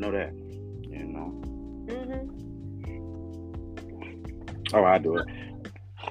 know 0.00 0.10
that. 0.12 0.32
You 0.88 1.04
know. 1.04 1.28
hmm 1.90 2.24
All 4.74 4.82
right, 4.82 4.94
I 4.94 4.98
do 4.98 5.16
it. 5.18 5.26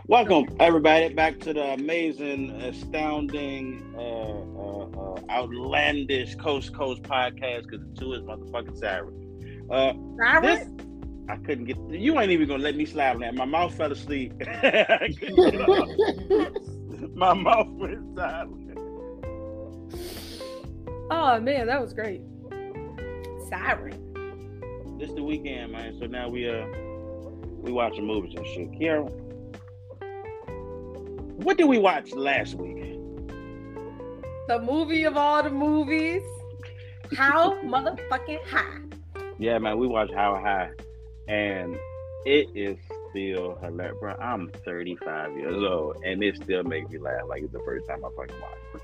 Welcome, 0.05 0.55
everybody, 0.59 1.11
back 1.13 1.39
to 1.39 1.53
the 1.53 1.73
amazing, 1.73 2.51
astounding, 2.51 3.93
uh, 3.97 3.99
uh, 3.99 5.15
uh, 5.15 5.19
outlandish 5.31 6.35
Coast 6.35 6.73
Coast 6.75 7.01
podcast 7.01 7.63
because 7.63 7.81
the 7.81 7.99
two 7.99 8.13
is 8.13 8.21
motherfucking 8.21 8.77
Sarah. 8.77 9.09
Uh, 9.71 9.93
this, 10.41 10.67
I 11.27 11.37
couldn't 11.37 11.65
get. 11.65 11.77
You 11.89 12.19
ain't 12.19 12.31
even 12.31 12.47
gonna 12.47 12.61
let 12.61 12.75
me 12.75 12.85
slide 12.85 13.15
on 13.15 13.21
that. 13.21 13.33
My 13.33 13.45
mouth 13.45 13.73
fell 13.75 13.91
asleep. 13.91 14.33
I 14.47 15.09
couldn't 15.19 15.51
get 15.51 15.61
up. 15.61 15.89
My 17.15 17.33
mouth 17.33 17.69
went 17.69 18.15
silent. 18.15 18.77
oh 21.09 21.39
man, 21.39 21.65
that 21.67 21.81
was 21.81 21.93
great. 21.93 22.21
Siren. 23.49 24.97
This 24.99 25.11
the 25.11 25.23
weekend, 25.23 25.71
man. 25.71 25.97
So 25.99 26.05
now 26.05 26.29
we 26.29 26.49
uh 26.49 26.65
we 27.61 27.71
watching 27.71 28.05
movies 28.05 28.33
and 28.35 28.45
shit. 28.47 28.71
Kiara, 28.71 29.09
what 31.43 31.57
did 31.57 31.65
we 31.65 31.77
watch 31.77 32.11
last 32.11 32.55
week? 32.55 32.77
The 34.47 34.59
movie 34.59 35.03
of 35.03 35.15
all 35.15 35.43
the 35.43 35.49
movies. 35.49 36.23
How 37.15 37.59
motherfucking 37.61 38.43
high. 38.45 38.79
Yeah, 39.39 39.57
man, 39.57 39.79
we 39.79 39.87
watched 39.87 40.13
How 40.13 40.35
High, 40.35 40.71
and 41.27 41.75
it 42.25 42.49
is 42.53 42.77
still 43.09 43.57
hilarious. 43.61 43.95
Bro, 43.99 44.15
I'm 44.15 44.51
35 44.65 45.37
years 45.37 45.63
old, 45.63 46.03
and 46.05 46.21
it 46.23 46.35
still 46.35 46.63
makes 46.63 46.91
me 46.91 46.99
laugh 46.99 47.21
like 47.27 47.43
it's 47.43 47.53
the 47.53 47.61
first 47.65 47.87
time 47.87 48.03
I 48.03 48.09
fucking 48.15 48.35
watched. 48.41 48.75
it. 48.75 48.81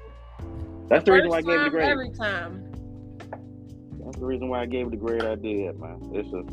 That's 0.88 1.03
the 1.05 1.11
reason 1.11 1.29
why 1.29 1.38
I 1.38 1.41
gave 1.41 1.59
it 1.59 1.67
a 1.67 1.69
grade. 1.69 1.89
Every 1.89 2.09
time. 2.11 2.72
That's 4.16 4.21
the 4.21 4.27
reason 4.27 4.47
why 4.47 4.61
I 4.61 4.66
gave 4.66 4.88
it 4.88 4.91
the 4.91 4.95
grade 4.95 5.25
I 5.25 5.35
did, 5.35 5.77
man. 5.77 5.99
It's 6.13 6.31
a 6.31 6.45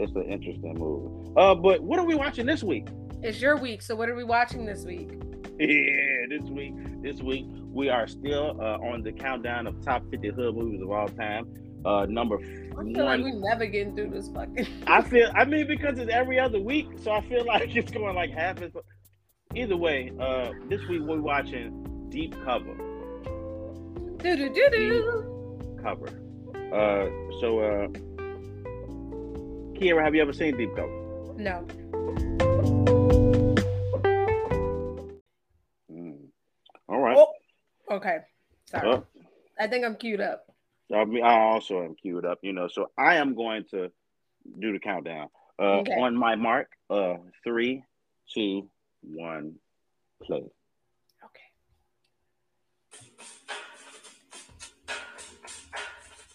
it's 0.00 0.14
an 0.14 0.22
interesting 0.22 0.74
movie. 0.78 1.32
Uh, 1.36 1.52
but 1.56 1.82
what 1.82 1.98
are 1.98 2.04
we 2.04 2.14
watching 2.14 2.46
this 2.46 2.62
week? 2.62 2.86
It's 3.24 3.40
your 3.40 3.56
week, 3.56 3.82
so 3.82 3.96
what 3.96 4.08
are 4.08 4.14
we 4.14 4.22
watching 4.22 4.64
this 4.64 4.84
week? 4.84 5.10
Yeah, 5.58 6.26
this 6.28 6.48
week, 6.48 6.74
this 7.02 7.20
week 7.20 7.46
we 7.72 7.88
are 7.88 8.06
still 8.06 8.56
uh, 8.60 8.78
on 8.78 9.02
the 9.02 9.10
countdown 9.10 9.66
of 9.66 9.84
top 9.84 10.08
50 10.12 10.28
hood 10.28 10.54
movies 10.54 10.80
of 10.80 10.92
all 10.92 11.08
time. 11.08 11.52
Uh, 11.84 12.06
number 12.08 12.36
I 12.36 12.84
feel 12.84 13.04
like 13.04 13.20
one. 13.20 13.24
we 13.24 13.32
never 13.32 13.66
getting 13.66 13.96
through 13.96 14.10
this 14.10 14.28
fucking. 14.28 14.68
I 14.86 15.02
feel, 15.02 15.28
I 15.34 15.44
mean, 15.44 15.66
because 15.66 15.98
it's 15.98 16.12
every 16.12 16.38
other 16.38 16.60
week, 16.60 16.86
so 17.02 17.10
I 17.10 17.20
feel 17.22 17.44
like 17.46 17.74
it's 17.74 17.90
going 17.90 18.14
like 18.14 18.30
half 18.30 18.62
as. 18.62 18.70
Either 19.56 19.76
way, 19.76 20.12
uh, 20.20 20.52
this 20.68 20.80
week 20.88 21.02
we're 21.02 21.20
watching 21.20 22.06
Deep 22.10 22.32
Cover. 22.44 22.76
Do 24.18 24.36
do 24.36 24.54
do 24.54 24.70
do. 24.70 25.78
Cover. 25.82 26.21
Uh, 26.72 27.06
so, 27.40 27.58
uh, 27.58 27.86
Kiera, 29.78 30.02
have 30.02 30.14
you 30.14 30.22
ever 30.22 30.32
seen 30.32 30.56
Deep 30.56 30.74
Cover? 30.74 30.88
No. 31.36 31.66
Mm. 35.90 36.16
All 36.88 37.00
right. 37.00 37.16
Oh. 37.18 37.28
Okay. 37.96 38.18
Sorry. 38.66 38.88
Well, 38.88 39.06
I 39.60 39.66
think 39.66 39.84
I'm 39.84 39.96
queued 39.96 40.20
up. 40.22 40.46
I, 40.94 41.04
mean, 41.04 41.22
I 41.22 41.40
also 41.40 41.82
am 41.84 41.94
queued 41.94 42.24
up, 42.24 42.38
you 42.42 42.52
know. 42.52 42.68
So 42.68 42.90
I 42.96 43.16
am 43.16 43.34
going 43.34 43.64
to 43.70 43.90
do 44.58 44.72
the 44.72 44.78
countdown. 44.78 45.28
Uh, 45.58 45.80
Okay. 45.80 45.92
On 45.92 46.16
my 46.16 46.36
mark, 46.36 46.68
uh, 46.88 47.14
three, 47.44 47.84
two, 48.32 48.68
one, 49.02 49.56
play. 50.22 50.42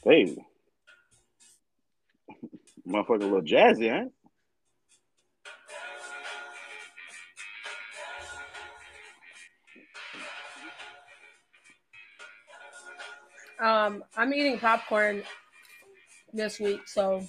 Hey, 0.04 0.38
motherfucker, 2.88 3.22
a 3.22 3.26
little 3.26 3.42
jazzy, 3.42 3.90
huh? 3.90 4.08
Um, 13.60 14.04
I'm 14.16 14.34
eating 14.34 14.60
popcorn 14.60 15.24
this 16.32 16.60
week, 16.60 16.88
so 16.88 17.24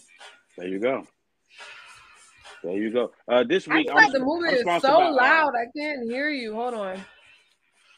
There 0.57 0.69
you 0.69 0.79
go. 0.79 1.07
There 2.63 2.77
you 2.77 2.91
go. 2.91 3.13
Uh, 3.27 3.45
this 3.45 3.67
week, 3.67 3.89
I'm, 3.91 4.13
the 4.13 4.19
movie 4.19 4.49
I'm 4.49 4.55
is 4.55 4.83
so 4.83 4.99
by, 4.99 5.05
uh, 5.07 5.13
loud. 5.13 5.53
I 5.55 5.67
can't 5.77 6.03
hear 6.11 6.29
you. 6.29 6.55
Hold 6.55 6.75
on. 6.75 7.01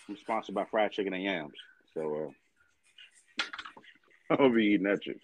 I'm 0.08 0.16
sponsored 0.19 0.54
by 0.54 0.64
Fried 0.64 0.92
Chicken 0.92 1.14
and 1.14 1.22
Yams, 1.22 1.54
so 1.94 2.28
uh, 2.28 2.31
I'll 4.38 4.50
be 4.50 4.64
eating 4.64 4.84
that 4.84 5.02
shit. 5.02 5.20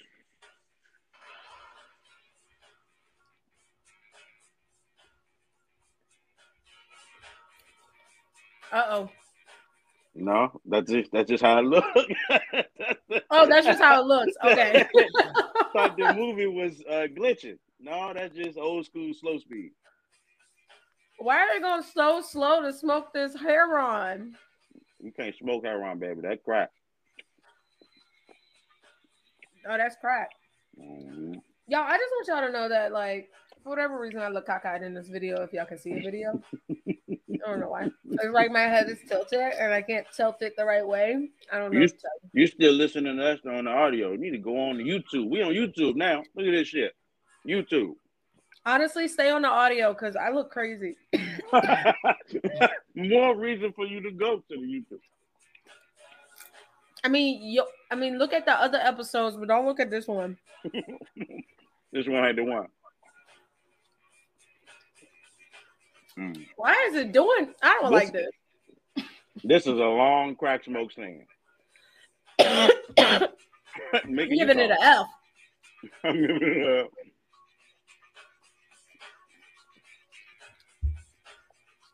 Uh 8.72 8.84
oh. 8.88 9.10
No, 10.14 10.60
that's 10.64 10.90
just 10.90 11.12
that's 11.12 11.28
just 11.28 11.44
how 11.44 11.58
it 11.58 11.64
look. 11.64 11.84
Oh, 13.30 13.46
that's 13.48 13.66
just 13.66 13.80
how 13.80 14.00
it 14.00 14.06
looks. 14.06 14.32
Okay. 14.44 14.86
Thought 15.72 15.96
the 15.96 16.14
movie 16.14 16.46
was 16.46 16.82
uh, 16.88 17.06
glitching. 17.16 17.58
No, 17.80 18.12
that's 18.14 18.34
just 18.34 18.56
old 18.56 18.86
school 18.86 19.12
slow 19.14 19.38
speed. 19.38 19.72
Why 21.18 21.38
are 21.38 21.54
they 21.54 21.60
going 21.60 21.82
so 21.82 22.22
slow 22.22 22.62
to 22.62 22.72
smoke 22.72 23.12
this 23.12 23.34
heroin? 23.34 24.36
You 25.02 25.12
can't 25.12 25.34
smoke 25.36 25.64
heroin, 25.64 25.98
baby. 25.98 26.20
That 26.22 26.44
crap. 26.44 26.70
Oh, 29.68 29.76
that's 29.76 29.96
crack. 29.96 30.30
Mhm. 30.78 31.40
Y'all, 31.68 31.80
I 31.82 31.96
just 31.98 32.10
want 32.12 32.26
y'all 32.28 32.46
to 32.46 32.52
know 32.52 32.68
that, 32.68 32.92
like, 32.92 33.30
for 33.62 33.70
whatever 33.70 33.98
reason, 34.00 34.20
I 34.20 34.28
look 34.28 34.46
cockeyed 34.46 34.82
in 34.82 34.94
this 34.94 35.08
video. 35.08 35.42
If 35.42 35.52
y'all 35.52 35.66
can 35.66 35.78
see 35.78 35.94
the 35.94 36.00
video, 36.00 36.40
I 36.70 37.50
don't 37.50 37.58
know 37.60 37.70
why. 37.70 37.90
It's 38.10 38.32
like 38.32 38.52
my 38.52 38.60
head 38.60 38.88
is 38.88 38.98
tilted 39.08 39.40
and 39.40 39.72
I 39.72 39.82
can't 39.82 40.06
tilt 40.16 40.42
it 40.42 40.54
the 40.56 40.64
right 40.64 40.86
way. 40.86 41.28
I 41.52 41.58
don't 41.58 41.72
know. 41.72 41.80
You- 41.80 41.84
what 41.86 41.90
to 41.90 41.96
tell 41.98 42.10
you. 42.32 42.40
You 42.42 42.46
still 42.46 42.72
listening 42.72 43.16
to 43.16 43.26
us 43.26 43.40
on 43.46 43.64
the 43.64 43.70
audio? 43.70 44.12
You 44.12 44.18
need 44.18 44.30
to 44.30 44.38
go 44.38 44.56
on 44.68 44.76
to 44.78 44.84
YouTube. 44.84 45.28
We 45.28 45.42
on 45.42 45.52
YouTube 45.52 45.96
now. 45.96 46.22
Look 46.36 46.46
at 46.46 46.52
this 46.52 46.68
shit. 46.68 46.94
YouTube. 47.46 47.96
Honestly, 48.64 49.06
stay 49.08 49.30
on 49.30 49.42
the 49.42 49.48
audio 49.48 49.92
because 49.92 50.14
I 50.16 50.30
look 50.30 50.50
crazy. 50.50 50.96
More 52.94 53.36
reason 53.36 53.72
for 53.72 53.86
you 53.86 54.00
to 54.02 54.10
go 54.10 54.38
to 54.38 54.42
the 54.48 54.56
YouTube. 54.56 55.00
I 57.06 57.08
mean, 57.08 57.40
yo, 57.52 57.62
I 57.88 57.94
mean, 57.94 58.18
look 58.18 58.32
at 58.32 58.46
the 58.46 58.52
other 58.52 58.78
episodes, 58.78 59.36
but 59.36 59.46
don't 59.46 59.64
look 59.64 59.78
at 59.78 59.90
this 59.90 60.08
one. 60.08 60.36
This 61.92 62.06
one 62.08 62.24
ain't 62.26 62.36
the 62.36 62.44
one. 62.44 62.66
Mm. 66.18 66.46
Why 66.56 66.74
is 66.90 66.96
it 66.96 67.12
doing? 67.12 67.54
I 67.62 67.78
don't 67.80 67.92
This- 67.92 68.02
like 68.02 68.12
this. 68.12 69.06
This 69.44 69.62
is 69.62 69.74
a 69.78 69.84
long 70.02 70.34
crack 70.34 70.64
smoke 70.64 70.90
stand. 70.92 71.22
I'm 72.40 74.16
giving 74.16 74.58
it 74.58 74.70
an 74.72 74.76
F. 74.78 75.06
I'm 76.04 76.20
giving 76.20 76.42
it 76.42 76.66
a. 76.66 76.88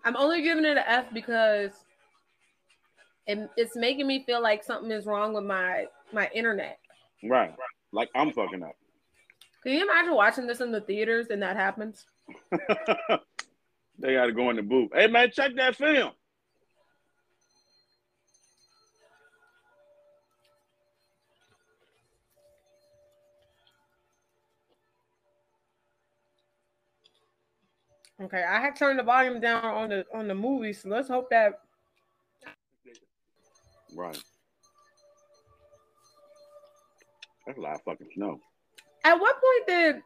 I'm 0.05 0.17
only 0.17 0.43
giving 0.43 0.65
it 0.65 0.79
an 0.79 0.85
F 0.87 1.05
because 1.13 1.82
it, 3.27 3.51
it's 3.57 3.77
making 3.77 4.07
me 4.07 4.25
feel 4.25 4.43
like 4.43 4.65
something 4.65 4.91
is 4.91 5.07
wrong 5.07 5.33
with 5.33 5.45
my 5.45 5.87
my 6.13 6.29
internet. 6.35 6.79
Right. 7.23 7.55
Like 7.93 8.09
I'm 8.15 8.33
fucking 8.33 8.63
up. 8.63 8.77
Can 9.63 9.73
you 9.73 9.83
imagine 9.85 10.15
watching 10.15 10.47
this 10.47 10.61
in 10.61 10.73
the 10.73 10.81
theaters 10.81 11.29
and 11.31 11.43
that 11.43 11.57
happens? 11.57 12.05
they 13.99 14.15
got 14.15 14.27
to 14.27 14.33
go 14.33 14.51
in 14.51 14.57
the 14.57 14.63
booth. 14.63 14.91
Hey 14.93 15.07
man, 15.07 15.31
check 15.31 15.53
that 15.57 15.77
film. 15.77 16.13
Okay, 28.21 28.45
I 28.45 28.61
had 28.61 28.77
turned 28.77 28.99
the 28.99 29.03
volume 29.03 29.41
down 29.41 29.65
on 29.65 29.89
the 29.89 30.07
on 30.15 30.29
the 30.29 30.35
movie, 30.35 30.73
so 30.73 30.89
let's 30.89 31.09
hope 31.09 31.29
that 31.31 31.61
Right. 33.95 34.23
That's 37.47 37.59
a 37.59 37.61
lot 37.61 37.75
of 37.75 37.83
fucking 37.83 38.09
snow. 38.15 38.41
At 39.05 39.15
what 39.15 39.37
point 39.37 39.67
did 39.67 40.03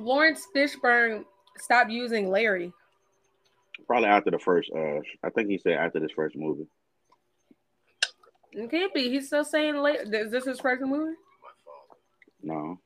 Laurence 0.00 0.46
Fishburne 0.54 1.24
stop 1.58 1.90
using 1.90 2.30
Larry? 2.30 2.72
Probably 3.86 4.08
after 4.08 4.30
the 4.30 4.38
first. 4.38 4.70
Uh, 4.74 5.00
I 5.24 5.30
think 5.30 5.48
he 5.48 5.58
said 5.58 5.72
after 5.72 5.98
this 6.00 6.12
first 6.12 6.36
movie. 6.36 6.66
It 8.52 8.70
can't 8.70 8.94
be. 8.94 9.10
He's 9.10 9.26
still 9.26 9.44
saying 9.44 9.76
Larry. 9.76 9.98
Is 9.98 10.30
this 10.30 10.44
his 10.44 10.60
first 10.60 10.82
movie? 10.82 11.16
No. 12.42 12.78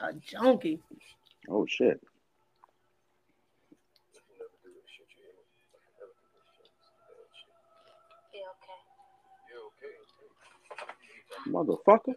A 0.00 0.12
junkie. 0.14 0.80
Oh 1.48 1.66
shit. 1.66 2.00
Motherfucker. 11.48 12.14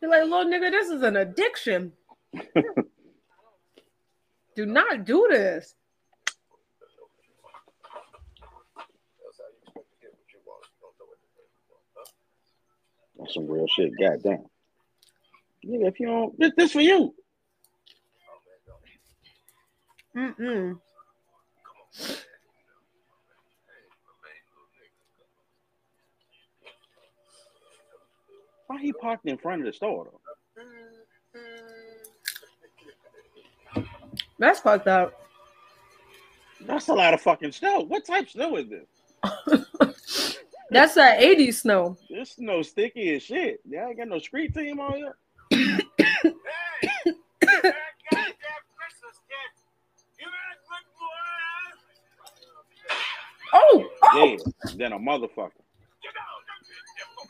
You're 0.00 0.10
like, 0.10 0.22
little 0.24 0.44
nigga, 0.44 0.70
this 0.70 0.88
is 0.88 1.02
an 1.02 1.16
addiction. 1.16 1.92
do 4.56 4.66
not 4.66 5.04
do 5.04 5.28
this. 5.30 5.74
That's 13.16 13.34
some 13.34 13.46
real 13.46 13.66
shit. 13.68 13.92
Goddamn. 14.00 14.46
Nigga, 15.64 15.88
if 15.88 16.00
you 16.00 16.06
don't, 16.06 16.36
this, 16.38 16.52
this 16.56 16.72
for 16.72 16.80
you. 16.80 17.14
Mm-mm. 20.16 20.78
Why 28.72 28.80
he 28.80 28.90
parked 28.94 29.26
in 29.26 29.36
front 29.36 29.60
of 29.60 29.66
the 29.66 29.72
store 29.74 30.08
though? 33.74 33.82
That's 34.38 34.60
fucked 34.60 34.88
up. 34.88 35.12
That's 36.62 36.88
a 36.88 36.94
lot 36.94 37.12
of 37.12 37.20
fucking 37.20 37.52
snow. 37.52 37.80
What 37.80 38.06
type 38.06 38.24
of 38.24 38.30
snow 38.30 38.56
is 38.56 38.70
this? 38.70 38.86
That's 40.70 40.94
that 40.94 41.20
80s 41.20 41.54
snow. 41.56 41.98
This 42.08 42.30
snow 42.30 42.62
sticky 42.62 43.14
as 43.16 43.22
shit. 43.22 43.60
Yeah, 43.68 43.84
I 43.84 43.88
ain't 43.88 43.98
got 43.98 44.08
no 44.08 44.18
street 44.18 44.54
team 44.54 44.80
on 44.80 44.94
here. 44.94 45.14
Oh, 53.54 53.86
oh. 54.02 54.24
Yeah, 54.24 54.36
then 54.76 54.92
a 54.94 54.98
motherfucker. 54.98 55.61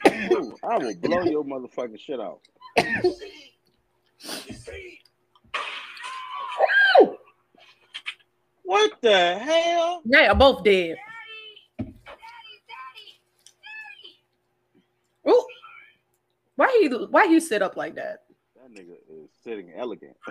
Ooh, 0.06 0.56
I 0.64 0.78
will 0.78 0.94
blow 0.96 1.22
your 1.22 1.44
motherfucking 1.44 1.98
shit 1.98 2.20
out. 2.20 2.40
What 8.64 8.92
the 9.02 9.38
hell? 9.38 10.00
Now 10.04 10.22
you're 10.22 10.34
both 10.34 10.64
dead. 10.64 10.96
Ooh. 15.28 15.46
Why 16.56 16.78
he 16.80 16.88
why 16.88 17.26
he 17.26 17.38
sit 17.38 17.62
up 17.62 17.76
like 17.76 17.94
that? 17.96 18.24
That 18.56 18.72
nigga 18.72 18.96
is 19.10 19.30
sitting 19.44 19.72
elegant. 19.76 20.16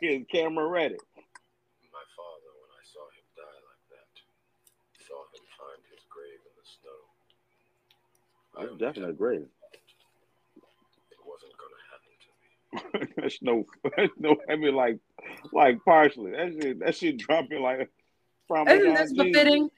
His 0.00 0.24
camera 0.32 0.66
ready. 0.66 0.96
My 1.92 2.06
father, 2.16 2.50
when 2.56 2.72
I 2.72 2.82
saw 2.88 3.04
him 3.12 3.26
die 3.36 3.60
like 3.68 3.84
that, 3.92 4.08
saw 5.04 5.20
him 5.34 5.44
find 5.58 5.82
his 5.92 6.00
grave 6.08 6.40
in 6.40 6.54
the 6.56 6.64
snow. 6.64 7.00
I 8.56 8.60
That's 8.60 8.72
only 8.72 8.78
definitely 8.86 9.12
kept- 9.12 9.18
great. 9.18 9.40
It 9.40 9.48
wasn't 11.24 11.52
gonna 11.58 11.80
happen 11.90 13.02
to 13.02 13.06
me. 13.06 13.14
That's 13.22 13.38
no, 13.42 13.64
that's 13.96 14.12
no. 14.18 14.36
I 14.50 14.56
mean, 14.56 14.74
like, 14.74 14.98
like 15.52 15.78
partially. 15.84 16.32
That 16.32 16.52
shit, 16.60 16.78
that 16.80 16.96
shit 16.96 17.18
dropping 17.18 17.62
like 17.62 17.90
from. 18.48 18.68
Isn't 18.68 18.94
this 18.94 19.12
befitting? 19.12 19.70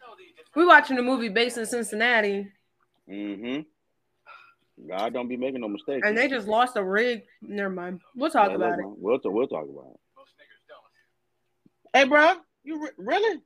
We're 0.56 0.66
watching 0.66 0.98
a 0.98 1.02
movie 1.02 1.28
based 1.30 1.58
in 1.58 1.66
Cincinnati, 1.66 2.48
Mm-hmm. 3.10 3.60
God 4.88 5.12
don't 5.12 5.28
be 5.28 5.36
making 5.36 5.60
no 5.60 5.68
mistakes. 5.68 6.06
and 6.06 6.16
they 6.16 6.26
just 6.28 6.48
lost 6.48 6.76
a 6.76 6.82
rig. 6.82 7.22
Never 7.42 7.70
mind. 7.70 8.00
We'll 8.16 8.30
talk 8.30 8.50
Yeah, 8.50 8.56
about 8.56 8.78
it. 8.78 8.84
We'll, 8.84 9.20
we'll 9.24 9.46
talk 9.46 9.64
about 9.68 9.92
it. 9.94 10.00
Hey, 11.92 12.04
bro, 12.08 12.34
you 12.64 12.82
re- 12.82 12.90
really? 12.98 13.40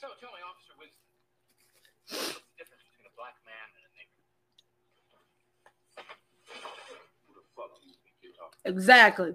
So 0.00 0.06
tell 0.18 0.30
me, 0.32 0.40
Officer 0.40 0.72
Winston, 0.80 1.04
what's 2.08 2.32
the 2.32 2.40
difference 2.56 2.80
between 2.88 3.04
a 3.04 3.12
black 3.20 3.36
man 3.44 3.68
and 3.76 3.84
a 3.84 3.92
nigger? 4.00 4.16
Who 7.28 7.34
the 7.36 7.44
fuck 7.52 7.76
do 7.82 7.86
you 7.86 7.92
think 8.00 8.16
you're 8.22 8.32
talking 8.32 8.64
Exactly. 8.64 9.34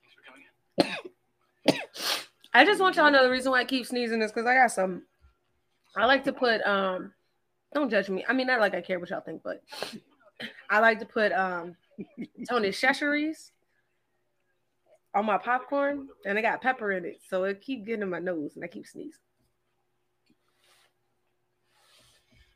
Thanks 0.00 0.16
for 0.16 0.24
coming 0.24 0.48
in. 1.68 1.76
I 2.54 2.64
just 2.64 2.80
want 2.80 2.96
y'all 2.96 3.04
to 3.04 3.10
know 3.10 3.24
the 3.24 3.30
reason 3.30 3.52
why 3.52 3.60
I 3.60 3.66
keep 3.66 3.84
sneezing 3.84 4.22
is 4.22 4.32
because 4.32 4.46
I 4.46 4.54
got 4.54 4.72
some. 4.72 5.02
I 5.94 6.06
like 6.06 6.24
to 6.24 6.32
put 6.32 6.62
um. 6.62 7.12
Don't 7.74 7.90
judge 7.90 8.08
me. 8.08 8.24
I 8.26 8.32
mean, 8.32 8.46
not 8.46 8.60
like 8.60 8.74
I 8.74 8.80
care 8.80 8.98
what 8.98 9.10
y'all 9.10 9.20
think, 9.20 9.42
but 9.42 9.62
I 10.70 10.78
like 10.78 10.98
to 11.00 11.06
put 11.06 11.30
um 11.32 11.76
Tony 12.48 12.70
Chachere's 12.70 13.52
on 15.14 15.26
my 15.26 15.36
popcorn, 15.36 16.08
and 16.24 16.38
it 16.38 16.42
got 16.42 16.62
pepper 16.62 16.92
in 16.92 17.04
it, 17.04 17.20
so 17.28 17.44
it 17.44 17.60
keep 17.60 17.84
getting 17.84 18.02
in 18.02 18.08
my 18.10 18.18
nose, 18.18 18.56
and 18.56 18.64
I 18.64 18.68
keep 18.68 18.86
sneezing. 18.86 19.20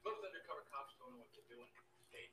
Most 0.01 0.25
undercover 0.25 0.65
cops 0.73 0.97
don't 0.97 1.13
know 1.13 1.21
what 1.21 1.29
they're 1.37 1.45
doing. 1.53 1.69
They, 2.17 2.33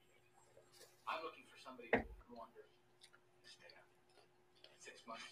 I'm 1.12 1.20
looking 1.28 1.44
for 1.52 1.60
somebody 1.60 1.92
who 1.92 2.08
will 2.08 2.40
go 2.40 2.40
under 2.40 2.64
and 2.64 3.44
stay 3.44 3.68
out. 3.76 3.84
Six 4.80 5.04
months, 5.04 5.28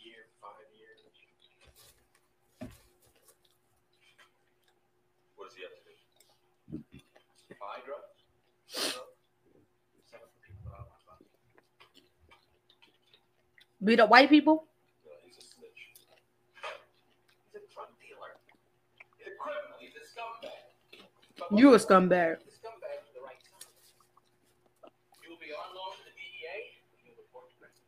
year, 0.00 0.32
five 0.40 0.64
years. 0.72 1.04
What 5.36 5.52
does 5.52 5.56
he 5.56 5.64
have 5.68 5.76
to 5.76 5.84
do? 5.84 5.92
Buy 7.60 7.84
drugs. 7.84 8.24
sell 8.72 9.04
drugs, 9.04 9.20
Sell 10.08 10.24
it 10.24 10.32
for 10.32 10.40
people 10.40 10.64
that 10.64 10.80
I 10.80 10.88
want 10.88 10.96
to 10.96 11.04
buy. 11.04 11.20
Beat 13.82 14.00
up 14.00 14.10
white 14.10 14.28
people. 14.28 14.64
No, 15.04 15.12
he's 15.24 15.38
a 15.38 15.44
snitch. 15.44 15.72
He's 17.48 17.56
a 17.56 17.64
drug 17.72 17.88
dealer. 17.96 18.36
He's 19.16 19.26
a 19.32 19.34
criminal. 19.40 19.76
He's 19.80 19.96
a 19.96 20.04
scumbag. 20.04 21.56
You 21.56 21.72
a 21.74 21.78
scumbag. 21.80 22.44
The 22.44 22.52
scumbag 22.60 23.00
for 23.08 23.12
the 23.16 23.24
right 23.24 23.40
time. 23.40 24.92
You'll 25.24 25.40
be 25.40 25.48
on 25.56 25.68
loan 25.72 25.96
to 25.96 26.02
the 26.04 26.12
DEA. 26.12 26.76
and 26.92 27.08
You'll 27.08 27.16
report 27.24 27.48
to 27.48 27.56
prison. 27.56 27.80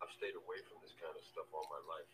I've 0.00 0.12
stayed 0.16 0.36
away 0.40 0.58
from 0.72 0.80
this 0.80 0.96
kind 0.96 1.12
of 1.12 1.20
stuff 1.28 1.44
all 1.52 1.68
my 1.68 1.82
life. 1.84 2.08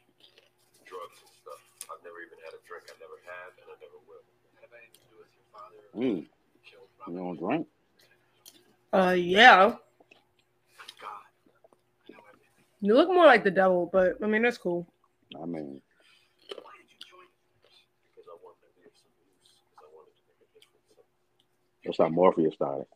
Drugs 0.83 1.23
and 1.23 1.31
stuff. 1.47 1.63
I've 1.95 2.03
never 2.03 2.19
even 2.27 2.43
had 2.43 2.59
a 2.59 2.63
drink. 2.67 2.91
I 2.91 2.99
never 2.99 3.23
have, 3.23 3.55
and 3.63 3.71
I 3.71 3.77
never 3.79 4.03
will. 4.11 4.27
Have 4.59 4.75
anything 4.75 4.99
to 4.99 5.09
do 5.15 5.17
with 5.23 5.31
your 5.31 5.47
father? 5.55 5.79
Mm, 5.95 6.27
you 6.27 7.15
Robert? 7.15 7.23
don't 7.23 7.39
drink? 7.39 7.65
Uh, 8.93 9.15
yeah. 9.15 9.79
God. 11.01 11.25
I 12.07 12.13
know 12.13 12.23
everything. 12.29 12.67
You 12.83 12.95
look 12.95 13.09
more 13.09 13.27
like 13.27 13.45
the 13.45 13.51
devil, 13.51 13.89
but 13.93 14.17
I 14.23 14.27
mean 14.27 14.43
that's 14.43 14.59
cool. 14.59 14.87
I 15.41 15.47
mean, 15.47 15.81
Why 16.51 16.73
did 16.77 16.91
you 16.91 16.99
join 17.09 17.27
the 17.31 17.41
force? 17.63 17.87
Because 18.11 18.27
I 18.29 18.37
wanted 18.43 18.61
to 18.67 18.71
be 18.77 18.83
of 18.85 18.93
some 18.99 19.15
use. 19.23 19.55
Because 19.71 19.87
I 19.87 19.89
wanted 19.95 20.15
to 20.19 20.23
make 20.29 20.43
a 20.43 20.49
difference. 20.51 21.07
that's 21.85 21.99
how 21.99 22.09
Morpheus 22.11 22.55
started. 22.55 22.87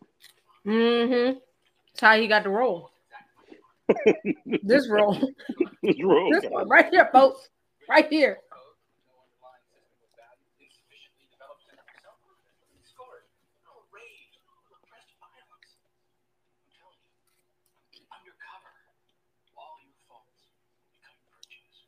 Mm-hmm. 0.67 1.39
That's 1.95 2.01
how 2.01 2.19
he 2.21 2.27
got 2.27 2.43
the 2.43 2.51
role. 2.51 2.91
This 4.67 4.91
role, 4.91 5.15
It's 5.87 6.03
real. 6.03 6.31
this 6.35 6.51
one 6.51 6.69
right 6.69 6.91
here, 6.91 7.09
folks, 7.15 7.49
right 7.89 8.09
here. 8.11 8.43
Code, 8.51 8.75
no 9.07 9.15
underlying 9.23 9.63
system 9.71 9.95
of 10.03 10.11
value, 10.19 10.51
insufficiently 10.67 11.31
developed 11.31 11.63
sense 11.71 11.79
of 11.79 11.95
self. 12.03 12.19
He 12.75 12.83
scored. 12.83 13.23
No 13.63 13.87
rage, 13.95 14.35
no 14.43 14.59
repressed 14.67 15.15
violence. 15.23 15.71
I'm 15.87 16.75
telling 16.75 16.99
you, 17.95 18.03
undercover, 18.11 18.75
all 19.55 19.79
your 19.87 19.95
faults 20.11 20.51
become 20.91 21.15
virtues. 21.31 21.87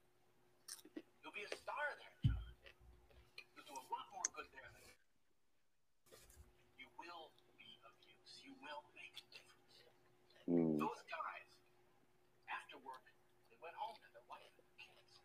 You'll 1.27 1.35
be 1.35 1.43
a 1.43 1.53
star 1.59 1.99
there, 1.99 2.15
John. 2.31 2.39
You'll 3.59 3.67
do 3.67 3.75
a 3.75 3.87
lot 3.91 4.07
more 4.15 4.27
good 4.39 4.47
there 4.55 4.71
than 4.71 4.87
you 6.79 6.87
will 6.95 7.35
be 7.59 7.75
of 7.83 7.95
use. 8.07 8.39
You 8.47 8.55
will 8.63 8.87
make 8.95 9.19
a 9.19 9.27
difference. 9.35 10.38
Mm, 10.49 10.81
Those 10.81 11.03
guys, 11.13 11.49
after 12.49 12.81
work, 12.81 13.05
they 13.53 13.59
went 13.61 13.77
home 13.77 13.93
to 14.01 14.09
their 14.17 14.25
wife 14.33 14.49
and 14.57 14.65
kids. 14.81 15.21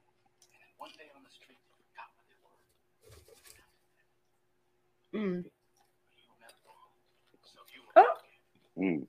And 0.52 0.60
then 0.60 0.72
one 0.76 0.92
day 1.00 1.08
on 1.16 1.24
the 1.24 1.32
street, 1.32 1.56
they 1.64 1.72
forgot 1.80 2.12
what 2.20 2.28
they 2.28 2.36
were. 2.44 2.60
Mm. 5.16 5.48
You 5.48 6.24
will 6.28 6.40
never. 6.44 6.76
So 7.48 7.64
you 7.72 7.82
will 7.88 7.96
Oh. 7.96 8.04
not 8.04 8.20
mm. 8.84 9.08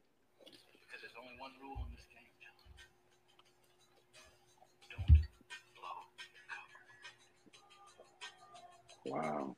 Because 0.87 1.00
there's 1.02 1.18
only 1.18 1.35
one 1.42 1.50
rule 1.61 1.83
in 1.88 1.90
this 1.99 2.06
game, 2.06 2.30
John. 2.38 2.54
Don't 4.94 5.18
blow 5.75 5.99
your 6.30 6.47
cover. 6.47 6.78
Wow. 9.11 9.56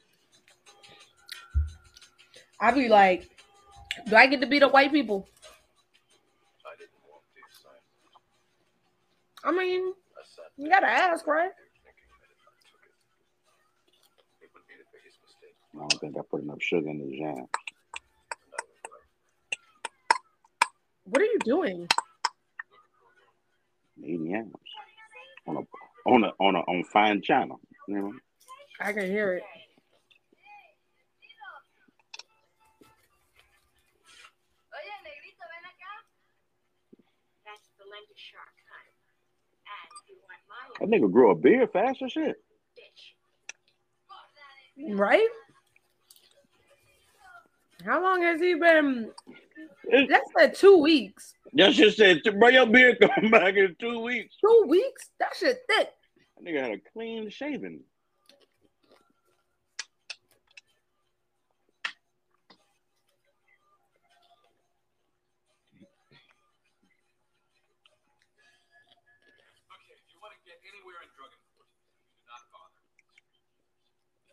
I 2.61 2.71
be 2.73 2.89
like, 2.89 3.29
do 4.09 4.17
I 4.17 4.27
get 4.27 4.41
to 4.41 4.47
beat 4.47 4.63
up 4.63 4.73
white 4.73 4.93
people? 4.93 5.29
I 6.67 6.75
didn't 6.79 6.99
want 7.09 7.23
to, 7.35 7.41
son. 7.63 7.79
I 9.47 9.53
mean, 9.53 9.93
you 10.57 10.69
gotta 10.69 10.89
ask, 10.89 11.25
right? 11.29 11.53
there 11.55 11.77
thinking 11.85 12.11
that 12.21 12.31
if 12.33 12.43
I 12.43 12.51
took 12.67 12.83
it, 12.83 14.45
it 14.45 14.51
would 14.53 14.67
be 14.67 14.75
the 14.75 14.85
biggest 14.93 15.19
mistake. 15.23 15.55
I 15.73 15.79
don't 15.79 16.01
think 16.01 16.17
I 16.19 16.23
put 16.29 16.43
enough 16.43 16.61
sugar 16.61 16.91
in 16.91 16.99
the 16.99 17.17
jam. 17.17 17.37
And 17.37 17.39
I 17.39 18.61
was 18.61 18.77
right. 18.91 19.07
What 21.05 21.23
are 21.23 21.27
you 21.27 21.39
doing? 21.45 21.87
Eating 24.03 24.27
yams 24.27 24.53
on 25.47 25.57
a 25.59 26.11
on 26.11 26.25
a 26.25 26.33
on 26.41 26.57
a 26.57 26.61
on 26.61 26.83
fine 26.85 27.23
china. 27.23 27.55
You 27.87 27.99
know. 27.99 28.13
I 28.81 28.93
can 28.93 29.07
hear 29.07 29.35
it. 29.35 29.45
That 40.81 40.89
nigga 40.89 41.11
grow 41.11 41.31
a 41.31 41.35
beard 41.35 41.71
fast 41.73 42.03
as 42.03 42.13
shit. 42.13 42.37
Right? 44.91 45.29
How 47.85 48.03
long 48.03 48.23
has 48.23 48.41
he 48.41 48.55
been? 48.55 49.11
It, 49.85 50.09
That's 50.11 50.29
like 50.35 50.55
two 50.55 50.79
weeks. 50.79 51.35
that 51.55 51.73
shit 51.75 51.95
said, 51.95 52.21
bro, 52.39 52.49
your 52.49 52.67
beard 52.67 52.99
come 53.01 53.31
back 53.31 53.55
in 53.55 53.75
two 53.79 54.01
weeks. 54.01 54.35
Two 54.41 54.65
weeks? 54.69 55.11
That 55.21 55.31
shit 55.39 55.59
thick. 55.69 55.89
That 56.37 56.45
nigga 56.45 56.61
had 56.61 56.71
a 56.73 56.81
clean 56.93 57.31
shaven. 57.31 57.81
Okay, 68.67 69.93
if 69.95 70.07
you 70.09 70.19
want 70.23 70.33
to 70.33 70.41
get 70.47 70.57
anywhere 70.65 70.99
in 71.05 71.09
drug 71.13 71.31
enforcement, 71.35 71.85
you 72.01 72.01
do 72.17 72.23
not 72.27 72.43
bother. 72.49 72.81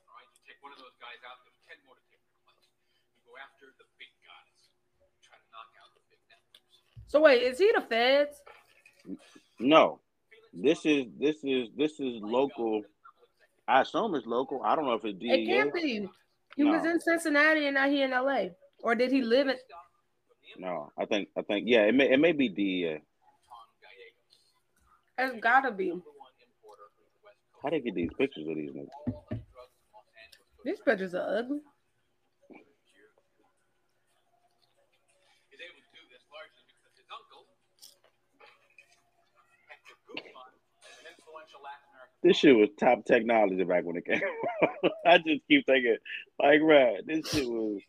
All 0.07 0.15
right, 0.15 0.27
you 0.31 0.39
take 0.47 0.59
one 0.63 0.71
of 0.71 0.79
those 0.79 0.95
guys 1.01 1.19
out, 1.27 1.43
there's 1.43 1.59
ten 1.67 1.77
more 1.83 1.97
to 1.97 2.03
take 2.07 2.21
their 2.29 2.39
place. 2.47 2.63
You 3.11 3.19
go 3.27 3.33
after 3.41 3.73
the 3.75 3.87
big 3.99 4.13
guys. 4.23 4.57
Try 5.25 5.35
to 5.37 5.47
knock 5.51 5.69
out 5.81 5.91
the 5.97 6.03
big 6.07 6.21
networks. 6.31 6.77
So 7.13 7.21
wait, 7.21 7.43
is 7.43 7.59
he 7.59 7.71
the 7.75 7.81
feds? 7.81 8.41
No, 9.59 9.99
this 10.51 10.83
is 10.83 11.05
this 11.19 11.35
is 11.43 11.69
this 11.77 11.99
is 11.99 12.19
local. 12.23 12.81
I 13.67 13.81
assume 13.81 14.15
it's 14.15 14.25
local. 14.25 14.63
I 14.63 14.75
don't 14.75 14.85
know 14.85 14.93
if 14.93 15.05
it's 15.05 15.19
DEA. 15.19 15.43
It 15.43 15.45
can't 15.45 15.71
be. 15.71 16.09
He 16.55 16.63
was 16.63 16.83
in 16.85 16.99
Cincinnati 16.99 17.67
and 17.67 17.75
now 17.75 17.87
he 17.87 18.01
in 18.01 18.09
LA. 18.09 18.45
Or 18.81 18.95
did 18.95 19.11
he 19.11 19.21
live 19.21 19.47
in 19.47 19.57
No, 20.57 20.91
I 20.97 21.05
think 21.05 21.29
I 21.37 21.43
think 21.43 21.65
yeah, 21.67 21.83
it 21.83 21.93
may 21.93 22.11
it 22.11 22.19
may 22.19 22.31
be 22.31 22.49
DEA. 22.49 23.03
it's 25.19 25.39
gotta 25.39 25.69
be. 25.69 25.93
How 27.61 27.69
do 27.69 27.77
they 27.77 27.81
get 27.81 27.93
these 27.93 28.09
pictures 28.17 28.47
of 28.47 28.55
these 28.55 28.71
niggas? 28.71 29.39
These 30.65 30.79
pictures 30.79 31.13
are 31.13 31.37
ugly. 31.37 31.59
He's 35.53 35.61
able 35.61 35.77
to 35.77 35.93
do 35.93 36.01
this 36.09 36.25
largely 36.33 36.65
because 36.65 36.97
his 36.97 37.05
uncle, 37.13 37.45
Hector 39.69 39.93
Guzman, 40.09 40.53
an 40.81 41.05
influential 41.13 41.61
Latin 41.61 41.85
American 41.93 42.12
This 42.23 42.37
shit 42.37 42.55
was 42.55 42.69
top 42.79 43.05
technology 43.05 43.63
back 43.63 43.83
when 43.83 43.97
it 43.97 44.05
came. 44.05 44.21
I 45.05 45.17
just 45.17 45.45
keep 45.47 45.65
thinking, 45.65 45.97
like, 46.39 46.61
right, 46.61 47.05
this 47.05 47.29
shit 47.29 47.47
was 47.47 47.81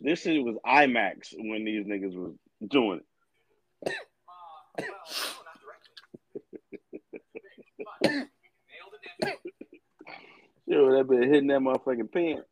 this 0.00 0.22
shit 0.22 0.42
was 0.42 0.56
IMAX 0.64 1.34
when 1.36 1.64
these 1.64 1.84
niggas 1.84 2.14
was 2.14 2.34
doing 2.66 3.00
it. 3.00 3.96
Yo, 10.66 10.92
that 10.92 11.08
been 11.08 11.22
hitting 11.24 11.48
that 11.48 11.60
motherfucking 11.60 12.12
pen. 12.12 12.42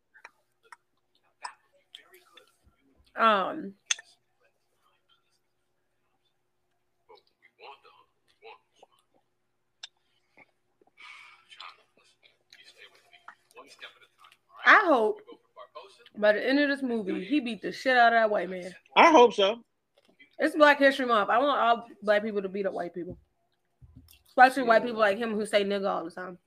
Um 3.17 3.75
But 7.09 7.19
we 7.23 7.49
want 7.63 7.79
the 7.83 7.91
hunt. 7.95 8.11
We 8.43 8.51
want 8.51 8.61
John, 11.49 11.73
listen, 11.95 12.19
you 12.59 12.67
stay 12.67 12.87
with 12.91 13.03
me. 13.07 13.17
One 13.55 13.71
step 13.71 13.91
at 13.95 14.03
a 14.03 14.11
time. 14.19 14.35
All 14.51 14.58
right. 14.58 14.58
I 14.69 14.83
hope 14.85 15.19
Go 15.27 15.33
for 15.33 16.17
Barbosa. 16.17 16.21
by 16.21 16.33
the 16.35 16.47
end 16.47 16.59
of 16.61 16.69
this 16.69 16.83
movie 16.83 17.25
he 17.25 17.41
beat 17.41 17.63
the 17.63 17.73
shit 17.73 17.97
out 17.97 18.13
of 18.13 18.19
that 18.21 18.31
white 18.31 18.51
man. 18.51 18.73
I 18.97 19.11
hope 19.11 19.33
so. 19.35 19.61
It's 20.39 20.55
Black 20.55 20.79
History 20.79 21.07
Month. 21.07 21.31
I 21.31 21.39
want 21.39 21.59
all 21.61 21.87
black 22.03 22.23
people 22.23 22.43
to 22.43 22.49
beat 22.49 22.67
up 22.67 22.73
white 22.75 22.95
people. 22.95 23.19
Especially 24.29 24.63
white 24.63 24.85
people 24.85 25.01
like 25.01 25.19
him 25.19 25.35
who 25.35 25.45
say 25.47 25.65
nigga 25.65 25.89
all 25.91 26.05
the 26.05 26.11
time. 26.13 26.39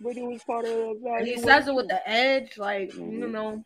But 0.00 0.16
it 0.16 0.22
was 0.24 0.42
part 0.44 0.64
of. 0.64 0.96
And 1.18 1.26
he 1.26 1.36
says 1.38 1.68
it 1.68 1.74
with 1.74 1.88
the 1.88 2.08
edge, 2.08 2.56
like 2.56 2.94
you 2.94 3.00
Mhm. 3.00 3.30
know, 3.30 3.64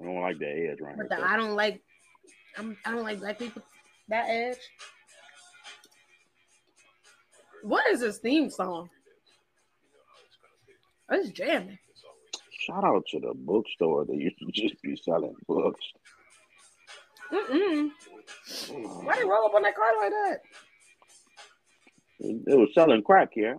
I 0.00 0.04
don't 0.04 0.20
like 0.20 0.38
that 0.38 0.46
edge 0.50 0.80
right 0.80 0.96
with 0.96 1.08
here. 1.08 1.18
the 1.18 1.24
I 1.26 1.36
don't 1.36 1.56
like 1.56 1.82
I'm 2.56 2.76
I 2.84 2.90
don't 2.92 3.02
like 3.04 3.18
black 3.20 3.38
people 3.38 3.62
that 4.08 4.26
edge. 4.28 4.58
What 7.62 7.86
is 7.88 8.00
this 8.00 8.18
theme 8.18 8.50
song? 8.50 8.90
Oh, 11.10 11.16
it's 11.16 11.30
jamming. 11.30 11.78
Shout 12.50 12.84
out 12.84 13.04
to 13.10 13.20
the 13.20 13.32
bookstore 13.34 14.04
that 14.04 14.14
used 14.14 14.38
to 14.40 14.46
just 14.52 14.80
be 14.82 14.96
selling 14.96 15.34
books. 15.46 15.84
Mm-mm. 17.32 17.90
Mm. 18.68 19.04
Why 19.04 19.16
they 19.16 19.24
roll 19.24 19.46
up 19.46 19.54
on 19.54 19.62
that 19.62 19.76
car 19.76 19.86
like 20.00 20.10
that? 20.10 20.40
They 22.20 22.54
was 22.54 22.70
selling 22.74 23.02
crack 23.02 23.30
here. 23.32 23.58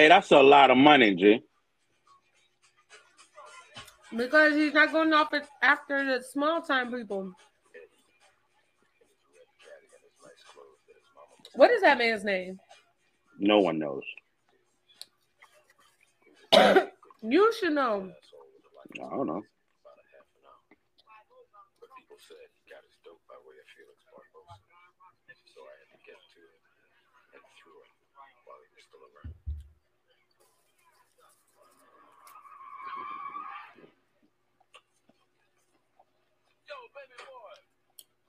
Hey, 0.00 0.08
that's 0.08 0.32
a 0.32 0.40
lot 0.40 0.70
of 0.70 0.78
money, 0.78 1.14
G. 1.14 1.42
Because 4.16 4.54
he's 4.54 4.72
not 4.72 4.92
going 4.92 5.12
off 5.12 5.28
after 5.60 6.02
the 6.06 6.24
small 6.24 6.62
time 6.62 6.90
people. 6.90 7.34
What 11.54 11.70
is 11.70 11.82
that 11.82 11.98
man's 11.98 12.24
name? 12.24 12.58
No 13.38 13.58
one 13.58 13.78
knows. 13.78 14.04
You 17.20 17.52
should 17.60 17.74
know. 17.74 18.08
I 18.96 19.10
don't 19.12 19.26
know. 19.26 19.44
But 21.76 21.90
people 22.00 22.16
said 22.16 22.48
he 22.56 22.72
got 22.72 22.80
his 22.88 22.96
dope 23.04 23.20
by 23.28 23.36
way 23.44 23.60
of 23.60 23.68
Felix 23.76 24.00
Barbosa. 24.08 24.56
So 25.52 25.60
I 25.60 25.76
had 25.84 25.92
to 25.92 26.00
get 26.08 26.16
to 26.16 26.40
it 26.40 26.56
and 27.36 27.44
through 27.60 27.84
it 27.84 27.92
while 28.48 28.56
he 28.64 28.72
was 28.72 28.88
still 28.88 29.04
around. 29.04 29.36
Yo, 36.70 36.76
baby 36.94 37.18
boy. 37.26 37.56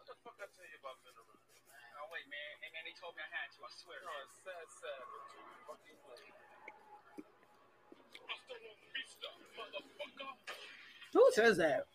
What 0.02 0.10
the 0.10 0.18
fuck 0.26 0.34
I 0.42 0.50
tell 0.50 0.66
you 0.66 0.82
about 0.82 0.98
mineral? 1.06 1.30
Oh, 1.30 2.10
wait, 2.72 2.80
man. 2.80 2.84
Hey, 2.84 2.84
man, 2.84 2.84
they 2.88 2.96
told 3.00 3.16
me 3.16 3.22
I 3.24 3.30
had 3.32 3.52
to. 3.52 3.60
I 3.64 3.70
swear. 3.76 4.00
No, 4.04 4.12
it's 4.24 4.40
sad, 4.44 4.68
sad, 4.80 5.04
but 5.12 5.24
you 5.36 5.44
fucking 5.68 6.00
play. 6.08 6.24
Hasta 8.28 8.56
la 8.56 8.72
vista, 8.96 9.28
motherfucker. 9.60 10.32
Who 11.14 11.24
says 11.34 11.58
that? 11.58 11.88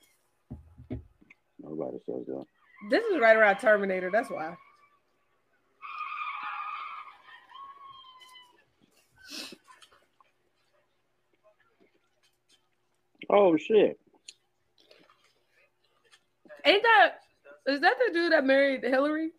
Nobody 1.61 1.99
says 2.05 2.27
that. 2.27 2.47
This 2.91 3.05
is 3.07 3.19
right 3.21 3.37
around 3.37 3.59
Terminator. 3.59 4.11
That's 4.11 4.31
why. 4.31 4.57
Oh 13.29 13.57
shit. 13.57 13.99
Ain't 16.65 16.83
that 16.83 17.15
is 17.67 17.81
that 17.81 17.97
the 18.07 18.13
dude 18.13 18.33
that 18.33 18.45
married 18.45 18.85
Hillary? 18.85 19.33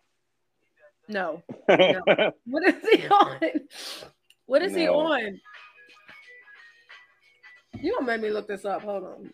No. 1.08 1.44
What 2.46 2.64
is 2.68 2.76
he 2.92 3.08
on? 3.08 3.40
What 4.46 4.62
is 4.64 4.76
he 4.76 4.88
on? 4.88 5.40
You 7.82 7.94
gonna 7.96 8.08
make 8.08 8.22
me 8.22 8.30
look 8.32 8.48
this 8.48 8.66
up. 8.66 8.82
Hold 8.84 9.04
on. 9.06 9.30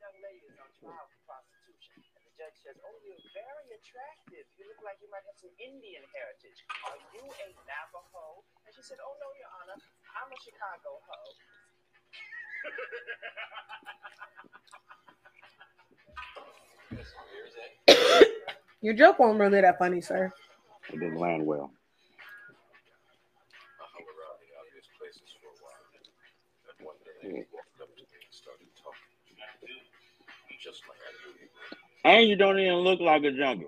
young 0.00 0.16
lady 0.20 0.44
is 0.46 0.56
on 0.64 0.70
trial 0.76 1.06
for 1.08 1.20
prostitution. 1.24 1.96
And 2.16 2.22
the 2.28 2.34
judge 2.36 2.56
says, 2.60 2.76
Oh, 2.84 2.96
you're 3.06 3.24
very 3.32 3.68
attractive. 3.78 4.44
You 4.60 4.68
look 4.68 4.82
like 4.84 5.00
you 5.00 5.08
might 5.08 5.24
have 5.24 5.38
some 5.40 5.54
Indian 5.58 6.04
heritage. 6.12 6.58
Are 6.90 7.00
you 7.16 7.24
a 7.24 7.46
Navajo? 7.64 8.44
And 8.68 8.72
she 8.76 8.82
said, 8.84 9.00
Oh, 9.00 9.14
no, 9.16 9.28
Your 9.40 9.50
Honor. 9.62 9.78
I'm 10.14 10.28
a 10.28 10.38
Chicago 10.44 11.00
hoe. 11.08 11.32
Your 18.80 18.94
joke 18.94 19.18
wasn't 19.18 19.40
really 19.40 19.60
that 19.62 19.78
funny, 19.78 20.00
sir. 20.00 20.32
It 20.92 21.00
didn't 21.00 21.18
land 21.18 21.46
well. 21.46 21.70
And 32.04 32.28
you 32.28 32.36
don't 32.36 32.58
even 32.58 32.74
look 32.80 33.00
like 33.00 33.24
a 33.24 33.30
junkie. 33.32 33.66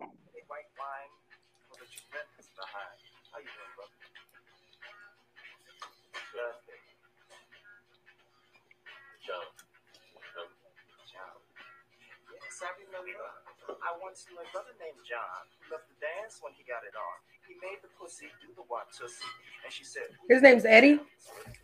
I 13.83 13.93
once 14.03 14.27
knew 14.31 14.39
a 14.39 14.47
brother 14.53 14.73
named 14.81 14.99
John 15.09 15.45
who 15.61 15.75
loved 15.75 15.89
to 15.89 15.97
dance 16.01 16.39
when 16.41 16.53
he 16.55 16.65
got 16.65 16.83
it 16.85 16.95
on. 16.97 17.17
He 17.49 17.55
made 17.63 17.79
the 17.83 17.89
pussy 17.99 18.27
do 18.41 18.49
the 18.57 18.63
watusi, 18.63 19.23
and 19.65 19.73
she 19.73 19.85
said, 19.85 20.09
His 20.29 20.43
name's 20.43 20.65
Eddie. 20.65 21.01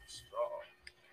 Strong. 0.07 0.63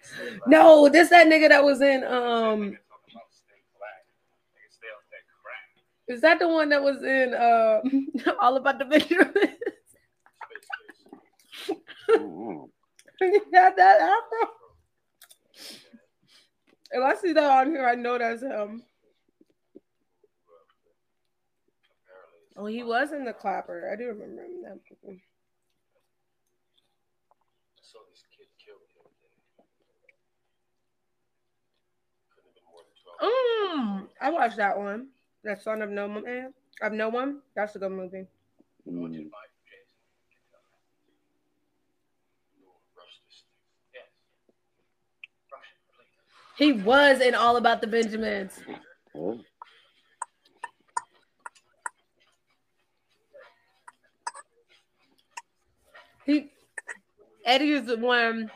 Stay 0.02 0.38
black. 0.38 0.48
No, 0.48 0.90
this 0.90 1.10
that 1.10 1.28
nigga 1.28 1.50
that 1.50 1.64
was 1.64 1.82
in 1.82 2.04
um. 2.04 2.76
Talking 2.76 3.14
about 3.14 3.30
stay 3.32 3.62
black. 3.78 4.06
Nigga, 4.54 4.70
stay 4.72 4.88
off 4.94 5.06
that 5.12 5.26
crack. 5.42 5.66
Is 6.08 6.22
that 6.22 6.40
the 6.40 6.48
one 6.48 6.70
that 6.70 6.84
was 6.84 7.04
in 7.04 7.34
uh 7.34 7.82
All 8.42 8.58
About 8.58 8.80
the? 8.80 8.86
Mm-mm. 12.10 12.70
he 13.20 13.40
had 13.54 13.76
that 13.76 14.02
afro. 14.02 14.50
If 16.92 17.04
I 17.04 17.16
see 17.16 17.34
that 17.34 17.52
on 17.52 17.72
here, 17.72 17.88
I 17.88 17.96
know 17.96 18.18
that's 18.18 18.42
him. 18.42 18.84
Oh, 22.60 22.66
he 22.66 22.84
was 22.84 23.14
in 23.14 23.24
the 23.24 23.32
clapper. 23.32 23.90
I 23.90 23.96
do 23.96 24.08
remember 24.08 24.44
him. 24.44 24.62
That 24.64 24.80
movie. 25.02 25.24
I 27.78 27.82
saw 27.82 28.00
this 28.12 28.24
kid 28.36 28.48
killed 28.60 28.82
the 28.92 29.00
other 29.00 29.16
day. 29.16 29.32
Couldn't 32.36 32.52
have 32.52 32.56
been 32.60 32.68
more 32.68 32.84
than 32.84 33.00
12. 33.16 34.04
Mm, 34.04 34.10
I 34.20 34.30
watched 34.32 34.58
that 34.58 34.78
one. 34.78 35.08
That 35.46 35.64
Son 35.64 35.82
of 35.82 35.90
No 35.90 36.10
Man. 36.10 36.54
Of 36.82 36.92
No 36.92 37.08
One. 37.08 37.40
That's 37.56 37.78
a 37.78 37.80
good 37.80 37.94
movie. 37.94 38.28
Mm. 38.86 39.32
buy 39.32 39.40
for 39.48 39.64
Jason? 39.64 39.96
You 42.60 42.66
will 42.66 42.82
rush 42.98 43.22
this 43.26 43.44
thing. 43.48 43.56
Yes. 43.94 44.12
Rush 45.50 45.72
it, 45.72 45.80
please. 45.96 46.76
He 46.76 46.84
was 46.84 47.22
in 47.22 47.36
All 47.36 47.56
About 47.56 47.80
the 47.80 47.88
Benjamins. 47.88 48.60
Oh. 49.16 49.40
He 56.30 56.52
Eddie 57.44 57.72
is 57.72 57.88
the 57.88 57.98
one. 57.98 58.52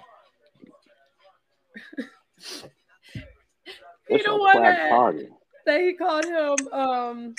he 4.08 4.22
the 4.22 4.38
one 4.38 4.62
that, 4.62 4.90
party. 4.92 5.28
that 5.66 5.82
he 5.82 5.94
called 5.94 6.26
him 6.26 6.68
um 6.72 7.34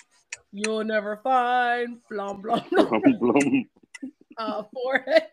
you'll 0.50 0.82
never 0.82 1.20
find 1.22 1.98
blum 2.10 2.42
blum 2.42 2.64
blum 2.72 3.18
Bloom. 3.20 3.68
uh 4.36 4.64
forehead. 4.72 5.28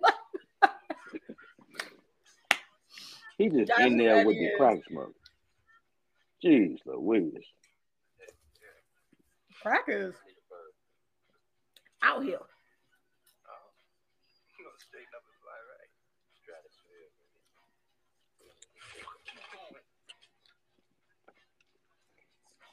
He 3.40 3.50
just 3.50 3.70
That's 3.76 3.82
in 3.82 3.98
there 3.98 4.24
with 4.24 4.36
he 4.36 4.42
the 4.46 4.52
is. 4.54 4.58
crack 4.60 4.78
smoke. 4.88 5.16
Jeez 6.46 6.78
Louise. 6.86 7.34
Crackers 9.64 10.14
out 12.04 12.22
here. 12.22 12.38
You 14.62 14.70
gonna 14.70 14.78
straighten 14.78 15.10
up 15.18 15.26
and 15.26 15.38
fly 15.42 15.58
right. 15.74 15.90
Stratosphere. 16.38 17.10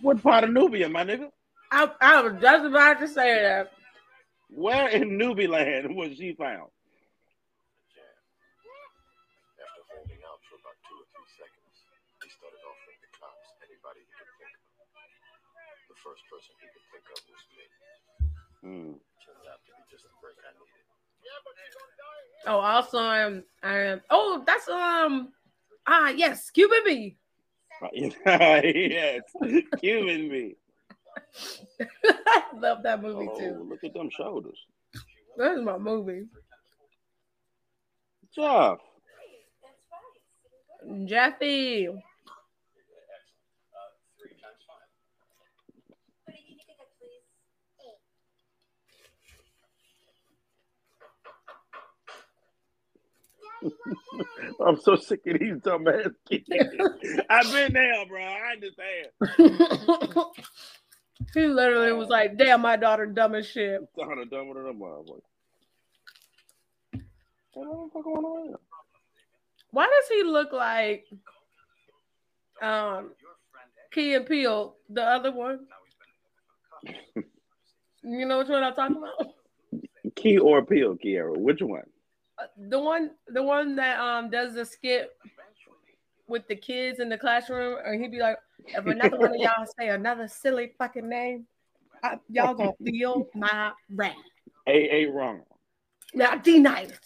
What 0.00 0.22
part 0.22 0.44
of 0.44 0.50
Nubia, 0.50 0.88
my 0.88 1.04
nigga? 1.04 1.30
I, 1.70 1.88
I 2.00 2.22
was 2.22 2.40
just 2.40 2.64
about 2.66 3.00
to 3.00 3.08
say 3.08 3.42
that. 3.42 3.72
Where 4.48 4.88
in 4.88 5.16
Nubiland 5.16 5.94
was 5.98 6.16
she 6.16 6.34
found? 6.34 6.68
Jam. 7.92 8.04
After 9.56 9.82
holding 9.92 10.20
out 10.28 10.40
for 10.48 10.60
about 10.60 10.76
two 10.84 10.96
or 11.00 11.06
three 11.12 11.30
seconds, 11.40 11.76
he 12.20 12.28
started 12.28 12.60
offering 12.60 13.00
the 13.00 13.08
cops 13.16 13.48
anybody 13.64 14.04
he 14.04 14.12
could 14.12 14.28
think 14.36 14.52
of. 14.52 14.92
The 15.88 15.98
first 16.04 16.22
person 16.28 16.52
he 16.60 16.68
could 16.68 16.86
think 16.92 17.06
of 17.08 17.20
was 17.32 17.42
me. 17.56 17.64
Mm. 18.62 18.92
Turned 19.24 19.46
out 19.48 19.64
to 19.64 19.72
be 19.72 19.82
just 19.88 20.04
the 20.04 20.12
break 20.20 20.36
I 20.44 20.52
needed. 20.52 20.84
Oh, 22.46 22.58
also 22.58 22.98
I'm 22.98 23.44
I 23.62 23.96
am 23.96 24.00
oh 24.10 24.42
that's 24.44 24.68
um 24.68 25.32
ah 25.86 26.10
yes, 26.10 26.50
Cuban 26.50 26.82
B. 26.84 27.16
yes, 27.94 29.22
Cuban 29.78 30.28
me. 30.28 30.54
I 32.06 32.42
love 32.56 32.82
that 32.82 33.02
movie 33.02 33.28
Oh, 33.30 33.38
too. 33.38 33.66
look 33.68 33.82
at 33.84 33.92
them 33.94 34.08
shoulders. 34.10 34.58
That 35.36 35.56
is 35.58 35.62
my 35.62 35.78
movie. 35.78 36.24
Jeff. 38.34 38.78
Jeffy. 41.04 41.88
I'm 54.64 54.80
so 54.80 54.96
sick 54.96 55.20
of 55.26 55.38
these 55.38 55.54
dumbass 55.56 56.14
kids. 56.28 56.46
I've 57.30 57.52
been 57.52 57.72
there, 57.72 58.06
bro. 58.06 58.22
I 58.22 58.52
understand. 58.52 59.08
he 61.34 61.46
literally 61.46 61.92
was 61.92 62.08
like, 62.08 62.36
damn, 62.36 62.60
my 62.60 62.76
daughter 62.76 63.06
dumb 63.06 63.34
as 63.34 63.46
shit. 63.46 63.80
Son 63.96 64.18
of 64.18 64.30
dumb 64.30 64.48
with 64.48 64.58
them 64.58 64.80
motherfuckers. 64.80 65.20
What 67.54 67.92
the 67.92 68.00
going 68.00 68.24
on? 68.24 68.54
Why 69.70 69.84
does 69.86 70.08
he 70.08 70.22
look 70.22 70.52
like 70.52 71.06
um 72.60 73.10
Key 73.92 74.14
and 74.14 74.26
Peele, 74.26 74.76
the 74.88 75.02
other 75.02 75.32
one? 75.32 75.66
You 78.04 78.26
know 78.26 78.38
which 78.38 78.48
one 78.48 78.64
I'm 78.64 78.74
talking 78.74 78.96
about? 78.96 79.34
Key 80.16 80.38
or 80.38 80.64
Peele, 80.64 80.96
Kiara? 80.96 81.36
Which 81.36 81.62
one? 81.62 81.84
The 82.56 82.78
one, 82.78 83.10
the 83.28 83.42
one 83.42 83.76
that 83.76 83.98
um 83.98 84.30
does 84.30 84.54
the 84.54 84.64
skit 84.64 85.10
with 86.28 86.46
the 86.48 86.56
kids 86.56 87.00
in 87.00 87.08
the 87.08 87.18
classroom, 87.18 87.78
and 87.84 88.00
he'd 88.00 88.10
be 88.10 88.20
like, 88.20 88.38
"If 88.66 88.86
another 88.86 89.18
one 89.18 89.34
of 89.34 89.36
y'all 89.40 89.66
say 89.78 89.88
another 89.88 90.28
silly 90.28 90.72
fucking 90.78 91.08
name, 91.08 91.46
I, 92.02 92.18
y'all 92.28 92.54
gonna 92.54 92.72
feel 92.84 93.28
my 93.34 93.72
wrath." 93.90 94.16
A. 94.66 94.94
A. 94.94 95.06
Wrong. 95.06 95.42
Now, 96.14 96.36
D 96.36 96.58
it. 96.58 96.98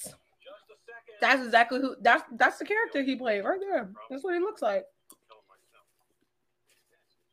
That's 1.20 1.42
exactly 1.42 1.80
who. 1.80 1.96
That's 2.00 2.24
that's 2.32 2.58
the 2.58 2.64
character 2.64 3.02
he 3.02 3.16
played 3.16 3.40
right 3.42 3.60
there. 3.60 3.90
That's 4.10 4.22
what 4.22 4.34
he 4.34 4.40
looks 4.40 4.60
like. 4.60 4.84
Tell 5.28 5.40
myself. 5.48 5.86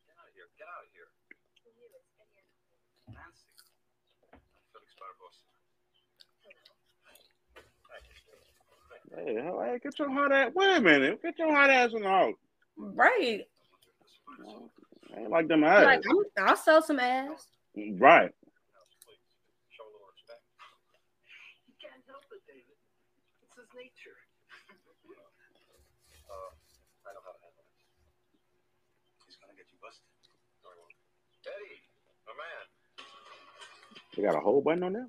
Get 0.06 0.16
out 0.16 0.28
of 0.28 0.34
here. 0.34 0.48
Get 0.56 0.68
out 0.68 0.84
of 0.84 0.90
here. 0.94 1.10
Nancy. 3.12 3.44
Felix 4.72 4.94
Barbosa. 4.96 5.44
Hey, 9.16 9.34
hey, 9.34 9.78
get 9.82 9.98
your 9.98 10.10
hot 10.10 10.32
ass. 10.32 10.52
Wait 10.54 10.76
a 10.76 10.80
minute. 10.80 11.22
Get 11.22 11.38
your 11.38 11.54
hot 11.54 11.70
ass 11.70 11.92
in 11.94 12.02
the 12.02 12.08
house. 12.08 12.34
Right. 12.76 13.42
I 15.14 15.20
ain't 15.20 15.30
like 15.30 15.46
them 15.46 15.60
Like, 15.60 15.98
ass. 15.98 16.04
I'm, 16.10 16.16
I'll 16.48 16.56
sell 16.56 16.82
some 16.82 16.98
ass. 16.98 17.46
Right. 17.76 18.32
Show 19.70 19.84
a 19.86 19.90
little 19.94 20.10
respect. 20.10 20.42
He 21.66 21.72
can't 21.78 22.02
help 22.10 22.24
it, 22.34 22.42
David. 22.46 22.74
It's 23.46 23.54
his 23.54 23.70
nature. 23.76 24.18
Uh, 26.26 26.50
I 27.06 27.14
know 27.14 27.22
how 27.22 27.30
to 27.30 27.38
handle 27.38 27.62
it. 27.62 27.70
He's 29.26 29.38
gonna 29.38 29.54
get 29.54 29.70
you 29.70 29.78
busted. 29.78 30.02
Very 30.66 30.74
well. 30.82 30.90
Eddie, 31.46 31.78
my 32.26 32.34
man. 32.34 32.66
You 34.18 34.22
got 34.26 34.34
a 34.34 34.42
whole 34.42 34.60
button 34.62 34.82
on 34.82 34.92
there? 34.94 35.06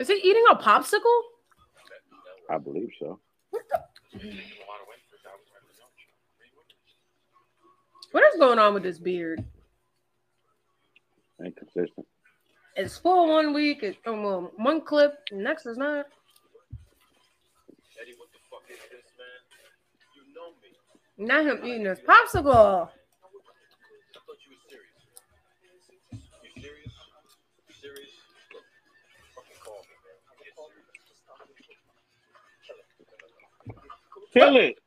Is 0.00 0.08
he 0.08 0.14
eating 0.14 0.44
a 0.50 0.56
popsicle? 0.56 1.20
I 2.48 2.56
believe 2.56 2.88
so. 2.98 3.20
What 8.10 8.24
is 8.32 8.40
going 8.40 8.58
on 8.58 8.72
with 8.72 8.82
this 8.82 8.98
beard? 8.98 9.44
Inconsistent. 11.44 12.06
It's 12.76 12.96
full 12.96 13.28
one 13.28 13.52
week, 13.52 13.82
it's 13.82 13.98
um, 14.06 14.48
one 14.56 14.80
clip, 14.80 15.18
next 15.32 15.66
is 15.66 15.76
not. 15.76 16.06
Eddie, 18.00 18.14
what 18.16 18.30
the 18.32 18.38
fuck 18.50 18.62
is 18.70 18.78
this, 18.90 19.04
man? 19.18 19.40
You 20.16 20.22
know 20.34 20.54
me. 20.62 21.26
Not 21.26 21.44
him 21.44 21.60
eating 21.62 21.84
his 21.84 22.00
popsicle. 22.00 22.88
Kill 34.32 34.56
it. 34.56 34.78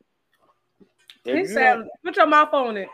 If 1.25 1.37
He 1.37 1.45
said, 1.45 1.87
"Put 2.03 2.15
your 2.17 2.27
mouth 2.27 2.53
on 2.53 2.77
it." 2.77 2.89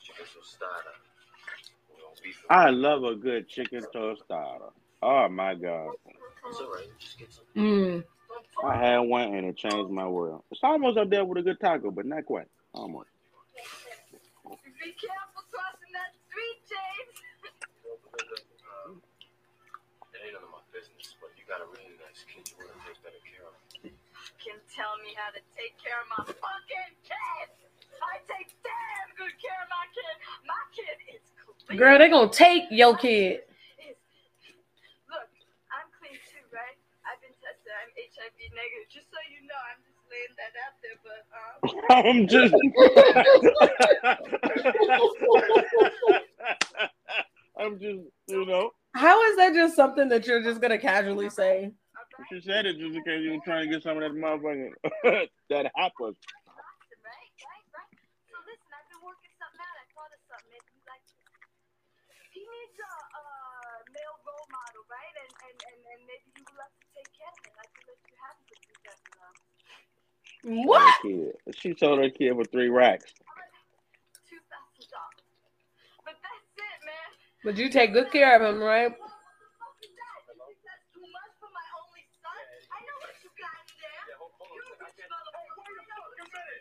Chicken 0.00 0.26
tostada. 0.30 0.94
We 1.90 2.00
don't 2.00 2.22
beef 2.22 2.38
it. 2.38 2.46
I 2.48 2.70
love 2.70 3.02
a 3.02 3.16
good 3.16 3.48
chicken 3.48 3.82
tostada. 3.92 4.70
Oh 5.02 5.28
my 5.28 5.56
god. 5.56 5.90
It's 6.48 6.60
all 6.60 6.70
right. 6.70 6.86
Just 7.00 7.18
get 7.18 7.32
some. 7.32 7.44
Mm. 7.56 8.04
I 8.64 8.76
had 8.76 8.98
one 9.00 9.34
and 9.34 9.46
it 9.46 9.56
changed 9.56 9.90
my 9.90 10.06
world. 10.06 10.44
It's 10.50 10.60
almost 10.62 10.98
up 10.98 11.10
there 11.10 11.24
with 11.24 11.38
a 11.38 11.42
good 11.42 11.60
taco, 11.60 11.90
but 11.90 12.06
not 12.06 12.24
quite. 12.26 12.46
Almost. 12.74 13.08
Be 14.82 14.90
careful 14.98 15.44
crossing 15.50 15.92
that 15.94 16.10
street, 16.26 16.58
James. 16.66 17.16
Um, 18.86 19.02
it 20.14 20.20
ain't 20.26 20.34
none 20.34 20.42
of 20.42 20.50
my 20.50 20.62
business, 20.74 21.14
but 21.22 21.30
you 21.38 21.44
got 21.46 21.62
a 21.62 21.68
really 21.70 21.94
nice 22.02 22.22
kid. 22.26 22.48
You 22.50 22.66
want 22.66 22.74
to 22.74 22.82
take 22.86 22.98
better 23.04 23.22
care 23.22 23.46
of. 23.46 23.54
Can 24.42 24.58
tell 24.74 24.94
me 25.06 25.14
how 25.14 25.30
to 25.30 25.42
take 25.54 25.78
care 25.78 25.98
of 26.02 26.08
my 26.18 26.22
fucking 26.26 26.92
kid. 27.06 27.46
I 28.02 28.18
take 28.26 28.50
damn 28.66 29.08
good 29.14 29.34
care 29.38 29.60
of 29.62 29.70
my 29.70 29.86
kid. 29.94 30.14
My 30.42 30.62
kid 30.74 30.96
is 31.14 31.22
clean. 31.38 31.78
Girl, 31.78 31.98
they 31.98 32.10
gonna 32.10 32.30
take 32.32 32.66
your 32.74 32.96
kid. 32.98 33.46
Is- 33.78 33.94
Look, 35.06 35.30
I'm 35.70 35.86
clean 36.02 36.18
too, 36.26 36.42
right? 36.50 36.74
I've 37.06 37.22
been 37.22 37.34
tested. 37.38 37.70
I'm 37.70 37.90
HIV 38.22 38.38
negative. 38.54 38.86
Just 38.88 39.10
so 39.10 39.18
you 39.26 39.42
know, 39.50 39.58
I'm 39.66 39.82
just 39.82 39.98
laying 40.06 40.30
that 40.38 40.54
out 40.62 40.78
there. 40.78 40.94
But 41.02 41.26
um, 41.34 41.58
I'm 42.06 42.30
just 42.30 42.54
I'm 47.58 47.78
just, 47.78 48.00
you 48.28 48.46
know, 48.46 48.70
How 48.94 49.22
is 49.30 49.36
that 49.36 49.52
just 49.54 49.76
something 49.76 50.08
that 50.08 50.26
you're 50.26 50.42
just 50.42 50.60
gonna 50.60 50.78
casually 50.78 51.30
say? 51.30 51.70
she 52.30 52.40
said 52.40 52.66
it 52.66 52.78
just 52.78 52.94
in 52.94 53.02
case 53.02 53.20
you 53.24 53.32
were 53.34 53.40
trying 53.44 53.66
to 53.66 53.72
get 53.72 53.82
some 53.82 53.96
of 53.98 54.02
that 54.04 54.12
motherfucking 54.14 54.70
that 55.50 55.66
hot 55.74 55.90
pussy. 55.98 56.14
right, 57.02 57.32
right, 57.42 57.66
right. 57.72 57.98
So 58.30 58.36
listen, 58.46 58.68
I've 58.70 58.86
been 58.92 59.02
working 59.02 59.32
something 59.40 59.58
out. 59.58 59.74
I 59.80 59.84
thought 59.96 60.12
of 60.12 60.20
something. 60.28 60.52
Maybe 60.52 60.70
you 60.76 60.84
like 60.86 61.02
this. 61.08 61.24
He 62.30 62.44
needs 62.44 62.76
a, 62.78 62.92
a 63.16 63.24
male 63.90 64.18
role 64.28 64.46
model, 64.52 64.84
right? 64.92 65.14
And, 65.24 65.32
and 65.50 65.56
and 65.72 65.80
and 65.82 66.00
maybe 66.06 66.28
you 66.36 66.44
would 66.46 66.54
love 66.60 66.70
to 66.72 66.84
take 66.94 67.08
care 67.16 67.32
of 67.32 67.40
him. 67.42 67.56
I 67.58 67.64
can 67.74 67.82
let 67.90 67.98
you 68.06 68.14
have 68.22 68.36
him 68.38 68.44
for 68.44 68.56
two 68.60 68.60
thousand 68.60 68.60
dollars. 68.60 68.71
What? 70.44 70.94
Kid. 71.02 71.32
She 71.54 71.74
sold 71.78 72.00
her 72.02 72.10
kid 72.10 72.34
for 72.34 72.44
three 72.44 72.68
racks. 72.68 73.12
Two 74.28 74.42
thousand 74.50 74.90
dollars. 74.90 75.22
But 76.04 76.18
that's 76.18 76.50
it, 76.58 76.78
man. 76.82 77.10
But 77.46 77.56
you 77.58 77.70
take 77.70 77.92
good 77.92 78.10
care 78.10 78.34
of 78.34 78.42
him, 78.42 78.60
right? 78.60 78.90
What 78.90 78.98
the 78.98 79.06
fuck 79.06 79.78
is 79.86 79.94
that? 79.94 80.18
You 80.26 80.34
think 80.42 80.58
that's 80.66 80.82
too 80.90 81.06
much 81.06 81.32
for 81.38 81.46
my 81.54 81.62
only 81.78 82.02
son? 82.18 82.34
I 82.74 82.78
know 82.82 82.98
you 83.22 83.30
got 83.38 83.54
in 83.62 83.78
there. 83.78 84.02
Yeah, 84.10 84.18
hold, 84.18 84.34
hold 84.34 84.50
You 84.50 84.66
on. 84.66 84.74
a 84.74 84.82
rich 84.82 84.98
second. 84.98 85.14
I 85.14 85.46
can't- 85.46 85.86
motherfucker. 86.02 86.58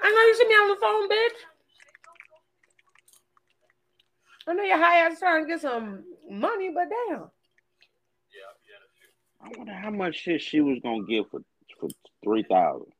I 0.00 0.08
know 0.08 0.24
you 0.24 0.34
see 0.40 0.48
me 0.48 0.56
on 0.56 0.68
the 0.72 0.80
phone, 0.80 1.04
bitch. 1.12 1.38
I 4.46 4.52
know 4.52 4.62
you're 4.64 4.76
high 4.80 5.04
ass 5.04 5.18
trying 5.20 5.44
to 5.44 5.48
get 5.48 5.60
some 5.60 6.04
money, 6.30 6.68
but 6.72 6.88
damn. 6.88 7.28
Yeah, 8.32 8.48
yeah, 8.68 8.80
that's 8.80 8.92
true. 8.96 9.12
I 9.44 9.48
wonder 9.58 9.74
how 9.74 9.90
much 9.90 10.16
shit 10.16 10.40
she 10.40 10.60
was 10.60 10.78
gonna 10.82 11.04
give 11.04 11.28
for 11.30 11.40
for 11.78 11.88
three 12.22 12.44
thousand. 12.44 12.92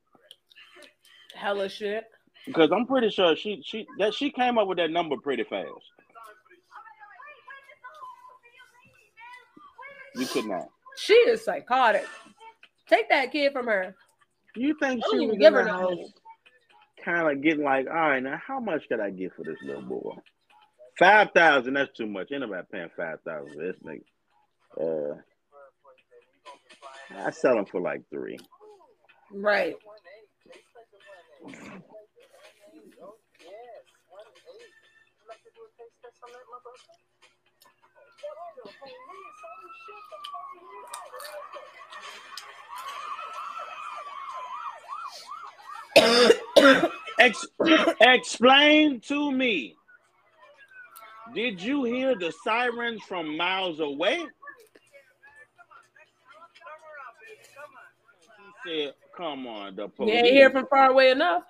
Hella 1.34 1.68
shit. 1.68 2.04
Because 2.46 2.70
I'm 2.70 2.86
pretty 2.86 3.08
sure 3.10 3.34
she 3.34 3.62
she 3.64 3.86
that 3.98 4.12
she 4.14 4.30
came 4.30 4.58
up 4.58 4.68
with 4.68 4.78
that 4.78 4.90
number 4.90 5.16
pretty 5.16 5.44
fast. 5.44 5.68
You 10.16 10.26
could 10.26 10.44
not. 10.44 10.68
She 10.96 11.14
is 11.14 11.44
psychotic. 11.44 12.06
Take 12.88 13.08
that 13.08 13.32
kid 13.32 13.52
from 13.52 13.66
her. 13.66 13.96
You 14.54 14.76
think 14.78 15.02
she 15.10 15.26
was 15.26 15.38
give 15.38 15.54
her 15.54 15.64
no 15.64 16.08
kind 17.04 17.30
of 17.30 17.42
getting 17.42 17.64
like, 17.64 17.86
all 17.86 17.94
right, 17.94 18.22
now 18.22 18.40
how 18.46 18.60
much 18.60 18.88
could 18.88 19.00
I 19.00 19.10
get 19.10 19.34
for 19.34 19.42
this 19.42 19.58
little 19.62 19.82
boy? 19.82 20.16
Five 20.98 21.30
thousand, 21.34 21.74
that's 21.74 21.96
too 21.96 22.06
much. 22.06 22.30
Ain't 22.30 22.42
nobody 22.42 22.66
paying 22.70 22.90
five 22.96 23.20
thousand 23.22 23.54
for 23.54 23.62
this 23.62 23.76
nigga. 23.84 24.02
Uh, 24.80 25.20
I 27.16 27.30
sell 27.30 27.56
them 27.56 27.66
for 27.66 27.80
like 27.80 28.02
three. 28.10 28.38
Right. 29.32 29.76
Ex- 47.20 47.46
explain 48.00 49.00
to 49.02 49.32
me. 49.32 49.76
Did 51.34 51.62
you 51.62 51.84
hear 51.84 52.14
the 52.16 52.32
sirens 52.44 53.02
from 53.08 53.36
miles 53.36 53.80
away? 53.80 54.20
said, 58.66 58.94
come 59.16 59.46
on, 59.46 59.76
the 59.76 59.88
police. 59.88 60.14
You 60.14 60.18
ain't 60.20 60.28
hear 60.28 60.50
from 60.50 60.66
far 60.68 60.90
away 60.90 61.10
enough. 61.10 61.42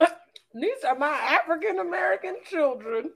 These 0.54 0.84
are 0.86 0.98
my 0.98 1.08
African 1.08 1.78
American 1.78 2.36
children. 2.48 3.10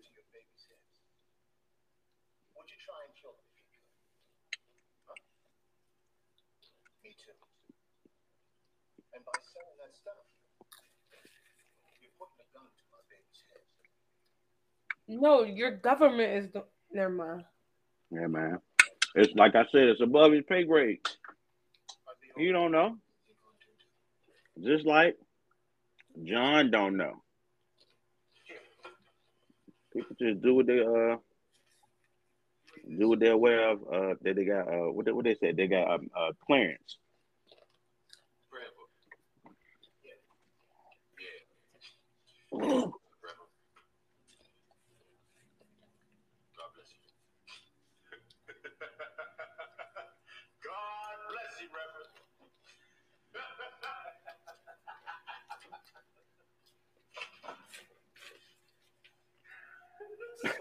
No, 15.11 15.43
your 15.43 15.71
government 15.71 16.45
is. 16.45 16.53
The... 16.53 16.65
Never 16.93 17.09
mind. 17.09 17.45
Yeah, 18.11 18.27
man. 18.27 18.59
It's 19.15 19.35
like 19.35 19.55
I 19.55 19.65
said, 19.73 19.89
it's 19.89 20.03
above 20.03 20.33
his 20.33 20.45
pay 20.47 20.65
grade. 20.65 21.01
You 22.39 22.53
don't 22.53 22.71
know. 22.71 22.79
you're 22.85 22.93
going 22.93 22.97
to 24.55 24.71
do. 24.71 24.77
Just 24.77 24.87
like 24.87 25.17
John 26.25 26.71
don't 26.71 26.97
know. 26.97 27.23
People 29.93 30.17
just 30.21 30.41
do 30.41 30.55
what 30.55 30.67
they 30.67 30.81
uh 30.81 31.17
do 32.97 33.09
what 33.09 33.19
they're 33.19 33.33
aware 33.33 33.71
of. 33.71 33.83
Uh, 33.83 34.15
that 34.23 34.37
they 34.37 34.45
got 34.45 34.69
uh 34.69 34.93
what 34.93 35.07
they, 35.07 35.13
what 35.13 35.25
they 35.25 35.35
said 35.35 35.57
they 35.57 35.67
got 35.67 35.91
um, 35.91 36.11
uh 36.17 36.33
clearance. 36.47 36.99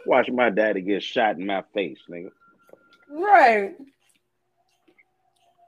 Watch 0.08 0.32
my 0.32 0.50
daddy 0.50 0.80
get 0.80 1.04
shot 1.04 1.36
in 1.36 1.46
my 1.46 1.66
face, 1.74 2.00
nigga. 2.10 2.32
Right. 3.12 3.76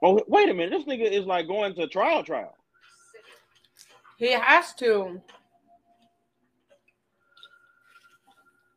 Oh 0.02 0.18
wait 0.28 0.48
a 0.48 0.54
minute, 0.54 0.70
this 0.70 0.86
nigga 0.86 1.10
is 1.10 1.26
like 1.26 1.46
going 1.46 1.74
to 1.74 1.86
trial 1.86 2.24
trial. 2.24 2.56
He 4.16 4.32
has 4.32 4.72
to. 4.76 5.20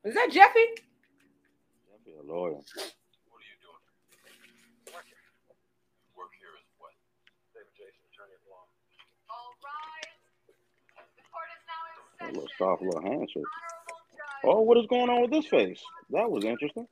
Is 0.03 0.13
that 0.15 0.31
Jeffy? 0.33 0.67
That'd 1.87 2.05
be 2.05 2.11
a 2.11 2.23
lawyer. 2.27 2.51
What 2.51 2.59
are 2.59 3.47
you 3.47 3.55
doing? 3.63 3.79
Work 4.91 5.07
here. 5.07 5.15
Work 6.17 6.35
here 6.39 6.51
is 6.59 6.67
what? 6.75 6.91
David 7.55 7.71
Jason, 7.71 8.03
attorney 8.11 8.35
at 8.35 8.43
law. 8.51 8.67
All 9.31 9.55
rise. 9.63 10.11
The 11.15 11.23
court 11.31 11.47
is 11.55 11.63
now 11.71 12.27
in 12.27 12.35
A 12.35 12.35
little 12.35 12.51
soft 12.59 12.83
little 12.83 13.01
handshake. 13.01 13.47
Honorable 14.43 14.51
judge. 14.51 14.55
Oh, 14.55 14.61
what 14.61 14.77
is 14.77 14.87
going 14.87 15.09
on 15.09 15.21
with 15.21 15.31
this 15.31 15.47
face? 15.47 15.81
That 16.11 16.29
was 16.29 16.43
interesting. 16.43 16.87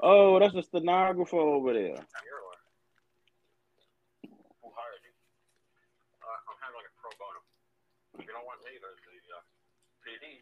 Oh, 0.00 0.40
that's 0.40 0.56
a 0.56 0.64
stenographer 0.64 1.36
over 1.36 1.76
there. 1.76 1.92
I'm 1.92 2.24
your 2.24 2.40
lawyer. 2.40 2.64
Who 4.64 4.72
hired 4.72 5.04
you? 5.04 5.12
Uh, 6.24 6.48
I'm 6.48 6.56
handling 6.64 6.88
it 6.88 6.94
pro 6.96 7.12
bono. 7.20 7.44
If 8.16 8.24
you 8.24 8.32
don't 8.32 8.48
want 8.48 8.64
me, 8.64 8.80
there's 8.80 8.96
the 8.96 9.12
uh, 9.28 9.44
PD. 10.00 10.40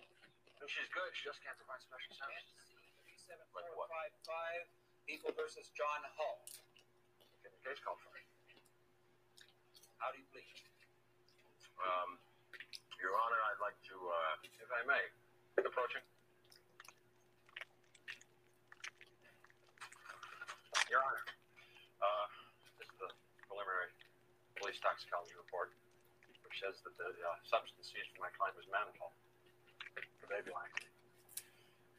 And 0.00 0.68
she's 0.72 0.88
good. 0.96 1.12
She 1.12 1.28
just 1.28 1.44
can't 1.44 1.60
provide 1.60 1.84
special 1.84 2.08
services. 2.16 2.56
Like 3.52 3.68
what? 3.76 3.92
People 5.04 5.30
versus 5.36 5.68
John 5.76 6.00
Hull. 6.16 6.40
Get 7.44 7.52
the 7.52 7.62
case 7.62 7.78
called 7.84 8.00
for 8.00 8.10
me. 8.16 8.24
How 10.00 10.08
do 10.08 10.18
you 10.18 10.26
plead? 10.32 10.75
Um, 11.80 12.16
Your 13.00 13.12
Honor, 13.16 13.40
I'd 13.52 13.62
like 13.62 13.76
to, 13.92 13.96
uh, 13.96 14.34
if 14.62 14.70
I 14.72 14.82
may, 14.88 15.02
approaching. 15.60 16.02
Your 20.88 21.02
Honor, 21.02 21.22
uh, 22.00 22.26
this 22.78 22.86
is 22.88 22.96
the 23.02 23.10
preliminary 23.50 23.90
police 24.56 24.78
toxicology 24.80 25.34
report, 25.36 25.74
which 26.46 26.56
says 26.62 26.78
that 26.86 26.94
the 26.96 27.10
uh, 27.10 27.36
substance 27.44 27.90
seized 27.90 28.08
from 28.14 28.24
my 28.24 28.32
client 28.38 28.54
was 28.56 28.66
mannitol 28.70 29.10
for 30.22 30.26
baby 30.30 30.54
line. 30.54 30.70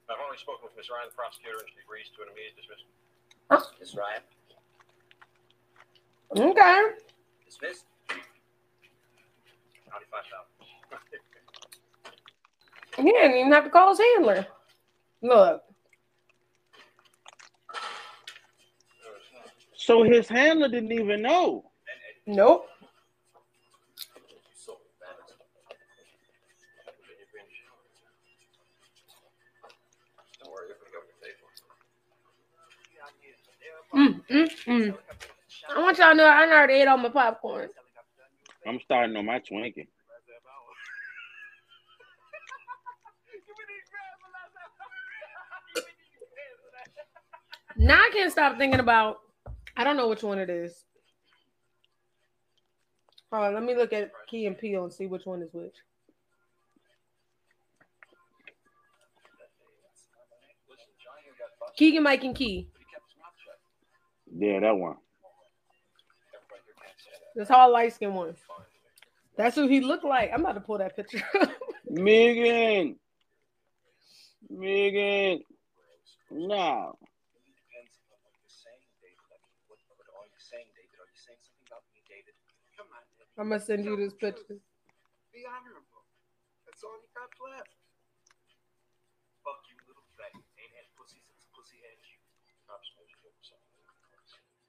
I've 0.08 0.24
already 0.24 0.40
spoken 0.40 0.72
with 0.72 0.76
Ms. 0.80 0.88
Ryan, 0.88 1.12
the 1.12 1.18
prosecutor, 1.20 1.60
and 1.60 1.68
she 1.68 1.84
agrees 1.84 2.08
to 2.16 2.24
an 2.24 2.32
immediate 2.32 2.56
dismissal. 2.56 2.88
Miss 3.80 3.92
Ryan, 3.92 4.24
Okay. 6.32 6.82
dismissed. 7.44 7.84
He 12.98 13.04
didn't 13.04 13.38
even 13.38 13.52
have 13.52 13.64
to 13.66 13.70
call 13.70 13.90
his 13.90 14.00
handler. 14.00 14.48
Look. 15.22 15.62
So 19.76 20.04
his 20.04 20.28
handler 20.28 20.68
didn't 20.68 20.92
even 20.92 21.22
know. 21.22 21.72
Nope. 22.26 22.68
So, 24.56 24.74
mannitol. 25.00 25.38
Don't 30.44 30.52
worry, 30.52 30.68
you're 30.68 30.78
gonna 30.78 30.92
go 30.92 31.00
get 31.08 31.22
paid 31.22 31.36
for 31.40 31.50
it. 34.02 34.12
Mm, 34.12 34.22
mm, 34.30 34.50
mm. 34.68 34.98
I 35.76 35.82
want 35.82 35.98
y'all 35.98 36.12
to 36.12 36.16
know 36.18 36.26
I 36.26 36.44
already 36.52 36.74
ate 36.74 36.88
all 36.88 36.98
my 36.98 37.10
popcorn. 37.10 37.70
I'm 38.68 38.80
starting 38.82 39.16
on 39.16 39.26
my 39.26 39.40
Twinkie. 39.40 39.88
Now 47.78 48.00
I 48.00 48.10
can't 48.12 48.32
stop 48.32 48.58
thinking 48.58 48.80
about. 48.80 49.18
I 49.78 49.84
don't 49.84 49.98
know 49.98 50.10
which 50.10 50.24
one 50.24 50.40
it 50.40 50.50
is. 50.50 50.84
Hold 53.32 53.46
on, 53.46 53.54
let 53.54 53.64
me 53.64 53.76
look 53.76 53.94
at 53.94 54.12
Key 54.28 54.48
and 54.48 54.58
Peele 54.58 54.84
and 54.84 54.92
see 54.92 55.06
which 55.06 55.26
one 55.26 55.42
is 55.42 55.54
which. 55.54 55.76
Keegan, 61.78 62.04
Mike, 62.04 62.24
and 62.24 62.36
Key. 62.36 62.68
but 62.74 62.80
he 62.80 62.86
kept 62.92 63.06
his 63.08 63.18
mouth 63.20 63.34
shut. 63.46 63.60
Yeah, 64.36 64.60
that 64.62 64.76
one. 64.76 64.96
Everybody 67.38 67.46
here 67.46 67.46
can't 67.46 67.46
say 67.46 67.46
that. 67.46 67.46
This 67.46 67.52
all 67.52 67.72
light 67.72 67.94
skin 67.94 68.14
one. 68.14 68.36
That's 69.38 69.56
who 69.56 69.68
he 69.68 69.82
looked 69.82 70.06
like. 70.06 70.32
I'm 70.34 70.42
about 70.42 70.54
to 70.54 70.62
pull 70.62 70.78
that 70.80 70.96
picture. 70.96 71.22
Megan. 71.90 72.98
Megan. 74.50 75.44
No. 76.32 76.98
It 77.38 77.46
depends 77.54 77.94
on 78.10 78.18
what 78.26 78.34
you're 78.42 78.50
saying, 78.50 78.82
David. 79.00 79.22
I 79.30 79.38
mean, 79.38 79.54
what, 79.70 79.78
what 79.86 80.26
are 80.26 80.26
you 80.26 80.42
saying, 80.42 80.68
David? 80.74 80.98
Are 80.98 81.10
you 81.10 81.20
saying 81.20 81.38
something 81.46 81.68
about 81.70 81.86
me, 81.94 82.02
David? 82.10 82.34
Come 82.76 82.90
on, 82.92 83.06
David. 83.16 83.30
I'm 83.38 83.50
gonna 83.54 83.62
send 83.62 83.86
you 83.86 83.96
this 83.96 84.14
picture. 84.18 84.58
Be 85.32 85.46
honorable. 85.46 86.04
That's 86.66 86.82
all 86.84 86.98
you 86.98 87.10
got 87.14 87.30
left. 87.54 87.78
Fuck 89.46 89.62
you, 89.70 89.78
little 89.86 90.04
faggot. 90.18 90.42
Ain't 90.58 90.74
had 90.76 90.90
pussy 90.98 91.22
since 91.22 91.48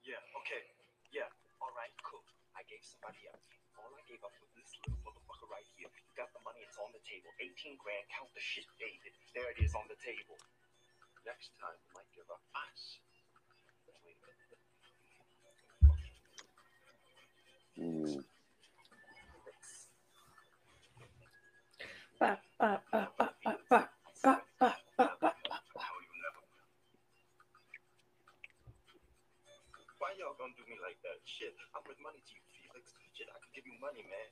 Yeah, 0.09 0.25
okay. 0.41 0.65
Yeah, 1.13 1.29
all 1.61 1.69
right, 1.77 1.93
cool. 2.01 2.25
I 2.57 2.65
gave 2.65 2.78
somebody 2.89 3.21
up. 3.29 3.37
All 3.77 3.93
I 3.93 4.03
gave 4.09 4.25
up 4.25 4.33
was 4.41 4.49
this 4.57 4.73
little 4.81 4.97
motherfucker 5.05 5.49
right 5.53 5.69
here. 5.77 5.93
You 5.93 6.13
got 6.17 6.33
the 6.33 6.41
money, 6.41 6.65
it's 6.65 6.81
on 6.81 6.89
the 6.97 7.03
table. 7.05 7.29
18 7.37 7.77
grand, 7.77 8.09
count 8.09 8.33
the 8.33 8.41
shit, 8.41 8.65
David. 8.81 9.13
There 9.37 9.49
it 9.53 9.61
is 9.61 9.77
on 9.77 9.85
the 9.93 9.99
table. 10.01 10.41
Next 11.29 11.53
time, 11.61 11.77
you 11.77 11.91
might 11.93 12.09
give 12.17 12.25
up 12.33 12.41
us. 12.57 13.05
Mm. 17.77 18.25
Ba, 22.19 22.41
ba, 22.59 22.83
ba, 22.91 23.03
ba, 23.15 23.27
ba, 23.45 23.55
ba, 23.71 23.83
ba, 24.25 24.35
ba, 24.59 24.73
ba, 24.97 25.07
ba. 25.23 25.59
Why 29.99 30.15
y'all 30.19 30.35
gonna 30.39 30.55
do 30.57 30.65
me 30.67 30.79
like 30.83 30.99
that? 31.03 31.21
Shit, 31.27 31.55
I'm 31.77 31.83
with 31.87 31.99
money 32.03 32.23
to 32.25 32.33
you. 32.35 32.48
Shit, 33.19 33.27
I 33.35 33.39
could 33.43 33.51
give 33.51 33.67
you 33.67 33.75
money, 33.83 34.07
man. 34.07 34.31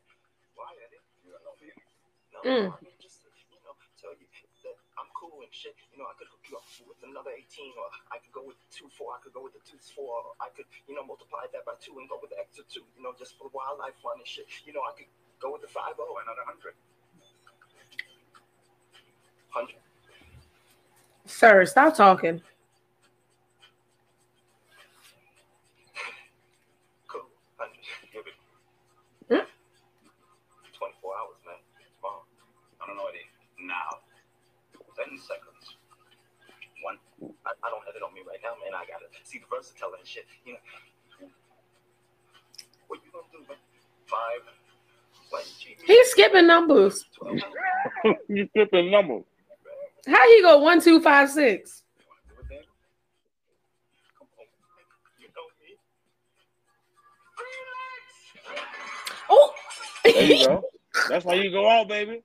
Why, 0.54 0.70
Eddie? 0.86 1.02
You 1.26 1.34
got 1.34 1.42
no 1.42 1.58
feeling. 1.58 1.82
No, 2.30 2.38
Mm. 2.46 2.70
I 2.70 2.78
mean, 2.86 2.94
just, 3.02 3.26
you 3.50 3.58
know, 3.66 3.74
tell 3.98 4.14
you 4.14 4.30
that 4.62 4.78
I'm 4.94 5.10
cool 5.10 5.42
and 5.42 5.50
shit. 5.50 5.74
You 5.90 5.98
know, 5.98 6.06
I 6.06 6.14
could 6.14 6.30
hook 6.30 6.46
you 6.46 6.54
up 6.54 6.62
with 6.86 7.02
another 7.02 7.34
18, 7.34 7.74
or 7.74 7.90
I 8.14 8.22
could 8.22 8.30
go 8.30 8.46
with 8.46 8.54
2 8.70 8.86
4, 8.94 9.18
I 9.18 9.18
could 9.26 9.34
go 9.34 9.42
with 9.42 9.58
the 9.58 9.64
2 9.66 9.74
4, 9.74 10.06
or 10.06 10.38
I 10.38 10.54
could, 10.54 10.70
you 10.86 10.94
know, 10.94 11.02
multiply 11.02 11.50
that 11.50 11.66
by 11.66 11.74
2 11.82 11.98
and 11.98 12.06
go 12.06 12.22
with 12.22 12.30
the 12.30 12.38
extra 12.38 12.62
2, 12.70 12.78
you 12.78 13.02
know, 13.02 13.10
just 13.18 13.34
for 13.34 13.50
wildlife 13.50 13.98
fun 13.98 14.22
and 14.22 14.26
shit. 14.28 14.46
You 14.62 14.72
know, 14.72 14.86
I 14.86 14.94
could 14.94 15.10
go 15.42 15.50
with 15.50 15.66
the 15.66 15.68
5 15.68 15.82
0, 15.98 16.06
another 16.22 16.46
100. 16.46 16.78
100. 19.50 19.74
Sir, 21.26 21.66
stop 21.66 21.96
talking. 21.96 22.38
Cool. 27.08 27.26
100. 27.58 27.74
Give 28.12 28.26
it. 28.30 28.36
Hmm? 29.26 29.48
24 30.78 31.18
hours, 31.18 31.40
man. 31.42 31.58
Tomorrow. 31.98 32.22
I 32.80 32.86
don't 32.86 32.96
know 32.96 33.08
Eddie. 33.10 33.26
Now. 33.66 34.04
10 34.96 35.18
seconds. 35.18 35.76
One. 36.80 36.96
I, 37.44 37.52
I 37.60 37.68
don't 37.68 37.86
have 38.46 38.56
it 38.56 38.62
on 38.62 38.70
me 38.70 38.70
right 38.70 38.70
now, 38.70 38.70
man. 38.70 38.74
I 38.74 38.84
gotta 38.86 39.06
see 39.24 39.38
the 39.38 39.46
versatile 39.50 39.92
and 39.98 40.06
shit. 40.06 40.24
You 40.44 40.54
know. 40.54 40.58
What 42.88 43.00
you 43.04 43.10
gonna 43.12 43.24
do, 43.32 43.38
man? 43.48 43.58
Five. 44.06 44.42
Twenty. 45.28 45.76
He's 45.84 46.10
skipping 46.10 46.46
numbers. 46.46 47.04
Twelve. 47.18 47.38
you 48.28 48.48
skip 48.50 48.70
the 48.70 48.82
number. 48.90 49.20
How 50.06 50.28
he 50.28 50.42
go 50.42 50.58
one, 50.58 50.80
two, 50.80 51.00
five, 51.00 51.30
six? 51.30 51.82
Do 52.28 52.34
it 52.40 52.46
then. 52.48 52.58
Come 54.18 54.28
on. 54.38 54.46
You 55.18 55.28
know 55.34 55.48
me. 55.60 55.76
Relax. 58.46 58.68
Oh, 59.28 59.52
There 60.04 60.22
you 60.22 60.46
go. 60.46 60.62
That's 61.08 61.24
why 61.24 61.34
you 61.34 61.50
go 61.50 61.68
out, 61.68 61.88
baby. 61.88 62.22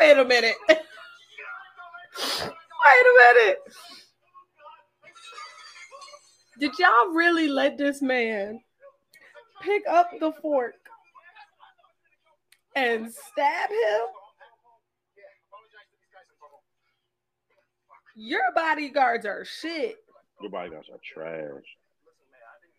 wait 0.00 0.18
a 0.18 0.24
minute. 0.24 0.56
Wait 2.86 3.06
a 3.06 3.34
minute. 3.34 3.58
Did 6.60 6.78
y'all 6.78 7.08
really 7.12 7.48
let 7.48 7.76
this 7.78 8.00
man 8.00 8.60
pick 9.62 9.82
up 9.88 10.10
the 10.20 10.32
fork 10.40 10.74
and 12.76 13.12
stab 13.12 13.70
him? 13.70 14.06
Your 18.16 18.52
bodyguards 18.54 19.26
are 19.26 19.44
shit. 19.44 19.96
Your 20.40 20.50
bodyguards 20.50 20.88
are 20.88 21.00
trash. 21.02 21.50
Listen, 22.04 22.26
man, 22.30 22.42
I 22.46 22.54
didn't 22.62 22.78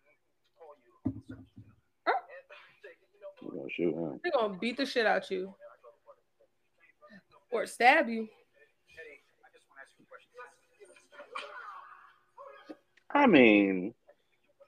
call 0.56 0.74
you. 0.82 1.36
Huh? 2.06 2.20
You're 3.42 3.52
gonna 3.52 3.70
shoot 3.70 3.94
him. 3.94 4.20
They're 4.22 4.32
gonna 4.32 4.58
beat 4.58 4.78
the 4.78 4.86
shit 4.86 5.04
out 5.04 5.24
of 5.24 5.30
you. 5.30 5.54
Or 7.50 7.66
stab 7.66 8.08
you. 8.08 8.22
Eddie, 8.22 9.20
I 9.44 9.48
just 9.52 9.66
want 9.68 9.76
to 9.76 9.84
ask 9.84 9.92
you 9.98 10.04
a 10.04 10.08
question. 10.08 10.32
I 13.10 13.26
mean, 13.26 13.94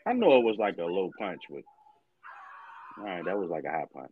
I 0.07 0.13
know 0.13 0.39
it 0.39 0.45
was 0.45 0.57
like 0.59 0.79
a 0.79 0.85
low 0.85 1.11
punch, 1.19 1.43
but 1.51 1.63
all 2.99 3.05
right, 3.05 3.25
that 3.25 3.39
was 3.39 3.51
like 3.51 3.65
a 3.65 3.71
high 3.71 3.87
punch. 3.93 4.11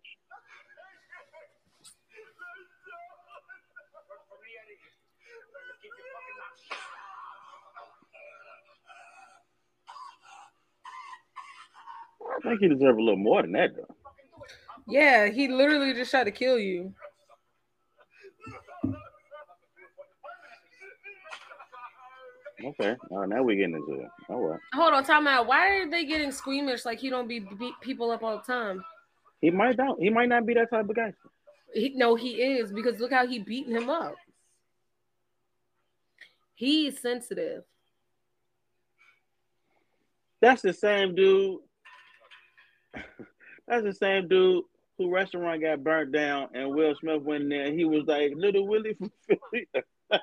I 12.28 12.48
think 12.48 12.60
he 12.60 12.68
deserved 12.68 12.98
a 12.98 13.02
little 13.02 13.16
more 13.16 13.42
than 13.42 13.52
that, 13.52 13.74
though. 13.74 13.94
Yeah, 14.86 15.28
he 15.28 15.48
literally 15.48 15.94
just 15.94 16.10
tried 16.10 16.24
to 16.24 16.30
kill 16.30 16.58
you. 16.58 16.94
Okay, 22.64 22.96
all 23.10 23.18
right, 23.18 23.28
now 23.28 23.42
we're 23.42 23.56
getting 23.56 23.76
into 23.76 24.00
it. 24.00 24.08
Oh, 24.30 24.34
all 24.34 24.46
right, 24.48 24.60
Hold 24.72 24.94
on, 24.94 25.04
time 25.04 25.26
out. 25.26 25.46
Why 25.46 25.68
are 25.76 25.90
they 25.90 26.04
getting 26.04 26.32
squeamish 26.32 26.84
like 26.84 26.98
he 26.98 27.10
don't 27.10 27.28
be 27.28 27.40
beat 27.40 27.74
people 27.82 28.10
up 28.10 28.22
all 28.22 28.38
the 28.38 28.42
time? 28.42 28.82
he 29.40 29.50
might 29.50 29.76
not. 29.76 29.98
He 30.00 30.10
might 30.10 30.28
not 30.28 30.46
be 30.46 30.54
that 30.54 30.70
type 30.70 30.88
of 30.88 30.96
guy. 30.96 31.12
He, 31.74 31.92
no, 31.94 32.14
he 32.14 32.42
is 32.42 32.72
because 32.72 32.98
look 32.98 33.12
how 33.12 33.26
he 33.26 33.38
beating 33.38 33.74
him 33.74 33.90
up. 33.90 34.14
He's 36.54 36.98
sensitive. 37.00 37.64
That's 40.40 40.62
the 40.62 40.72
same 40.72 41.14
dude. 41.14 41.60
That's 43.68 43.84
the 43.84 43.94
same 43.94 44.28
dude 44.28 44.64
who 44.96 45.12
restaurant 45.12 45.60
got 45.60 45.84
burnt 45.84 46.12
down, 46.12 46.48
and 46.54 46.74
Will 46.74 46.94
Smith 46.98 47.22
went 47.22 47.44
in 47.44 47.48
there. 47.50 47.66
And 47.66 47.78
he 47.78 47.84
was 47.84 48.04
like 48.06 48.32
Little 48.34 48.66
Willie 48.66 48.94
from 48.94 49.12
Philly. 49.26 49.68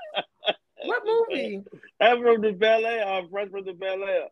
What 0.86 1.04
movie? 1.06 1.63
Ever 2.02 2.34
from 2.34 2.41
the 2.41 2.52
Bel 2.52 2.86
Air 2.86 3.08
or 3.08 3.28
Fresh 3.30 3.50
from 3.52 3.65
the 3.65 3.74
Bel 3.74 4.04
Air. 4.04 4.28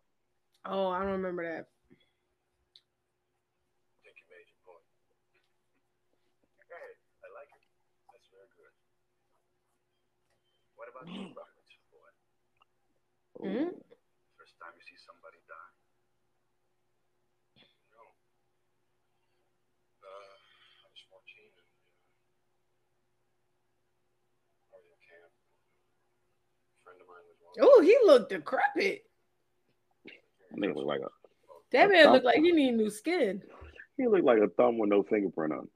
Oh, 0.66 0.88
I 0.88 1.00
don't 1.02 1.18
remember 1.18 1.42
that. 1.42 1.66
think 4.04 4.14
you 4.14 4.26
made 4.30 4.46
your 4.46 4.60
point. 4.62 4.84
Okay, 6.62 6.86
I 7.24 7.28
like 7.34 7.50
it. 7.50 7.64
That's 8.14 8.28
very 8.30 8.46
good. 8.54 8.74
What 10.78 10.86
about 10.92 11.06
you, 11.10 11.34
Roberts, 11.34 11.74
boy? 11.90 12.10
Mhm. 13.42 13.74
First 14.38 14.54
time 14.62 14.74
you 14.78 14.84
see 14.86 14.98
somebody 15.02 15.42
die. 15.50 15.74
No. 17.90 18.02
Uh, 20.06 20.06
I 20.06 20.86
was 20.86 21.02
14 21.10 21.26
and 21.58 21.66
uh, 24.38 24.76
I 24.76 24.78
was 24.78 24.86
in 24.94 24.98
camp. 25.02 25.32
A 25.34 26.78
friend 26.86 26.98
of 27.02 27.06
mine 27.10 27.26
was 27.26 27.38
one. 27.41 27.41
Oh, 27.60 27.80
he 27.82 27.96
looked 28.04 28.30
decrepit. 28.30 29.04
I 30.06 30.54
think 30.54 30.64
it 30.66 30.76
looked 30.76 30.86
like 30.88 31.00
a 31.00 31.08
That 31.72 31.90
man 31.90 32.12
looked 32.12 32.24
like 32.24 32.36
he 32.36 32.52
need 32.52 32.72
new 32.72 32.90
skin. 32.90 33.42
he 33.96 34.06
looked 34.06 34.24
like 34.24 34.38
a 34.38 34.48
thumb 34.48 34.78
with 34.78 34.90
no 34.90 35.02
fingerprint 35.02 35.52
on. 35.52 35.68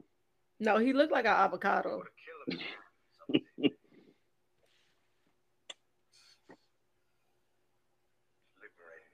No, 0.59 0.77
he 0.77 0.93
looked 0.93 1.11
like 1.11 1.25
an 1.25 1.31
avocado. 1.31 1.97
Would 2.49 2.57
kill 2.57 2.59
him. 2.59 3.71
Liberating. 8.61 9.13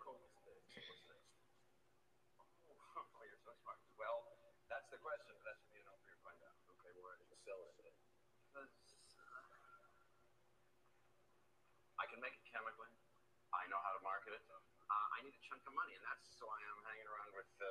Cool. 0.00 0.18
What's 0.46 1.02
next? 1.10 1.28
Oh, 2.96 3.22
you're 3.26 3.40
so 3.44 3.52
smart. 3.62 3.78
Well, 3.98 4.22
that's 4.70 4.86
the 4.92 4.98
question. 5.02 5.34
That's 5.42 5.60
what 5.66 5.74
you 5.76 5.84
know 5.86 5.96
for 6.02 6.08
your 6.10 6.20
find 6.22 6.38
out. 6.46 6.54
Okay, 6.78 6.92
where 7.00 7.16
are 7.16 7.20
you 7.22 7.36
selling 7.44 7.76
it? 7.82 7.94
Because 8.52 8.70
uh, 9.18 9.42
I 12.00 12.04
can 12.08 12.20
make 12.22 12.34
it 12.36 12.44
chemically. 12.48 12.90
I 13.54 13.66
know 13.72 13.80
how 13.82 13.92
to 13.96 14.02
market 14.04 14.36
it. 14.36 14.42
Uh, 14.46 15.06
I 15.16 15.24
need 15.26 15.34
a 15.34 15.35
chunk 15.46 15.62
of 15.62 15.78
money, 15.78 15.94
and 15.94 16.02
that's 16.02 16.26
why 16.42 16.58
I'm 16.58 16.82
hanging 16.90 17.06
around 17.06 17.30
with 17.30 17.46
uh, 17.62 17.70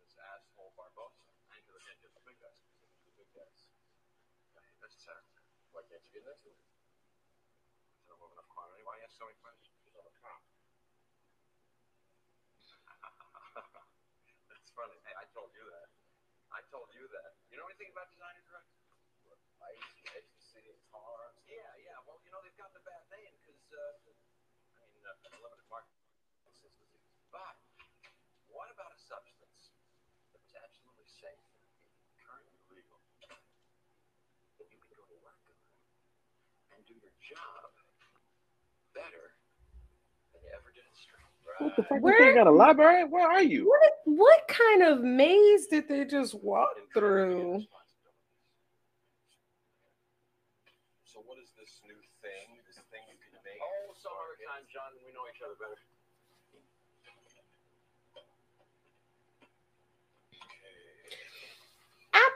this 0.00 0.16
asshole 0.16 0.72
Barbosa. 0.72 1.28
I 1.52 1.60
ain't 1.60 1.68
gonna 1.68 1.84
get 1.84 2.00
just 2.00 2.16
the 2.16 2.24
big 2.24 2.40
guys. 2.40 2.64
The 3.04 3.12
big 3.12 3.28
guys. 3.36 3.68
Okay, 4.56 4.72
that's 4.80 4.96
terrible. 5.04 5.28
Why 5.76 5.84
can't 5.84 6.00
you 6.00 6.12
get 6.16 6.24
next 6.24 6.48
to 6.48 6.56
it? 6.56 6.56
I 6.56 8.08
don't 8.08 8.24
have 8.24 8.32
enough 8.32 8.48
quantity. 8.48 8.88
Why 8.88 8.96
you 8.96 9.04
ask 9.04 9.20
so 9.20 9.28
many 9.28 9.36
questions? 9.44 9.68
Because 9.84 10.00
I'm 10.00 10.08
a 10.08 10.14
cop. 10.16 10.40
that's 14.48 14.72
funny. 14.72 14.96
Hey, 15.04 15.12
I 15.20 15.28
told 15.36 15.52
you 15.52 15.64
that. 15.76 15.92
I 16.56 16.64
told 16.72 16.88
you 16.96 17.04
that. 17.04 17.36
You 17.52 17.60
know 17.60 17.68
anything 17.68 17.92
about 17.92 18.08
designing 18.08 18.48
drugs? 18.48 18.72
Ice, 19.60 19.92
ecstasy, 20.16 20.72
tar. 20.88 21.36
Yeah, 21.44 21.68
yeah. 21.84 22.00
Well, 22.08 22.16
you 22.24 22.32
know 22.32 22.40
they've 22.40 22.56
got 22.56 22.72
the 22.72 22.80
bad 22.80 23.04
name 23.12 23.36
because, 23.44 23.60
uh, 23.76 24.08
I 24.72 24.88
mean, 24.88 25.04
uh, 25.04 25.12
limited 25.36 25.68
market. 25.68 25.99
But 27.30 27.54
what 28.50 28.66
about 28.74 28.90
a 28.90 29.00
substance 29.00 29.70
that's 30.34 30.52
absolutely 30.58 31.06
safe 31.06 31.38
and 31.38 32.10
currently 32.26 32.58
legal? 32.74 32.98
You 34.58 34.66
can 34.66 34.82
go 34.90 35.02
to 35.06 35.16
work 35.22 35.38
on 35.46 35.54
and 36.74 36.82
do 36.86 36.94
your 36.98 37.14
job 37.22 37.70
better 38.94 39.38
than 40.34 40.42
you 40.42 40.50
ever 40.54 40.74
did 40.74 40.82
in. 40.82 40.94
What 41.62 41.76
the 41.76 41.82
fuck? 41.86 42.02
Where, 42.02 42.30
you 42.30 42.34
got 42.34 42.46
a 42.46 42.54
library? 42.54 43.04
Where 43.04 43.26
are 43.26 43.42
you? 43.42 43.68
What 43.68 43.92
what 44.04 44.48
kind 44.48 44.82
of 44.82 45.02
maze 45.02 45.66
did 45.66 45.88
they 45.88 46.04
just 46.04 46.34
walk 46.34 46.74
through? 46.94 47.62
So 51.04 51.20
what 51.26 51.38
is 51.38 51.50
this 51.58 51.82
new 51.86 52.00
thing? 52.22 52.58
This 52.66 52.80
thing 52.90 53.02
you 53.06 53.18
can 53.18 53.38
make? 53.44 53.60
Oh, 53.60 53.94
so 53.98 54.08
hard 54.14 54.38
time, 54.46 54.64
John. 54.72 54.94
We 55.04 55.12
know 55.12 55.26
each 55.28 55.42
other 55.44 55.54
better. 55.60 55.78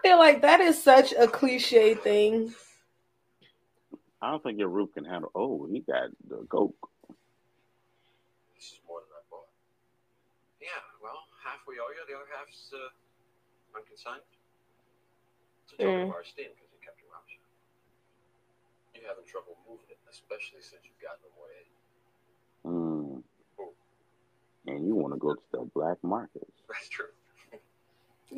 Feel 0.04 0.18
like 0.18 0.42
that 0.42 0.60
is 0.60 0.76
such 0.76 1.14
a 1.16 1.26
cliche 1.26 1.94
thing. 1.94 2.52
I 4.20 4.30
don't 4.30 4.42
think 4.42 4.58
your 4.58 4.68
roof 4.68 4.92
can 4.92 5.04
handle. 5.04 5.30
Oh, 5.34 5.66
he 5.72 5.80
got 5.80 6.10
the 6.28 6.44
coke. 6.48 6.76
This 8.54 8.76
is 8.76 8.80
more 8.86 9.00
than 9.00 9.16
I 9.16 9.24
bought. 9.32 9.48
Yeah, 10.60 10.68
well, 11.02 11.24
half 11.40 11.60
we 11.66 11.80
owe 11.80 11.88
you, 11.96 12.04
the 12.04 12.14
other 12.20 12.28
half's 12.36 12.68
uh, 12.76 13.78
unconsigned. 13.80 14.20
It's 15.64 15.72
a 15.72 15.76
token 15.80 15.88
Mm. 15.88 16.08
of 16.08 16.14
our 16.14 16.20
esteem 16.20 16.52
because 16.52 16.68
you 16.72 16.80
kept 16.84 17.00
your 17.00 17.08
mouth 17.08 17.24
shut. 17.32 17.40
You're 18.92 19.08
having 19.08 19.24
trouble 19.24 19.56
moving 19.68 19.88
it, 19.88 19.98
especially 20.12 20.60
since 20.60 20.84
you've 20.84 21.00
gotten 21.00 21.24
away. 21.32 21.56
Mm. 22.68 23.24
And 24.68 24.86
you 24.86 24.94
want 24.96 25.12
to 25.14 25.18
go 25.20 25.32
to 25.34 25.42
the 25.52 25.64
black 25.74 25.96
market? 26.04 26.48
That's 26.68 26.88
true. 26.88 27.12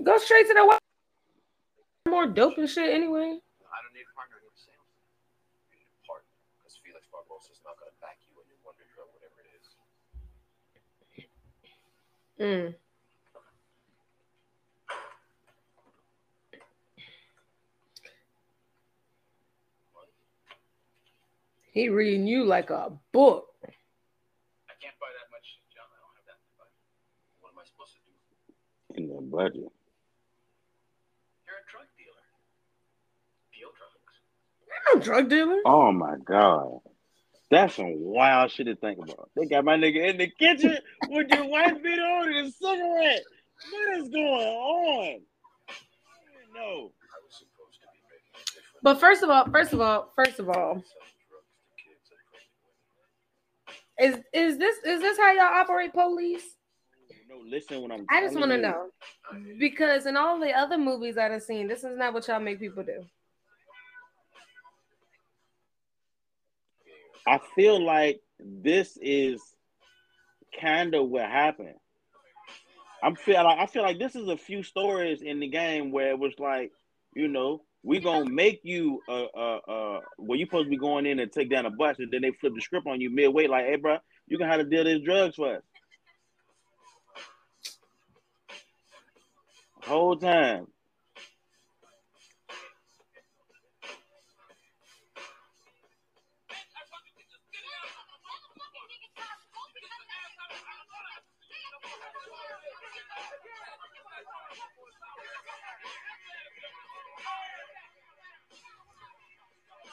Go 0.02 0.16
straight 0.18 0.46
to 0.48 0.54
the 0.54 0.66
wa- 0.66 0.78
more 2.06 2.26
dope 2.26 2.58
and 2.58 2.68
shit 2.68 2.90
anyway. 2.90 3.36
I 3.36 3.78
don't 3.82 3.94
need 3.94 4.06
a 4.06 4.14
partner, 4.14 4.38
I 4.38 4.46
need 4.46 4.54
a 4.54 4.58
salesman. 4.58 5.02
You 5.70 5.82
need 5.82 5.90
a 5.90 6.00
partner 6.06 6.30
because 6.58 6.78
Felix 6.80 7.04
Barbosa's 7.12 7.60
not 7.66 7.76
going 7.76 7.90
to 7.90 7.98
back 8.00 8.22
you 8.24 8.34
in 8.40 8.46
your 8.48 8.60
wonder 8.64 8.86
drug, 8.94 9.10
whatever 9.12 9.38
it 9.42 9.50
is. 9.54 9.66
Mm. 12.40 12.74
He 21.76 21.90
reading 21.90 22.26
you 22.26 22.42
like 22.42 22.70
a 22.70 22.88
book. 23.12 23.52
I 23.60 23.68
can't 24.80 24.96
buy 24.96 25.12
that 25.12 25.28
much, 25.28 25.60
John. 25.68 25.84
I 25.92 26.00
don't 26.00 26.16
have 26.16 26.24
that 26.24 26.40
to 26.40 26.48
buy. 26.56 26.64
What 27.44 27.52
am 27.52 27.60
I 27.60 27.68
supposed 27.68 27.92
to 27.92 28.00
do? 28.00 28.16
In 28.96 29.12
the 29.12 29.20
budget. 29.20 29.68
You're 31.44 31.60
a 31.60 31.68
drug 31.68 31.84
dealer. 32.00 32.24
Deal 33.52 33.76
drugs. 33.76 34.24
Drug 35.00 35.28
dealer. 35.28 35.58
Oh 35.64 35.92
my 35.92 36.16
god. 36.24 36.78
That's 37.50 37.74
some 37.76 38.00
wild 38.00 38.50
shit 38.50 38.66
to 38.66 38.76
think 38.76 38.98
about. 38.98 39.30
They 39.36 39.46
got 39.46 39.64
my 39.64 39.76
nigga 39.76 40.10
in 40.10 40.16
the 40.18 40.28
kitchen 40.28 40.78
with 41.08 41.28
your 41.30 41.46
wife 41.46 41.80
beat 41.82 41.98
on 41.98 42.32
and 42.32 42.48
a 42.48 42.50
cigarette. 42.50 43.22
What 43.70 43.98
is 43.98 44.08
going 44.08 44.24
on? 44.24 45.20
No. 46.54 46.62
I 46.62 47.18
was 47.22 47.36
supposed 47.36 47.80
to 47.80 47.86
be 47.92 48.00
making 48.10 48.32
a 48.34 48.48
difference. 48.48 48.82
But 48.82 49.00
first 49.00 49.22
of 49.22 49.30
all, 49.30 49.48
first 49.50 49.72
of 49.72 49.80
all, 49.80 50.12
first 50.16 50.38
of 50.40 50.48
all, 50.48 50.54
Selling 50.54 50.82
drugs 51.28 51.46
to 51.60 51.76
kids 51.76 52.10
and 52.10 52.20
pregnant 53.94 54.18
women. 54.18 54.24
is 54.34 54.54
is 54.54 54.58
this 54.58 54.76
is 54.84 55.00
this 55.00 55.18
how 55.18 55.32
y'all 55.32 55.60
operate 55.60 55.92
police? 55.92 56.56
No, 57.28 57.36
listen 57.48 57.82
when 57.82 57.92
I'm 57.92 58.06
I 58.10 58.22
just 58.22 58.36
want 58.36 58.50
to 58.50 58.58
know 58.58 58.88
because 59.58 60.06
in 60.06 60.16
all 60.16 60.40
the 60.40 60.52
other 60.52 60.78
movies 60.78 61.16
I've 61.16 61.42
seen, 61.42 61.68
this 61.68 61.84
is 61.84 61.96
not 61.96 62.12
what 62.14 62.26
y'all 62.28 62.40
make 62.40 62.58
people 62.58 62.82
do. 62.82 63.04
I 67.26 67.40
feel 67.54 67.84
like 67.84 68.20
this 68.38 68.96
is 69.00 69.42
kind 70.60 70.94
of 70.94 71.08
what 71.08 71.24
happened. 71.24 71.74
I'm 73.02 73.16
feel 73.16 73.42
like 73.44 73.58
I 73.58 73.66
feel 73.66 73.82
like 73.82 73.98
this 73.98 74.16
is 74.16 74.28
a 74.28 74.36
few 74.36 74.62
stories 74.62 75.22
in 75.22 75.40
the 75.40 75.48
game 75.48 75.92
where 75.92 76.10
it 76.10 76.18
was 76.18 76.32
like, 76.38 76.72
you 77.14 77.28
know, 77.28 77.62
we 77.82 78.00
gonna 78.00 78.28
make 78.28 78.60
you 78.64 79.00
uh 79.08 79.26
uh 79.36 79.58
uh 79.68 80.00
well 80.18 80.38
you 80.38 80.46
supposed 80.46 80.66
to 80.66 80.70
be 80.70 80.76
going 80.76 81.06
in 81.06 81.20
and 81.20 81.32
take 81.32 81.50
down 81.50 81.66
a 81.66 81.70
bus 81.70 81.96
and 81.98 82.10
then 82.10 82.22
they 82.22 82.32
flip 82.32 82.52
the 82.54 82.60
script 82.60 82.86
on 82.86 83.00
you 83.00 83.10
midway 83.10 83.46
like, 83.46 83.66
hey 83.66 83.76
bro, 83.76 83.98
you 84.26 84.38
gonna 84.38 84.50
have 84.50 84.60
to 84.60 84.68
deal 84.68 84.84
these 84.84 85.04
drugs 85.04 85.36
for 85.36 85.56
us. 85.56 85.62
Whole 89.82 90.16
time. 90.16 90.66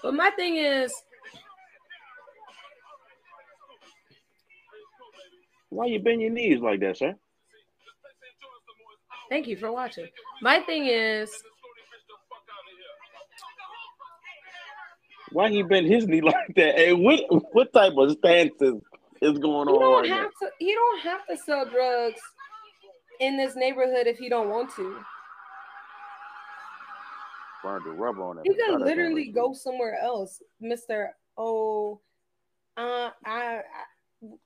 But 0.03 0.13
my 0.13 0.29
thing 0.31 0.57
is, 0.57 0.93
Why 5.69 5.87
you 5.87 5.99
bend 5.99 6.21
your 6.21 6.29
knees 6.29 6.59
like 6.59 6.81
that, 6.81 6.97
sir? 6.97 7.15
thank 9.29 9.47
you 9.47 9.57
for 9.57 9.71
watching. 9.71 10.07
My 10.41 10.59
thing 10.59 10.85
is, 10.85 11.31
Why 15.31 15.49
he 15.49 15.63
bend 15.63 15.87
his 15.87 16.05
knee 16.05 16.21
like 16.31 16.53
that? 16.55 16.75
Hey, 16.75 16.93
what 16.93 17.21
what 17.53 17.73
type 17.73 17.93
of 17.97 18.11
stance 18.11 18.53
is, 18.61 18.75
is 19.21 19.39
going 19.39 19.67
you 19.67 19.75
on 19.75 19.79
don't 19.79 20.01
right 20.01 20.09
now? 20.09 20.15
have 20.23 20.31
to. 20.41 20.49
You 20.59 20.75
don't 20.75 21.01
have 21.01 21.25
to 21.27 21.37
sell 21.43 21.65
drugs 21.67 22.21
in 23.19 23.37
this 23.37 23.55
neighborhood 23.55 24.05
if 24.05 24.19
you 24.19 24.29
don't 24.29 24.49
want 24.49 24.69
to. 24.75 24.99
Burned 27.63 27.85
the 27.85 27.91
rubber 27.91 28.23
on 28.23 28.37
it. 28.39 28.45
You 28.45 28.55
can 28.55 28.79
literally 28.79 29.31
go 29.31 29.53
somewhere 29.53 29.97
else, 30.01 30.41
Mister. 30.59 31.15
Oh, 31.37 32.01
uh, 32.75 33.11
I, 33.25 33.61
I 33.61 33.61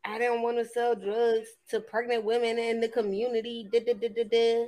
I 0.05 0.19
didn't 0.19 0.43
want 0.43 0.57
to 0.57 0.65
sell 0.65 0.95
drugs 0.95 1.47
to 1.69 1.79
pregnant 1.79 2.23
women 2.23 2.59
in 2.59 2.79
the 2.79 2.87
community. 2.87 3.67
Da, 3.71 3.79
da, 3.79 3.93
da, 3.93 4.09
da, 4.09 4.23
da. 4.23 4.67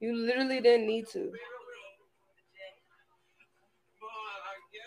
You 0.00 0.16
literally 0.16 0.60
didn't 0.62 0.86
need 0.86 1.06
to. 1.08 1.30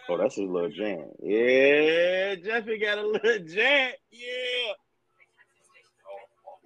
Oh, 0.10 0.18
that's 0.18 0.36
his 0.36 0.50
little 0.50 0.74
jam. 0.74 1.14
Yeah, 1.22 2.36
Jeffy 2.36 2.78
got 2.82 2.98
a 2.98 3.06
little 3.06 3.39
jam. 3.46 3.94
Yeah. 4.12 4.74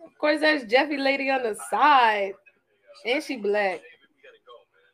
Of 0.01 0.17
course, 0.17 0.39
that's 0.39 0.63
Jeffy 0.65 0.97
lady 0.97 1.29
on 1.29 1.43
the 1.43 1.53
side, 1.69 2.33
and 3.05 3.21
she 3.21 3.37
black. 3.37 3.83
David, 3.83 4.09
we 4.09 4.23
gotta 4.25 4.41
go, 4.41 4.57
man. 4.73 4.89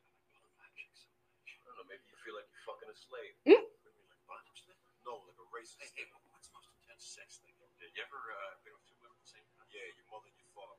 I 1.48 1.64
don't 1.64 1.78
know, 1.80 1.88
maybe 1.88 2.04
you 2.04 2.18
feel 2.26 2.36
like 2.36 2.50
you're 2.52 2.68
fucking 2.68 2.90
a 2.92 2.98
slave. 3.00 3.32
Mm. 3.48 3.64
No, 5.08 5.24
like 5.24 5.40
a 5.40 5.48
racist. 5.56 5.80
Hey, 5.80 6.04
hey, 6.04 6.12
what's 6.36 6.52
the 6.52 6.60
most 6.60 6.68
intense 6.84 7.06
sex 7.06 7.40
thing? 7.40 7.56
Did 7.80 7.96
you 7.96 8.04
ever 8.04 8.20
uh, 8.20 8.60
been 8.68 8.76
with 8.76 8.84
two 8.92 9.00
women 9.00 9.16
at 9.16 9.24
the 9.24 9.32
same 9.40 9.48
time? 9.56 9.72
Yeah, 9.72 9.88
your 9.96 10.04
mother 10.12 10.28
and 10.28 10.36
your 10.36 10.52
father. 10.52 10.76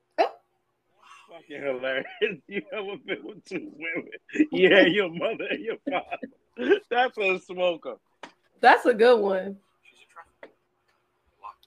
Fucking 1.34 1.62
hilarious. 1.62 2.06
You 2.48 2.62
ever 2.72 2.96
been 3.04 3.24
with 3.24 3.44
two 3.44 3.72
women? 3.74 4.48
Yeah, 4.52 4.82
your 4.82 5.08
mother 5.10 5.46
and 5.50 5.64
your 5.64 5.76
father. 5.90 6.78
That's 6.90 7.18
a 7.18 7.40
smoker. 7.40 7.96
That's 8.60 8.86
a 8.86 8.94
good 8.94 9.18
one. 9.20 9.56
She's 9.82 9.98
a 10.00 10.12
trafficker. 10.12 10.54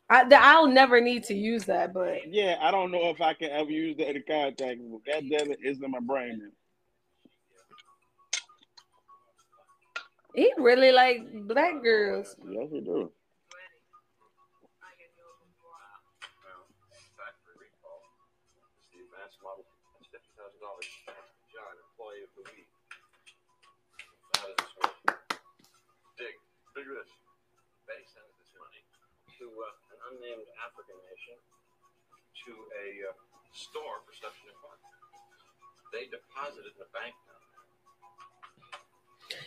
Locked. 0.10 0.34
I, 0.34 0.54
I'll 0.54 0.68
never 0.68 1.02
need 1.02 1.26
to 1.26 1.34
use 1.34 1.66
that, 1.66 1.94
but 1.94 2.32
Yeah, 2.32 2.58
I 2.62 2.72
don't 2.72 2.92
know 2.92 3.10
if 3.10 3.20
I 3.20 3.34
can 3.34 3.50
ever 3.50 3.70
use 3.70 3.98
that 3.98 4.16
in 4.16 4.24
contact. 4.28 4.80
But 4.90 5.06
God 5.06 5.24
damn 5.30 5.52
it, 5.52 5.60
it's 5.62 5.82
in 5.82 5.92
my 5.92 6.00
brain. 6.00 6.40
now. 6.42 6.50
he 10.34 10.54
really 10.58 10.92
like 10.94 11.28
black 11.48 11.82
girls. 11.84 12.36
Yes, 12.48 12.70
he 12.72 12.80
do. 12.80 13.12
Unnamed 30.12 30.48
African 30.64 30.98
nation 31.12 31.38
to 32.46 32.52
a 32.84 32.86
uh, 33.12 33.14
store 33.54 34.02
for 34.06 34.14
stuff 34.16 34.34
she 34.40 34.48
didn't. 34.48 34.62
They 35.94 36.06
deposit 36.12 36.68
it 36.68 36.76
in 36.76 36.82
a 36.84 36.90
bank 36.92 37.16
now. 37.28 37.40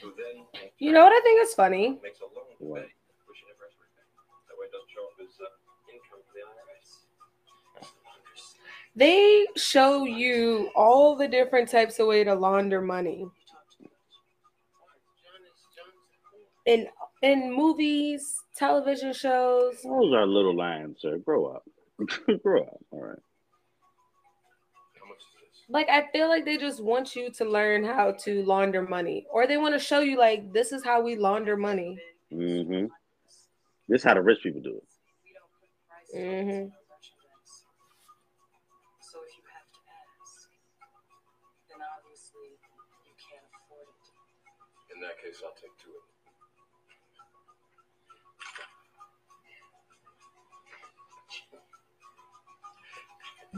Who 0.02 0.12
then 0.16 0.44
You 0.78 0.92
know 0.92 1.04
what 1.04 1.12
I 1.12 1.20
think 1.20 1.42
is 1.42 1.54
funny? 1.54 1.98
makes 2.02 2.20
a 2.20 2.24
loan 2.24 2.48
to 2.58 2.64
What? 2.64 2.82
Betty, 2.82 2.94
which 3.28 3.40
never 3.48 3.64
has 3.68 3.74
to 3.76 3.80
repay. 3.84 4.04
That 4.48 4.56
way 4.56 4.66
it 4.68 4.72
doesn't 4.72 4.92
show 4.92 5.04
up 5.08 5.16
as 5.20 5.32
uh, 5.40 5.48
income 5.92 6.20
for 6.24 6.32
the 6.36 6.44
IRS. 6.48 7.04
They 8.96 9.46
show 9.56 10.04
you 10.04 10.70
all 10.74 11.16
the 11.16 11.28
different 11.28 11.68
types 11.70 11.98
of 11.98 12.06
way 12.08 12.24
to 12.24 12.34
launder 12.34 12.80
money. 12.80 13.26
in 16.66 16.86
in 17.22 17.54
movies, 17.54 18.42
television 18.56 19.12
shows. 19.12 19.82
Those 19.82 20.12
are 20.12 20.26
little 20.26 20.56
lines, 20.56 20.98
sir. 21.00 21.18
Grow 21.18 21.46
up. 21.46 21.64
Grow 22.42 22.62
up. 22.62 22.80
All 22.90 23.02
right. 23.02 23.18
How 24.98 25.08
much 25.08 25.18
is 25.18 25.40
this? 25.40 25.64
Like 25.68 25.88
I 25.88 26.06
feel 26.12 26.28
like 26.28 26.44
they 26.44 26.56
just 26.56 26.82
want 26.82 27.14
you 27.14 27.30
to 27.30 27.44
learn 27.44 27.84
how 27.84 28.12
to 28.24 28.42
launder 28.44 28.82
money, 28.82 29.26
or 29.30 29.46
they 29.46 29.56
want 29.56 29.74
to 29.74 29.80
show 29.80 30.00
you 30.00 30.18
like 30.18 30.52
this 30.52 30.72
is 30.72 30.84
how 30.84 31.02
we 31.02 31.16
launder 31.16 31.56
money. 31.56 31.98
Mm-hmm. 32.32 32.86
This 33.88 34.00
is 34.00 34.04
how 34.04 34.14
the 34.14 34.22
rich 34.22 34.38
people 34.42 34.60
do 34.60 34.76
it. 34.76 34.84
We 36.14 36.70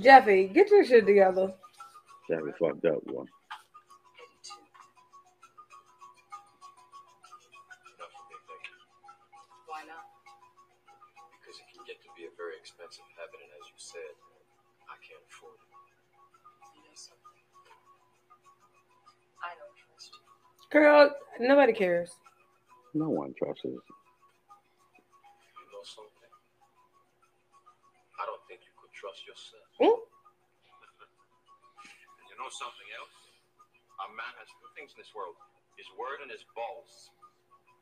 Jeffy, 0.00 0.48
get 0.48 0.70
your 0.70 0.84
shit 0.84 1.06
together. 1.06 1.52
Jeffy 2.30 2.52
fucked 2.58 2.84
up, 2.88 3.04
boy. 3.04 3.26
Eddie 3.28 4.40
too. 4.40 4.64
Not 8.00 8.08
for 8.08 8.24
me, 8.30 8.36
thank 8.48 8.64
you. 8.72 8.78
Why 9.68 9.84
not? 9.84 10.08
Because 11.36 11.60
it 11.60 11.68
can 11.68 11.84
get 11.84 12.00
to 12.00 12.08
be 12.16 12.24
a 12.24 12.32
very 12.40 12.56
expensive 12.56 13.04
habit, 13.20 13.36
and 13.36 13.52
as 13.60 13.68
you 13.68 13.76
said, 13.76 14.16
I 14.88 14.96
can't 15.04 15.20
afford 15.28 15.60
it. 15.60 15.68
You 16.72 16.80
know 16.88 16.96
something? 16.96 17.44
I 19.44 19.52
don't 19.60 19.76
trust 19.76 20.16
you. 20.16 20.24
Girl, 20.72 21.12
nobody 21.36 21.76
cares. 21.76 22.16
No 22.94 23.10
one 23.12 23.34
trusts 23.36 23.64
us. 23.68 23.76
You 23.76 25.66
know 25.68 25.84
something? 25.84 26.32
I 28.16 28.24
don't 28.24 28.40
think 28.48 28.64
you 28.64 28.72
could 28.80 28.92
trust 28.96 29.26
yourself. 29.28 29.61
Mm. 29.82 29.98
And 32.18 32.26
you 32.30 32.36
know 32.38 32.50
something 32.54 32.88
else? 32.94 33.10
A 34.02 34.08
man 34.14 34.32
has 34.38 34.46
two 34.62 34.70
things 34.78 34.94
in 34.94 34.98
this 35.02 35.10
world: 35.14 35.34
his 35.74 35.90
word 35.98 36.22
and 36.22 36.30
his 36.30 36.46
balls. 36.54 37.10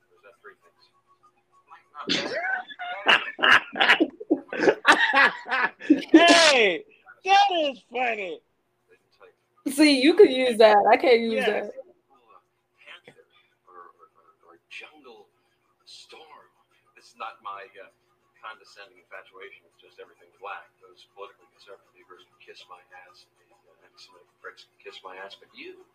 Or 0.09 0.17
is 0.17 0.25
that 0.25 0.37
three 0.41 0.57
things? 0.65 0.89
hey, 6.13 6.85
that 7.25 7.49
is 7.61 7.79
funny. 7.93 8.41
They 8.89 8.97
didn't 8.97 9.13
tell 9.17 9.29
you. 9.29 9.73
See, 9.73 10.01
you 10.01 10.15
could 10.15 10.33
use 10.33 10.57
that. 10.59 10.79
I 10.91 10.97
can't 10.97 11.21
use 11.21 11.45
Yes. 11.45 11.67
that. 11.67 11.75
Jungle 14.71 15.27
storm. 15.85 16.47
It's 16.97 17.13
not 17.21 17.43
my 17.45 17.69
uh, 17.77 17.91
condescending 18.41 18.97
infatuation. 18.97 19.67
It's 19.69 19.77
just 19.77 20.01
everything's 20.01 20.33
black. 20.41 20.73
Those 20.81 21.05
politically 21.13 21.51
conservative 21.53 21.90
leaders 22.11 22.27
can 22.27 22.39
kiss 22.43 22.61
my 22.67 22.83
ass. 23.07 23.25
and 23.25 23.31
The 23.39 23.55
uh, 23.55 23.87
anti-Semitic 23.87 24.29
pricks 24.43 24.67
can 24.67 24.79
kiss 24.83 24.99
my 25.07 25.15
ass. 25.23 25.39
But 25.39 25.49
you, 25.55 25.87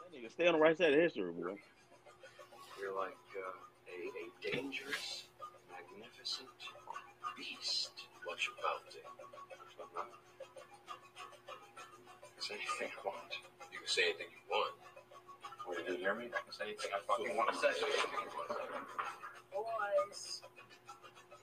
That 0.00 0.08
nigga 0.16 0.32
stay 0.32 0.46
on 0.48 0.56
the 0.56 0.62
right 0.64 0.76
side 0.76 0.92
of 0.96 1.00
history, 1.00 1.28
boy. 1.32 1.60
you're 2.80 2.96
like 2.96 3.20
uh, 3.36 3.92
a, 3.92 3.98
a 4.16 4.24
dangerous, 4.40 5.28
magnificent 5.68 6.48
beast. 7.36 7.92
What 8.24 8.40
you 8.48 8.52
about 8.58 8.82
to? 8.90 9.00
I'm. 9.96 10.08
Say 12.40 12.54
anything 12.54 12.90
I 12.94 13.00
want. 13.02 13.32
You 13.72 13.78
can 13.82 13.88
say 13.90 14.02
anything 14.12 14.30
you 14.30 14.42
want. 14.46 14.74
Well, 15.66 15.74
you 15.78 15.82
didn't 15.84 15.98
hear 16.00 16.14
me? 16.14 16.30
I 16.30 16.38
can 16.46 16.52
say 16.54 16.64
anything 16.70 16.90
I 16.94 17.00
fucking 17.02 17.34
want 17.34 17.50
to 17.50 17.56
say. 17.58 17.74
Boys, 19.50 20.42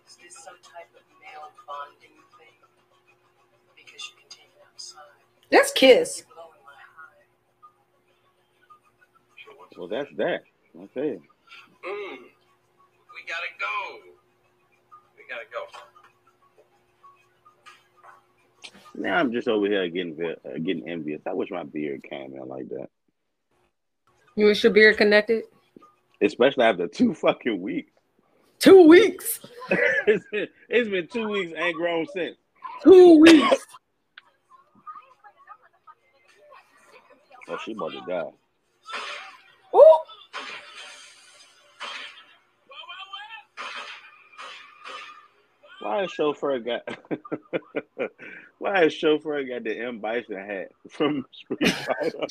is 0.08 0.16
this 0.22 0.36
some 0.39 0.56
type 0.64 0.88
of 0.96 1.04
male 1.20 1.52
bonding 1.68 2.16
thing? 2.39 2.56
That's 5.52 5.72
kiss. 5.72 6.24
You're 6.26 6.36
blowing 6.36 6.50
my 6.66 6.72
high. 6.98 7.26
Sure 9.36 9.54
wants 9.58 9.78
Well, 9.78 9.88
that's 9.88 10.12
that. 10.18 10.44
Okay. 10.76 11.20
Mm, 11.20 12.18
we 12.18 13.24
gotta 13.28 13.52
go. 13.60 14.00
We 15.18 15.24
gotta 15.30 15.46
go. 15.52 15.66
Now 18.96 19.18
I'm 19.18 19.32
just 19.32 19.48
over 19.48 19.66
here 19.68 19.88
getting 19.89 20.18
uh, 20.24 20.36
getting 20.64 20.88
envious. 20.89 21.22
I 21.28 21.34
wish 21.34 21.52
my 21.52 21.64
beard 21.64 22.04
came 22.04 22.36
in 22.36 22.48
like 22.48 22.70
that, 22.70 22.89
You 24.36 24.46
wish 24.48 24.64
your 24.64 24.74
beard 24.74 24.98
connected? 24.98 25.44
especially 26.22 26.64
after 26.64 26.88
two 26.88 27.14
fucking 27.16 27.62
weeks. 27.62 27.91
Two 28.60 28.88
weeks. 28.88 29.41
it's, 30.08 30.26
been, 30.32 30.48
it's 30.70 30.89
been 30.89 31.08
two 31.08 31.28
weeks, 31.28 31.52
ain't 31.58 31.76
grown 31.76 32.06
since. 32.08 32.38
Two 32.82 33.20
weeks. 33.20 33.68
Oh, 37.54 37.58
she 37.64 37.74
about 37.74 37.91
to 37.91 38.01
die. 38.08 38.32
Ooh. 39.76 39.97
Why 45.82 46.04
is 46.04 46.12
chauffeur 46.12 46.58
got? 46.60 46.88
Why 48.58 48.86
is 48.86 48.93
chauffeur 48.93 49.43
got 49.43 49.66
the 49.66 49.78
M 49.78 49.99
Bison 49.99 50.38
hat 50.38 50.70
from 50.89 51.28
Street 51.32 51.70
Fighter? 51.70 52.26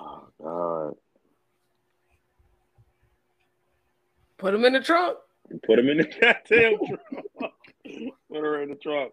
oh 0.00 0.28
God! 0.42 0.94
Put 4.38 4.54
him 4.54 4.64
in 4.64 4.72
the 4.72 4.80
trunk. 4.80 5.18
Put 5.66 5.78
him 5.78 5.90
in 5.90 5.98
the 5.98 6.04
goddamn 6.20 6.78
trunk. 6.78 7.52
Put 7.84 8.40
her 8.40 8.62
in 8.62 8.70
the 8.70 8.76
trunk. 8.76 9.12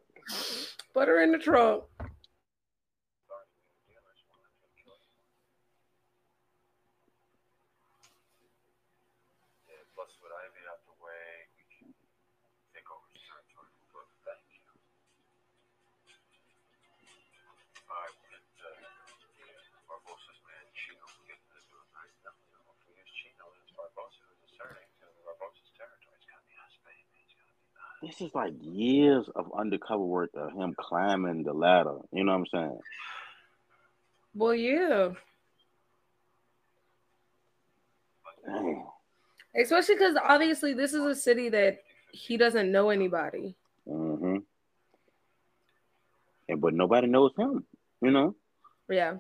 Put 0.94 1.08
her 1.08 1.22
in 1.22 1.32
the 1.32 1.38
trunk. 1.38 1.84
This 28.02 28.22
is 28.22 28.32
like 28.36 28.54
years 28.62 29.28
of 29.36 29.52
undercover 29.58 30.04
work 30.04 30.32
of 30.36 30.54
him 30.54 30.76
climbing 30.80 31.44
the 31.44 31.54
ladder. 31.54 31.98
You 32.12 32.24
know 32.24 32.34
what 32.34 32.40
I'm 32.40 32.46
saying? 32.54 32.80
Well, 34.36 34.56
yeah. 34.56 35.10
Especially 39.60 39.96
because 39.96 40.16
obviously 40.24 40.74
this 40.74 40.94
is 40.94 41.02
a 41.02 41.16
city 41.16 41.50
that 41.50 41.80
he 42.12 42.38
doesn't 42.38 42.72
know 42.72 42.90
anybody. 42.90 43.56
Mm-hmm. 43.88 44.38
And 46.50 46.62
but 46.62 46.74
nobody 46.74 47.08
knows 47.08 47.32
him. 47.38 47.66
You 48.02 48.12
know. 48.12 48.36
Yeah. 48.90 49.16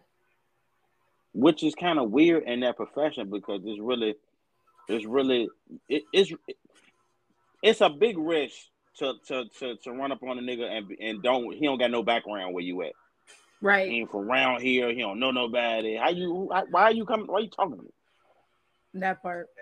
which 1.34 1.64
is 1.64 1.76
kind 1.76 2.00
of 2.00 2.12
weird 2.12 2.44
in 2.44 2.62
that 2.62 2.78
profession 2.78 3.30
because 3.30 3.62
it's 3.66 3.80
really 3.80 4.16
it's 4.88 5.06
really 5.06 5.50
it, 5.90 6.04
it's 6.14 6.32
it's 7.62 7.82
a 7.82 7.90
big 7.90 8.18
risk 8.18 8.56
to, 8.98 9.14
to 9.28 9.46
to 9.60 9.76
to 9.78 9.92
run 9.92 10.12
up 10.12 10.24
on 10.24 10.38
a 10.38 10.42
nigga 10.42 10.66
and 10.70 10.92
and 11.00 11.24
don't 11.24 11.54
he 11.54 11.66
don't 11.66 11.78
got 11.80 11.92
no 11.92 12.04
background 12.04 12.54
where 12.54 12.64
you 12.64 12.82
at 12.84 12.88
he 12.90 13.68
Right. 13.68 13.90
ain't 13.90 14.12
from 14.12 14.30
around 14.30 14.62
here 14.62 14.90
he 14.90 15.00
don't 15.02 15.20
know 15.20 15.32
nobody 15.32 15.96
how 15.96 16.10
you 16.10 16.50
how, 16.54 16.66
why 16.70 16.84
are 16.84 16.94
you 16.94 17.06
coming 17.06 17.28
why 17.28 17.40
are 17.40 17.42
you 17.42 17.50
talking 17.50 17.78
to 17.78 17.84
me 17.84 17.90
That 18.96 19.22
part. 19.22 19.48
Oh, 19.48 19.58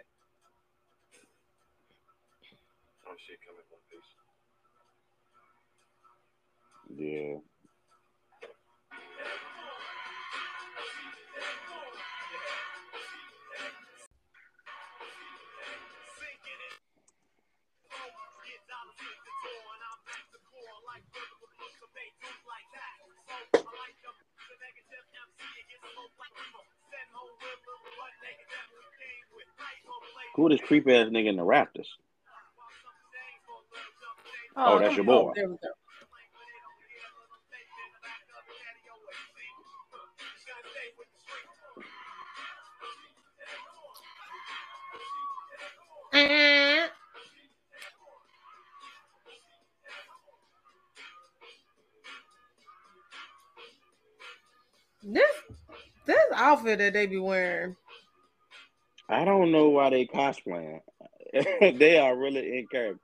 I 3.05 3.09
don't 3.09 3.19
see 3.27 3.33
it 3.33 3.39
coming 3.45 3.65
one 3.69 3.81
piece. 3.89 4.09
yeah 6.99 7.54
Who 30.35 30.49
this 30.49 30.59
creepy 30.59 30.93
ass 30.93 31.07
nigga 31.07 31.29
in 31.29 31.37
the 31.37 31.43
Raptors? 31.43 31.87
Oh, 34.57 34.75
oh 34.75 34.79
that's 34.79 34.95
your 34.95 35.05
boy. 35.05 35.31
This 55.03 55.31
this 56.05 56.17
outfit 56.33 56.79
that 56.79 56.93
they 56.93 57.05
be 57.05 57.19
wearing 57.19 57.77
I 59.07 59.23
don't 59.23 59.51
know 59.51 59.69
why 59.69 59.91
they 59.91 60.05
cosplaying. 60.07 60.81
they 61.33 61.97
are 61.99 62.15
really 62.15 62.59
in 62.59 62.67
character. 62.67 62.99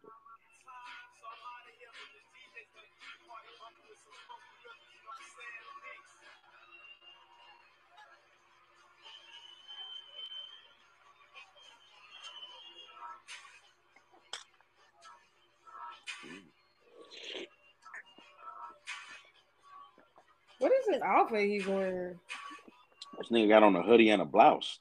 What 20.58 20.72
is 20.72 20.86
this 20.88 21.02
outfit 21.02 21.50
he's 21.50 21.66
wearing? 21.66 22.20
This 23.18 23.30
nigga 23.32 23.50
got 23.50 23.64
on 23.64 23.76
a 23.76 23.82
hoodie 23.82 24.10
and 24.10 24.22
a 24.22 24.26
blouse. 24.26 24.80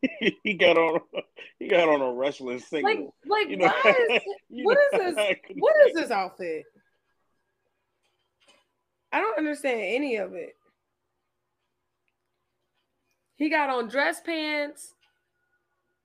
he 0.44 0.54
got 0.54 0.76
on 0.78 1.00
he 1.58 1.66
got 1.68 1.88
on 1.88 2.00
a 2.00 2.12
wrestling 2.12 2.56
Like, 2.56 2.64
single. 2.64 3.14
like 3.26 3.48
You 3.48 3.56
know- 3.56 3.66
why 3.82 3.90
is 4.10 4.22
what 4.50 4.78
is 4.78 4.90
this? 5.16 5.36
What 5.58 5.74
is 5.88 5.94
this 5.94 6.10
outfit? 6.10 6.64
I 9.12 9.20
don't 9.20 9.38
understand 9.38 9.80
any 9.80 10.16
of 10.16 10.34
it. 10.34 10.54
He 13.36 13.48
got 13.48 13.70
on 13.70 13.88
dress 13.88 14.20
pants 14.20 14.92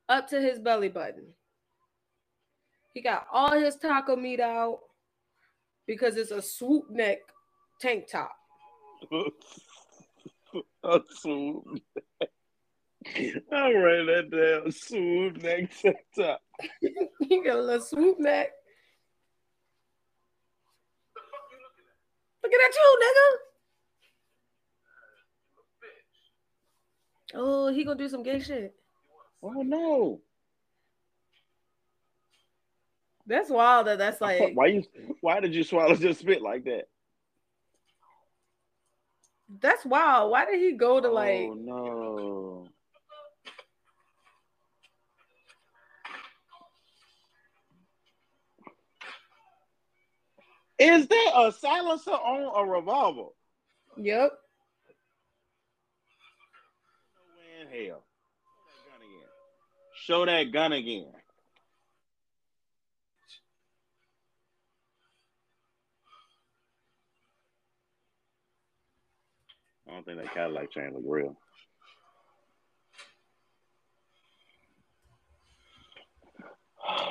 up 0.08 0.30
to 0.30 0.40
his 0.40 0.60
belly 0.60 0.90
button. 0.90 1.26
He 2.94 3.02
got 3.02 3.26
all 3.32 3.60
his 3.60 3.76
taco 3.76 4.16
meat 4.16 4.40
out 4.40 4.80
because 5.88 6.16
it's 6.16 6.32
a 6.32 6.42
swoop 6.42 6.90
neck 6.92 7.18
tank 7.82 8.08
top. 8.10 8.32
a 10.84 11.00
swoop. 11.10 11.66
I 13.52 13.74
ran 13.74 14.06
that 14.08 14.30
down. 14.32 14.72
Swoop 14.72 15.42
next 15.42 15.82
to 15.82 15.94
top. 16.16 16.42
he 17.20 17.44
got 17.44 17.58
a 17.58 17.62
little 17.62 17.86
swoop 17.86 18.20
neck. 18.20 18.52
Looking 22.44 22.60
at 22.60 22.60
Looking 22.60 22.60
at 22.66 22.76
you, 22.76 23.00
nigga. 23.04 23.38
Oh, 27.36 27.68
he 27.70 27.84
gonna 27.84 27.98
do 27.98 28.10
some 28.10 28.24
gay 28.24 28.40
shit. 28.40 28.76
Oh 29.42 29.62
no! 29.64 30.22
That's 33.26 33.50
wild. 33.50 33.88
That 33.88 33.98
that's 33.98 34.22
like 34.22 34.52
why 34.54 34.68
you? 34.68 34.84
Why 35.22 35.40
did 35.40 35.56
you 35.56 35.64
swallow 35.64 35.96
your 35.96 36.14
spit 36.14 36.42
like 36.42 36.66
that? 36.66 36.88
that's 39.60 39.86
wild. 39.86 40.32
Why 40.32 40.46
did 40.46 40.60
he 40.60 40.74
go 40.74 41.00
to 41.00 41.08
oh, 41.08 41.14
like? 41.14 41.50
oh 41.50 41.54
no! 41.54 42.53
Is 50.80 51.08
there 51.08 51.32
a 51.36 51.52
silencer 51.52 52.12
on 52.12 52.66
a 52.68 52.70
revolver? 52.70 53.30
Yep. 53.98 54.32
No 57.16 57.24
way 57.38 57.84
in 57.84 57.88
hell. 57.88 58.04
Show 59.96 60.26
that 60.26 60.52
gun 60.52 60.74
again. 60.74 61.06
Show 61.06 61.06
that 61.06 61.14
gun 61.14 61.14
again. 61.14 61.24
I 69.88 69.92
don't 69.92 70.06
think 70.06 70.18
that 70.18 70.34
Cadillac 70.34 70.72
chain 70.72 70.92
look 70.94 71.04
real. 71.06 71.38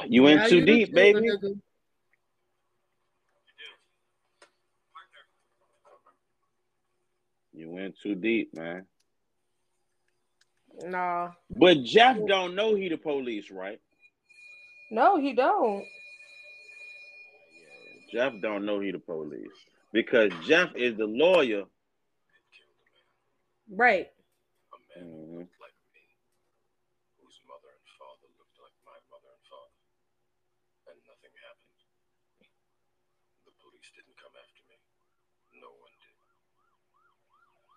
You 0.09 0.25
went 0.25 0.49
too 0.49 0.65
deep, 0.65 0.93
baby. 0.93 1.21
nigga. 1.21 1.59
You 7.63 7.71
went 7.71 7.95
too 8.03 8.17
deep, 8.17 8.51
man. 8.59 8.87
Nah. 10.83 11.31
But 11.49 11.85
Jeff 11.85 12.19
don't 12.27 12.57
know 12.57 12.75
he 12.75 12.89
the 12.89 12.97
police, 12.97 13.53
right? 13.53 13.79
No, 14.91 15.15
he 15.17 15.33
don't. 15.33 15.85
Jeff 18.11 18.33
don't 18.43 18.67
know 18.67 18.81
he 18.81 18.91
the 18.91 18.99
police 18.99 19.55
because 19.93 20.33
Jeff 20.45 20.75
is 20.75 20.97
the 20.99 21.07
lawyer. 21.07 21.63
Right. 23.71 24.11
A 24.11 24.99
man 24.99 25.07
who 25.07 25.15
Mhm. 25.15 25.39
looked 25.39 25.61
like 25.63 25.79
me, 25.95 26.03
whose 27.23 27.39
mother 27.47 27.71
and 27.71 27.87
father 27.95 28.27
looked 28.43 28.59
like 28.59 28.75
my 28.85 28.99
mother 29.07 29.31
and 29.31 29.47
father, 29.47 29.71
and 30.91 30.99
nothing 31.07 31.31
happened. 31.47 31.79
The 33.47 33.53
police 33.63 33.89
didn't 33.95 34.19
come 34.19 34.35
after 34.35 34.63
me. 34.67 34.77
No 35.63 35.71
one 35.79 35.95
did. 36.03 36.11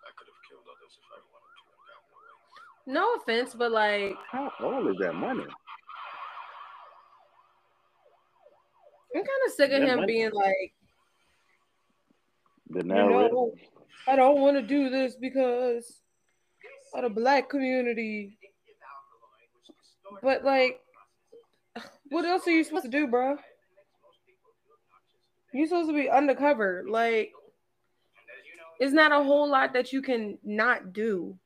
I 0.06 0.10
could 0.14 0.28
have 0.28 0.42
killed 0.44 0.68
others 0.68 0.74
if 0.74 0.74
I 0.74 0.74
wanted 0.74 0.74
to 0.74 0.74
and 0.74 0.74
gotten 0.74 0.74
away. 0.74 0.75
No 2.86 3.14
offense, 3.16 3.54
but 3.54 3.72
like 3.72 4.14
How 4.30 4.52
old 4.60 4.88
is 4.88 4.96
that 5.00 5.14
money? 5.14 5.44
I'm 9.14 9.22
kind 9.22 9.28
of 9.46 9.52
sick 9.52 9.72
of 9.72 9.80
That 9.80 9.88
him 9.88 9.98
might- 10.00 10.06
being 10.06 10.30
like, 10.32 10.74
The 12.68 12.78
you 12.80 12.84
know, 12.84 13.54
I 14.08 14.16
don't 14.16 14.40
want 14.40 14.56
to 14.56 14.62
do 14.62 14.90
this 14.90 15.16
because 15.16 16.00
of 16.94 17.02
the 17.02 17.10
black 17.10 17.48
community. 17.48 18.38
But 20.22 20.44
like, 20.44 20.80
what 22.10 22.24
else 22.24 22.46
are 22.46 22.50
you 22.52 22.62
supposed 22.64 22.84
to 22.84 22.90
do, 22.90 23.06
bro? 23.06 23.36
You're 25.52 25.66
supposed 25.66 25.88
to 25.88 25.94
be 25.94 26.10
undercover. 26.10 26.84
Like, 26.88 27.32
it's 28.78 28.92
not 28.92 29.12
a 29.12 29.22
whole 29.22 29.48
lot 29.48 29.72
that 29.74 29.92
you 29.92 30.02
can 30.02 30.38
not 30.44 30.92
do. 30.92 31.38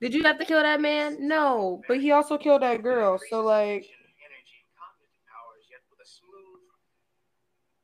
Did 0.00 0.14
you 0.14 0.22
have 0.22 0.38
to 0.38 0.44
kill 0.44 0.62
that 0.62 0.80
man? 0.80 1.26
No, 1.26 1.82
but 1.88 2.00
he 2.00 2.12
also 2.12 2.38
killed 2.38 2.62
that 2.62 2.82
girl. 2.82 3.18
So 3.30 3.42
like, 3.42 3.82
energy 4.22 4.56
and 4.62 4.70
cognitive 4.78 5.18
powers, 5.26 5.66
yet 5.70 5.82
with 5.90 5.98
a 5.98 6.06
smooth, 6.06 6.62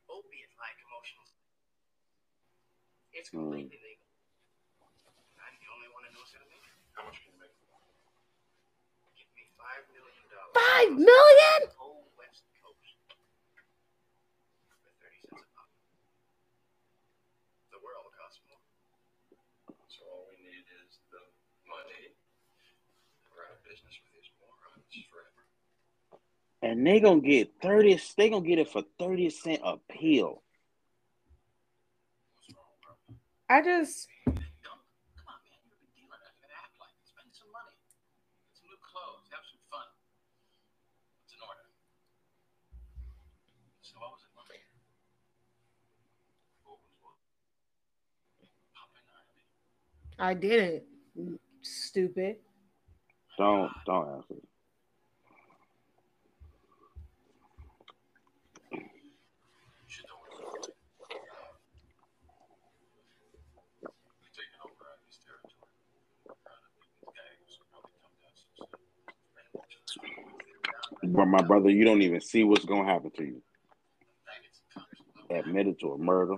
opiate-like 0.07 0.79
emotional. 0.87 1.27
It's 3.11 3.31
completely 3.31 3.79
legal. 3.83 4.07
I'm 5.43 5.55
the 5.59 5.67
only 5.75 5.91
one 5.91 6.07
who 6.07 6.15
knows 6.15 6.31
how 6.31 6.39
to 6.43 6.47
make 6.47 6.63
it. 6.63 6.75
How 6.95 7.03
much 7.07 7.19
can 7.23 7.35
you 7.35 7.43
make? 7.43 7.55
Give 9.19 9.27
me 9.35 9.51
five 9.59 9.83
million 9.91 10.27
dollars. 10.31 10.55
five 10.55 10.91
million? 10.95 11.59
Whole 11.75 12.07
West 12.15 12.47
Coast. 12.63 12.99
For 14.83 14.95
thirty 15.03 15.19
cents 15.27 15.43
a 15.43 15.47
pop. 15.59 15.67
The 17.75 17.83
world 17.83 18.11
costs 18.15 18.39
more. 18.47 18.63
So 19.91 20.07
all 20.07 20.31
we 20.31 20.39
need 20.39 20.67
is 20.87 21.03
the 21.11 21.23
money. 21.67 22.15
We're 23.35 23.45
out 23.51 23.59
of 23.59 23.67
business 23.67 23.99
with 24.03 24.15
these 24.15 24.31
morons 24.39 24.95
forever. 25.11 25.43
And 26.61 26.87
they 26.87 27.01
gonna 27.01 27.21
get 27.21 27.51
thirty. 27.63 28.01
They 28.17 28.31
gonna 28.31 28.47
get 28.47 28.59
it 28.59 28.69
for 28.69 28.83
thirty 28.99 29.31
cent 29.31 29.61
a 29.65 29.77
pill. 29.89 30.43
What's 32.35 32.51
wrong, 32.55 32.67
bro? 32.83 33.17
I 33.49 33.63
just 33.63 34.09
Don't. 53.39 53.71
Come 53.87 53.97
on, 53.97 54.09
man. 54.09 54.29
You're 54.29 54.45
a 54.45 54.48
But 71.11 71.27
my 71.27 71.41
brother, 71.41 71.71
you 71.71 71.85
don't 71.85 72.03
even 72.03 72.21
see 72.21 72.45
what's 72.45 72.67
gonna 72.67 72.85
happen 72.85 73.11
to 73.13 73.25
you. 73.25 73.43
Admitted 75.31 75.81
to 75.81 75.93
a 75.93 75.99
murder. 75.99 76.35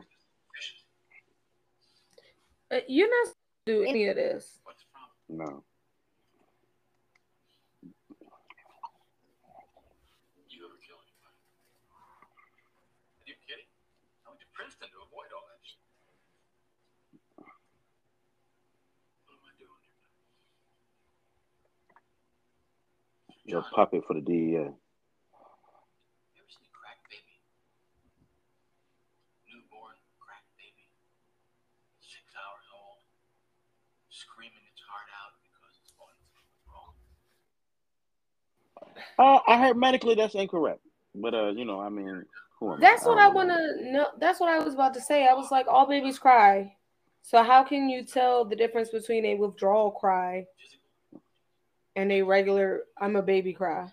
Uh, 2.70 2.78
you're 2.86 3.08
not 3.08 3.34
do 3.66 3.82
any 3.82 4.06
of 4.06 4.16
this. 4.16 4.60
No. 5.28 5.64
Because 35.42 35.76
it's 35.82 35.92
going 35.98 36.14
through 36.30 36.46
wrong. 36.70 36.94
Uh, 39.18 39.40
I 39.50 39.58
heard 39.58 39.76
medically 39.76 40.14
that's 40.14 40.34
incorrect, 40.34 40.80
but 41.14 41.34
uh, 41.34 41.50
you 41.50 41.64
know, 41.64 41.80
I 41.80 41.88
mean, 41.88 42.24
who 42.58 42.72
am 42.72 42.80
That's 42.80 43.04
what 43.04 43.18
I 43.18 43.26
don't 43.26 43.34
want 43.34 43.48
to 43.50 43.92
know. 43.92 44.06
That's 44.18 44.40
what 44.40 44.48
I 44.48 44.62
was 44.62 44.74
about 44.74 44.94
to 44.94 45.00
say. 45.00 45.26
I 45.26 45.34
was 45.34 45.50
like, 45.50 45.66
all 45.68 45.86
babies 45.86 46.18
cry. 46.18 46.76
So 47.22 47.42
how 47.42 47.64
can 47.64 47.88
you 47.88 48.04
tell 48.04 48.44
the 48.44 48.56
difference 48.56 48.90
between 48.90 49.24
a 49.26 49.34
withdrawal 49.34 49.90
cry 49.90 50.46
Physical, 50.58 50.79
and 51.96 52.12
a 52.12 52.22
regular 52.22 52.82
"I'm 52.98 53.16
a 53.16 53.22
baby" 53.22 53.52
cry? 53.52 53.92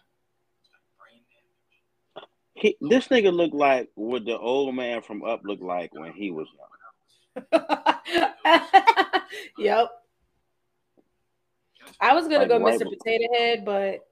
He, 2.55 2.75
this 2.81 3.07
nigga 3.09 3.31
looked 3.31 3.53
like 3.53 3.89
what 3.93 4.25
the 4.25 4.37
old 4.37 4.73
man 4.73 5.01
from 5.03 5.23
Up 5.23 5.41
looked 5.43 5.61
like 5.61 5.93
when 5.93 6.11
he 6.13 6.31
was 6.31 6.47
young. 6.57 6.67
yep. 9.57 9.89
I 11.99 12.13
was 12.13 12.23
gonna 12.27 12.39
Like 12.39 12.47
go 12.49 12.59
Mr. 12.59 12.89
Potato 12.89 13.25
Head, 13.33 13.65
but 13.65 14.07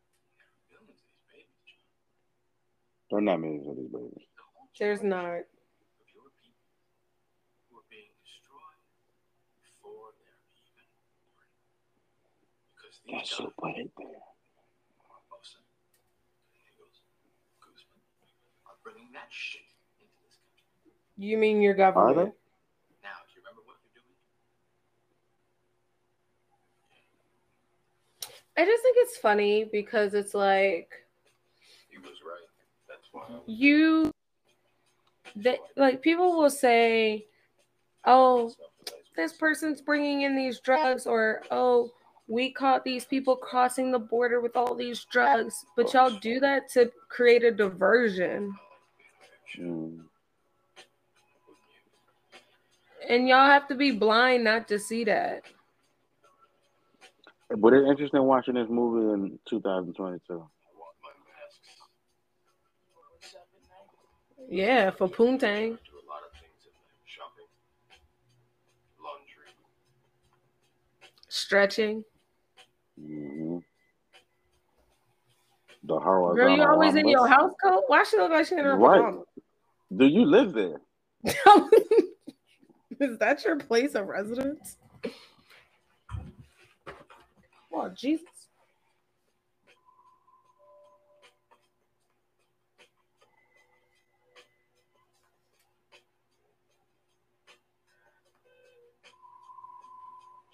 alone. 0.02 0.32
There 0.38 0.50
are 0.50 0.58
billions 0.70 0.98
of 0.98 1.06
these 1.06 1.22
babies, 1.30 1.62
John. 1.66 1.88
There 3.12 3.18
are 3.18 3.28
not 3.28 3.40
millions 3.44 3.68
of 3.68 3.76
these 3.76 3.92
babies. 3.92 4.24
There's 4.80 5.02
not. 5.04 5.44
of 5.44 6.08
your 6.16 6.32
people 6.40 6.64
who 7.68 7.76
are 7.76 7.84
being 7.92 8.08
destroyed 8.24 8.80
before 9.60 10.16
they're 10.16 10.40
even 10.56 10.88
born. 10.96 11.44
Because 12.72 13.04
these 13.04 13.12
That's 13.12 13.36
so 13.36 13.52
guys, 13.52 13.60
put 13.60 13.76
it 13.76 13.92
there. 14.00 14.24
Barbosa, 15.04 15.60
Gallegos, 16.56 17.04
Guzman, 17.60 18.00
are 18.64 18.80
bringing 18.80 19.12
that 19.12 19.28
shit 19.28 19.60
into 20.00 20.16
this 20.24 20.40
country. 20.48 20.96
You 21.20 21.36
mean 21.36 21.60
your 21.60 21.76
Are 21.76 21.92
government? 21.92 22.32
Now, 23.04 23.20
do 23.28 23.36
you 23.36 23.44
remember 23.44 23.60
what 23.68 23.76
you're 23.84 24.00
doing? 24.00 24.16
I 28.56 28.64
just 28.64 28.80
think 28.80 28.96
it's 29.04 29.20
funny 29.20 29.68
because 29.68 30.16
it's 30.16 30.32
like 30.32 30.88
He 31.92 32.00
was 32.00 32.16
right. 32.24 32.48
You 33.46 34.12
that 35.36 35.58
like 35.76 36.02
people 36.02 36.36
will 36.38 36.50
say, 36.50 37.26
"Oh, 38.04 38.52
this 39.16 39.32
person's 39.32 39.80
bringing 39.80 40.22
in 40.22 40.36
these 40.36 40.60
drugs," 40.60 41.06
or 41.06 41.42
"Oh, 41.50 41.90
we 42.28 42.52
caught 42.52 42.84
these 42.84 43.04
people 43.04 43.36
crossing 43.36 43.90
the 43.90 43.98
border 43.98 44.40
with 44.40 44.56
all 44.56 44.74
these 44.74 45.04
drugs," 45.06 45.64
but 45.76 45.92
y'all 45.92 46.10
do 46.10 46.40
that 46.40 46.68
to 46.70 46.90
create 47.08 47.44
a 47.44 47.50
diversion, 47.50 48.54
and 53.08 53.28
y'all 53.28 53.46
have 53.46 53.68
to 53.68 53.74
be 53.74 53.90
blind 53.92 54.44
not 54.44 54.68
to 54.68 54.78
see 54.78 55.04
that. 55.04 55.42
But 57.56 57.74
it's 57.74 57.86
interesting 57.88 58.22
watching 58.24 58.54
this 58.54 58.68
movie 58.70 59.12
in 59.12 59.38
2022. 59.44 60.32
I 60.32 60.36
want 60.36 60.48
my 61.02 61.10
masks. 61.28 61.60
Yeah, 64.52 64.90
for 64.90 65.08
poontang. 65.08 65.40
Do 65.40 65.96
a 65.96 66.04
lot 66.12 66.20
of 66.26 66.32
things 66.38 66.60
in 66.66 66.72
there. 66.76 67.06
Shopping, 67.06 67.48
laundry. 69.02 69.48
Stretching. 71.28 72.04
hmm 72.98 73.58
The 75.84 75.98
horizontal. 75.98 76.34
Girl, 76.48 76.56
you 76.56 76.64
always 76.70 76.94
in 76.96 77.08
your 77.08 77.26
house 77.26 77.52
coat? 77.64 77.84
Why 77.86 78.04
she 78.04 78.18
look 78.18 78.30
like 78.30 78.46
she 78.46 78.56
in 78.56 78.64
her 78.64 78.76
Right. 78.76 79.00
pajamas? 79.00 79.26
Do 79.96 80.06
you 80.06 80.26
live 80.26 80.52
there? 80.52 80.82
Is 83.00 83.18
that 83.18 83.42
your 83.46 83.56
place 83.56 83.94
of 83.94 84.06
residence? 84.06 84.76
Oh, 87.72 87.88
Jesus. 87.88 88.26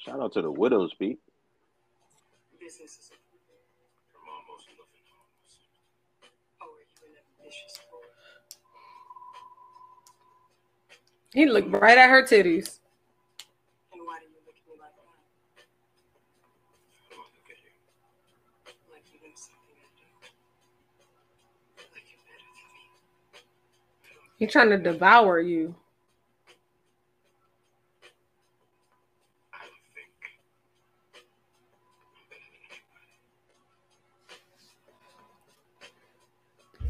Shout 0.08 0.20
out 0.20 0.32
to 0.32 0.40
the 0.40 0.50
widows, 0.50 0.94
Pete. 0.98 1.18
You? 11.34 11.44
He 11.44 11.46
looked 11.46 11.70
right 11.70 11.98
at 11.98 12.08
her 12.08 12.22
titties. 12.22 12.78
And 13.92 14.00
why 14.06 14.20
do 14.20 14.26
you 14.32 14.40
look 14.46 14.56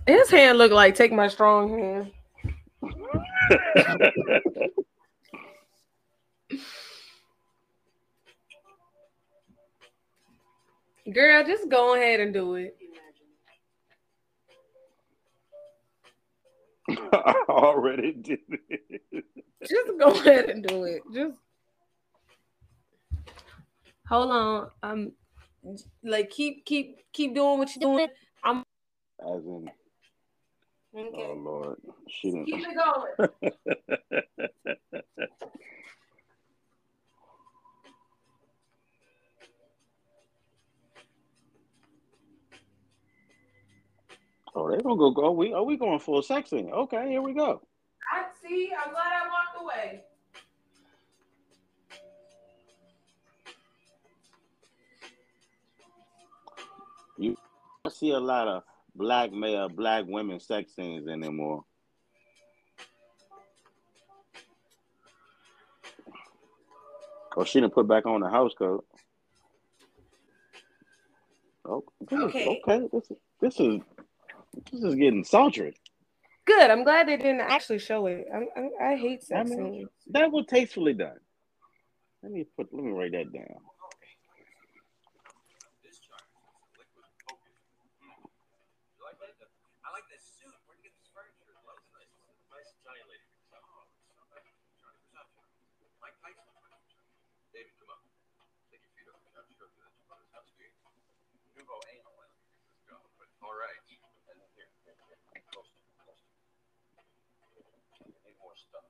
His 0.09 0.31
hand 0.31 0.57
looked 0.57 0.73
like 0.73 0.95
take 0.95 1.13
my 1.13 1.29
strong 1.29 1.69
hand. 1.79 2.13
Girl, 11.13 11.45
just 11.45 11.69
go 11.69 11.95
ahead 11.95 12.21
and 12.21 12.33
do 12.33 12.55
it. 12.55 12.75
I 17.13 17.45
already 17.51 18.13
did 18.13 18.39
it. 18.71 19.25
Just 19.61 19.91
go 19.99 20.09
ahead 20.09 20.49
and 20.49 20.67
do 20.67 20.85
it. 20.85 21.03
Just 21.13 21.37
hold 24.09 24.31
on. 24.31 24.71
Um, 24.83 25.13
like 26.03 26.31
keep 26.31 26.65
keep 26.65 26.97
keep 27.13 27.35
doing 27.35 27.59
what 27.59 27.77
you're 27.77 27.93
doing. 27.93 28.09
I'm 28.43 28.65
As 29.21 29.45
in, 29.45 29.71
okay. 31.07 31.17
oh 31.17 31.35
Lord, 31.35 31.77
she 32.09 32.31
didn't. 32.31 32.47
Keep 32.47 32.67
it 32.67 32.77
going. 32.77 33.53
Oh, 44.59 44.69
they 44.69 44.83
gonna 44.83 44.97
go. 44.97 45.13
Go. 45.13 45.31
We 45.31 45.53
are 45.53 45.63
we 45.63 45.77
going 45.77 46.01
full 46.01 46.21
sexing? 46.21 46.73
Okay, 46.73 47.11
here 47.11 47.23
we 47.23 47.33
go. 47.33 47.63
I 48.13 48.25
see. 48.43 48.73
I'm 48.77 48.91
glad 48.91 49.13
I 49.13 49.29
walked 49.29 49.63
away. 49.63 50.03
You 57.19 57.37
I 57.85 57.89
see 57.91 58.11
a 58.11 58.19
lot 58.19 58.49
of 58.49 58.65
black 58.99 59.33
male, 59.33 59.69
black 59.69 60.05
women 60.07 60.41
sex 60.41 60.75
scenes 60.75 61.09
anymore. 61.09 61.65
Oh, 67.37 67.45
she 67.45 67.61
didn't 67.61 67.75
put 67.75 67.87
back 67.87 68.05
on 68.07 68.21
the 68.21 68.29
house 68.29 68.53
coat. 68.59 68.85
Oh, 71.65 71.85
Okay. 72.11 72.61
okay. 72.67 72.89
This 72.93 73.11
is 73.11 73.17
this 73.41 73.61
is 73.61 73.81
this 74.73 74.83
is 74.83 74.95
getting 74.95 75.23
sultry. 75.23 75.75
Good. 76.47 76.71
I'm 76.71 76.83
glad 76.83 77.07
they 77.09 77.17
didn't 77.19 77.43
actually 77.43 77.79
show 77.79 78.07
it. 78.07 78.27
I, 78.35 78.39
I, 78.59 78.93
I 78.93 78.97
hate 78.97 79.23
sex 79.23 79.51
I 79.51 79.55
mean- 79.55 79.73
scenes. 79.73 79.89
That 80.11 80.33
was 80.33 80.47
tastefully 80.49 80.95
done. 80.95 81.19
Let 82.23 82.33
me 82.33 82.47
put. 82.57 82.73
Let 82.73 82.83
me 82.85 82.91
write 82.93 83.13
that 83.13 83.33
down. 83.33 83.61
I 88.99 89.89
like 89.95 90.05
this 90.11 90.21
suit. 90.37 90.51
Where'd 90.67 90.83
you 90.83 90.91
get 90.91 90.95
this 90.99 91.09
furniture? 91.15 91.49
Well, 91.63 91.79
it's 91.79 91.89
nice. 91.95 92.11
Nice 92.51 92.69
Italian 92.83 93.07
lady. 93.09 93.25
Oh, 93.55 93.87
it's 93.95 94.13
not 94.19 94.27
bad. 94.35 94.43
Johnny 94.83 95.01
Versace. 95.15 95.49
Mike 96.03 96.17
Tyson. 96.21 96.45
David, 97.55 97.73
come 97.79 97.91
up. 97.95 98.03
Take 98.69 98.83
your 98.85 98.93
feet 98.99 99.07
off 99.09 99.23
the 99.23 99.31
couch. 99.33 99.49
Go 99.57 99.65
to 99.71 99.79
that 99.81 99.93
brother's 100.11 100.33
house. 100.35 100.51
Do 100.59 100.67
you? 100.67 100.73
You 101.57 101.63
go 101.65 101.79
anal. 101.89 102.13
Let's 102.19 102.35
go. 102.91 102.99
But, 103.17 103.31
all 103.47 103.55
right. 103.57 103.79
And 104.29 104.39
here, 104.59 104.69
here, 104.85 104.99
here. 105.09 105.19
Close, 105.55 105.71
close. 106.03 106.21
You 108.05 108.13
need 108.27 108.37
more 108.43 108.55
stuff. 108.59 108.85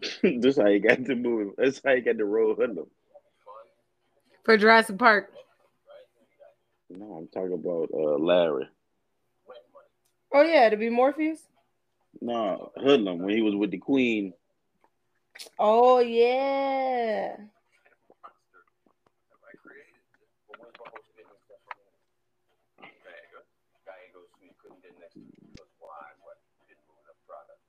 this 0.22 0.56
how 0.56 0.66
you 0.66 0.80
got 0.80 1.04
to 1.04 1.14
move. 1.14 1.54
That's 1.56 1.80
how 1.84 1.92
you 1.92 2.02
got 2.02 2.18
to 2.18 2.24
roll 2.24 2.54
Hoodlum. 2.54 2.86
For 4.44 4.56
Jurassic 4.56 4.98
Park. 4.98 5.32
No, 6.88 7.18
I'm 7.18 7.28
talking 7.28 7.52
about 7.52 7.90
uh, 7.92 8.16
Larry. 8.16 8.68
Oh 10.32 10.42
yeah, 10.42 10.68
to 10.68 10.76
be 10.76 10.88
Morpheus. 10.88 11.40
No, 12.20 12.70
Hoodlum 12.76 13.18
when 13.18 13.34
he 13.34 13.42
was 13.42 13.54
with 13.56 13.70
the 13.70 13.78
Queen. 13.78 14.32
Oh 15.58 15.98
yeah. 15.98 17.34
Monster. 18.22 18.62
Have 19.34 19.42
I 19.42 19.52
created? 19.58 19.98
Well, 20.46 20.62
where's 20.62 20.78
my 20.78 20.88
host 20.94 21.10
getting 21.18 21.36
stuff 21.42 21.60
from? 21.66 21.76
Gallegos. 22.86 23.48
Gallegos, 23.82 24.30
you 24.40 24.54
couldn't 24.62 24.80
get 24.80 24.94
next 24.96 25.18
to 25.18 25.26
me 25.26 25.34
because 25.52 25.68
why? 25.82 26.06
What? 26.22 26.38
You 26.62 26.70
didn't 26.70 26.86
move 26.86 27.02
enough 27.02 27.20
product. 27.26 27.60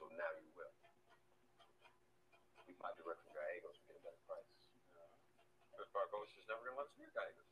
So 0.00 0.08
now 0.16 0.32
you 0.40 0.48
will. 0.56 0.72
We 2.66 2.74
buy 2.80 2.90
direct 2.96 3.20
from 3.20 3.36
Gallegos, 3.36 3.76
we 3.84 3.94
get 3.94 4.00
a 4.00 4.02
better 4.02 4.22
price. 4.26 4.50
But 5.96 6.12
Barcos 6.12 6.28
is 6.36 6.44
never 6.44 6.60
going 6.60 6.76
to 6.76 6.84
let 6.84 6.92
us 6.92 6.96
near 7.00 7.08
Gallegos. 7.16 7.48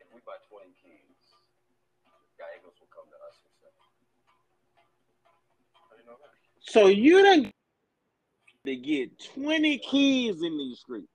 If 0.00 0.08
we 0.08 0.24
buy 0.24 0.40
20 0.48 0.72
keys, 0.80 1.20
Gallegos 2.40 2.80
will 2.80 2.88
come 2.88 3.04
to 3.12 3.18
us 3.28 3.36
instead. 3.44 3.76
How 5.76 5.92
do 5.92 6.00
you 6.00 6.08
know 6.08 6.16
that? 6.16 6.32
So 6.64 6.88
you 6.88 7.20
done 7.20 7.52
to 8.64 8.76
get 8.76 9.20
20 9.36 9.76
keys 9.84 10.40
in 10.40 10.56
these 10.56 10.80
streets. 10.80 11.12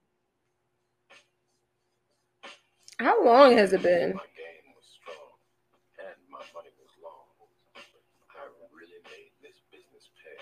How 3.02 3.26
long 3.26 3.58
has 3.58 3.74
it 3.74 3.82
been? 3.82 4.14
Oh 4.14 4.22
My 4.22 4.30
game 4.38 4.70
was 4.78 4.86
strong 4.94 5.34
and 6.06 6.14
my 6.30 6.46
money 6.54 6.70
was 6.78 6.94
long. 7.02 7.26
I 8.38 8.46
really 8.78 9.02
made 9.10 9.34
this 9.42 9.58
business 9.74 10.06
pay. 10.22 10.38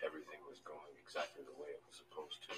Everything 0.00 0.40
was 0.48 0.64
going 0.64 0.88
exactly 1.10 1.42
the 1.42 1.50
way 1.58 1.74
it 1.74 1.82
was 1.82 1.98
supposed 1.98 2.38
to. 2.46 2.54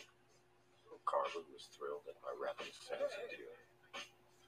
Carver 1.13 1.45
was 1.53 1.69
thrilled 1.77 2.09
at 2.09 2.17
my 2.25 2.33
rapid 2.41 2.73
deal. 2.73 3.53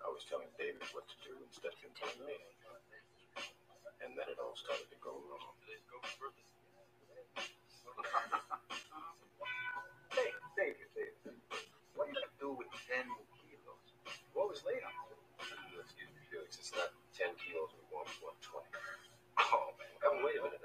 I 0.01 0.09
was 0.09 0.25
telling 0.25 0.49
David 0.57 0.81
what 0.97 1.05
to 1.13 1.17
do 1.21 1.37
instead 1.45 1.77
of 1.77 1.81
him 1.85 1.93
telling 1.93 2.25
me. 2.25 2.41
And 4.01 4.17
then 4.17 4.33
it 4.33 4.41
all 4.41 4.57
started 4.57 4.89
to 4.89 4.97
go 5.05 5.13
wrong. 5.29 5.53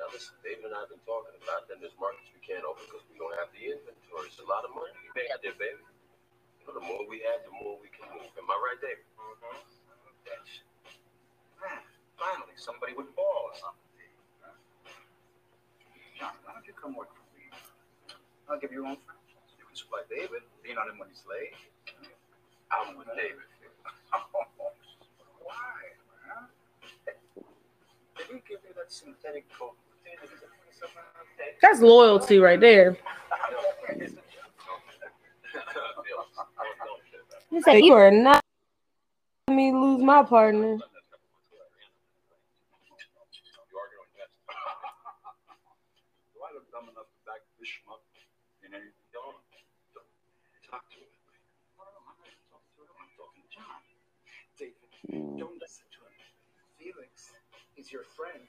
Wait 0.10 0.18
a 0.18 0.18
minute. 0.18 0.18
Now, 0.18 0.18
listen, 0.18 0.36
David 0.41 0.66
and 0.66 0.76
I 0.76 0.82
have 0.82 0.89
been 0.89 1.05
talking 1.05 1.38
about 1.38 1.70
then 1.70 1.78
there's 1.86 1.93
markets 2.01 2.34
we 2.34 2.41
can't 2.41 2.66
open 2.66 2.82
because 2.89 3.05
we 3.14 3.22
don't 3.22 3.36
have 3.38 3.53
the 3.53 3.62
inventory. 3.62 4.26
It's 4.34 4.41
a 4.41 4.47
lot 4.49 4.66
of 4.66 4.74
money. 4.74 4.89
You 5.05 5.14
made 5.14 5.30
out 5.30 5.41
there, 5.45 5.53
baby. 5.53 5.86
You 6.62 6.64
know, 6.66 6.74
the 6.82 6.86
more 6.86 7.05
we 7.05 7.22
have, 7.30 7.45
the 7.45 7.53
more 7.53 7.78
we 7.78 7.93
can 7.93 8.10
move. 8.18 8.30
Am 8.34 8.49
I 8.49 8.57
right, 8.57 8.82
David? 8.82 9.05
Mm-hmm. 9.18 9.62
That's, 10.26 10.53
man, 11.62 11.82
finally, 12.18 12.57
somebody 12.57 12.97
with 12.97 13.14
balls. 13.14 13.62
John, 16.18 16.34
why 16.41 16.57
don't 16.57 16.66
you 16.66 16.74
come 16.74 16.97
work 16.97 17.14
for 17.14 17.28
me? 17.38 17.45
I'll 18.49 18.60
give 18.60 18.74
you 18.74 18.84
your 18.84 18.89
own 18.89 18.99
franchise. 19.05 19.51
You 19.62 19.66
can 19.70 19.78
supply 19.78 20.03
David, 20.10 20.41
lean 20.66 20.82
on 20.82 20.89
him 20.89 20.97
when 20.97 21.10
he's 21.14 21.24
late. 21.30 21.53
I'm 22.74 22.97
with 22.97 23.10
David. 23.14 23.45
Why, 25.45 25.78
man? 26.26 26.49
Did 28.18 28.28
he 28.28 28.41
give 28.47 28.66
you 28.66 28.74
that 28.76 28.91
synthetic 28.91 29.45
coat? 29.53 29.78
That's 31.62 31.82
loyalty 31.82 32.39
right 32.39 32.60
there. 32.60 32.97
He 37.49 37.62
said, 37.62 37.80
"You 37.84 37.93
are 37.93 38.12
not 38.12 38.41
let 39.47 39.55
me 39.55 39.72
lose 39.72 40.01
my 40.01 40.24
partner." 40.24 40.78
Do 40.78 40.84
I 46.41 46.53
look 46.53 46.72
dumb 46.72 46.89
enough 46.89 47.10
to 47.12 47.20
back 47.26 47.41
this 47.60 47.70
schmuck 47.70 48.01
in 48.66 48.74
any 48.74 48.89
don't 49.14 49.36
talk 50.70 50.89
to 50.89 50.97
him? 50.97 51.12
No, 51.78 51.86
no, 51.86 52.01
I'm 52.10 52.18
not 52.18 52.34
talking 52.49 52.74
to 52.78 52.82
him. 52.82 52.97
I'm 52.97 53.12
talking 53.18 53.43
to 53.43 53.49
John. 53.53 53.82
David, 54.57 54.89
don't 55.38 55.57
listen 55.62 55.86
to 55.93 56.01
him. 56.10 56.18
Felix 56.78 57.34
is 57.78 57.91
your 57.91 58.03
friend. 58.03 58.49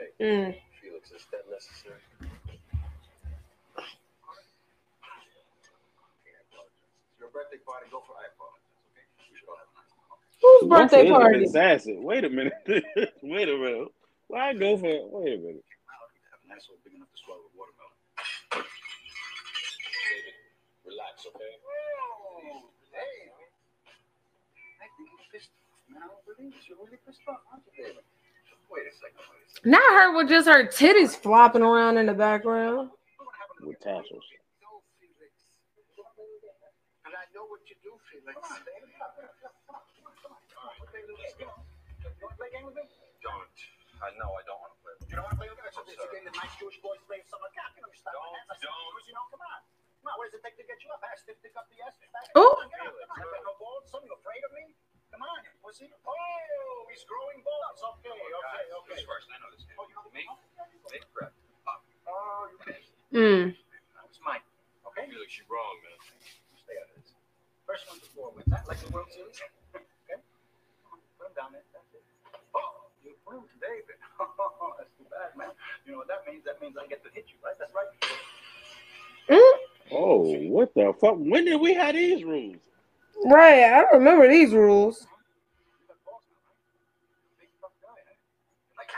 Schmuck. 0.00 0.06
Hey, 0.18 0.24
Mm. 0.24 0.54
Felix, 0.80 1.10
is 1.12 1.26
that 1.32 1.44
necessary? 1.50 2.00
It's 6.26 7.20
your 7.20 7.28
birthday 7.30 7.58
party. 7.64 7.86
Go 7.90 8.00
for 8.06 8.14
I 8.16 8.26
apologize. 8.32 8.64
Okay, 8.92 9.04
we 9.30 9.36
should 9.38 9.48
all 9.48 9.56
have 9.60 9.68
a 9.68 9.76
nice. 9.76 9.92
Whose 10.40 10.64
birthday 10.68 11.02
it's 11.08 11.12
party? 11.12 11.38
been 11.40 11.48
sassy. 11.52 11.96
Wait 11.98 12.24
a 12.24 12.30
minute. 12.30 12.52
Wait 13.22 13.48
a 13.48 13.56
minute. 13.56 13.88
Why 14.28 14.54
go 14.54 14.76
for 14.76 14.86
Wait 15.20 15.34
a 15.34 15.38
minute. 15.38 15.64
I 15.64 15.96
need 16.14 16.22
to 16.22 16.30
have 16.32 16.40
an 16.46 16.50
asshole 16.56 16.78
big 16.84 16.94
enough 16.94 17.10
to 17.12 17.18
swallow 17.20 17.44
a 17.44 17.52
watermelon. 17.58 17.96
David, 18.54 20.34
relax, 20.86 21.26
okay? 21.28 21.52
Oh, 21.60 22.70
hey. 22.94 23.28
I 24.80 24.86
think 24.96 25.10
you're 25.12 25.28
pissed 25.34 25.50
off, 25.68 25.82
man. 25.90 26.02
I 26.02 26.06
don't 26.08 26.22
believe 26.24 26.54
this. 26.54 26.64
You're 26.70 26.78
really 26.78 26.98
pissed 27.04 27.20
off, 27.28 27.42
aren't 27.52 27.66
you, 27.74 27.74
David? 27.84 28.04
Wait 28.70 28.86
a 28.86 28.92
second. 28.94 29.18
Wait 29.18 29.42
a 29.42 29.50
second. 29.50 29.70
Not 29.70 29.82
her 30.00 30.16
with 30.16 30.28
just 30.28 30.48
her 30.48 30.64
titties 30.66 31.14
flopping 31.16 31.62
around 31.62 31.98
in 31.98 32.06
the 32.06 32.14
background. 32.14 32.90
What 33.18 33.34
happened 33.36 33.60
to 33.60 33.66
With 33.68 33.80
tassels. 33.80 34.24
No, 34.62 34.80
And 37.06 37.14
I 37.14 37.24
know 37.34 37.44
what 37.50 37.60
you 37.68 37.76
do, 37.82 37.92
Felix. 38.08 38.38
You? 41.40 41.46
Don't. 43.20 43.56
I 44.00 44.08
know 44.16 44.32
I 44.32 44.42
don't 44.48 44.60
want 44.64 44.72
to 44.72 44.80
play 44.80 44.92
with 44.96 45.08
You 45.12 45.16
don't 45.20 45.26
want 45.28 45.36
to 45.36 45.40
play 45.44 45.48
with 45.52 45.60
me? 45.60 45.68
It's 45.68 45.76
a- 46.00 46.08
game 46.08 46.24
that 46.24 46.36
nice 46.40 46.54
Jewish 46.56 46.78
boys 46.80 47.00
play 47.04 47.20
with 47.20 47.28
someone. 47.28 47.52
God, 47.52 47.68
you 47.76 47.82
know, 47.84 47.92
stop 47.92 48.16
Don't, 48.16 48.32
my 48.32 48.40
hands. 48.48 48.64
Don't. 48.64 48.72
because, 48.96 49.06
you 49.10 49.14
know, 49.16 49.26
come 49.28 49.42
on. 49.44 49.60
Come 50.00 50.08
on, 50.08 50.14
what 50.16 50.24
does 50.32 50.40
it 50.40 50.42
take 50.46 50.56
to 50.56 50.64
get 50.64 50.80
you 50.80 50.88
up? 50.96 51.04
Ass, 51.04 51.20
stiff, 51.20 51.36
pick 51.44 51.52
up 51.60 51.68
the 51.68 51.76
ass. 51.84 52.00
back. 52.08 52.24
Ooh. 52.40 52.48
Come 52.56 52.72
get 52.72 52.88
up. 52.88 52.96
Come 52.96 53.12
on, 53.12 53.20
I 53.20 53.28
got 53.28 53.44
no 53.44 53.54
balls. 53.60 53.84
Son, 53.92 54.00
afraid 54.08 54.40
of 54.48 54.52
me? 54.56 54.64
Come 55.10 55.26
on, 55.26 55.42
you 55.42 55.50
pussy. 55.58 55.90
Oh, 56.06 56.86
he's 56.86 57.02
growing 57.02 57.42
balls. 57.42 57.82
Okay, 57.98 58.14
okay, 58.14 58.64
okay. 58.70 58.94
Who's 58.94 59.06
first? 59.10 59.26
I 59.30 59.42
know 59.42 59.50
this 59.50 59.66
Oh, 59.74 59.86
you 59.90 59.94
know 59.98 60.06
the 60.06 60.14
Me? 60.14 60.22
Make 60.94 61.06
prep. 61.10 61.34
Oh, 62.06 62.46
you 62.46 62.58
missed. 62.62 62.94
Mm. 63.10 63.50
That 63.58 64.06
was 64.06 64.18
mine. 64.22 64.42
Okay? 64.86 65.10
Felix, 65.10 65.34
you're 65.34 65.50
wrong, 65.50 65.76
man. 65.82 65.98
Stay 66.62 66.78
out 66.78 66.94
of 66.94 67.02
this. 67.02 67.10
First 67.66 67.90
one 67.90 67.98
to 67.98 68.08
four 68.14 68.30
wins. 68.30 68.46
That 68.54 68.66
like 68.70 68.78
the 68.78 68.90
World 68.94 69.10
Series. 69.10 69.34
okay? 69.74 70.18
Put 71.18 71.26
him 71.26 71.34
down 71.34 71.50
there. 71.58 71.66
That's 71.74 71.90
it. 71.90 72.06
Oh, 72.54 72.86
you 73.02 73.18
proved 73.26 73.50
David. 73.58 73.98
Oh, 74.22 74.74
that's 74.78 74.94
too 74.94 75.06
bad, 75.10 75.34
man. 75.34 75.50
You 75.86 75.92
know 75.92 76.06
what 76.06 76.08
that 76.08 76.22
means? 76.28 76.44
That 76.46 76.62
means 76.62 76.76
I 76.78 76.86
get 76.86 77.02
to 77.02 77.10
hit 77.10 77.26
you, 77.34 77.38
right? 77.42 77.58
That's 77.58 77.72
right. 77.74 77.90
Mm. 79.26 79.58
Oh, 79.90 80.22
what 80.54 80.74
the 80.74 80.94
fuck? 81.00 81.16
When 81.18 81.44
did 81.44 81.60
we 81.60 81.74
have 81.74 81.94
these 81.94 82.22
rules? 82.22 82.69
Right, 83.24 83.64
I 83.64 83.84
remember 83.92 84.28
these 84.28 84.54
rules. 84.54 85.00
You 85.02 85.86
got 85.88 85.98
balls 86.06 86.24
now, 86.32 86.40
right? 86.48 86.56
Big 87.40 87.50
tough 87.60 87.76
guy, 87.82 87.92
huh? 87.92 88.16
Like, 88.78 88.90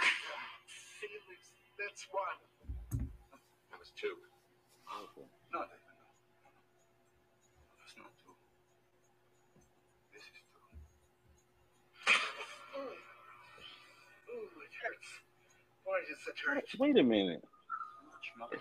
Felix, 1.01 1.43
that's 1.79 2.07
one. 2.13 2.39
It 3.73 3.79
was 3.79 3.91
two. 3.99 4.15
No, 5.53 5.61
David, 5.67 5.83
no. 5.91 6.05
That's 7.83 7.97
not 7.99 8.13
two. 8.23 8.35
This 10.15 10.23
is 10.25 10.31
two. 10.55 10.63
Ooh, 12.79 12.95
Ooh, 14.33 14.63
it 14.63 14.75
hurts. 14.83 15.11
Why 15.85 16.01
does 16.07 16.23
it 16.29 16.39
hurt? 16.47 16.65
Wait 16.79 16.99
a 16.99 17.03
minute. 17.03 17.43
Schmuck. 18.23 18.53
You 18.55 18.59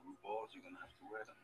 grew 0.00 0.16
balls, 0.24 0.50
you're 0.54 0.64
gonna 0.64 0.80
have 0.80 0.90
to 0.96 1.04
wear 1.10 1.20
them 1.28 1.36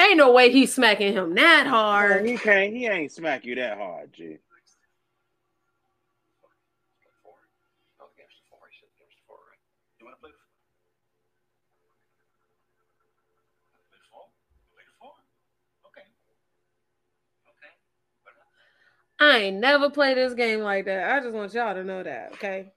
Ain't 0.00 0.16
no 0.16 0.32
way 0.32 0.50
he's 0.50 0.72
smacking 0.72 1.12
him 1.12 1.34
that 1.34 1.66
hard. 1.66 2.24
He 2.26 2.36
can't. 2.36 2.72
He 2.72 2.86
ain't 2.86 3.10
smack 3.10 3.44
you 3.44 3.56
that 3.56 3.76
hard, 3.78 4.12
G. 4.12 4.38
I 19.20 19.38
ain't 19.38 19.56
never 19.56 19.90
play 19.90 20.14
this 20.14 20.34
game 20.34 20.60
like 20.60 20.84
that. 20.84 21.10
I 21.10 21.20
just 21.20 21.34
want 21.34 21.52
y'all 21.52 21.74
to 21.74 21.82
know 21.82 22.04
that, 22.04 22.34
okay? 22.34 22.72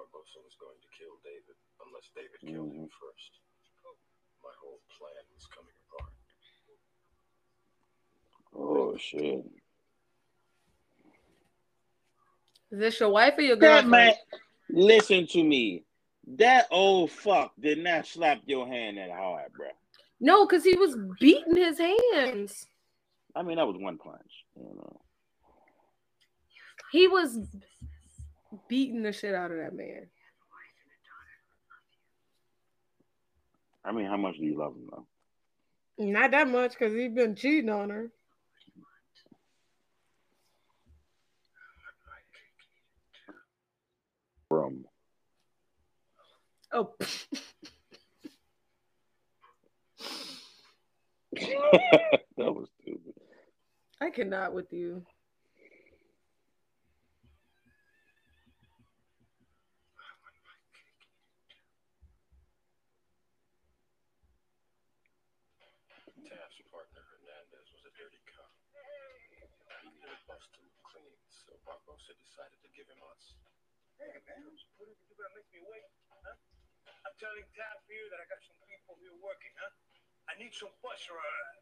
Barbosa 0.00 0.40
was 0.40 0.56
going 0.56 0.80
to 0.80 0.88
kill 0.96 1.20
David, 1.20 1.56
unless 1.84 2.08
David 2.16 2.40
killed 2.40 2.72
him 2.72 2.88
mm-hmm. 2.88 3.04
first. 3.04 3.32
My 4.42 4.54
whole 4.56 4.80
plan 4.96 5.24
was 5.34 5.46
coming 5.52 5.76
apart. 5.84 6.12
Oh 8.56 8.96
shit. 8.96 9.44
Is 12.72 12.78
this 12.78 13.00
your 13.00 13.10
wife 13.10 13.34
or 13.36 13.42
your 13.42 13.56
That 13.56 13.86
man, 13.86 14.14
listen 14.70 15.26
to 15.28 15.44
me. 15.44 15.84
That 16.36 16.66
old 16.70 17.10
fuck 17.10 17.52
did 17.60 17.78
not 17.78 18.06
slap 18.06 18.40
your 18.46 18.66
hand 18.66 18.96
that 18.96 19.10
hard, 19.10 19.52
bro. 19.52 19.66
No, 20.18 20.46
because 20.46 20.64
he 20.64 20.76
was 20.76 20.96
beating 21.18 21.56
his 21.56 21.78
hands. 21.78 22.66
I 23.36 23.42
mean, 23.42 23.56
that 23.56 23.66
was 23.66 23.76
one 23.78 23.98
punch. 23.98 24.44
You 24.56 24.74
know. 24.76 25.00
He 26.90 27.06
was 27.06 27.38
beating 28.68 29.02
the 29.02 29.12
shit 29.12 29.34
out 29.34 29.50
of 29.50 29.58
that 29.58 29.74
man. 29.74 30.06
I 33.84 33.92
mean, 33.92 34.06
how 34.06 34.16
much 34.16 34.36
do 34.36 34.44
you 34.44 34.58
love 34.58 34.74
him 34.74 34.88
though? 34.90 35.06
Not 35.98 36.30
that 36.32 36.48
much 36.48 36.72
because 36.72 36.94
he's 36.94 37.12
been 37.12 37.34
cheating 37.34 37.70
on 37.70 37.90
her. 37.90 38.10
From 44.48 44.84
Oh, 46.72 46.92
that 47.00 47.08
was 52.38 52.68
stupid. 52.80 53.14
I 54.00 54.10
cannot 54.10 54.54
with 54.54 54.72
you. 54.72 55.02
Taft's 66.30 66.62
partner, 66.70 67.02
Hernandez, 67.10 67.66
was 67.74 67.82
a 67.82 67.90
dirty 67.98 68.22
cop. 68.30 68.46
He 69.82 69.90
needed 69.90 70.06
a 70.06 70.14
bust 70.30 70.46
to 70.54 70.62
look 70.62 70.78
clean, 70.86 71.18
so 71.26 71.58
Barbosa 71.66 72.14
decided 72.30 72.62
to 72.62 72.70
give 72.78 72.86
him 72.86 73.02
us. 73.10 73.34
Hey, 73.98 74.14
man, 74.22 74.46
what 74.78 74.86
are 74.86 74.94
you 74.94 75.14
gonna 75.18 75.34
make 75.34 75.50
me 75.50 75.66
wait? 75.66 75.82
Huh? 76.22 76.38
I'm 77.02 77.14
telling 77.18 77.42
Taft 77.58 77.82
here 77.90 78.06
that 78.14 78.22
I 78.22 78.26
got 78.30 78.38
some 78.46 78.54
people 78.70 78.94
here 79.02 79.10
working, 79.18 79.50
huh? 79.58 79.74
I 80.30 80.38
need 80.38 80.54
some 80.54 80.70
bus 80.78 81.10
ride. 81.10 81.58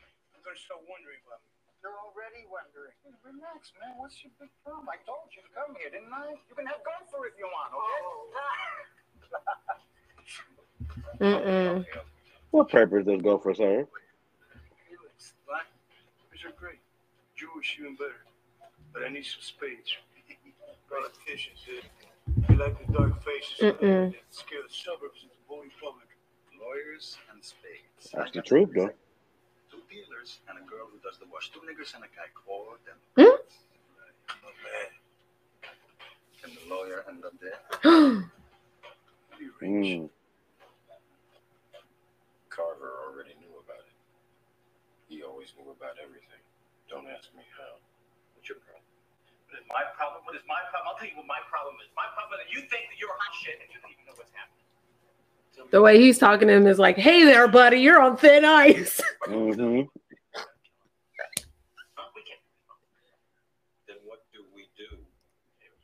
Uh, 0.00 0.08
I'm 0.32 0.40
gonna 0.40 0.56
start 0.56 0.80
wondering 0.88 1.20
about 1.28 1.44
me. 1.44 1.52
You're 1.84 1.92
already 1.92 2.48
wondering. 2.48 2.96
Hey, 3.04 3.12
relax, 3.20 3.76
man. 3.76 3.92
What's 4.00 4.16
your 4.24 4.32
big 4.40 4.48
problem? 4.64 4.88
I 4.88 4.96
told 5.04 5.28
you 5.36 5.44
to 5.44 5.52
come 5.52 5.76
here, 5.76 5.92
didn't 5.92 6.08
I? 6.08 6.40
You 6.40 6.54
can 6.56 6.64
have 6.64 6.80
Gunther 6.80 7.28
if 7.28 7.36
you 7.36 7.44
want, 7.52 7.76
okay? 7.76 8.00
Mm-mm. 11.20 11.84
What 12.48 12.72
purpose 12.72 13.04
does 13.04 13.20
Gopher 13.20 13.52
serve? 13.52 13.92
Felix, 14.88 15.36
black, 15.44 15.68
these 16.32 16.48
are 16.48 16.56
great. 16.56 16.80
Jewish, 17.36 17.76
even 17.76 17.94
better. 18.00 18.24
But 18.92 19.04
I 19.04 19.08
need 19.08 19.24
some 19.24 19.40
spades. 19.40 19.96
Politicians? 20.88 21.60
They 22.48 22.54
like 22.54 22.86
the 22.86 22.92
dark 22.92 23.22
faces. 23.24 23.58
That 23.58 24.14
scare 24.30 24.62
the 24.62 24.72
suburbs 24.72 25.24
into 25.24 25.36
voting 25.48 25.72
public. 25.80 26.08
Lawyers 26.60 27.18
and 27.32 27.42
spades. 27.42 28.12
That's 28.12 28.30
the 28.30 28.42
truth, 28.42 28.70
though. 28.74 28.92
Two 29.70 29.82
dealers 29.90 30.38
and 30.48 30.58
a 30.58 30.64
girl 30.68 30.86
who 30.92 30.98
does 31.02 31.18
the 31.18 31.26
wash. 31.32 31.50
Two 31.50 31.60
niggers 31.60 31.94
and 31.94 32.04
a 32.04 32.10
guy 32.12 32.28
called 32.36 32.78
them. 32.86 32.98
Hmm? 33.16 33.40
Man. 34.62 34.90
And 36.44 36.52
the 36.54 36.64
lawyer 36.74 37.04
ended 37.08 37.24
up 37.24 37.34
there. 37.40 37.58
He 39.38 39.48
rings. 39.60 40.06
Mm. 40.06 40.10
Carver 42.50 42.92
already 43.08 43.34
knew 43.40 43.54
about 43.58 43.82
it. 43.82 43.96
He 45.08 45.22
always 45.22 45.50
knew 45.58 45.70
about 45.72 45.98
everything. 45.98 46.42
Don't 46.88 47.08
ask 47.10 47.32
me 47.34 47.42
how. 47.58 47.80
What's 48.36 48.48
your 48.48 48.60
problem? 48.62 48.84
What 49.50 49.58
is 49.58 49.61
my 49.72 49.84
problem? 49.96 50.22
What 50.24 50.36
is 50.36 50.44
my 50.48 50.60
problem? 50.70 50.92
I'll 50.92 50.98
tell 51.00 51.08
you 51.08 51.16
what 51.16 51.26
my 51.26 51.40
problem 51.50 51.76
is. 51.82 51.88
My 51.96 52.06
problem 52.14 52.38
is 52.38 52.46
that 52.46 52.52
you 52.52 52.60
think 52.68 52.88
that 52.92 52.98
you're 53.00 53.12
hot 53.16 53.34
shit 53.42 53.56
and 53.60 53.68
you 53.72 53.78
don't 53.80 53.92
even 53.92 54.04
know 54.06 54.16
what's 54.16 54.32
happening. 54.36 54.64
Tell 55.56 55.66
The 55.72 55.82
way 55.82 56.00
he's 56.00 56.18
talking 56.18 56.48
to 56.48 56.54
him 56.54 56.66
is 56.66 56.78
like, 56.78 56.96
hey 56.98 57.24
there, 57.24 57.48
buddy, 57.48 57.80
you're 57.80 58.00
on 58.00 58.16
thin 58.16 58.44
ice. 58.44 59.00
hmm 59.26 59.82
Huh? 61.96 62.08
We 62.16 62.22
can't. 62.24 62.40
Then 63.88 63.96
what 64.04 64.20
do 64.32 64.40
we 64.54 64.68
do? 64.76 64.88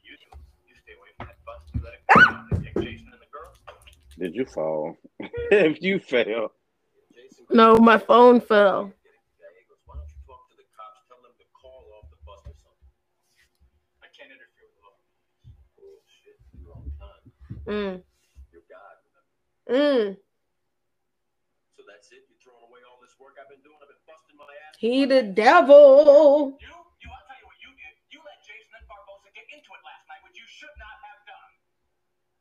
You 0.04 0.16
do. 0.16 0.28
You 0.66 0.74
stay 0.76 0.94
away 0.96 1.10
from 1.18 1.28
that 1.28 1.40
bus. 1.44 1.60
You 1.74 1.80
let 1.84 1.94
it 1.94 2.02
go. 2.08 2.20
You 2.56 2.64
take 2.64 2.76
Jason 2.84 3.08
and 3.12 3.20
the 3.20 3.28
girl. 3.32 3.52
Did 4.18 4.34
you 4.34 4.46
fall? 4.46 4.96
if 5.52 5.82
you 5.82 5.98
fail, 6.00 6.52
Jason 7.14 7.46
No, 7.50 7.76
my 7.76 7.98
phone 7.98 8.40
fell. 8.40 8.92
Gallegos, 9.38 9.80
why 9.86 9.96
don't 9.96 10.08
you 10.10 10.20
talk 10.26 10.48
to 10.50 10.56
the 10.56 10.64
cops? 10.76 11.04
Tell 11.08 11.20
them 11.22 11.32
to 11.38 11.44
call 11.52 11.84
off 12.00 12.08
the 12.10 12.18
bus 12.24 12.40
or 12.48 12.54
something. 12.56 12.88
I 14.02 14.08
can't 14.16 14.32
interfere 14.32 14.66
with 14.68 14.80
the 14.80 14.84
law. 14.88 14.96
Bullshit. 15.76 16.38
Wrong 16.64 16.88
time. 16.98 17.57
Mm. 17.68 18.00
You're 18.48 18.64
God. 18.64 18.96
Mm. 19.68 20.16
So 21.76 21.84
that's 21.84 22.08
it? 22.16 22.24
You're 22.24 22.40
throwing 22.40 22.64
away 22.64 22.80
all 22.88 22.96
this 23.04 23.12
work 23.20 23.36
I've 23.36 23.52
been 23.52 23.60
doing? 23.60 23.76
I've 23.76 23.92
been 23.92 24.04
busting 24.08 24.40
my 24.40 24.48
ass. 24.48 24.80
He 24.80 25.04
the 25.04 25.22
devil. 25.22 26.56
You, 26.56 26.72
you, 26.72 27.12
I'll 27.12 27.24
tell 27.28 27.36
you 27.36 27.44
what 27.44 27.60
you 27.60 27.68
did. 27.76 27.92
You 28.08 28.24
let 28.24 28.40
Jason 28.40 28.72
and 28.72 28.88
Barbosa 28.88 29.28
get 29.36 29.44
into 29.52 29.68
it 29.68 29.82
last 29.84 30.08
night, 30.08 30.24
which 30.24 30.40
you 30.40 30.48
should 30.48 30.72
not 30.80 30.96
have 31.04 31.20
done. 31.28 31.52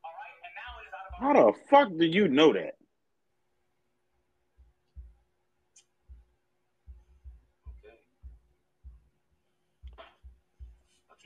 All 0.07 0.15
right? 0.15 0.31
And 0.47 0.53
now 0.55 0.79
it 0.79 0.87
is 0.87 0.95
out 0.95 1.03
of 1.11 1.19
how 1.19 1.35
the 1.35 1.51
fuck 1.67 1.91
do 1.99 2.07
you 2.07 2.31
know 2.31 2.55
that? 2.55 2.79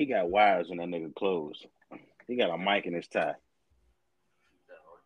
He 0.01 0.07
got 0.07 0.31
wires 0.31 0.71
in 0.71 0.77
that 0.77 0.87
nigga 0.89 1.13
clothes. 1.13 1.63
He 2.25 2.35
got 2.35 2.49
a 2.49 2.57
mic 2.57 2.87
in 2.87 2.95
his 2.95 3.05
tie. 3.07 3.37
Is 3.37 4.65
that 4.65 4.81
hard? 4.81 5.05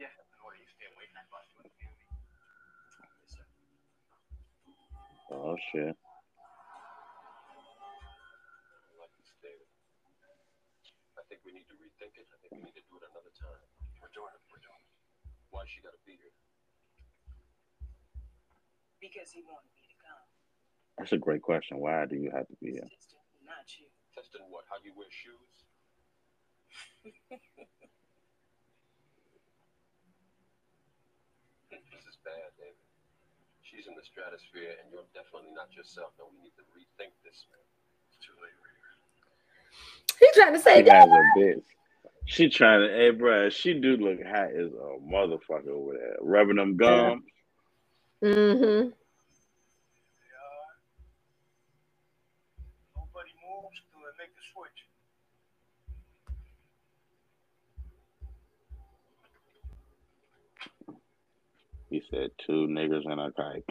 Yeah, 0.00 0.10
in 0.10 0.40
order 0.42 0.58
you 0.58 0.66
stay 0.66 0.90
away 0.90 1.06
from 1.06 1.22
that 1.22 1.30
bus. 1.30 1.46
You 1.54 1.62
understand 1.62 1.94
me? 1.94 2.10
Yes, 3.22 3.38
sir. 3.38 3.46
Oh 5.32 5.56
shit. 5.72 5.96
I 5.96 5.96
like 9.00 9.08
this, 9.16 9.32
David. 9.40 9.64
I 11.16 11.24
think 11.32 11.40
we 11.40 11.56
need 11.56 11.64
to 11.72 11.76
rethink 11.80 12.20
it. 12.20 12.28
I 12.28 12.36
think 12.44 12.52
we 12.52 12.60
need 12.68 12.76
to 12.76 12.84
do 12.84 13.00
it 13.00 13.08
another 13.08 13.32
time. 13.32 13.64
We're 13.96 14.12
doing 14.12 14.28
it. 14.36 14.44
We're 14.52 14.60
doing 14.60 14.76
it. 14.76 14.92
Why 15.48 15.64
she 15.64 15.80
got 15.80 15.96
to 15.96 16.02
be 16.04 16.20
here? 16.20 16.36
Because 19.00 19.32
he 19.32 19.40
wanted 19.48 19.72
me 19.72 19.88
to 19.88 19.96
come. 20.04 20.20
That's 21.00 21.16
a 21.16 21.18
great 21.18 21.40
question. 21.40 21.80
Why 21.80 22.04
do 22.04 22.20
you 22.20 22.28
have 22.28 22.44
to 22.52 22.56
be 22.60 22.76
here? 22.76 22.84
Sister, 22.92 23.16
not 23.48 23.64
you. 23.80 23.88
Testing 24.12 24.44
what? 24.52 24.68
How 24.68 24.76
you 24.84 24.92
wear 24.92 25.08
shoes? 25.08 25.64
this 31.72 32.04
is 32.04 32.20
bad, 32.20 32.52
David. 32.60 32.76
She's 33.72 33.86
in 33.88 33.94
the 33.96 34.04
stratosphere, 34.04 34.76
and 34.84 34.92
you're 34.92 35.08
definitely 35.16 35.48
not 35.56 35.72
yourself. 35.72 36.12
No, 36.18 36.28
we 36.28 36.36
need 36.44 36.52
to 36.60 36.64
rethink 36.76 37.16
this, 37.24 37.48
man. 37.48 37.64
It's 38.12 38.20
too 38.20 38.36
late, 38.36 38.52
Raider. 38.60 38.92
He 40.20 40.28
trying 40.36 40.52
to 40.52 40.60
say 40.60 40.84
has 40.84 41.08
that. 41.08 41.08
a 41.08 41.40
bitch. 41.40 41.64
She 42.26 42.50
trying 42.50 42.86
to, 42.86 42.92
hey, 42.94 43.12
bruh, 43.12 43.50
she 43.50 43.72
do 43.72 43.96
look 43.96 44.22
hot 44.22 44.50
as 44.52 44.72
a 44.72 44.98
motherfucker 45.00 45.72
over 45.72 45.94
there, 45.94 46.16
rubbing 46.20 46.56
them 46.56 46.76
gums. 46.76 47.22
Mm-hmm. 48.22 48.62
Yeah. 48.62 48.92
Nobody 52.94 53.32
moves 53.40 53.80
till 53.88 54.04
I 54.04 54.12
make 54.20 54.36
the 54.36 54.44
switch. 54.52 54.84
He 61.92 62.02
said 62.10 62.30
two 62.46 62.66
niggers 62.70 63.04
and 63.04 63.20
a 63.20 63.30
kike. 63.32 63.64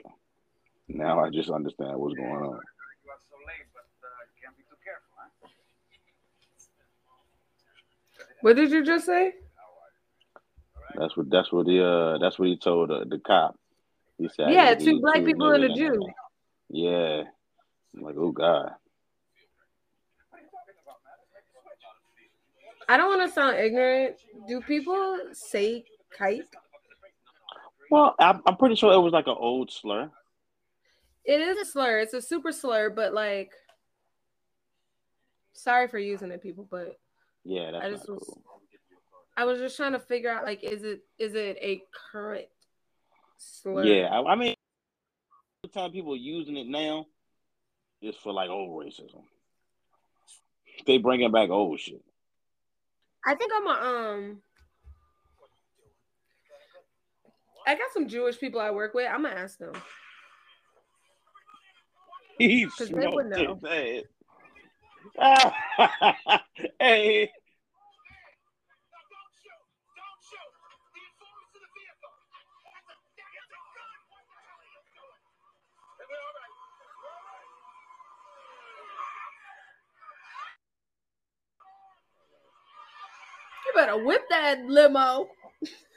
Now 0.87 1.19
I 1.23 1.31
just 1.31 1.49
understand 1.49 1.97
what's 1.97 2.13
going 2.13 2.29
on. 2.29 2.39
So 2.39 3.37
late, 3.47 3.65
but 3.73 3.81
uh, 4.03 4.09
can't 4.39 4.55
be 4.55 4.61
too 4.61 4.75
careful, 4.85 5.09
huh? 5.17 5.47
What 8.41 8.55
did 8.57 8.69
you 8.69 8.85
just 8.85 9.07
say? 9.07 9.33
That's 10.99 11.17
what 11.17 11.31
that's 11.31 11.51
what 11.51 11.65
the 11.65 11.83
uh 11.83 12.17
that's 12.19 12.37
what 12.37 12.49
he 12.49 12.57
told 12.57 12.91
the, 12.91 13.05
the 13.09 13.17
cop. 13.17 13.57
He 14.19 14.29
said, 14.29 14.51
Yeah, 14.51 14.75
two 14.75 15.01
black 15.01 15.25
people 15.25 15.49
and 15.49 15.63
a 15.63 15.73
Jew. 15.73 16.07
Yeah. 16.69 17.23
I'm 17.95 18.03
like, 18.03 18.15
oh 18.19 18.31
God. 18.31 18.69
What 20.29 20.39
are 20.39 20.43
you 20.43 20.49
talking 20.51 21.09
I 22.87 22.97
don't 22.97 23.17
want 23.17 23.27
to 23.27 23.33
sound 23.33 23.57
ignorant. 23.57 24.17
Do 24.47 24.61
people 24.61 25.17
say 25.33 25.85
kike? 26.19 26.43
Well, 27.91 28.15
I'm, 28.19 28.41
I'm 28.45 28.55
pretty 28.55 28.75
sure 28.75 28.93
it 28.93 28.99
was 28.99 29.11
like 29.11 29.27
an 29.27 29.35
old 29.37 29.69
slur. 29.69 30.09
It 31.25 31.41
is 31.41 31.57
a 31.57 31.65
slur. 31.65 31.99
It's 31.99 32.13
a 32.13 32.21
super 32.21 32.53
slur, 32.53 32.89
but 32.89 33.13
like, 33.13 33.51
sorry 35.51 35.89
for 35.89 35.99
using 35.99 36.31
it, 36.31 36.41
people. 36.41 36.65
But 36.71 36.97
Yeah, 37.43 37.71
that's 37.71 37.85
I 37.85 37.89
just 37.91 38.09
was. 38.09 38.37
I 39.35 39.43
was 39.43 39.59
just 39.59 39.75
trying 39.75 39.91
to 39.91 39.99
figure 39.99 40.29
out 40.29 40.45
like, 40.45 40.63
is 40.63 40.83
it 40.83 41.01
is 41.19 41.35
it 41.35 41.57
a 41.61 41.83
current 42.11 42.47
slur? 43.37 43.83
Yeah, 43.83 44.07
I, 44.07 44.31
I 44.31 44.35
mean, 44.35 44.55
the 45.63 45.69
time 45.69 45.91
people 45.91 46.15
using 46.15 46.55
it 46.55 46.67
now 46.67 47.07
is 48.01 48.15
for 48.15 48.31
like 48.31 48.49
old 48.49 48.69
racism. 48.69 49.23
They 50.87 50.97
bringing 50.97 51.31
back 51.31 51.49
old 51.49 51.77
shit. 51.77 52.01
I 53.25 53.35
think 53.35 53.51
I'm 53.53 53.67
a 53.67 53.71
um. 53.71 54.41
I 57.67 57.75
got 57.75 57.91
some 57.93 58.07
Jewish 58.07 58.39
people 58.39 58.59
I 58.59 58.71
work 58.71 58.93
with. 58.93 59.07
I'm 59.11 59.23
gonna 59.23 59.35
ask 59.35 59.57
them. 59.57 59.73
He 62.37 62.67
smoked 62.69 63.13
would 63.13 63.27
know. 63.27 63.59
his. 63.63 64.03
Ah, 65.19 66.43
hey, 66.79 67.29
You 83.65 83.79
better 83.79 84.03
whip 84.03 84.21
that 84.29 84.65
limo, 84.65 85.29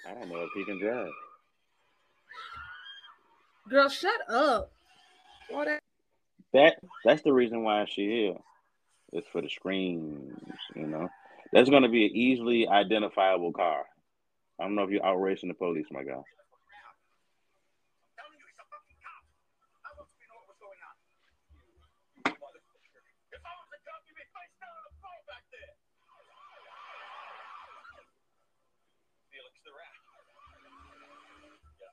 I 0.06 0.14
don't 0.14 0.28
know 0.28 0.42
if 0.42 0.50
he 0.54 0.64
can 0.64 0.78
drive. 0.78 1.08
Girl. 3.68 3.88
Shut 3.88 4.20
up. 4.28 4.72
What? 5.50 5.68
That 6.52 6.78
that's 7.04 7.22
the 7.22 7.32
reason 7.32 7.62
why 7.64 7.84
she 7.86 8.06
here. 8.06 8.36
It's 9.12 9.28
for 9.28 9.40
the 9.42 9.48
screens, 9.48 10.38
you 10.74 10.86
know. 10.86 11.08
That's 11.52 11.70
gonna 11.70 11.88
be 11.88 12.06
an 12.06 12.12
easily 12.14 12.66
identifiable 12.66 13.52
car. 13.52 13.84
I 14.58 14.64
don't 14.64 14.74
know 14.74 14.82
if 14.82 14.90
you're 14.90 15.04
out 15.04 15.20
racing 15.20 15.48
the 15.48 15.54
police, 15.54 15.86
my 15.90 16.02
guy. 16.04 16.22
Felix 29.30 29.58
the 29.66 29.70
rat. 29.74 29.94
Yeah. 31.82 31.90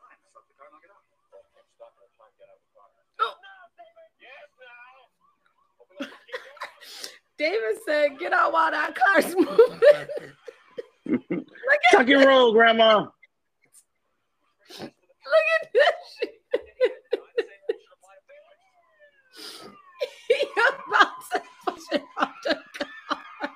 Fine, 0.00 0.16
stop 0.32 0.44
the 0.48 0.56
car, 0.56 0.68
knock 0.72 0.84
it 0.84 0.92
out. 0.92 1.04
I'm 1.04 1.68
stopping 1.76 2.04
the 2.04 2.12
car, 2.16 2.32
get 2.40 2.48
out 2.48 2.56
of 2.56 2.64
the 2.64 2.72
car. 2.72 2.88
Oh. 3.20 3.36
Yes, 4.20 4.48
now. 4.56 5.12
Open 5.80 5.96
up 6.00 6.08
the 6.08 6.16
key 6.24 6.32
door. 6.32 7.20
David 7.38 7.76
said, 7.86 8.18
"Get 8.18 8.32
out 8.32 8.52
while 8.52 8.70
that 8.70 8.94
car's 8.94 9.34
moving." 9.36 9.48
look 11.06 11.40
at 11.40 11.96
Tuck 11.98 12.08
and 12.08 12.24
roll, 12.24 12.52
grandma. 12.52 13.06
look 14.80 14.80
at 14.80 15.72
this 15.72 15.92
shit. 16.20 16.30
He 20.28 20.36
about 20.56 21.12
to 21.32 21.42
push 21.66 21.82
it 21.92 22.02
off 22.18 22.32
the 22.44 22.54
car. 22.78 23.50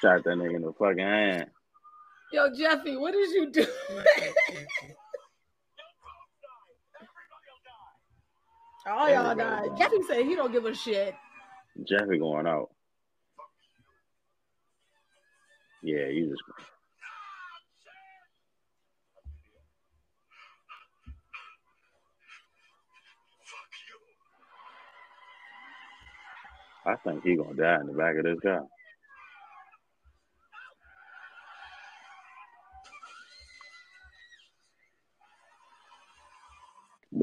Shot 0.00 0.24
that 0.24 0.36
nigga 0.36 0.56
in 0.56 0.62
the 0.62 0.72
fucking 0.78 0.98
hand. 0.98 1.46
Yo, 2.32 2.48
Jeffy, 2.54 2.96
what 2.96 3.12
did 3.12 3.30
you 3.30 3.50
do? 3.50 3.66
All 8.88 9.10
y'all 9.10 9.34
died. 9.34 9.70
Jeffy 9.76 9.96
said 10.08 10.24
he 10.24 10.36
don't 10.36 10.52
give 10.52 10.64
a 10.64 10.74
shit. 10.74 11.12
Jeffy 11.88 12.18
going 12.18 12.46
out. 12.46 12.70
Yeah, 15.82 16.06
you 16.06 16.28
just. 16.30 16.42
I 26.86 26.94
think 27.04 27.24
he 27.24 27.34
gonna 27.34 27.54
die 27.54 27.80
in 27.80 27.88
the 27.88 27.92
back 27.92 28.16
of 28.16 28.24
this 28.24 28.38
car. 28.40 28.64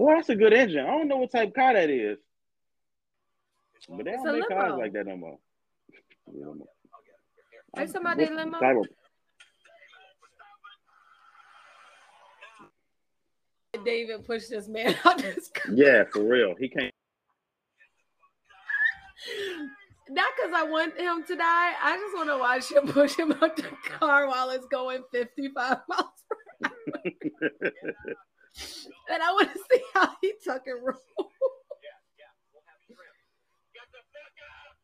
Boy, 0.04 0.16
that's 0.16 0.28
a 0.28 0.36
good 0.36 0.52
engine. 0.52 0.82
I 0.86 0.88
don't 0.88 1.08
know 1.08 1.16
what 1.16 1.32
type 1.32 1.48
of 1.48 1.54
car 1.54 1.74
that 1.76 1.90
is, 1.90 2.18
but 3.88 4.04
they 4.04 4.12
It's 4.12 4.22
don't 4.22 4.38
make 4.38 4.50
cars 4.50 4.74
like 4.78 4.92
that 4.92 5.08
no 5.08 5.16
more. 5.16 5.38
Yeah, 6.28 6.44
no 6.44 6.56
more. 6.56 6.68
Are 7.76 7.84
you 7.84 7.88
talking 7.88 8.02
about 8.02 8.18
they 8.18 8.24
What's 8.26 8.36
the 8.36 8.44
limo? 8.44 8.60
type 8.60 8.76
of- 13.74 13.86
David 13.86 14.26
pushed 14.26 14.50
this 14.50 14.68
man 14.68 14.94
out 15.06 15.20
this 15.20 15.50
car. 15.54 15.74
Yeah, 15.74 16.04
for 16.12 16.22
real. 16.22 16.54
He 16.60 16.68
can't. 16.68 16.94
Not 20.10 20.28
because 20.36 20.52
I 20.54 20.64
want 20.64 20.98
him 21.00 21.24
to 21.28 21.36
die. 21.38 21.74
I 21.82 21.98
just 21.98 22.14
want 22.14 22.28
to 22.28 22.38
watch 22.38 22.70
him 22.70 22.88
push 22.92 23.16
him 23.16 23.32
out 23.42 23.56
the 23.56 23.70
car 23.86 24.28
while 24.28 24.50
it's 24.50 24.68
going 24.68 25.02
55 25.14 25.78
miles 25.88 26.08
per 26.30 26.38
hour. 26.66 27.72
And 29.10 29.22
I 29.22 29.32
want 29.34 29.52
to 29.54 29.60
see 29.72 29.82
how 29.94 30.10
he 30.22 30.34
tuck 30.46 30.64
and 30.68 30.82
roll. 30.84 30.96
Get 33.74 33.88
the 33.92 34.04
fuck 34.14 34.38
out! 34.50 34.76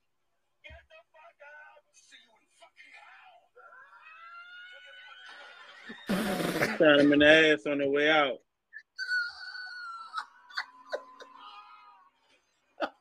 Get 0.64 0.82
the 0.90 1.00
fuck 1.14 1.40
out! 1.46 1.82
See 1.94 2.18
you 2.26 2.34
in 2.36 2.46
fucking 2.60 2.94
hell! 6.68 6.78
Shot 6.78 7.00
him 7.00 7.14
in 7.14 7.20
the 7.20 7.28
ass 7.54 7.66
on 7.68 7.78
the 7.80 7.88
way 7.90 8.10
out. 8.10 8.40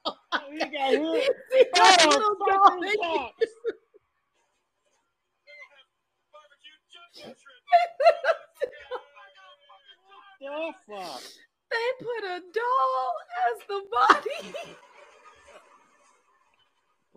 Oh, 0.04 0.40
he 0.52 0.58
got 0.58 0.70
hit. 0.72 1.00
Oh, 1.02 1.20
see 1.52 1.64
that 1.74 1.98
Oh, 2.04 2.08
little 2.08 2.36
fucking 2.46 2.82
dog? 2.82 3.02
cops. 3.02 3.52
Barbecue 6.32 6.78
jungle 6.92 7.34
shrimp! 7.36 7.64
The 10.40 10.72
fuck? 10.86 11.22
They 11.70 12.04
put 12.04 12.24
a 12.24 12.40
doll 12.54 13.14
as 13.46 13.58
the 13.68 13.80
body. 13.90 14.54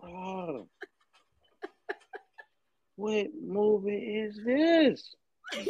Oh. 0.02 0.68
What 2.96 3.28
movie 3.40 4.26
is 4.26 4.38
this? 4.44 5.14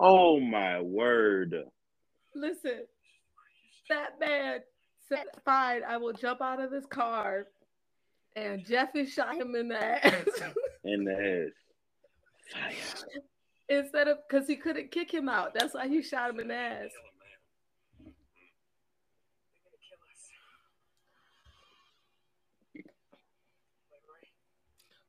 Oh 0.00 0.38
my 0.38 0.80
word. 0.80 1.56
Listen, 2.34 2.86
that 3.88 4.20
man 4.20 4.60
said, 5.08 5.24
"Fine, 5.44 5.82
I 5.82 5.96
will 5.96 6.12
jump 6.12 6.40
out 6.40 6.62
of 6.62 6.70
this 6.70 6.86
car." 6.86 7.46
And 8.36 8.64
Jeffy 8.64 9.06
shot 9.06 9.34
him 9.36 9.56
in 9.56 9.68
the 9.68 10.06
ass 10.06 10.28
In 10.84 11.02
the 11.02 11.14
head. 11.14 11.50
Fire. 12.52 12.72
instead 13.68 14.08
of 14.08 14.18
because 14.28 14.46
he 14.46 14.56
couldn't 14.56 14.90
kick 14.90 15.12
him 15.12 15.28
out. 15.28 15.54
That's 15.54 15.74
why 15.74 15.88
he 15.88 16.02
shot 16.02 16.30
him 16.30 16.40
in 16.40 16.48
the 16.48 16.54
ass. 16.54 16.90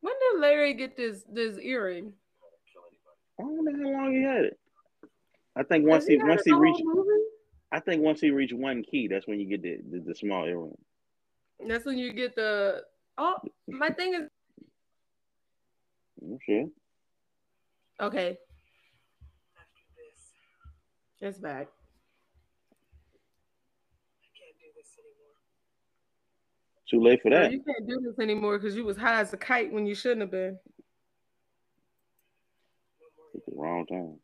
When 0.02 0.14
did 0.14 0.41
Larry 0.41 0.73
get 0.73 0.95
this 0.95 1.23
this 1.31 1.57
earring? 1.60 2.14
I 3.40 3.44
don't 3.44 3.65
know 3.65 3.90
how 3.90 4.03
long 4.03 4.14
he 4.14 4.23
had 4.23 4.45
it. 4.45 4.60
I 5.56 5.64
think 5.64 5.88
once 5.88 6.06
he 6.06 6.18
had 6.18 6.27
once 6.27 6.44
he 6.45 6.53
reached 6.53 6.81
movie? 6.84 7.10
I 7.72 7.80
think 7.80 8.02
once 8.02 8.22
he 8.22 8.31
reached 8.31 8.53
one 8.53 8.84
key, 8.84 9.07
that's 9.07 9.27
when 9.27 9.40
you 9.40 9.45
get 9.45 9.61
the 9.61 9.80
the, 9.91 9.99
the 9.99 10.15
small 10.15 10.45
earring. 10.45 10.77
That's 11.68 11.86
when 11.86 11.98
you 11.98 12.14
get 12.14 12.36
the. 12.36 12.84
Oh, 13.18 13.36
my 13.68 13.90
thing 13.90 14.14
is 14.14 14.30
mm, 16.23 16.69
I'm 18.02 18.07
okay. 18.07 18.38
It's 21.22 21.38
back. 21.38 21.68
I 24.22 24.28
can't 24.38 24.56
do 24.60 24.68
this 24.78 24.96
anymore. 24.98 25.36
Too 26.90 27.02
late 27.02 27.22
for 27.22 27.30
Girl, 27.30 27.41
that. 27.41 27.52
you 27.52 27.62
can't 27.62 27.88
do 27.88 28.00
this 28.02 28.20
anymore 28.20 28.58
because 28.58 28.76
you 28.76 28.86
was 28.86 28.98
high 28.98 29.20
as 29.20 29.34
a 29.34 29.38
kite 29.38 29.72
when 29.72 29.86
you 29.86 29.96
shouldn't 29.96 30.22
have 30.22 30.32
been. 30.32 30.58
At 33.36 33.46
the 33.46 33.52
wrong 33.56 33.86
time. 33.86 34.16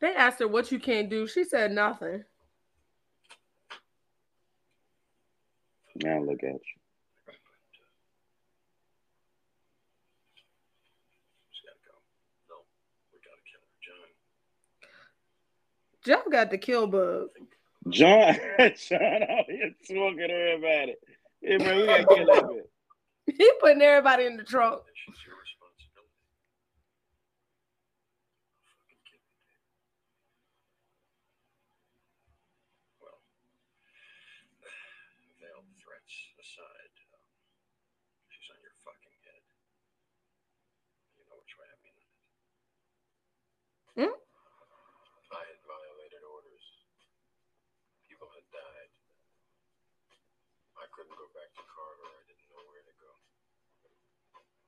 They 0.00 0.14
asked 0.14 0.40
her 0.40 0.48
what 0.48 0.72
you 0.72 0.80
can't 0.80 1.08
do. 1.08 1.28
She 1.28 1.44
said 1.44 1.70
nothing. 1.70 2.24
Now 6.02 6.18
look 6.20 6.42
at 6.42 6.54
you. 6.54 6.58
Just 11.52 11.62
gotta 11.62 11.78
go. 11.86 11.94
No, 12.50 12.56
we 13.12 13.20
gotta 13.22 13.44
kill 13.46 13.62
her, 13.62 13.78
John. 13.78 14.08
Jeff 16.04 16.28
got 16.30 16.50
the 16.50 16.58
kill 16.58 16.86
bug. 16.86 17.28
John, 17.88 18.34
John 18.58 19.22
out 19.22 19.46
here 19.48 19.72
smoking 19.84 20.30
everybody. 20.30 20.94
Hey 21.42 21.58
man, 21.58 21.76
we 21.76 21.86
gotta 21.86 22.06
kill 22.06 22.26
that 22.26 22.44
bitch. 22.44 22.66
He 23.26 23.50
putting 23.60 23.82
everybody 23.82 24.26
in 24.26 24.36
the 24.36 24.42
trunk. 24.42 24.82
This 24.86 25.14
is 25.14 25.22
your 25.26 25.38
responsibility. 25.38 26.10
Fucking 28.70 29.02
kill 29.06 29.22
me, 29.22 29.34
David. 29.46 29.78
Well, 33.02 33.18
veiled 35.38 35.70
threats 35.82 36.14
aside, 36.38 36.94
um, 37.14 37.26
she's 38.30 38.46
on 38.50 38.58
your 38.62 38.74
fucking 38.86 39.16
head. 39.26 39.42
You 41.18 41.26
know 41.30 41.38
which 41.42 41.54
way 41.58 41.66
I 41.66 41.78
mean 41.82 41.94
that. 41.98 42.10
Hmm? 44.06 44.14
I 45.32 45.42
had 45.48 45.60
violated 45.64 46.20
orders. 46.28 46.66
People 48.04 48.28
had 48.36 48.44
died. 48.52 48.90
I 50.76 50.84
couldn't 50.92 51.16
go 51.16 51.24
back 51.32 51.48
to 51.56 51.64
Carver. 51.72 52.04
I 52.04 52.20
didn't 52.28 52.44
know 52.52 52.60
where 52.68 52.84
to 52.84 52.94
go. 53.00 53.12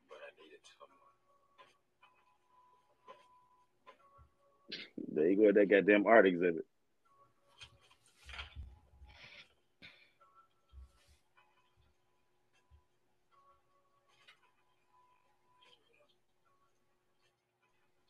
But 0.08 0.24
I 0.24 0.32
needed 0.40 0.64
someone. 0.64 1.04
There 5.14 5.30
you 5.30 5.46
go, 5.46 5.52
that 5.54 5.70
goddamn 5.70 6.10
art 6.10 6.26
exhibit. 6.26 6.66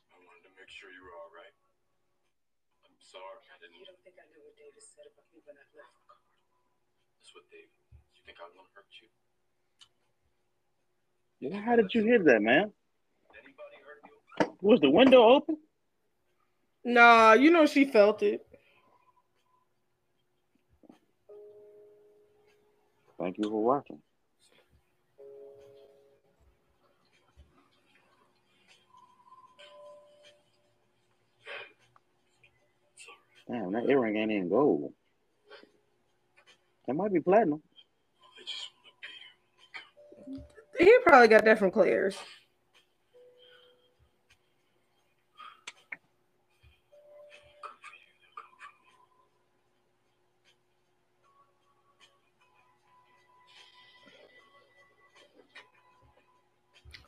I 0.09 0.17
wanted 0.25 0.49
to 0.49 0.53
make 0.57 0.73
sure 0.73 0.89
you 0.89 1.05
were 1.05 1.13
all 1.21 1.29
right. 1.29 1.53
I'm 2.89 2.97
sorry. 2.97 3.45
I 3.53 3.61
didn't. 3.61 3.77
You 3.77 3.85
don't 3.85 4.01
think 4.01 4.17
I 4.17 4.25
knew 4.33 4.41
what 4.41 4.57
David 4.57 4.81
said 4.81 5.05
about 5.13 5.29
me 5.29 5.45
when 5.45 5.61
I 5.61 5.65
left 5.77 5.93
for 5.93 6.09
Carver? 6.09 6.25
That's 7.21 7.37
what 7.37 7.45
David. 7.53 7.69
You 8.17 8.25
think 8.25 8.41
I 8.41 8.49
want 8.57 8.65
to 8.65 8.81
hurt 8.81 8.89
you? 9.05 9.13
Well, 11.53 11.61
How 11.61 11.77
did 11.77 11.93
you 11.93 12.01
hear 12.01 12.25
that, 12.33 12.41
man? 12.41 12.73
Anybody 13.37 13.77
hurt 13.85 14.01
you? 14.09 14.57
Was 14.65 14.81
the 14.81 14.89
window 14.89 15.21
open? 15.21 15.61
Nah, 16.85 17.33
you 17.33 17.51
know 17.51 17.67
she 17.67 17.85
felt 17.87 18.23
it. 18.23 18.47
Thank 23.19 23.39
you 23.39 23.45
for 23.45 23.63
watching. 23.63 24.01
Damn, 33.49 33.73
that 33.73 33.89
earring 33.89 34.17
ain't 34.17 34.33
in 34.33 34.49
gold. 34.49 34.93
That 36.87 36.95
might 36.95 37.13
be 37.13 37.21
platinum. 37.21 37.63
I 37.65 38.43
just 38.45 38.69
want 38.75 38.89
to 40.79 40.85
be 40.85 40.85
He 40.85 40.99
probably 41.05 41.29
got 41.29 41.45
that 41.45 41.59
from 41.59 41.71
Claire's. 41.71 42.17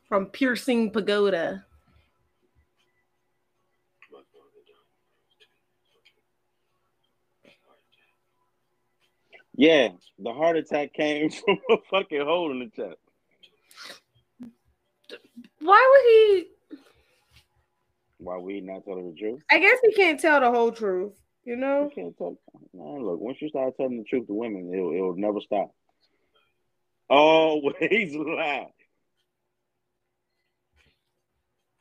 From 0.08 0.26
Piercing 0.26 0.90
Pagoda. 0.92 1.64
My 4.12 4.18
father 4.32 4.62
died 4.66 4.86
when 4.94 5.02
I 5.92 5.96
was 5.96 6.04
10. 7.42 7.52
Heart 7.66 7.80
attack. 7.90 8.12
Yeah, 9.56 9.88
the 10.18 10.32
heart 10.32 10.56
attack 10.56 10.92
came 10.94 11.30
from 11.44 11.58
a 11.70 11.76
fucking 11.90 12.20
hole 12.24 12.52
in 12.52 12.60
the 12.60 12.66
chest. 12.70 12.98
Why 15.60 15.90
would 15.90 16.04
he? 16.12 16.78
Why 18.18 18.38
we 18.38 18.60
not 18.60 18.84
telling 18.84 19.10
the 19.12 19.18
truth? 19.18 19.42
I 19.50 19.58
guess 19.58 19.76
he 19.82 19.92
can't 19.92 20.18
tell 20.20 20.40
the 20.40 20.50
whole 20.50 20.70
truth. 20.72 21.12
You 21.44 21.54
You 21.54 21.60
know. 21.60 21.90
can't 21.94 22.16
tell. 22.16 22.38
Man, 22.72 23.02
look, 23.04 23.20
once 23.20 23.40
you 23.42 23.48
start 23.48 23.76
telling 23.76 23.98
the 23.98 24.04
truth 24.04 24.26
to 24.28 24.34
women, 24.34 24.72
it'll, 24.72 24.92
it'll 24.94 25.16
never 25.16 25.40
stop. 25.40 25.70
Always 27.10 28.14
lie. 28.16 28.68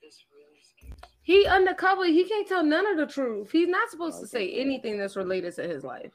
This 0.03 0.23
really 0.31 0.61
scares 0.61 1.02
me. 1.02 1.10
He 1.26 1.47
undercover. 1.47 2.06
He 2.06 2.23
can't 2.26 2.47
tell 2.47 2.64
none 2.64 2.85
of 2.85 2.97
the 2.97 3.07
truth. 3.11 3.52
He's 3.52 3.68
not 3.68 3.89
supposed 3.89 4.22
to 4.22 4.27
say 4.27 4.52
anything 4.53 4.99
that's 4.99 5.15
related 5.15 5.56
to 5.56 5.64
his 5.64 5.84
life. 5.84 6.14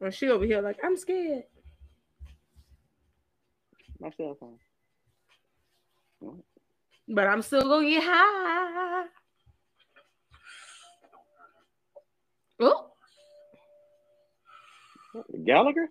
And 0.00 0.12
she 0.12 0.28
over 0.28 0.44
here 0.44 0.60
like, 0.60 0.78
I'm 0.82 0.96
scared. 0.96 1.44
My 4.00 4.10
cell 4.10 4.36
phone. 4.40 4.58
But 7.06 7.28
I'm 7.28 7.42
still 7.42 7.62
gonna 7.62 7.88
get 7.88 8.02
high. 8.02 9.04
Oh, 12.58 12.90
Gallagher? 15.44 15.88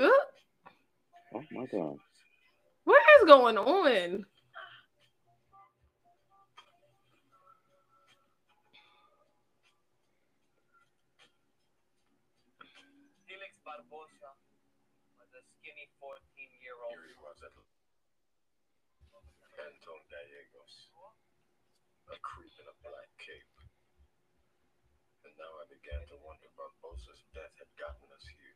oh, 0.00 0.24
Oh 1.36 1.44
my 1.52 1.68
god. 1.68 2.00
what 2.88 3.02
is 3.20 3.28
going 3.28 3.60
on? 3.60 4.24
Felix 13.28 13.52
Barbosa 13.68 14.32
was 15.20 15.28
a 15.36 15.44
skinny 15.60 15.92
14 16.00 16.16
year 16.64 16.72
old. 16.80 16.96
Here 16.96 17.04
he 17.04 17.20
was 17.20 17.36
at 17.44 17.52
Anton 19.60 20.00
Gallegos, 20.08 20.88
a 22.08 22.16
creep 22.24 22.56
in 22.56 22.64
a 22.64 22.76
black 22.80 23.12
cape. 23.20 23.60
And 25.28 25.36
now 25.36 25.52
I 25.60 25.68
began 25.68 26.00
to 26.08 26.16
wonder 26.24 26.48
Barbosa's 26.56 27.20
death 27.36 27.52
had 27.60 27.68
gotten 27.76 28.08
us 28.16 28.24
here. 28.24 28.55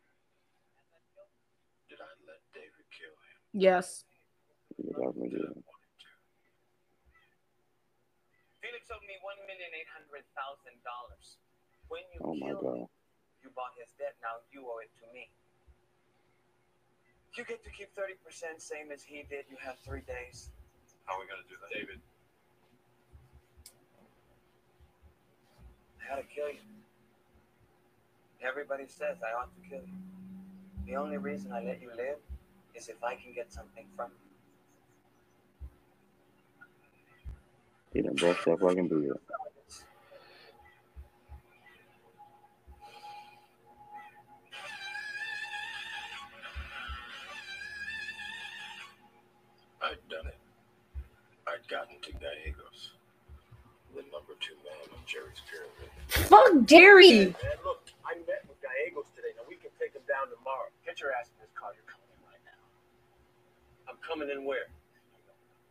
Did 1.91 1.99
I 1.99 2.11
let 2.23 2.39
David 2.55 2.87
kill 2.95 3.11
him? 3.11 3.37
Yes. 3.51 4.07
You 4.79 4.95
got 4.95 5.11
Did 5.19 5.27
I 5.27 5.35
good. 5.35 5.59
want 5.59 5.83
him 5.83 5.93
to? 6.07 6.15
Felix 8.63 8.87
owed 8.95 9.03
me 9.11 9.19
one 9.27 9.41
million 9.51 9.71
eight 9.75 9.91
hundred 9.91 10.23
thousand 10.39 10.79
dollars. 10.87 11.43
When 11.91 12.07
you 12.15 12.19
Oh 12.23 12.39
my 12.39 12.55
killed 12.55 12.63
him, 12.63 12.87
god. 12.87 12.91
you 13.43 13.51
bought 13.59 13.75
his 13.75 13.91
debt. 13.99 14.15
Now 14.23 14.39
you 14.55 14.63
owe 14.71 14.79
it 14.79 14.93
to 15.03 15.07
me. 15.11 15.27
You 17.35 17.43
get 17.43 17.67
to 17.67 17.71
keep 17.75 17.91
thirty 17.99 18.15
percent, 18.23 18.63
same 18.63 18.95
as 18.95 19.03
he 19.03 19.27
did. 19.27 19.51
You 19.51 19.59
have 19.59 19.75
three 19.83 20.07
days. 20.07 20.55
How 21.11 21.19
are 21.19 21.21
we 21.21 21.27
going 21.27 21.43
to 21.43 21.49
do 21.51 21.59
that? 21.59 21.75
David, 21.75 21.99
I 25.99 26.03
had 26.07 26.23
to 26.23 26.29
kill 26.31 26.55
you. 26.55 26.63
Everybody 28.47 28.87
says 28.87 29.19
I 29.27 29.35
ought 29.35 29.51
to 29.51 29.63
kill 29.67 29.83
you. 29.83 29.99
The 30.91 30.97
only 30.97 31.19
reason 31.19 31.53
I 31.53 31.63
let 31.63 31.81
you 31.81 31.89
live 31.97 32.17
is 32.75 32.89
if 32.89 32.97
I 33.05 33.15
can 33.15 33.33
get 33.33 33.53
something 33.53 33.85
from 33.95 34.11
you. 34.11 35.69
He 37.93 38.03
done 38.03 38.17
bust 38.17 38.45
that 38.45 38.59
fucking 38.59 38.89
beard. 38.89 39.17
I'd 49.81 49.97
done 50.09 50.27
it. 50.27 50.39
I'd 51.47 51.69
gotten 51.69 52.01
to 52.03 52.13
Gallegos, 52.15 52.95
the 53.95 54.03
number 54.11 54.35
two 54.41 54.57
man 54.65 54.93
on 54.93 54.99
Jerry's 55.07 55.41
pyramid. 55.49 56.29
Fuck 56.29 56.67
Jerry. 56.67 57.27
Man, 57.27 57.35
look, 57.65 57.81
I 58.05 58.17
met 58.27 58.43
with 58.49 58.61
Gallegos 58.61 59.07
today. 59.15 59.20
Now 59.81 59.89
we 59.89 59.89
can 59.89 59.97
take 59.97 59.97
him 59.97 60.05
down 60.05 60.29
tomorrow. 60.29 60.69
Get 60.85 61.01
your 61.01 61.17
ass 61.17 61.33
in 61.33 61.41
this 61.41 61.49
car. 61.57 61.73
You're 61.73 61.89
coming 61.89 62.05
in 62.13 62.21
right 62.29 62.45
now. 62.45 62.61
I'm 63.89 63.97
coming 64.05 64.29
in 64.29 64.45
where? 64.45 64.69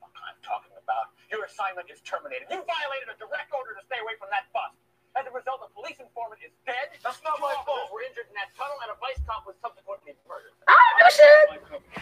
I'm 0.01 0.41
talking 0.41 0.73
about. 0.73 1.13
Your 1.29 1.45
assignment 1.45 1.93
is 1.93 2.01
terminated. 2.01 2.49
You 2.49 2.65
violated 2.65 3.13
a 3.13 3.15
direct 3.21 3.53
order 3.53 3.77
to 3.77 3.83
stay 3.85 4.01
away 4.01 4.17
from 4.17 4.33
that 4.33 4.49
bus. 4.49 4.73
As 5.13 5.29
a 5.29 5.33
result, 5.33 5.61
a 5.61 5.69
police 5.73 6.01
informant 6.01 6.41
is 6.41 6.53
dead. 6.65 6.89
That's 7.05 7.21
not 7.21 7.37
my 7.37 7.53
fault. 7.65 7.93
We're 7.93 8.05
injured 8.09 8.29
in 8.29 8.35
that 8.37 8.49
tunnel, 8.57 8.77
and 8.81 8.89
a 8.93 8.97
vice 8.97 9.21
cop 9.29 9.45
was 9.45 9.57
subsequently 9.61 10.17
murdered. 10.25 10.53
I 10.65 10.73
don't 10.73 10.97
do 10.97 11.07
shit. 11.13 11.45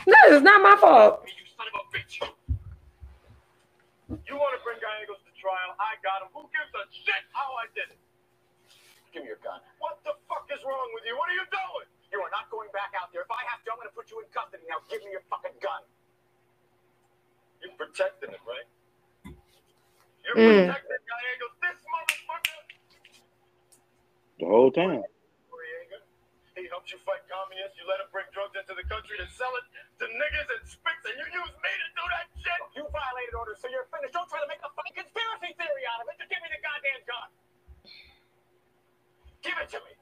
No, 0.08 0.20
it's 0.32 0.44
not 0.44 0.64
my 0.64 0.76
fault. 0.80 1.28
You 1.28 1.44
son 1.56 1.68
of 1.68 1.76
a 1.76 1.84
bitch. 1.92 2.24
You 4.28 4.36
want 4.40 4.56
to 4.56 4.62
bring 4.64 4.80
Gallegos 4.80 5.20
to 5.28 5.32
trial? 5.36 5.76
I 5.80 6.00
got 6.00 6.24
him. 6.24 6.32
Who 6.32 6.48
gives 6.56 6.72
a 6.72 6.84
shit 6.92 7.24
how 7.36 7.52
I 7.60 7.68
did 7.76 7.92
it? 7.92 8.00
Give 9.12 9.24
me 9.24 9.32
your 9.32 9.40
gun. 9.44 9.60
What 9.84 10.00
the 10.08 10.16
fuck 10.28 10.48
is 10.52 10.64
wrong 10.64 10.88
with 10.96 11.04
you? 11.04 11.16
What 11.16 11.32
are 11.32 11.36
you 11.36 11.48
doing? 11.48 11.88
You 12.12 12.24
are 12.24 12.32
not 12.32 12.48
going 12.50 12.72
back 12.72 12.96
out 12.96 13.12
there. 13.12 13.24
If 13.24 13.32
I 13.32 13.44
have 13.52 13.60
to, 13.68 13.72
I'm 13.76 13.80
going 13.80 13.92
to 13.92 13.96
put 13.96 14.08
you 14.12 14.20
in 14.24 14.28
custody. 14.32 14.64
Now 14.72 14.80
give 14.88 15.04
me 15.04 15.12
your 15.12 15.26
fucking 15.28 15.60
gun. 15.60 15.84
You're 17.62 17.76
protecting 17.76 18.32
him, 18.32 18.44
right? 18.48 18.68
You're 20.24 20.38
Mm. 20.40 20.68
protecting 20.68 21.04
Gallegos. 21.08 21.56
This 21.62 21.80
motherfucker. 21.88 22.62
The 24.40 24.46
whole 24.48 24.72
time. 24.72 25.04
Noriega. 25.04 26.00
He 26.56 26.68
helped 26.68 26.92
you 26.92 27.00
fight 27.06 27.24
communists. 27.28 27.78
You 27.78 27.86
let 27.88 28.00
him 28.02 28.10
bring 28.12 28.26
drugs 28.32 28.56
into 28.56 28.74
the 28.76 28.84
country 28.88 29.18
to 29.18 29.28
sell 29.30 29.54
it 29.58 29.66
to 30.00 30.06
niggas 30.08 30.50
and 30.58 30.64
spicks, 30.68 31.04
and 31.06 31.16
you 31.20 31.26
use 31.32 31.56
me 31.64 31.72
to 31.76 31.88
do 31.96 32.04
that 32.14 32.26
shit. 32.40 32.62
You 32.76 32.84
violated 32.92 33.36
orders, 33.36 33.60
so 33.62 33.68
you're 33.70 33.88
finished. 33.92 34.14
Don't 34.14 34.30
try 34.30 34.42
to 34.42 34.48
make 34.50 34.62
a 34.64 34.70
fucking 34.72 34.96
conspiracy 34.96 35.54
theory 35.58 35.86
out 35.92 36.02
of 36.02 36.08
it. 36.12 36.16
Just 36.20 36.30
give 36.32 36.42
me 36.44 36.50
the 36.54 36.62
goddamn 36.64 37.02
gun. 37.08 37.30
Give 39.44 39.58
it 39.60 39.70
to 39.76 39.80
me. 39.86 39.94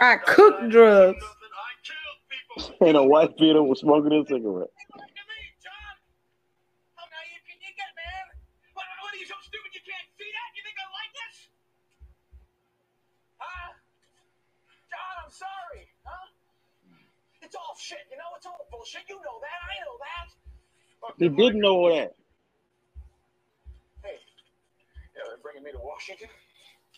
I 0.00 0.16
die. 0.16 0.68
drugs. 0.68 1.24
And 2.80 2.96
a 2.96 3.04
white 3.04 3.36
beater 3.36 3.62
was 3.62 3.80
smoking 3.80 4.12
a 4.16 4.24
cigarette. 4.24 4.72
Look 4.72 5.12
at 5.12 5.26
me, 5.28 5.40
John. 5.60 5.94
How 6.96 7.04
naive 7.04 7.44
can 7.44 7.60
you 7.60 7.72
get, 7.76 7.92
man? 7.92 8.32
What, 8.72 8.84
what 9.04 9.12
are 9.12 9.20
you 9.20 9.28
so 9.28 9.36
stupid 9.44 9.76
you 9.76 9.84
can't 9.84 10.08
see 10.16 10.28
that? 10.28 10.48
You 10.56 10.62
think 10.64 10.76
I 10.80 10.88
like 10.88 11.12
this? 11.12 11.36
Huh? 13.36 13.76
John, 14.88 15.14
I'm 15.20 15.32
sorry. 15.32 15.84
Huh? 16.04 16.28
It's 17.44 17.56
all 17.56 17.76
shit, 17.76 18.08
you 18.08 18.16
know? 18.16 18.28
It's 18.40 18.48
all 18.48 18.68
bullshit. 18.86 19.08
You 19.08 19.16
know 19.16 19.40
that. 19.40 19.60
I 19.62 19.76
know 19.84 19.96
that. 20.00 20.28
Look, 21.02 21.14
He 21.18 21.28
didn't 21.36 21.60
know 21.60 21.88
that. 21.94 22.14
Hey, 24.02 24.18
yeah, 25.14 25.22
they're 25.28 25.38
bringing 25.42 25.64
me 25.64 25.72
to 25.72 25.78
Washington. 25.78 26.28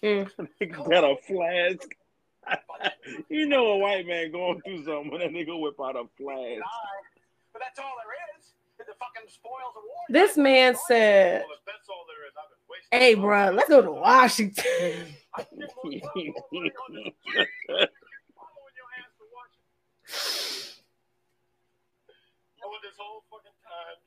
Mm. 0.03 0.31
Nigga 0.61 0.91
got 0.91 1.05
a 1.05 1.17
flask. 1.27 1.89
you 3.29 3.47
know 3.47 3.67
a 3.73 3.79
white 3.79 4.07
man 4.07 4.33
going 4.33 4.61
through 4.63 4.85
something 4.85 5.11
when 5.11 5.21
that 5.21 5.31
nigga 5.31 5.61
whip 5.61 5.75
out 5.83 5.97
a 5.97 6.05
flask. 6.17 6.63
But 7.53 7.61
that's 7.63 7.79
all 7.79 7.93
there 7.99 8.39
is. 8.39 8.53
The 8.79 8.95
fucking 8.95 9.29
spoils 9.29 9.75
of 9.77 9.83
war. 9.85 10.05
This 10.09 10.39
man 10.39 10.75
said, 10.87 11.43
Well, 11.47 11.59
that's 11.67 11.89
all 11.91 12.07
there 12.07 12.25
is, 12.27 12.33
I've 12.39 12.49
been 12.91 13.01
"Hey, 13.01 13.15
bro, 13.15 13.51
let's 13.51 13.69
go 13.69 13.83
to 13.83 13.91
Washington." 13.91 14.65
I 15.35 15.43
can 15.43 15.59
get 15.59 15.69
more 15.77 15.93
time 15.93 16.01
for 16.01 16.49
money 16.53 16.73
on 16.73 16.95
this 16.95 17.13
shit. 17.27 17.49
Following 18.33 18.77
your 18.79 18.89
ass 18.97 19.13
to 19.19 19.25
Washington. 19.35 20.79
Over 22.69 22.79
this 22.99 23.07
whole 23.07 23.23
fucking 23.31 23.55
time, 23.63 23.99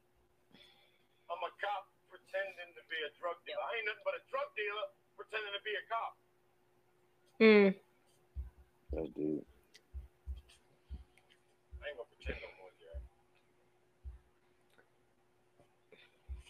I'm 1.31 1.39
a 1.39 1.51
cop 1.63 1.87
pretending 2.11 2.75
to 2.75 2.83
be 2.91 2.99
a 3.07 3.11
drug 3.23 3.39
dealer. 3.47 3.63
I 3.63 3.79
ain't 3.79 3.87
nothing 3.87 4.03
but 4.03 4.19
a 4.19 4.23
drug 4.27 4.51
dealer 4.51 4.91
pretending 5.15 5.55
to 5.55 5.63
be 5.63 5.71
a 5.79 5.83
cop. 5.87 6.13
Mm. 7.39 7.71
That 8.91 9.07
dude. 9.15 9.47
I 11.79 11.87
ain't 11.87 11.95
gonna 11.95 12.11
pretend 12.19 12.35
no 12.43 12.51
more, 12.59 12.67
Jerry. 12.75 12.99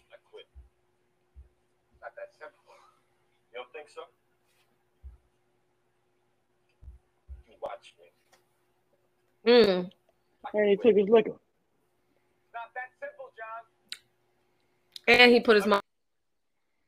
I 0.10 0.18
quit. 0.34 0.50
Not 2.02 2.18
that 2.18 2.34
simple. 2.34 2.74
You 3.54 3.62
don't 3.62 3.70
think 3.70 3.86
so? 3.94 4.10
You 7.46 7.54
watch 7.62 7.94
me. 8.02 8.10
Mm. 9.46 9.94
And 10.58 10.70
he 10.74 10.76
took 10.82 10.98
his 10.98 11.06
liquor. 11.06 11.38
Not 12.52 12.68
that 12.76 12.92
simple, 13.00 13.32
John. 13.32 13.64
And 15.08 15.32
he 15.32 15.40
put 15.40 15.56
his 15.56 15.66
mom 15.66 15.82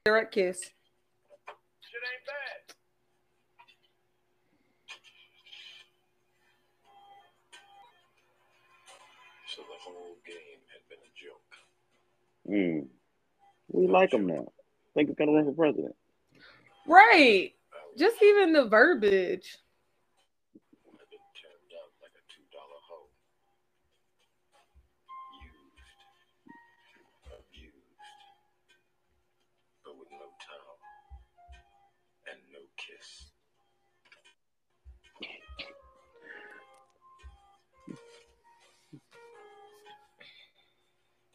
direct 0.06 0.34
kiss. 0.34 0.60
Shit 0.60 0.72
ain't 1.96 2.26
bad. 2.26 2.76
So 9.56 9.62
the 9.62 9.80
whole 9.82 10.18
game 10.26 10.60
had 10.72 10.84
been 10.90 11.00
a 11.00 11.12
joke. 11.16 11.42
Mm. 12.50 12.88
We 13.72 13.88
like 13.88 14.14
him 14.14 14.28
now. 14.28 14.48
Think 14.94 15.10
he's 15.10 15.18
gonna 15.18 15.32
run 15.32 15.46
for 15.46 15.54
president. 15.54 15.96
Right. 16.88 17.54
Just 17.98 18.22
even 18.22 18.54
the 18.54 18.66
verbiage. 18.66 19.58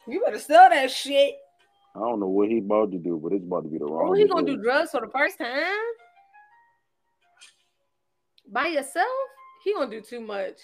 You 0.07 0.21
better 0.25 0.39
sell 0.39 0.69
that 0.69 0.89
shit. 0.91 1.35
I 1.95 1.99
don't 1.99 2.19
know 2.19 2.27
what 2.27 2.49
he 2.49 2.59
about 2.59 2.91
to 2.91 2.97
do, 2.97 3.19
but 3.21 3.33
it's 3.33 3.43
about 3.43 3.63
to 3.63 3.69
be 3.69 3.77
the 3.77 3.85
oh, 3.85 3.93
wrong. 3.93 4.09
Oh, 4.09 4.13
he 4.13 4.27
gonna 4.27 4.45
do 4.45 4.57
drugs 4.57 4.91
for 4.91 5.01
the 5.01 5.11
first 5.11 5.37
time? 5.37 5.75
By 8.51 8.67
yourself? 8.67 9.07
He 9.63 9.73
gonna 9.73 9.89
do 9.89 10.01
too 10.01 10.21
much. 10.21 10.59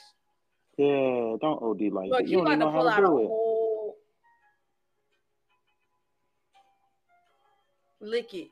Yeah, 0.77 1.35
don't 1.41 1.61
OD 1.61 1.81
like 1.93 2.09
Look, 2.09 2.19
that. 2.19 2.27
You 2.27 2.37
don't 2.37 2.47
about 2.47 2.51
to 2.53 2.57
know 2.57 2.71
pull 2.71 2.89
out 2.89 3.03
a 3.03 3.07
whole 3.07 3.97
lick 8.05 8.33
it. 8.33 8.49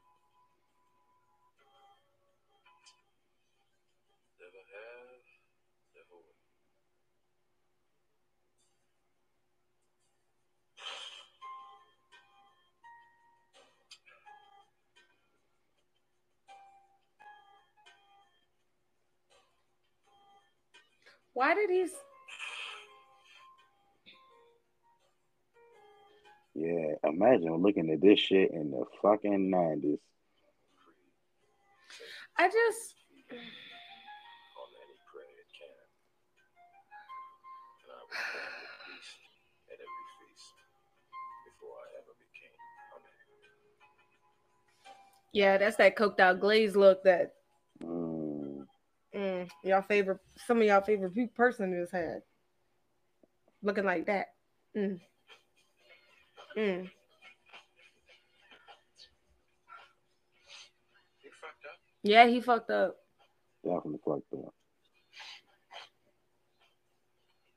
Why 21.34 21.56
did 21.56 21.70
he? 21.70 21.88
Yeah, 26.56 26.96
imagine 27.04 27.56
looking 27.56 27.90
at 27.90 28.02
this 28.02 28.20
shit 28.20 28.52
in 28.52 28.70
the 28.70 28.86
fucking 29.02 29.50
nineties. 29.50 29.98
I 32.38 32.46
just. 32.48 32.96
on 33.32 33.38
any 34.78 34.98
prey 35.10 35.34
it 35.34 35.50
can. 35.58 35.74
And 37.82 37.90
I 37.90 37.98
was 38.06 38.14
born 38.34 38.54
with 38.62 38.78
beast 38.86 39.18
at 39.74 39.80
every 39.82 40.06
feast 40.22 40.54
before 41.50 41.78
I 41.82 41.90
ever 41.98 42.14
became 42.22 42.54
a 42.94 42.98
man. 43.02 43.26
Yeah, 45.34 45.58
that's 45.58 45.78
that 45.78 45.96
coked 45.96 46.20
out 46.20 46.40
glaze 46.40 46.76
look 46.76 47.04
that 47.04 47.34
Mm. 49.16 49.48
y'all 49.64 49.82
favorite, 49.84 50.20
some 50.48 50.58
of 50.58 50.64
y'all 50.68 50.82
favorite 50.82 51.14
person 51.36 51.74
just 51.74 51.92
had. 51.92 52.24
Looking 53.62 53.86
like 53.86 54.08
that. 54.08 54.34
Mm. 54.76 55.00
Mm. 56.58 56.90
You 61.22 61.32
fucked 61.40 61.66
up. 61.66 61.78
Yeah, 62.04 62.28
he 62.28 62.42
fucked 62.42 62.72
up. 62.72 62.98
Definitely 63.64 64.00
fucked 64.04 64.34
up. 64.34 64.54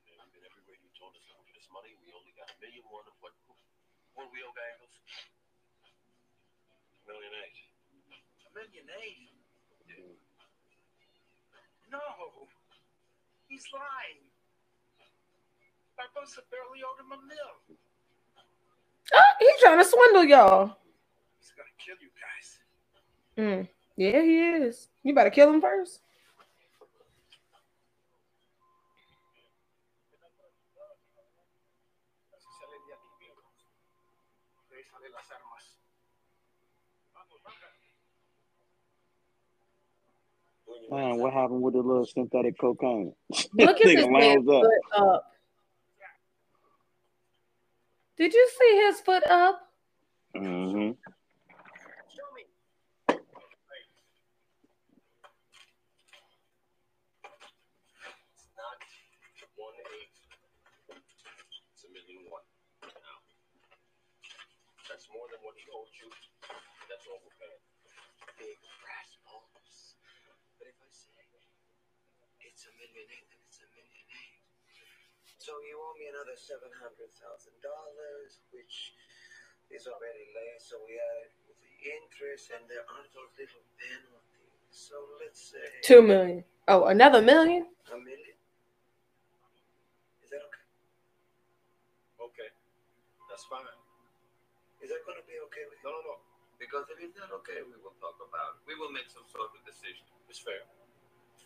And 0.07 0.45
everywhere 0.45 0.77
you 0.79 0.89
told 0.95 1.11
us 1.17 1.25
to 1.27 1.33
move 1.35 1.51
this 1.57 1.67
money, 1.73 1.91
we 2.05 2.13
only 2.15 2.31
got 2.37 2.47
a 2.53 2.55
million 2.63 2.85
one 2.87 3.03
of 3.09 3.17
what 3.19 3.33
What 4.15 4.29
we 4.31 4.39
owe 4.45 4.53
Angles? 4.55 4.93
Million 7.09 7.33
eight. 7.43 7.59
A 8.45 8.51
million 8.55 8.87
eight? 9.03 9.26
No. 11.91 11.99
He's 13.47 13.65
lying. 13.73 14.21
Barbosa 15.97 16.41
barely 16.51 16.83
owed 16.83 16.99
him 16.99 17.11
a 17.11 17.19
mil. 17.27 17.77
Oh, 19.13 19.33
he's 19.39 19.61
trying 19.61 19.79
to 19.79 19.85
swindle 19.85 20.25
y'all. 20.25 20.77
He's 21.39 21.53
gonna 21.55 21.69
kill 21.77 21.95
you 22.01 22.09
guys. 22.19 22.59
Mm. 23.37 23.67
Yeah, 23.95 24.21
he 24.21 24.65
is. 24.65 24.89
You 25.03 25.15
better 25.15 25.29
kill 25.29 25.49
him 25.49 25.61
first. 25.61 26.01
Man, 40.89 41.17
what 41.17 41.33
happened 41.33 41.61
with 41.61 41.73
the 41.73 41.81
little 41.81 42.05
synthetic 42.05 42.57
cocaine? 42.59 43.13
Look 43.53 43.81
at 43.81 43.81
Nigga 43.85 43.95
this 43.95 44.07
man's 44.09 44.45
lines 44.45 44.49
up. 44.49 44.61
foot 44.63 45.01
up. 45.01 45.23
Did 48.17 48.33
you 48.33 48.49
see 48.59 48.75
his 48.87 48.99
foot 49.01 49.23
up? 49.27 49.59
Mm-hmm. 50.35 50.91
Show 52.07 52.27
me. 52.35 52.43
It's 58.33 58.49
not 58.57 58.79
one 59.57 59.77
eight. 59.93 60.13
It's 61.73 61.83
a 61.85 61.89
million 61.93 62.25
one. 62.31 62.41
Now, 62.81 63.17
that's 64.89 65.05
more 65.13 65.27
than 65.29 65.39
what 65.45 65.53
he 65.59 65.65
owed 65.69 65.93
you. 66.01 66.09
That's 66.89 67.05
overpaying. 67.05 67.61
Big 68.41 68.57
brass 68.81 69.09
balls. 69.29 69.93
But 70.57 70.73
if 70.73 70.77
I 70.81 70.89
say 70.89 71.21
it's 72.49 72.56
a 72.67 72.73
million 72.75 73.07
eight, 73.09 73.27
then 73.31 73.41
it's 73.47 73.59
a 73.63 73.67
million 73.71 74.05
eight. 74.11 74.43
So 75.39 75.55
you 75.63 75.79
owe 75.79 75.95
me 75.95 76.11
another 76.11 76.35
seven 76.35 76.69
hundred 76.75 77.09
thousand 77.15 77.55
dollars, 77.63 78.43
which 78.51 78.91
is 79.71 79.87
already 79.87 80.27
late. 80.35 80.59
So 80.59 80.75
we 80.83 80.99
add 80.99 81.31
it 81.31 81.33
with 81.47 81.59
the 81.63 81.75
interest, 81.87 82.51
and 82.51 82.63
there 82.67 82.83
aren't 82.91 83.11
those 83.15 83.31
little 83.39 83.63
penalties. 83.79 84.59
So 84.71 84.95
let's 85.23 85.39
say 85.39 85.63
Two 85.87 86.03
million. 86.03 86.43
Oh, 86.67 86.91
another 86.91 87.23
million? 87.23 87.63
a 87.87 87.95
million. 87.95 88.35
Is 90.19 90.29
that 90.35 90.43
okay? 90.43 90.65
Okay. 92.19 92.49
That's 93.31 93.47
fine. 93.47 93.63
Is 94.83 94.91
that 94.91 94.99
going 95.07 95.15
to 95.17 95.23
be 95.25 95.39
okay 95.47 95.63
with 95.71 95.79
you? 95.79 95.87
No, 95.87 95.95
no, 95.95 96.01
no. 96.03 96.15
Because 96.59 96.85
if 96.91 96.99
it's 96.99 97.15
not 97.15 97.31
okay, 97.41 97.63
we 97.63 97.79
will 97.79 97.95
talk 98.03 98.19
about 98.19 98.59
it. 98.59 98.67
We 98.67 98.75
will 98.75 98.91
make 98.91 99.07
some 99.07 99.23
sort 99.31 99.55
of 99.55 99.63
decision. 99.63 100.03
It's 100.27 100.43
fair. 100.43 100.67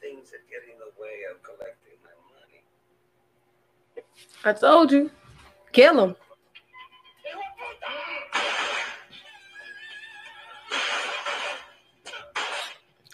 Things 0.02 0.32
that 0.32 0.40
get 0.50 0.64
in 0.66 0.80
the 0.80 0.92
way 1.00 1.22
of 1.32 1.42
collecting 1.44 1.94
my 2.04 2.10
money. 2.34 2.64
I 4.44 4.54
told 4.54 4.92
you. 4.92 5.12
Kill 5.72 6.04
him. 6.04 6.16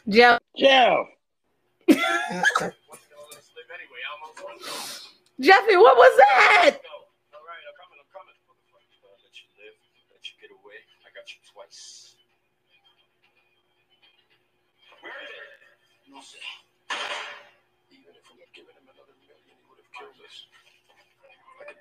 Jeff. 0.07 0.39
Jeff. 0.57 1.07
What's 1.85 2.01
going 2.07 2.71
to 2.71 3.43
slip 3.43 3.67
anyway? 3.67 3.99
I 4.07 4.17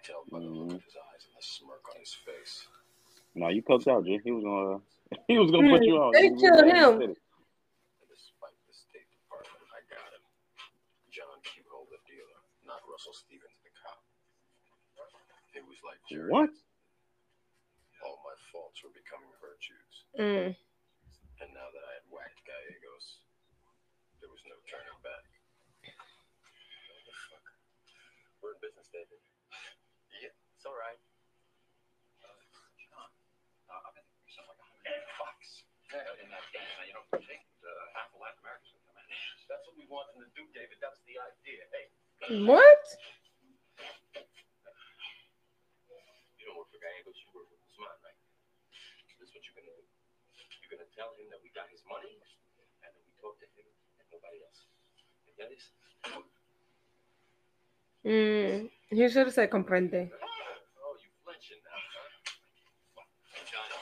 tell 0.07 0.23
by 0.31 0.39
the 0.39 0.47
look 0.47 0.79
of 0.79 0.87
his 0.87 0.95
eyes 0.95 1.27
and 1.27 1.35
the 1.35 1.43
smirk 1.43 1.83
on 1.91 1.99
his 1.99 2.15
face. 2.15 2.71
No, 3.35 3.51
you 3.51 3.61
coked 3.61 3.91
out, 3.91 4.07
G. 4.07 4.23
He 4.23 4.31
was 4.31 4.47
gonna 4.47 4.79
he 5.29 5.37
was 5.37 5.51
gonna 5.51 5.69
put 5.69 5.83
you 5.83 5.99
on. 5.99 6.15
They 6.15 6.31
killed 6.31 6.71
him. 6.71 7.03
sit 7.03 7.19
despite 8.07 8.57
the 8.71 8.75
State 8.75 9.11
Department, 9.11 9.67
I 9.75 9.83
got 9.91 10.07
him. 10.15 10.23
John 11.11 11.37
Q. 11.43 11.67
the 11.91 12.01
dealer, 12.07 12.41
not 12.63 12.81
Russell 12.87 13.13
Stevens, 13.13 13.59
the 13.67 13.75
cop. 13.83 13.99
It 15.59 15.67
was 15.67 15.83
like 15.83 15.99
Jerry. 16.07 16.31
What? 16.31 16.55
All 18.07 18.23
my 18.23 18.37
faults 18.55 18.79
were 18.87 18.95
becoming 18.95 19.33
virtues. 19.43 19.95
Mm. 20.15 20.55
And 21.43 21.49
now 21.53 21.69
that 21.75 21.85
I 21.85 21.93
had 22.01 22.07
whacked 22.09 22.41
Gallegos, 22.47 23.27
there 24.23 24.31
was 24.31 24.41
no 24.47 24.57
turning 24.71 25.01
back. 25.03 25.27
Motherfucker. 25.85 27.57
We're 28.41 28.55
in 28.57 28.61
business, 28.63 28.89
David. 28.93 29.21
Yeah, 30.67 30.75
it's 30.75 30.75
all 30.75 30.83
right. 30.83 30.99
John, 32.91 33.79
I've 33.87 33.95
been 33.95 34.03
thinking 34.03 34.35
something 34.35 34.51
like 34.51 34.59
a 34.59 34.67
hundred 34.67 35.07
bucks 35.15 35.63
in 35.95 36.27
that 36.35 36.43
game. 36.51 36.67
Now, 36.75 36.83
you 36.83 36.95
know, 36.99 37.07
for 37.07 37.23
taking 37.23 37.47
half 37.95 38.11
of 38.11 38.19
Latin 38.19 38.43
America's 38.43 38.75
gonna 38.75 38.83
come 38.91 38.99
in. 38.99 39.07
That's 39.47 39.63
what 39.71 39.79
we 39.79 39.87
want 39.87 40.11
him 40.19 40.27
to 40.27 40.31
do, 40.35 40.43
David. 40.51 40.83
That's 40.83 40.99
the 41.07 41.23
idea. 41.23 41.71
Hey, 41.71 41.87
What? 42.51 42.83
you 46.35 46.43
don't 46.51 46.59
work 46.59 46.67
for 46.75 46.83
Gallegos, 46.83 47.15
you 47.15 47.31
work 47.31 47.47
with 47.47 47.63
Guzman, 47.71 47.95
right? 48.03 48.19
This 49.23 49.31
is 49.31 49.39
what 49.39 49.47
you're 49.47 49.55
gonna 49.63 49.71
do. 49.71 49.87
You're 50.67 50.73
gonna 50.83 50.91
tell 50.99 51.15
him 51.15 51.31
that 51.31 51.39
we 51.47 51.55
got 51.55 51.71
his 51.71 51.87
money, 51.87 52.19
and 52.83 52.91
that 52.91 52.99
we 53.07 53.15
talk 53.23 53.39
to 53.39 53.47
him 53.55 53.71
and 54.03 54.07
nobody 54.11 54.43
else. 54.43 54.67
¿Entiendes? 55.31 55.71
Mm. 58.03 58.71
He 58.91 59.03
should 59.11 59.27
have 59.27 59.35
said 59.35 59.51
comprende. 59.51 60.11
Oh, 60.15 60.95
you 61.03 61.11
flinching 61.27 61.59
now, 61.67 61.75
huh? 61.75 62.07
John, 63.51 63.67
John, 63.67 63.75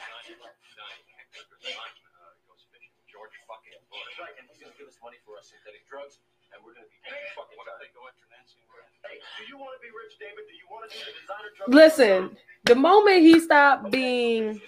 John, 0.72 0.96
Hector 1.20 1.44
Guzman 1.52 1.76
uh, 1.76 2.32
goes 2.48 2.64
fishing 2.72 2.88
with 2.96 3.04
George 3.04 3.36
fucking 3.44 3.76
Bush. 3.92 4.00
That's 4.00 4.16
right, 4.24 4.32
and 4.40 4.48
he's 4.48 4.64
gonna 4.64 4.72
give 4.80 4.88
us 4.88 4.93
money 5.04 5.20
for 5.28 5.36
our 5.36 5.44
synthetic 5.44 5.84
drugs, 5.84 6.16
and 6.56 6.64
we're 6.64 6.72
gonna 6.72 6.88
be 6.88 6.96
fucking 7.36 7.60
What 7.60 7.68
if 7.68 7.76
tired. 7.76 7.84
they 7.84 7.92
go 7.92 8.08
after 8.08 8.24
Nancy 8.32 8.56
and 8.64 8.68
Grant? 8.72 8.88
Hey, 9.04 9.20
do 9.36 9.44
you 9.44 9.60
want 9.60 9.76
to 9.76 9.80
be 9.84 9.92
rich, 9.92 10.16
David? 10.16 10.48
Do 10.48 10.54
you 10.56 10.64
want 10.72 10.88
to 10.88 10.96
do 10.96 11.04
the 11.04 11.12
designer 11.20 11.50
drugs? 11.60 11.68
Listen, 11.76 12.20
the 12.64 12.74
moment 12.74 13.20
he 13.20 13.36
stopped 13.38 13.92
being 13.92 14.60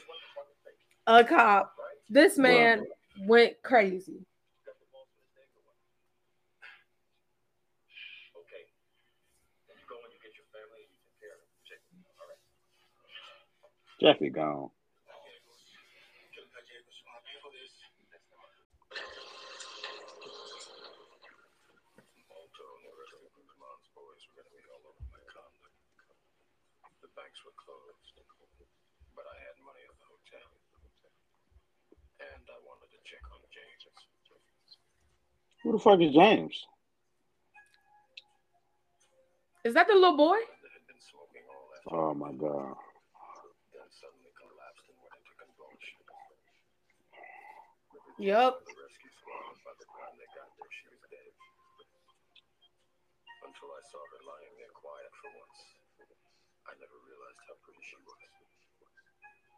a 1.09 1.25
cop, 1.25 1.73
this 2.13 2.37
man 2.37 2.85
went 3.25 3.57
crazy. 3.65 4.21
Okay. 8.37 8.69
Then 9.67 9.77
you 9.81 9.87
go 9.89 9.97
and 10.05 10.13
you 10.13 10.21
get 10.21 10.37
your 10.37 10.45
family 10.53 10.85
and 10.85 10.93
you 10.93 11.01
take 11.01 11.17
care 11.17 11.33
of 11.33 11.41
it. 11.41 11.49
Check 11.65 11.81
it. 11.81 11.97
All 12.21 12.29
right. 12.29 12.37
Jeffy 14.05 14.29
gone. 14.29 14.69
Alto 21.37 22.65
and 22.79 22.85
the 22.87 22.95
rest 22.95 23.13
of 23.19 23.27
Guzman's 23.35 23.89
boys 23.93 24.21
were 24.31 24.35
going 24.41 24.49
to 24.49 24.55
be 24.55 24.63
all 24.71 24.85
over 24.87 25.03
my 25.11 25.21
conduct. 25.27 25.75
The 27.03 27.11
banks 27.19 27.41
were 27.45 27.57
closed, 27.59 28.17
but 29.19 29.27
I 29.27 29.37
had 29.43 29.57
money 29.67 29.83
at 29.85 29.97
the 29.99 30.07
hotel. 30.09 30.49
And 32.17 32.45
I 32.49 32.59
wanted 32.65 32.89
to 32.95 33.01
check 33.05 33.25
on 33.29 33.43
James. 33.53 33.83
Who 35.67 35.75
the 35.75 35.83
fuck 35.83 35.99
is 35.99 36.15
James? 36.15 36.55
Is 39.67 39.75
that 39.75 39.91
the 39.91 39.99
little 39.99 40.15
boy? 40.15 40.39
That 40.39 40.71
had 40.79 40.87
been 40.87 41.03
smoking 41.03 41.43
all 41.51 41.67
that. 41.75 41.83
Oh 41.91 42.15
my 42.15 42.31
god. 42.39 42.79
Then 43.75 43.91
suddenly 43.91 44.31
collapsed 44.39 44.87
and 44.87 44.95
went 45.03 45.19
into 45.19 45.35
convulsion. 45.35 45.99
Yup. 48.23 48.63
The 48.63 48.79
rescue 48.79 49.11
squad, 49.19 49.59
by 49.67 49.75
the 49.75 49.91
time 49.91 50.15
they 50.15 50.31
got 50.39 50.47
there, 50.55 50.71
she 50.71 50.87
was 50.87 51.03
dead. 51.11 51.35
Until 53.43 53.75
I 53.75 53.83
saw 53.91 53.99
her 53.99 54.23
lying 54.23 54.55
there 54.63 54.71
quiet 54.71 55.11
for 55.19 55.35
once. 55.35 55.59
I 56.71 56.79
never 56.79 56.95
realized 57.11 57.43
how 57.43 57.59
pretty 57.67 57.83
she 57.83 57.99
was. 58.07 58.23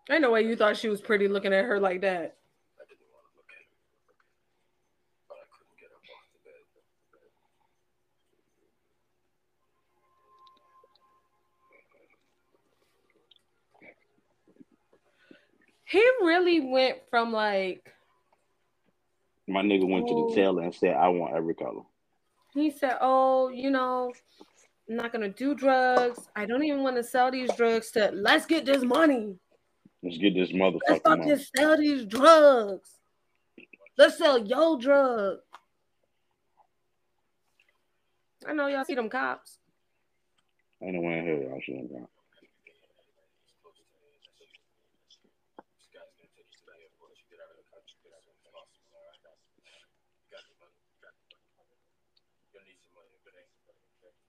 Ain't 0.09 0.25
no 0.25 0.33
way 0.33 0.41
you 0.41 0.57
thought 0.57 0.81
she 0.81 0.89
was 0.89 1.05
pretty 1.05 1.29
looking 1.29 1.53
at 1.53 1.69
her 1.69 1.77
like 1.77 2.01
that. 2.01 2.41
I 2.81 2.89
didn't 2.89 3.13
want 3.13 3.29
to 3.29 3.37
look 3.37 3.53
at 3.53 3.61
her. 3.61 3.77
But 5.29 5.37
I 5.37 5.47
couldn't 5.53 5.77
get 5.77 5.93
up 5.93 6.01
off 6.01 6.25
the 6.33 6.41
bed. 6.49 6.65
He 15.91 15.99
really 16.23 16.61
went 16.61 16.99
from 17.11 17.33
like 17.33 17.93
My 19.47 19.63
nigga 19.63 19.89
went 19.89 20.07
to 20.09 20.13
Oh. 20.15 20.29
the 20.29 20.35
tailor 20.35 20.63
and 20.63 20.75
said, 20.75 20.95
I 20.95 21.09
want 21.09 21.35
every 21.35 21.55
color. 21.55 21.83
he 22.55 22.71
said, 22.71 22.99
"Oh, 23.01 23.49
you 23.49 23.71
know, 23.71 24.13
I'm 24.89 24.97
not 24.97 25.13
gonna 25.13 25.29
do 25.31 25.55
drugs. 25.55 26.29
I 26.37 26.45
don't 26.45 26.63
even 26.65 26.83
want 26.83 26.97
to 26.97 27.03
sell 27.05 27.31
these 27.31 27.51
drugs 27.57 27.91
to. 27.93 28.11
Let's 28.13 28.45
get 28.47 28.67
this 28.67 28.83
money." 28.83 29.39
Let's 30.03 30.19
get 30.19 30.35
this 30.35 30.51
motherfucker. 30.53 30.81
Let's 30.89 31.03
fucking 31.03 31.29
money. 31.29 31.45
sell 31.57 31.77
these 31.79 32.05
drugs. 32.05 32.91
Let's 33.97 34.17
sell 34.19 34.39
your 34.39 34.79
drug. 34.79 35.39
I 38.47 38.53
know 38.53 38.67
y'all 38.69 38.85
see 38.85 38.95
them 38.95 39.09
cops. 39.09 39.59
Ain't 40.83 40.95
no 40.95 41.01
one 41.01 41.23
here. 41.23 41.53
I 41.55 41.61
shouldn't 41.61 41.91
go. 41.91 42.09
This 45.75 45.89
guy's 45.91 46.15
gonna 46.15 46.31
take 46.39 46.47
you 46.47 46.59
to 46.59 46.65
the 46.71 46.75
airport. 46.79 47.19
You 47.19 47.25
get 47.29 47.43
out 47.43 47.51
of 47.51 47.59
the 47.59 47.67
country 47.67 47.99
as 48.15 48.23
soon 48.23 48.39
as 48.39 48.47
possible, 48.55 48.95
all 48.95 49.03
right? 49.11 49.19
You 49.59 50.31
got 50.31 50.47
the 50.47 50.55
money? 50.63 50.79
You 50.79 50.99
got 51.03 51.11
the 51.19 51.27
money. 51.59 51.75
You're 52.39 52.55
gonna 52.55 52.71
need 52.71 52.79
some 52.79 52.95
money, 52.95 53.19
but 53.27 53.35
ain't 53.35 53.51
okay? 53.67 53.83
Let's 54.07 54.23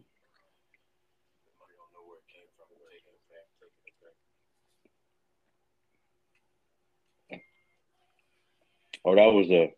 Oh, 9.04 9.14
that 9.14 9.32
was 9.32 9.50
a 9.50 9.72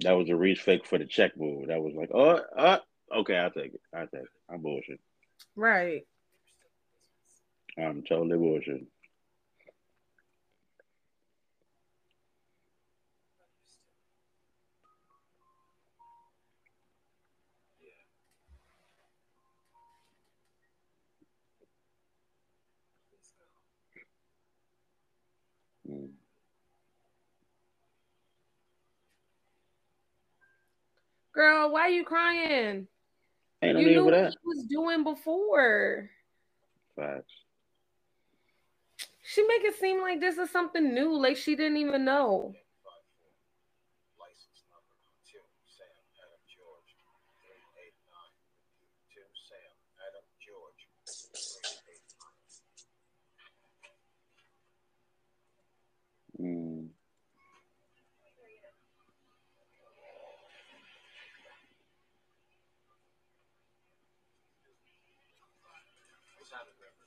that 0.00 0.12
was 0.12 0.28
a 0.28 0.36
reach 0.36 0.60
fake 0.60 0.86
for 0.86 0.98
the 0.98 1.04
check 1.04 1.36
move. 1.36 1.68
That 1.68 1.80
was 1.80 1.94
like, 1.94 2.10
oh, 2.12 2.40
uh, 2.56 2.78
okay, 3.18 3.36
I'll 3.36 3.50
take 3.50 3.74
it. 3.74 3.80
I'll 3.94 4.06
take 4.08 4.22
it. 4.22 4.28
I'm 4.48 4.62
bullshit. 4.62 4.98
Right. 5.54 6.02
I'm 7.78 8.02
totally 8.02 8.36
bullshit. 8.38 8.82
Girl, 31.40 31.72
why 31.72 31.80
are 31.80 31.88
you 31.88 32.04
crying? 32.04 32.86
Ain't 33.62 33.74
no 33.74 33.80
you 33.80 33.86
knew 33.86 34.04
what 34.04 34.10
that. 34.10 34.30
he 34.30 34.36
was 34.44 34.66
doing 34.66 35.02
before. 35.02 36.10
Facts. 36.94 37.32
She 39.22 39.42
make 39.46 39.64
it 39.64 39.74
seem 39.80 40.02
like 40.02 40.20
this 40.20 40.36
is 40.36 40.50
something 40.50 40.92
new, 40.92 41.16
like 41.16 41.38
she 41.38 41.56
didn't 41.56 41.78
even 41.78 42.04
know. 42.04 42.52
License 44.20 44.64
number 44.68 44.92
two, 45.24 45.40
Sam 45.64 45.88
Adam 46.20 46.44
George, 46.44 46.92
three 47.40 47.64
eight 47.88 47.96
nine. 48.12 48.36
Two, 49.08 49.24
Sam 49.48 49.72
Adam 49.96 50.28
George, 50.44 50.92
three 51.08 51.72
eight 51.88 52.04
nine. 56.36 56.52
Mm. 56.52 56.90
What's 66.50 66.58
happening, 66.58 66.82
Reverend? 66.82 67.06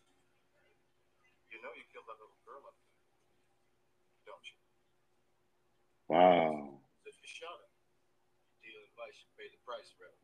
You 2.03 2.11
know 2.11 2.19
you 2.19 2.19
killed 2.19 2.19
that 2.19 2.19
little 2.19 2.43
girl 2.43 2.63
up 2.67 2.75
there, 2.75 4.27
don't 4.27 4.43
you? 4.43 4.57
Wow. 6.11 6.83
If 7.07 7.15
you 7.15 7.29
shot 7.31 7.55
her, 7.63 7.71
you 8.59 8.75
deal 8.75 8.83
advice, 8.91 9.15
you 9.23 9.27
pay 9.39 9.47
the 9.47 9.61
price, 9.63 9.87
Reverend. 9.95 10.19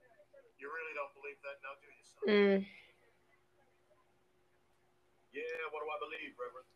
You 0.59 0.67
really 0.67 0.91
don't 0.91 1.13
believe 1.15 1.39
that 1.47 1.63
now, 1.63 1.71
do 1.79 1.87
you, 1.87 2.03
son? 2.03 2.19
Mm. 2.27 2.59
Yeah, 5.31 5.71
what 5.71 5.79
do 5.79 5.87
I 5.87 5.99
believe, 6.03 6.35
Reverend? 6.35 6.67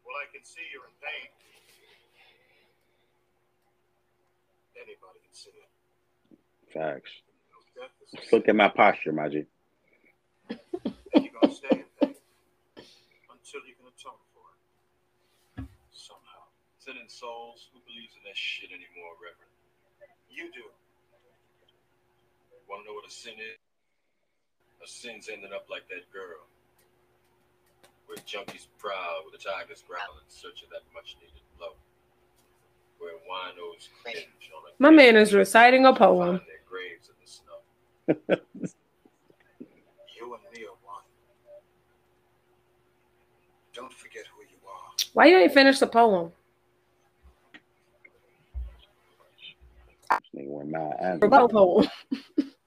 Well, 0.00 0.16
I 0.16 0.24
can 0.32 0.44
see 0.48 0.64
you're 0.72 0.88
in 0.88 0.96
pain. 1.04 1.28
Anybody 4.80 5.20
can 5.20 5.34
see 5.36 5.52
it. 5.52 5.68
Facts. 6.72 7.12
Death 7.76 7.92
is 8.00 8.16
a 8.16 8.36
Look 8.36 8.48
at 8.48 8.56
my 8.56 8.68
posture, 8.68 9.12
my 9.12 9.28
G. 9.28 9.44
and 11.14 11.24
you're 11.24 11.36
gonna 11.40 11.52
stay 11.52 11.68
in 11.70 11.84
pain 12.00 12.14
until 13.54 13.70
you 13.70 13.78
can 13.78 13.86
atone 13.86 14.18
for 14.34 14.42
it. 14.50 14.58
Somehow. 15.94 16.50
Sinning 16.82 17.06
souls, 17.06 17.70
who 17.70 17.78
believes 17.86 18.18
in 18.18 18.26
that 18.26 18.34
shit 18.34 18.74
anymore, 18.74 19.14
Reverend? 19.22 19.54
You 20.26 20.50
do. 20.50 20.66
Wanna 22.66 22.82
know 22.90 22.98
what 22.98 23.06
a 23.06 23.14
sin 23.14 23.38
is? 23.38 23.62
A 24.82 24.88
sin's 24.90 25.30
ending 25.30 25.54
up 25.54 25.70
like 25.70 25.86
that 25.86 26.02
girl. 26.10 26.50
Where 28.10 28.18
junkies 28.26 28.66
proud, 28.82 29.22
with 29.22 29.38
the 29.38 29.42
tigers 29.46 29.86
growl 29.86 30.18
in 30.18 30.26
search 30.26 30.66
of 30.66 30.70
that 30.74 30.82
much 30.90 31.14
needed 31.22 31.46
blow. 31.56 31.78
Where 32.98 33.14
winos 33.22 33.86
cringe 34.02 34.50
on 34.50 34.66
a 34.66 34.74
My 34.82 34.90
man 34.90 35.14
is 35.14 35.32
reciting 35.32 35.86
a 35.86 35.94
poem. 35.94 36.42
Find 36.42 36.50
their 36.50 36.66
graves 36.66 37.06
in 37.06 37.14
the 37.22 37.30
snow. 37.30 37.62
you 40.18 40.34
and 40.34 40.42
me 40.50 40.66
are 40.66 40.74
one. 40.82 41.06
Don't 43.74 43.92
forget 43.92 44.22
who 44.30 44.42
you 44.42 44.58
are. 44.70 44.94
Why 45.14 45.26
you 45.26 45.38
ain't 45.38 45.54
finished 45.54 45.80
the 45.80 45.86
poem? 45.86 46.32
Nigga 50.36 50.66
mad. 50.66 51.22
Rebuttal 51.22 51.48
poem. 51.48 51.88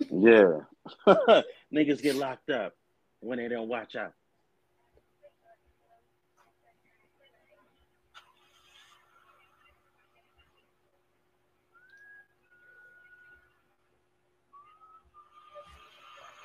Yeah. 0.09 0.59
Niggas 1.73 2.01
get 2.01 2.15
locked 2.15 2.49
up 2.49 2.73
when 3.19 3.39
they 3.39 3.49
don't 3.49 3.67
watch 3.67 3.97
out. 3.97 4.13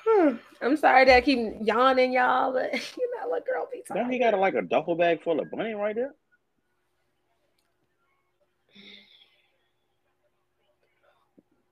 Hmm. 0.05 0.35
I'm 0.61 0.77
sorry 0.77 1.05
that 1.05 1.17
I 1.17 1.21
keep 1.21 1.39
yawning, 1.61 2.13
y'all, 2.13 2.53
but 2.53 2.73
you 2.97 3.09
know 3.19 3.29
what 3.29 3.45
girl 3.45 3.67
be 3.71 3.83
he 4.09 4.19
got 4.19 4.37
like 4.37 4.55
a 4.55 4.61
duffel 4.61 4.95
bag 4.95 5.23
full 5.23 5.39
of 5.39 5.51
money 5.51 5.73
right 5.73 5.95
there? 5.95 6.13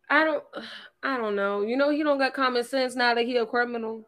I 0.10 0.26
don't 0.26 0.44
I 1.04 1.18
don't 1.18 1.36
know. 1.36 1.62
You 1.62 1.78
know 1.78 1.90
he 1.90 2.04
don't 2.04 2.20
got 2.20 2.34
common 2.34 2.64
sense 2.64 2.96
now 2.96 3.16
that 3.16 3.26
he 3.26 3.38
a 3.38 3.46
criminal. 3.46 4.08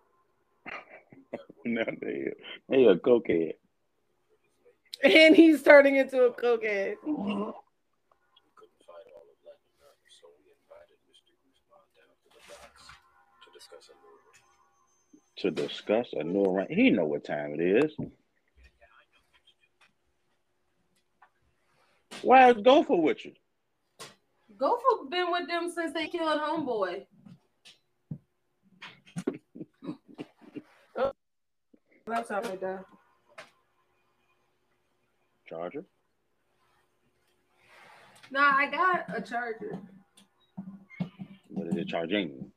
No, 1.65 1.83
they, 2.01 2.27
they 2.69 2.83
a 2.85 2.95
cokehead. 2.95 3.53
And 5.03 5.35
he's 5.35 5.63
turning 5.63 5.97
into 5.97 6.23
a 6.23 6.31
cokehead. 6.31 6.95
We 7.05 7.13
couldn't 8.55 8.79
fight 8.87 9.07
all 9.15 9.27
of 9.27 9.39
Latin 9.43 9.67
America, 9.75 10.07
so 10.11 10.27
we 10.39 10.47
invited 10.47 10.99
Mr. 11.11 11.35
Guzman 11.43 11.87
down 11.95 12.15
to 12.23 12.29
the 12.31 12.39
docks 12.47 12.87
to 12.87 13.47
discuss 13.51 13.91
a 13.91 13.95
move. 13.99 14.23
To 15.43 15.51
discuss 15.51 16.07
a 16.13 16.23
new 16.23 16.45
arrangement. 16.45 16.79
He 16.79 16.89
know 16.89 17.03
what 17.03 17.25
time 17.25 17.59
it 17.59 17.59
is. 17.59 17.91
Why 22.21 22.49
is 22.49 22.61
Gopher 22.61 22.95
with 22.95 23.25
you? 23.25 23.33
Gopher 24.57 25.09
been 25.09 25.33
with 25.33 25.49
them 25.49 25.69
since 25.69 25.91
they 25.91 26.07
killed 26.07 26.39
homeboy. 26.39 27.05
oh, 30.95 31.11
that's 32.07 32.29
how 32.29 32.39
they 32.39 32.55
die. 32.55 32.79
Charger? 35.45 35.83
Nah, 38.31 38.53
I 38.55 38.71
got 38.71 39.13
a 39.13 39.21
charger. 39.21 39.77
What 41.49 41.67
is 41.67 41.75
it 41.75 41.89
charging? 41.89 42.52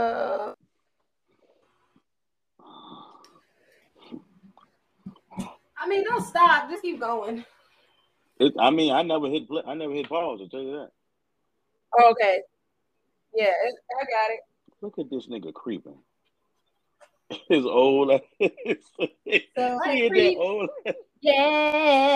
Uh, 0.00 0.54
I 5.78 5.88
mean, 5.88 6.04
don't 6.04 6.24
stop. 6.24 6.70
Just 6.70 6.82
keep 6.82 7.00
going. 7.00 7.44
It, 8.38 8.54
I 8.58 8.70
mean, 8.70 8.92
I 8.92 9.02
never 9.02 9.28
hit 9.28 9.42
I 9.66 9.74
never 9.74 9.92
hit 9.92 10.08
pause. 10.08 10.40
I'll 10.42 10.48
tell 10.48 10.62
you 10.62 10.72
that. 10.72 10.90
Okay. 12.02 12.40
Yeah, 13.34 13.44
it, 13.44 13.74
I 14.00 14.04
got 14.04 14.30
it. 14.30 14.40
Look 14.80 14.98
at 14.98 15.10
this 15.10 15.26
nigga 15.26 15.52
creeping. 15.52 15.98
His 17.48 17.64
old 17.64 18.10
ass. 18.12 18.20
So 18.98 19.08
hit 19.26 19.44
I 19.56 20.00
that 20.00 20.10
creep. 20.10 20.38
old 20.38 20.70
Yeah. 21.20 22.09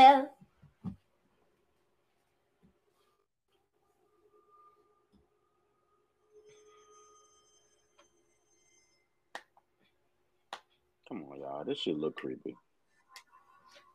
Come. 11.54 11.66
This 11.66 11.78
shit 11.78 11.98
look 11.98 12.16
creepy. 12.16 12.56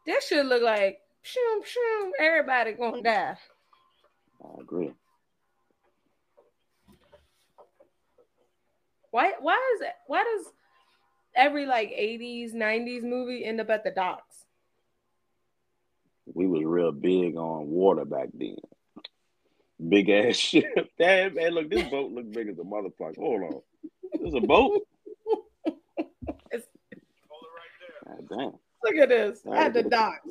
This 0.05 0.27
should 0.27 0.45
look 0.45 0.63
like 0.63 0.99
shoom 1.23 1.61
shoom. 1.63 2.11
Everybody 2.19 2.73
gonna 2.73 2.97
mm. 2.97 3.03
die. 3.03 3.37
I 4.43 4.61
agree. 4.61 4.91
Why? 9.11 9.33
Why 9.39 9.75
is 9.75 9.81
it? 9.81 9.93
Why 10.07 10.23
does 10.23 10.53
every 11.35 11.65
like 11.65 11.89
'80s, 11.89 12.53
'90s 12.53 13.03
movie 13.03 13.43
end 13.43 13.59
up 13.59 13.69
at 13.69 13.83
the 13.83 13.91
docks? 13.91 14.45
We 16.33 16.47
was 16.47 16.63
real 16.63 16.91
big 16.91 17.35
on 17.35 17.67
water 17.69 18.05
back 18.05 18.29
then. 18.33 18.57
Big 19.87 20.09
ass 20.09 20.35
ship. 20.35 20.91
Damn, 20.97 21.33
man, 21.35 21.51
look, 21.53 21.69
this 21.69 21.89
boat 21.89 22.11
look 22.11 22.31
big 22.31 22.49
as 22.49 22.59
a 22.59 22.63
motherfucker. 22.63 23.17
Hold 23.17 23.43
on. 23.43 23.61
This 24.21 24.33
a 24.33 24.41
boat? 24.41 24.81
Hold 25.63 25.75
it 26.45 27.51
right 27.55 27.73
there. 28.05 28.15
God 28.15 28.18
damn. 28.29 28.53
Look 28.85 28.95
at 28.95 29.09
this 29.09 29.43
at 29.49 29.73
the 29.73 29.83
docks. 29.83 30.23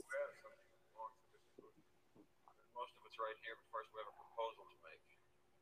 Most 2.73 2.95
of 2.97 3.03
it's 3.05 3.19
right 3.19 3.37
here, 3.45 3.59
but 3.59 3.69
first 3.75 3.91
we 3.93 4.01
have 4.01 4.09
a 4.09 4.17
proposal 4.17 4.65
to 4.65 4.77
make. 4.87 5.03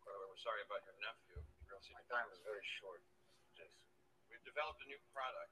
By 0.05 0.13
we're 0.13 0.39
sorry 0.39 0.63
about 0.69 0.85
your 0.87 0.95
nephew. 1.03 1.41
Real 1.67 1.81
My 1.97 2.05
time 2.13 2.29
is 2.31 2.39
very 2.45 2.63
short. 2.79 3.01
Jason. 3.59 3.83
We've 4.31 4.45
developed 4.45 4.85
a 4.85 4.87
new 4.87 5.01
product. 5.11 5.51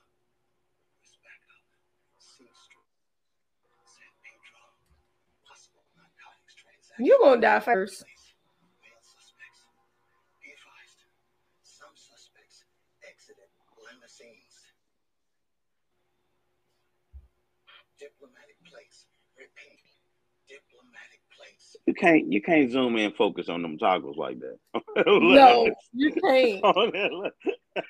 You 21.91 21.99
can't 21.99 22.31
you 22.31 22.39
can't 22.39 22.71
zoom 22.71 22.95
in 22.95 23.11
focus 23.19 23.51
on 23.51 23.59
them 23.59 23.75
toggles 23.75 24.15
like 24.15 24.39
that. 24.39 24.55
No, 25.11 25.67
you 25.91 26.07
can't. 26.23 26.63
On 26.79 26.87
that 26.95 27.11
look. 27.11 27.35
There 27.43 27.51
in 27.51 27.83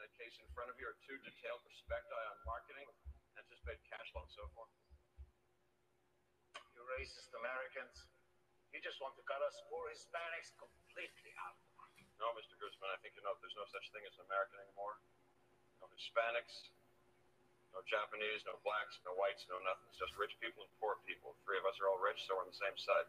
that 0.00 0.12
case 0.16 0.40
in 0.40 0.48
front 0.56 0.72
of 0.72 0.80
you 0.80 0.88
are 0.88 0.96
two 1.04 1.20
detailed 1.20 1.60
prospecti 1.68 2.16
on 2.16 2.36
marketing, 2.48 2.88
anticipated 3.36 3.84
cash 3.92 4.08
flow, 4.08 4.24
and 4.24 4.32
so 4.32 4.48
forth. 4.56 4.72
You 6.72 6.80
racist 6.96 7.28
Americans. 7.36 8.08
You 8.72 8.80
just 8.80 8.96
want 9.04 9.20
to 9.20 9.24
cut 9.28 9.44
us 9.44 9.52
poor 9.68 9.92
Hispanics 9.92 10.56
completely 10.56 11.28
out. 11.44 11.60
No, 12.16 12.32
Mr. 12.40 12.56
Guzman, 12.56 12.88
I 12.88 12.96
think 13.04 13.20
you 13.20 13.20
know 13.20 13.36
there's 13.44 13.52
no 13.60 13.68
such 13.68 13.84
thing 13.92 14.00
as 14.08 14.16
an 14.16 14.24
American 14.32 14.56
anymore. 14.64 14.96
No 15.84 15.92
Hispanics, 15.92 16.72
no 17.76 17.84
Japanese, 17.84 18.40
no 18.48 18.56
blacks, 18.64 18.96
no 19.04 19.12
whites, 19.20 19.44
no 19.52 19.60
nothing. 19.60 19.84
It's 19.92 20.00
just 20.00 20.16
rich 20.16 20.32
people 20.40 20.64
and 20.64 20.72
poor 20.80 20.96
people. 21.04 21.36
Three 21.44 21.60
of 21.60 21.68
us 21.68 21.76
are 21.76 21.92
all 21.92 22.00
rich, 22.00 22.24
so 22.24 22.32
we're 22.32 22.48
on 22.48 22.48
the 22.48 22.56
same 22.56 22.72
side. 22.80 23.04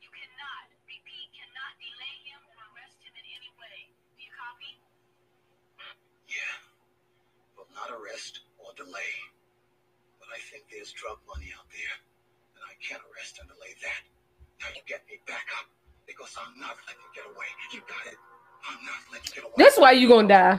You 0.00 0.08
cannot, 0.08 0.72
repeat, 0.88 1.28
cannot 1.36 1.76
delay 1.76 2.16
him 2.24 2.40
or 2.48 2.56
arrest 2.72 2.96
him 3.04 3.12
in 3.12 3.26
any 3.36 3.52
way. 3.60 3.92
Do 4.16 4.20
you 4.24 4.32
copy? 4.32 4.80
Yeah. 6.24 6.56
Will 7.60 7.68
not 7.76 7.92
arrest 7.92 8.48
or 8.56 8.72
delay. 8.80 9.12
But 10.16 10.32
I 10.32 10.40
think 10.48 10.72
there's 10.72 10.96
drug 10.96 11.20
money 11.28 11.52
out 11.52 11.68
there. 11.68 11.96
And 12.56 12.64
I 12.64 12.80
can't 12.80 13.04
arrest 13.12 13.44
and 13.44 13.52
delay 13.52 13.76
that. 13.84 14.02
Now 14.64 14.72
you 14.72 14.80
get 14.88 15.04
me 15.04 15.20
back 15.28 15.44
up. 15.60 15.68
Because 16.08 16.32
I'm 16.40 16.56
not 16.56 16.80
letting 16.88 17.04
you 17.04 17.12
get 17.12 17.28
away. 17.28 17.44
You 17.76 17.84
got 17.84 18.08
it. 18.08 18.16
I'm 18.64 18.80
not 18.88 19.04
letting 19.12 19.28
you 19.28 19.34
get 19.36 19.44
away. 19.44 19.58
That's 19.60 19.76
why 19.76 19.92
you 19.92 20.08
gonna 20.08 20.32
die. 20.32 20.56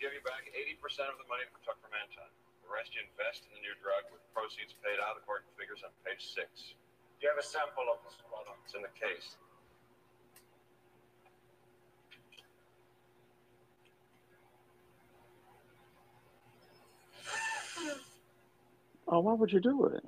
We're 0.00 0.08
prepared 0.08 0.24
to 0.24 0.56
give 0.56 0.80
you 0.80 0.80
back 0.80 1.04
80% 1.04 1.12
of 1.12 1.20
the 1.20 1.28
money 1.28 1.44
that 1.44 1.52
we 1.52 1.60
took 1.60 1.76
from 1.84 1.92
Anton. 1.92 2.32
The 2.64 2.72
rest 2.72 2.96
you 2.96 3.04
invest 3.04 3.44
in 3.44 3.52
the 3.52 3.60
new 3.60 3.76
drug 3.84 4.08
with 4.08 4.24
proceeds 4.32 4.72
paid 4.80 4.96
out 4.96 5.20
of 5.20 5.20
according 5.20 5.44
to 5.52 5.54
figures 5.60 5.84
on 5.84 5.92
page 6.08 6.24
six. 6.24 6.72
Do 7.20 7.28
you 7.28 7.28
have 7.28 7.36
a 7.36 7.44
sample 7.44 7.84
of 7.92 8.00
this 8.08 8.16
product? 8.24 8.64
It's 8.64 8.72
in 8.72 8.80
the 8.80 8.88
case. 8.96 9.36
Oh, 19.08 19.20
why 19.20 19.32
would 19.34 19.52
you 19.52 19.60
do 19.60 19.86
it? 19.86 20.04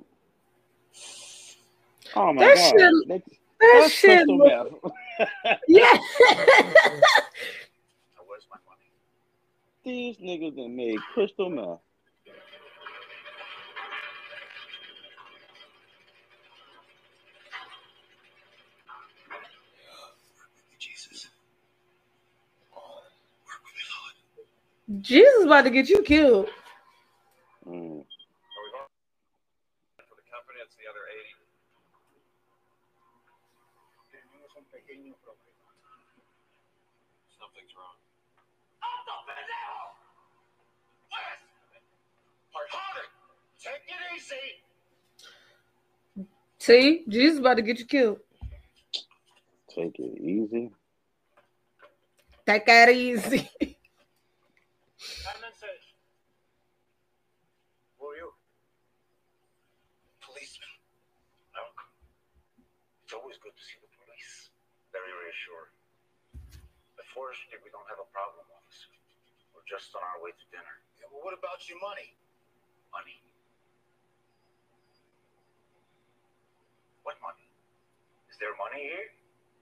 Oh 2.15 2.31
my 2.33 2.45
That 2.45 2.55
god. 2.55 2.71
shit- 2.79 3.07
That's, 3.07 3.23
That 3.59 3.79
that's 3.81 3.93
shit. 3.93 4.09
crystal 4.17 4.37
look- 4.37 4.71
meth. 4.83 4.93
Yeah. 5.67 5.83
Now, 5.83 5.99
where's 8.25 8.47
my 8.49 8.57
money? 8.65 8.89
These 9.83 10.17
niggas 10.19 10.55
that 10.55 10.69
made 10.69 10.99
crystal 11.13 11.49
meth. 11.49 11.67
Work 11.67 11.81
with 20.55 20.65
me, 20.71 20.77
Jesus. 20.79 21.29
Work 23.45 23.61
with 23.63 23.75
me, 23.75 23.85
Lord. 23.93 24.15
Jesus 25.03 25.45
about 25.45 25.63
to 25.63 25.71
get 25.71 25.89
you 25.89 26.03
killed. 26.03 26.49
Mm. 27.67 28.03
So 28.05 28.57
we've 28.61 28.75
already 28.75 28.99
for 30.09 30.15
the 30.17 30.27
company, 30.31 30.59
it's 30.63 30.75
the 30.77 30.87
other 30.89 31.05
80. 31.07 31.35
Tenemos 34.11 34.51
un 34.57 34.65
pequeño 34.71 35.15
problema. 35.23 35.71
Something's 37.39 37.73
wrong. 37.77 37.97
¡Alto, 38.81 39.13
pendejo! 39.27 39.79
West! 41.11 41.45
Part 42.53 42.69
harder! 42.71 43.07
Take 43.63 43.87
it 43.87 43.95
easy! 44.11 44.59
See, 46.59 47.05
Jesus 47.07 47.39
about 47.39 47.55
to 47.55 47.61
get 47.63 47.79
you 47.79 47.85
killed. 47.85 48.19
Take 49.73 49.95
it 49.99 50.19
easy. 50.19 50.69
Take 52.45 52.67
it 52.67 52.89
easy. 52.91 53.47
Message. 55.39 55.95
Who 57.95 58.03
are 58.11 58.19
you? 58.19 58.35
Policeman. 60.19 60.75
No. 61.55 61.63
It's 63.07 63.15
always 63.15 63.39
good 63.39 63.55
to 63.55 63.63
see 63.63 63.79
the 63.79 63.87
police. 63.95 64.51
Very 64.91 65.07
reassuring. 65.07 65.71
Unfortunately, 66.99 67.63
we 67.63 67.71
don't 67.71 67.87
have 67.87 68.03
a 68.03 68.09
problem, 68.11 68.43
officer. 68.59 68.91
We're 69.55 69.63
just 69.71 69.95
on 69.95 70.03
our 70.03 70.19
way 70.19 70.35
to 70.35 70.45
dinner. 70.51 70.83
Yeah, 70.99 71.07
well, 71.15 71.23
what 71.23 71.31
about 71.31 71.63
your 71.71 71.79
money? 71.79 72.11
Money. 72.91 73.23
What 77.03 77.19
money? 77.19 77.43
Is 78.43 78.51
there 78.51 78.59
money 78.59 78.83
here? 78.83 79.07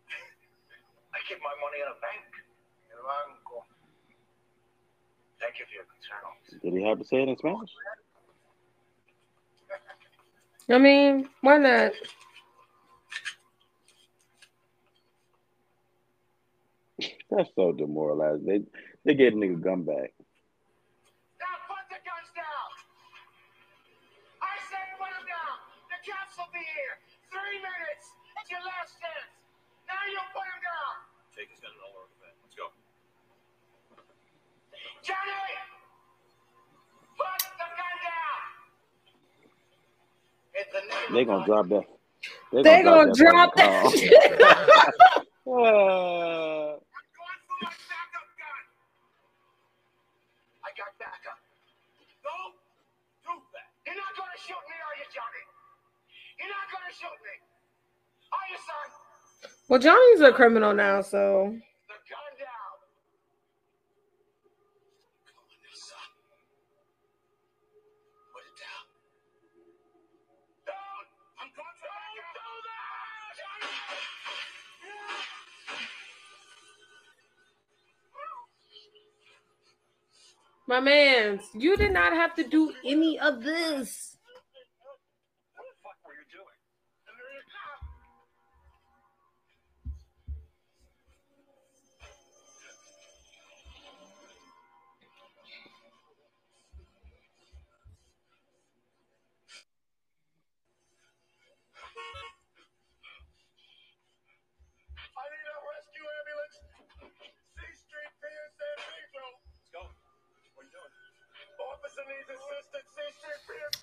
I 1.13 1.21
keep 1.29 1.37
my 1.45 1.53
money 1.61 1.85
in 1.85 1.89
a 1.93 1.93
bank. 2.01 2.25
El 2.89 3.05
banco. 3.05 3.61
Thank 5.37 5.61
you 5.61 5.69
for 5.69 5.75
your 5.77 5.85
concern, 5.85 6.25
officer. 6.25 6.57
Did 6.65 6.73
he 6.73 6.81
have 6.89 6.97
to 6.97 7.05
say 7.05 7.21
it 7.21 7.29
in 7.29 7.37
Spanish? 7.37 7.69
I 10.67 10.79
mean, 10.79 11.29
why 11.41 11.57
not? 11.57 11.93
That's 17.29 17.53
so 17.53 17.71
demoralizing. 17.73 18.45
They 18.49 18.65
they 19.05 19.13
get 19.13 19.33
a 19.33 19.35
nigga 19.37 19.61
gun 19.61 19.83
back. 19.85 20.09
Now 21.37 21.53
put 21.69 21.85
the 21.93 22.01
guns 22.01 22.33
down! 22.33 22.69
I 24.41 24.57
say 24.73 24.81
put 24.97 25.13
them 25.13 25.29
down! 25.29 25.69
The 25.93 26.01
cops 26.01 26.33
will 26.33 26.49
be 26.49 26.65
here! 26.65 26.97
Three 27.29 27.61
minutes! 27.61 28.09
It's 28.41 28.49
your 28.49 28.65
last 28.65 28.97
chance! 28.97 29.31
Now 29.85 30.01
you 30.09 30.17
put 30.33 30.41
them 30.49 30.61
down! 30.65 30.93
Take 31.37 31.53
his 31.53 31.61
gun 31.61 31.69
and 31.77 31.83
all 31.85 31.93
over 31.93 32.09
the 32.09 32.17
van. 32.25 32.33
Let's 32.41 32.57
go. 32.57 32.73
Johnny! 35.05 35.45
Put 37.15 37.37
the 37.37 37.69
gun 37.69 37.95
down! 38.01 38.41
In 40.57 40.60
the 40.60 40.60
name 40.60 40.60
They 41.13 41.21
of 41.21 41.27
gonna 41.27 41.45
drop 41.45 41.69
that. 41.69 41.83
They 42.53 42.83
gonna 42.83 43.13
drop 43.13 43.53
fucking 43.55 43.71
that 43.71 43.83
call. 43.83 43.91
shit. 43.91 44.41
Uh, 45.43 45.51
I'm 45.53 45.57
going 45.57 46.77
for 60.51 60.59
my 60.59 61.70
My 80.67 80.79
man's, 80.79 81.41
you 81.53 81.75
did 81.75 81.91
not 81.91 82.13
have 82.13 82.35
to 82.35 82.43
do 82.47 82.73
any 82.85 83.19
of 83.19 83.43
this. 83.43 84.10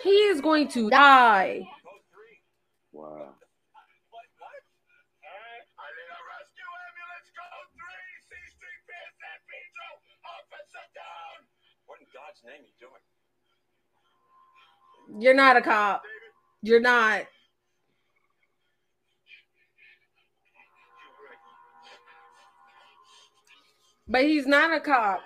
In 0.09 0.37
is 0.37 0.41
going 0.41 0.69
to 0.69 0.91
die. 0.91 1.67
doing? 12.81 12.93
You're 15.23 15.35
not 15.35 15.57
a 15.57 15.63
cop. 15.63 16.03
You're 16.63 16.81
not. 16.81 17.23
But 24.07 24.23
he's 24.23 24.47
not 24.47 24.75
a 24.75 24.81
cop. 24.81 25.21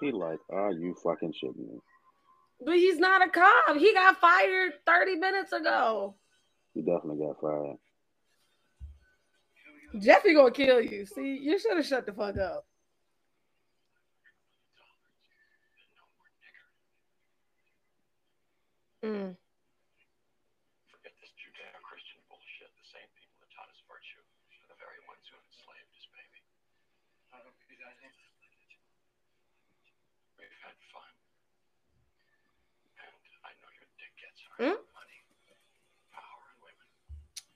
He 0.00 0.12
like, 0.12 0.38
are 0.50 0.72
you 0.72 0.94
fucking 1.02 1.32
shitting 1.32 1.56
me? 1.56 1.78
But 2.64 2.76
he's 2.76 2.98
not 2.98 3.26
a 3.26 3.30
cop. 3.30 3.76
He 3.76 3.92
got 3.92 4.20
fired 4.20 4.72
30 4.86 5.16
minutes 5.16 5.52
ago. 5.52 6.14
He 6.74 6.80
definitely 6.80 7.24
got 7.26 7.40
fired. 7.40 7.78
Jeffy 10.00 10.32
gonna 10.34 10.50
kill 10.50 10.80
you. 10.80 11.04
See, 11.04 11.36
you 11.36 11.58
should 11.58 11.76
have 11.76 11.84
shut 11.84 12.06
the 12.06 12.12
fuck 12.12 12.38
up. 12.38 12.64
Mm. 19.02 19.34
Forget 20.94 21.12
this 21.18 21.34
Judeo-Christian 21.34 22.22
bullshit. 22.30 22.70
The 22.78 22.86
same 22.86 23.10
people 23.18 23.34
that 23.42 23.50
taught 23.50 23.66
us 23.66 23.82
virtue 23.90 24.22
are 24.22 24.70
the 24.70 24.78
very 24.78 25.02
ones 25.10 25.26
who 25.26 25.34
enslaved 25.42 25.90
us, 25.98 26.06
baby. 26.14 26.38
We've 30.38 30.54
had 30.62 30.78
fun. 30.94 31.10
And 33.02 33.10
I 33.42 33.50
know 33.58 33.70
your 33.74 33.90
dick 33.98 34.14
gets 34.22 34.38
hard. 34.46 34.70
Hmm? 34.70 34.78
Money, 34.94 35.18
power, 36.14 36.46
and 36.54 36.62
women. 36.62 36.86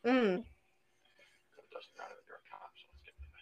Mm. 0.06 0.38
It 0.38 1.70
doesn't 1.74 1.96
matter 1.98 2.14
that 2.14 2.26
you're 2.28 2.38
a 2.38 2.46
cop, 2.46 2.70
so 2.78 2.86
let's 2.88 3.02
get 3.02 3.14
to 3.18 3.26
the 3.26 3.32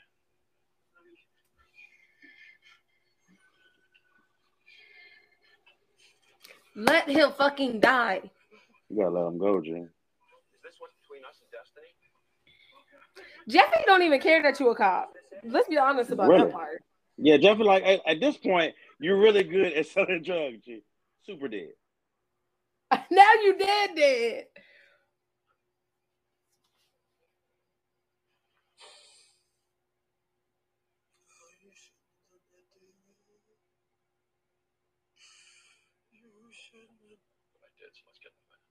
man. 6.81 6.87
Let 6.89 7.09
him 7.09 7.33
fucking 7.37 7.81
die. 7.81 8.23
You 8.89 8.97
gotta 8.97 9.11
let 9.11 9.27
him 9.29 9.39
go, 9.39 9.61
G. 9.61 9.71
Is 9.71 9.89
this 10.63 10.75
what's 10.79 10.95
between 11.03 11.23
us 11.29 11.37
and 11.43 11.51
destiny? 11.53 11.93
Jeffy 13.49 13.85
don't 13.87 14.03
even 14.03 14.21
care 14.21 14.43
that 14.43 14.59
you 14.59 14.71
a 14.71 14.77
cop. 14.77 15.13
Let's 15.45 15.69
be 15.69 15.77
honest 15.77 16.11
about 16.11 16.29
Really? 16.31 16.45
that 16.45 16.53
part. 16.53 16.83
Yeah, 17.19 17.37
definitely. 17.37 17.67
Like 17.67 17.85
at, 17.85 18.01
at 18.07 18.21
this 18.21 18.37
point, 18.39 18.75
you're 19.01 19.19
really 19.19 19.45
good 19.45 19.73
at 19.75 19.87
selling 19.87 20.23
drugs, 20.25 20.65
G. 20.65 20.83
Super 21.27 21.49
dead. 21.49 21.73
now 23.11 23.33
you 23.43 23.59
dead 23.59 23.91
dead. 23.95 24.45
But 37.53 37.63
I 37.67 37.71
did, 37.79 37.91
so 37.95 38.03
let's 38.09 38.19
get 38.19 38.33
in 38.35 38.39
the 38.41 38.49
van. 38.51 38.63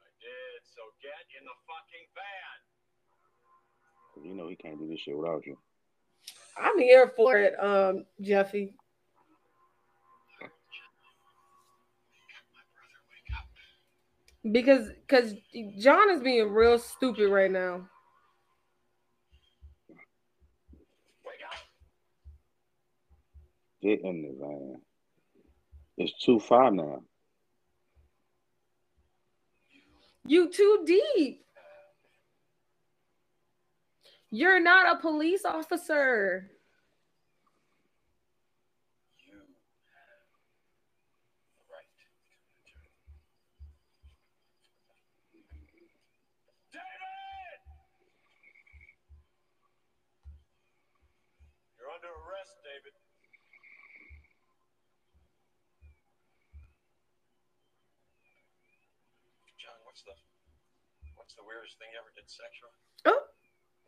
I 0.00 0.08
did, 0.20 0.60
so 0.64 0.91
get 1.02 1.10
in 1.38 1.44
the 1.44 1.56
fucking 1.66 2.06
van. 2.14 2.58
'Cause 4.14 4.24
you 4.24 4.34
know 4.34 4.48
he 4.48 4.56
can't 4.56 4.78
do 4.78 4.86
this 4.88 5.00
shit 5.00 5.16
without 5.16 5.44
you. 5.46 5.58
I'm 6.56 6.78
here 6.78 7.08
for 7.16 7.36
it, 7.36 7.54
um, 7.58 8.06
Jeffy. 8.20 8.74
Because 14.50 14.88
because 15.06 15.34
John 15.78 16.10
is 16.10 16.20
being 16.20 16.50
real 16.50 16.78
stupid 16.78 17.28
right 17.30 17.50
now. 17.50 17.88
Get 23.80 24.00
in 24.02 24.22
the 24.22 24.32
van. 24.38 24.82
It's 25.96 26.24
too 26.24 26.38
far 26.40 26.70
now. 26.70 27.04
You 30.26 30.50
too 30.50 30.84
deep. 30.86 31.44
You're 34.30 34.60
not 34.60 34.96
a 34.96 35.00
police 35.00 35.44
officer. 35.44 36.48
You 39.26 39.34
have 39.34 40.24
the 41.58 41.64
right. 41.68 41.84
David! 46.72 47.60
You're 51.76 51.90
under 51.92 52.08
arrest, 52.08 52.56
David. 52.64 52.94
John, 59.60 59.76
what's 60.06 60.20
the 60.22 61.10
what's 61.16 61.34
the 61.34 61.42
weirdest 61.46 61.78
thing 61.78 61.88
you 61.92 61.98
ever 61.98 62.12
did 62.14 62.28
sexually? 62.28 62.72
Oh. 63.06 63.22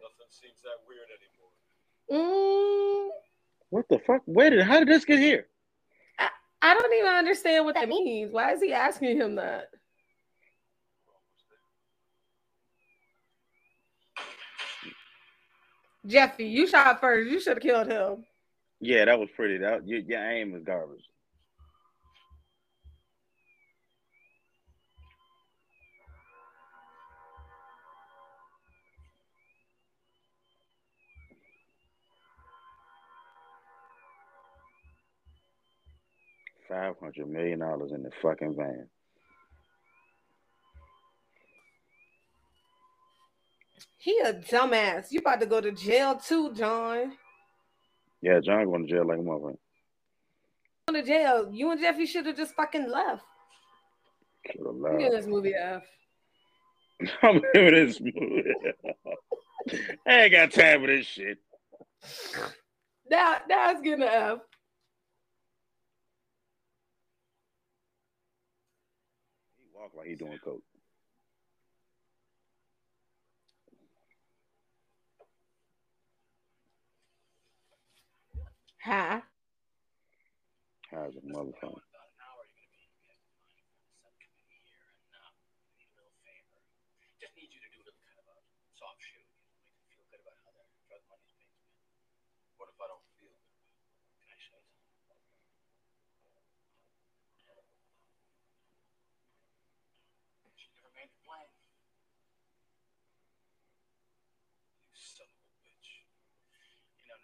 Nothing 0.01 0.29
seems 0.31 0.61
that 0.63 0.83
weird 0.87 1.09
anymore. 1.11 1.53
Mm, 2.11 3.09
What 3.71 3.89
the 3.89 3.99
fuck? 4.07 4.23
Where 4.27 4.51
did? 4.51 4.63
How 4.63 4.79
did 4.81 4.89
this 4.89 5.05
get 5.05 5.19
here? 5.19 5.47
I 6.63 6.73
don't 6.73 6.95
even 6.95 7.13
understand 7.13 7.67
what 7.67 7.75
that 7.75 7.89
means. 7.91 8.33
Why 8.33 8.53
is 8.53 8.63
he 8.63 8.73
asking 8.73 9.19
him 9.19 9.35
that? 9.35 9.69
We're 11.05 11.13
almost 11.13 11.45
there. 16.05 16.11
Jeffy, 16.11 16.47
you 16.47 16.67
shot 16.67 17.01
first. 17.01 17.31
You 17.31 17.39
should 17.41 17.59
have 17.59 17.63
killed 17.63 17.89
him. 17.89 18.25
Yeah, 18.81 19.05
that 19.05 19.19
was 19.19 19.29
pretty. 19.37 19.59
That 19.59 19.87
your, 19.87 20.01
your 20.01 20.21
aim 20.31 20.53
was 20.53 20.63
garbage. 20.63 21.05
Five 36.69 36.95
hundred 36.99 37.29
million 37.29 37.59
dollars 37.59 37.93
in 37.93 38.03
the 38.03 38.11
fucking 38.23 38.57
van. 38.57 38.89
He 43.99 44.19
a 44.19 44.35
dumbass. 44.35 45.07
You 45.11 45.21
about 45.21 45.41
to 45.41 45.47
go 45.47 45.61
to 45.61 45.73
jail 45.73 46.17
too, 46.17 46.53
John. 46.55 47.13
Yeah, 48.21 48.41
John 48.41 48.67
going 48.67 48.87
to 48.87 48.93
jail 48.93 49.07
like 49.07 49.19
a 49.19 49.23
motherfucker. 49.23 49.57
Go 50.89 50.95
to 50.95 51.03
jail. 51.03 51.49
You 51.51 51.71
and 51.71 51.81
Jeffy 51.81 52.07
should 52.07 52.27
have 52.27 52.37
just 52.37 52.55
fucking 52.55 52.91
left. 52.91 53.23
Should 54.53 54.67
have 54.67 54.75
I'm 54.93 54.99
giving 54.99 55.13
this 55.13 55.27
movie 55.27 55.53
a 55.53 55.77
F. 55.77 55.83
I'm 57.23 57.43
giving 57.55 57.87
this 57.87 58.01
movie. 58.01 58.45
I 60.07 60.23
ain't 60.23 60.33
got 60.33 60.53
time 60.53 60.83
for 60.83 60.87
this 60.87 61.07
shit. 61.07 61.39
Now, 63.11 63.39
now 63.49 63.71
it's 63.71 63.81
getting 63.81 64.03
an 64.03 64.09
F. 64.11 64.39
He 70.05 70.11
walk 70.11 70.21
he 70.21 70.25
doing 70.25 70.39
coke. 70.45 70.63
Hi. 78.85 79.23
How's 80.91 81.17
a 81.17 81.25
motherfucker? 81.25 81.81
Just 87.17 87.33
need 87.33 87.49
you 87.49 87.61
to 87.65 87.71
do 87.73 87.81
a 87.81 87.89
little 87.89 87.97
kind 88.05 88.21
of 88.21 88.29
a 88.29 88.37
soft 88.77 89.01
shoe. 89.01 89.25
Make 89.65 89.73
them 89.73 89.89
feel 89.89 90.05
good 90.13 90.21
about 90.21 90.37
how 90.45 90.53
their 90.53 90.69
drug 90.85 91.01
money's 91.09 91.33
being 91.41 91.49
spent. 91.49 91.81
What 92.61 92.69
if 92.69 92.77
I 92.77 92.93
don't 92.93 93.01
feel 93.17 93.33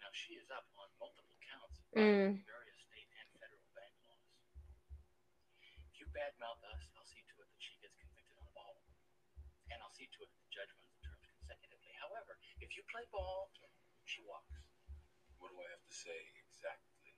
she 0.11 0.35
is 0.35 0.47
up 0.51 0.67
on 0.75 0.87
multiple 0.99 1.35
counts 1.39 1.79
of 1.79 1.85
Mm. 1.95 2.35
violating 2.35 2.45
various 2.45 2.77
state 2.83 3.09
and 3.15 3.27
federal 3.39 3.63
bank 3.75 3.95
laws. 4.03 4.27
If 5.91 5.95
you 5.99 6.05
badmouth 6.11 6.61
us, 6.67 6.83
I'll 6.95 7.07
see 7.07 7.23
to 7.23 7.35
it 7.41 7.47
that 7.47 7.61
she 7.63 7.75
gets 7.79 7.95
convicted 7.95 8.37
on 8.37 8.51
all 8.55 8.75
of. 8.75 8.85
And 9.71 9.79
I'll 9.81 9.95
see 9.95 10.07
to 10.07 10.19
it 10.23 10.29
that 10.31 10.41
the 10.43 10.51
judge 10.51 10.71
runs 10.75 10.91
the 10.91 11.01
terms 11.07 11.25
consecutively. 11.31 11.91
However, 12.03 12.37
if 12.59 12.75
you 12.75 12.83
play 12.91 13.05
ball, 13.11 13.51
she 14.03 14.21
walks. 14.27 14.59
What 15.39 15.49
do 15.51 15.57
I 15.63 15.69
have 15.71 15.83
to 15.87 15.95
say 15.95 16.19
exactly? 16.43 17.15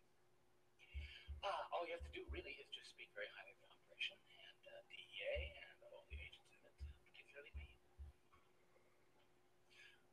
Uh, 1.44 1.64
all 1.76 1.84
you 1.86 1.91
have 1.91 2.06
to 2.07 2.14
do 2.15 2.24
really 2.32 2.56
is 2.61 2.70
just 2.72 2.90
speak 2.95 3.11
very 3.11 3.28
highly 3.36 3.52
of 3.52 3.60
the 3.60 3.68
operation 3.68 4.15
and 4.32 4.61
uh, 4.70 4.80
DEA 4.88 5.60
and 5.60 5.76
all 5.91 6.06
the 6.07 6.15
agents 6.15 6.56
in 6.56 6.61
it, 6.64 6.76
particularly 7.03 7.52
me. 7.60 7.76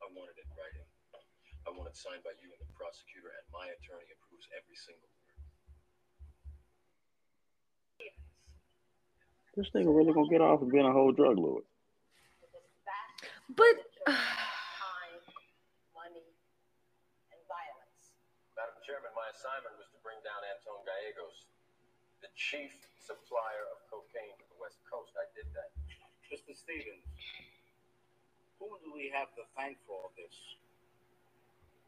I 0.02 0.10
want 0.10 0.34
it 0.34 0.48
right 0.58 0.74
in 0.74 0.88
writing. 1.80 1.88
Want 1.88 1.88
it 1.88 1.96
signed 1.96 2.20
by 2.24 2.36
you 2.44 2.52
and 2.52 2.60
the 2.60 2.68
prosecutor, 2.76 3.32
and 3.32 3.44
my 3.52 3.64
attorney 3.80 4.12
approves 4.12 4.44
every 4.52 4.76
single 4.76 5.08
word. 5.08 5.16
This 9.56 9.72
nigga 9.74 9.88
really 9.88 10.12
gonna 10.12 10.28
get 10.30 10.40
off 10.40 10.62
of 10.62 10.70
being 10.70 10.86
a 10.86 10.92
whole 10.92 11.12
drug 11.12 11.36
lord. 11.38 11.64
But 13.50 13.82
time, 14.06 15.20
money, 15.90 16.22
and 17.34 17.40
violence. 17.50 18.14
Madam 18.54 18.78
Chairman, 18.86 19.10
my 19.16 19.26
assignment 19.34 19.74
was 19.74 19.90
to 19.90 19.98
bring 20.06 20.22
down 20.22 20.38
Anton 20.54 20.86
Gallegos, 20.86 21.50
the 22.22 22.30
chief 22.38 22.70
supplier 23.02 23.66
of 23.74 23.82
cocaine 23.90 24.38
to 24.38 24.46
the 24.54 24.58
West 24.62 24.78
Coast. 24.86 25.16
I 25.18 25.26
did 25.34 25.50
that. 25.56 25.74
Mr. 26.30 26.54
Stevens, 26.54 27.02
who 28.62 28.70
do 28.86 28.94
we 28.94 29.10
have 29.10 29.34
to 29.34 29.42
thank 29.58 29.82
for 29.82 29.98
all 29.98 30.14
this? 30.14 30.30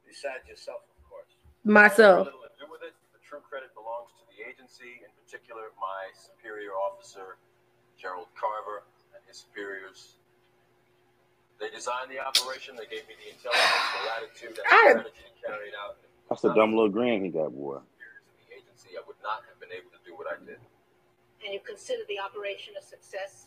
Besides 0.06 0.44
yourself, 0.48 0.84
of 0.84 1.00
course. 1.08 1.32
myself. 1.64 2.26
Little 2.28 2.44
to 2.44 2.52
do 2.60 2.66
with 2.70 2.82
it. 2.84 2.92
The 3.16 3.20
true 3.24 3.40
credit 3.48 3.72
belongs 3.74 4.12
to 4.20 4.24
the 4.28 4.44
agency, 4.44 5.00
in 5.00 5.10
particular 5.24 5.72
my 5.80 6.12
superior 6.12 6.76
officer, 6.76 7.40
Gerald 7.96 8.28
Carver, 8.36 8.84
and 9.16 9.22
his 9.26 9.40
superiors. 9.40 10.20
They 11.60 11.70
designed 11.70 12.10
the 12.10 12.18
operation. 12.20 12.74
They 12.76 12.90
gave 12.90 13.06
me 13.06 13.14
the 13.22 13.30
intelligence, 13.32 13.86
the 13.94 14.02
latitude, 14.10 14.54
and 14.58 14.58
the 14.58 14.66
I- 14.68 14.90
strategy 15.06 15.24
to 15.30 15.34
carry 15.46 15.68
it 15.72 15.76
out. 15.78 15.96
That's 16.28 16.44
a 16.44 16.54
dumb 16.54 16.72
little 16.74 16.88
grin 16.90 17.22
he 17.24 17.30
got, 17.30 17.52
boy. 17.54 17.78
Superiors 17.80 18.26
in 18.26 18.36
the 18.42 18.48
agency, 18.56 18.90
I 18.98 19.02
would 19.06 19.20
not 19.22 19.44
have 19.48 19.58
been 19.60 19.70
able 19.72 19.90
to 19.94 20.00
do 20.04 20.16
what 20.16 20.26
I 20.28 20.36
did. 20.44 20.58
And 21.44 21.52
you 21.54 21.60
consider 21.60 22.02
the 22.08 22.18
operation 22.18 22.74
a 22.78 22.82
success? 22.82 23.46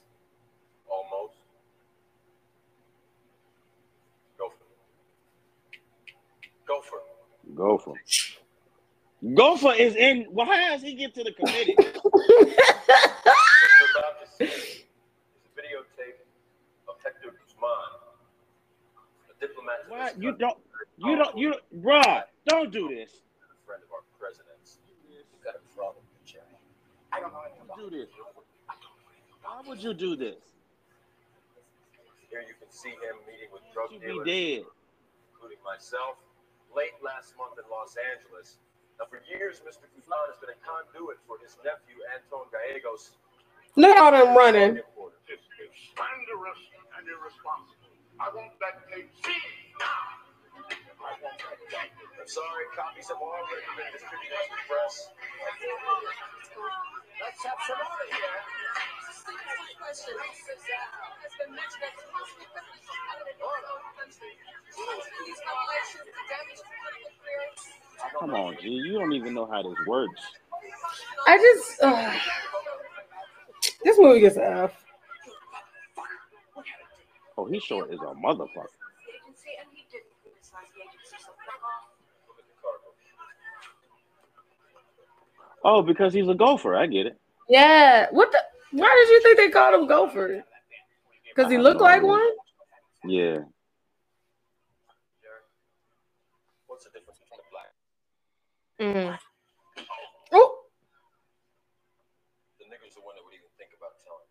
Almost. 0.88 1.36
Go 4.38 4.50
for 4.50 4.64
it. 4.70 4.80
Go 6.68 6.82
for 6.82 6.98
it. 7.00 7.56
Gopher. 7.56 7.94
Gopher 9.34 9.74
is 9.74 9.96
in. 9.96 10.28
Well, 10.32 10.46
how 10.48 10.72
does 10.72 10.82
he 10.82 10.94
get 10.96 11.14
to 11.16 11.24
the 11.24 11.32
committee? 11.32 11.76
You're 11.80 11.92
about 13.94 14.20
to 14.22 14.28
see 14.38 14.46
is 14.46 14.86
a 15.46 15.50
videotape 15.56 16.20
of 16.90 16.96
Hector 17.04 17.30
Guzman, 17.32 17.70
a 19.30 19.40
diplomat. 19.40 19.76
to 19.86 19.90
Why 19.90 20.12
you 20.20 20.32
don't? 20.38 20.58
You 20.98 21.16
don't. 21.18 21.38
You, 21.38 21.54
bruh, 21.82 22.24
don't 22.48 22.72
do 22.72 22.90
this. 22.90 23.12
a 23.12 23.66
friend 23.66 23.82
of 23.84 23.92
our 23.94 24.02
president's. 24.20 24.80
You've 25.10 25.44
got 25.44 25.56
a 25.56 25.76
problem, 25.76 26.04
Jerry. 26.26 26.44
I 27.12 27.20
don't 27.20 27.32
know 27.34 27.42
anything 27.46 27.62
about 27.66 27.78
Do 27.78 27.90
this. 27.90 28.10
Why 29.44 29.62
would 29.68 29.82
you 29.84 29.94
do 29.94 30.16
this? 30.16 30.36
Here 32.30 32.42
you 32.42 32.56
can 32.60 32.70
see 32.72 32.90
him 32.90 33.16
meeting 33.28 33.50
with 33.54 33.62
drug 33.74 33.92
You 33.92 34.00
dealers, 34.00 34.26
dead. 34.26 34.64
including 35.34 35.58
myself, 35.64 36.18
late 36.76 36.94
last 37.02 37.34
month 37.40 37.56
in 37.58 37.66
Los 37.72 37.96
Angeles. 37.98 38.60
Now, 39.00 39.08
for 39.08 39.24
years, 39.28 39.64
Mr. 39.64 39.88
Guzman 39.96 40.28
has 40.30 40.38
been 40.44 40.52
a 40.52 40.60
conduit 40.64 41.20
for 41.28 41.40
his 41.40 41.56
nephew, 41.64 42.00
Anton 42.12 42.48
Gallegos. 42.52 43.16
Look 43.76 43.96
at 43.96 44.12
them 44.12 44.36
running. 44.36 44.80
It's, 45.28 45.48
it's 45.60 45.80
slanderous 45.96 46.62
and 47.00 47.04
irresponsible. 47.08 47.92
I 48.20 48.32
want 48.36 48.56
that 48.64 48.84
tape 48.92 49.12
seen 49.24 49.52
now. 49.80 50.04
I 51.04 51.12
want 51.24 51.40
that 51.40 51.60
tape. 51.72 51.95
I'm 52.26 52.30
sorry, 52.32 52.66
copies 52.76 53.08
have 53.10 53.22
already 53.22 53.62
been 53.78 53.86
distributed 53.94 54.34
to 54.34 54.50
the 54.50 54.58
press. 54.66 55.10
Let's 57.22 57.44
have 57.46 57.54
some 57.68 57.78
order 57.78 58.10
here. 58.10 58.42
Come 68.20 68.34
on, 68.34 68.58
G. 68.60 68.70
You 68.70 68.94
don't 68.94 69.14
even 69.14 69.36
know 69.36 69.46
how 69.46 69.62
this 69.62 69.78
works. 69.86 70.22
I 71.28 71.38
just 71.38 71.84
ugh. 71.84 72.20
this 73.84 74.00
movie 74.00 74.22
gets 74.22 74.38
an 74.38 74.42
F. 74.46 74.84
Oh, 77.38 77.46
he 77.46 77.60
short 77.60 77.94
is 77.94 78.00
a 78.00 78.16
motherfucker. 78.16 78.75
Oh, 85.68 85.82
because 85.82 86.14
he's 86.14 86.28
a 86.30 86.36
gopher. 86.36 86.76
I 86.76 86.86
get 86.86 87.08
it. 87.08 87.20
Yeah. 87.50 88.06
What 88.12 88.32
the? 88.32 88.38
Why 88.72 89.04
did 89.04 89.10
you 89.12 89.22
think 89.24 89.38
they 89.38 89.50
called 89.50 89.74
him 89.74 89.88
Gopher? 89.88 90.44
Because 91.36 91.52
he 91.52 91.58
looked 91.58 91.82
like 91.82 92.04
one. 92.04 92.22
Yeah. 93.04 93.40
Jerry, 95.22 95.42
what's 96.68 96.84
the 96.84 96.92
difference 96.92 97.20
between 97.20 97.40
a 97.42 97.50
black? 97.52 97.72
Mm. 99.10 99.18
Oh, 100.34 100.60
The 102.60 102.66
nigger's 102.66 102.94
the 102.94 103.02
one 103.02 103.16
that 103.16 103.24
would 103.26 103.34
even 103.34 103.50
think 103.58 103.72
about 103.76 103.92
telling. 104.04 104.22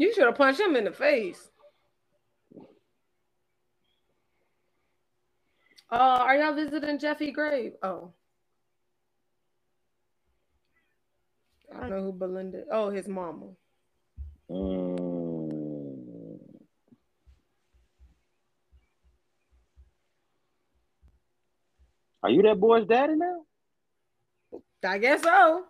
you 0.00 0.12
should 0.12 0.24
have 0.24 0.34
punched 0.34 0.60
him 0.60 0.74
in 0.74 0.84
the 0.84 0.92
face. 0.92 1.51
Uh, 5.92 5.96
are 6.22 6.36
y'all 6.36 6.54
visiting 6.54 6.98
Jeffy 6.98 7.32
Grave? 7.32 7.74
Oh. 7.82 8.12
I 11.74 11.80
don't 11.80 11.90
know 11.90 12.02
who 12.04 12.12
Belinda. 12.12 12.64
Oh, 12.72 12.90
his 12.90 13.08
mama. 13.08 13.48
Mm. 14.50 16.38
Are 22.22 22.30
you 22.30 22.42
that 22.42 22.60
boy's 22.60 22.86
daddy 22.86 23.16
now? 23.16 23.42
I 24.84 24.98
guess 24.98 25.22
so. 25.22 25.64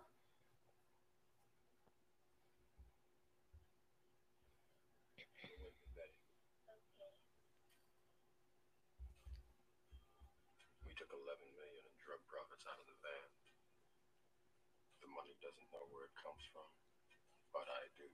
We 10.85 10.93
took 10.97 11.09
11 11.09 11.41
million 11.57 11.83
in 11.85 11.95
drug 12.05 12.21
profits 12.29 12.65
out 12.69 12.77
of 12.77 12.85
the 12.85 12.97
van. 13.01 13.29
The 15.01 15.09
money 15.09 15.33
doesn't 15.41 15.69
know 15.73 15.85
where 15.89 16.05
it 16.05 16.15
comes 16.21 16.43
from, 16.53 16.69
but 17.53 17.69
I 17.69 17.85
do. 17.95 18.05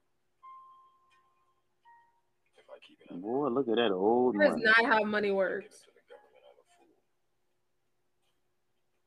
If 2.60 2.68
I 2.68 2.78
keep 2.84 3.00
it 3.02 3.08
under 3.10 3.24
Boy, 3.24 3.48
look 3.50 3.68
at 3.72 3.80
that 3.80 3.96
old 3.96 4.36
That's 4.36 4.60
money. 4.60 4.68
not 4.68 4.84
how 4.86 5.02
money 5.08 5.32
works. 5.32 5.66
it 5.66 5.88
to 5.88 5.92
the 5.96 6.04
government, 6.12 6.44
I'm 6.44 6.60
a 6.60 6.66
fool. 6.78 7.00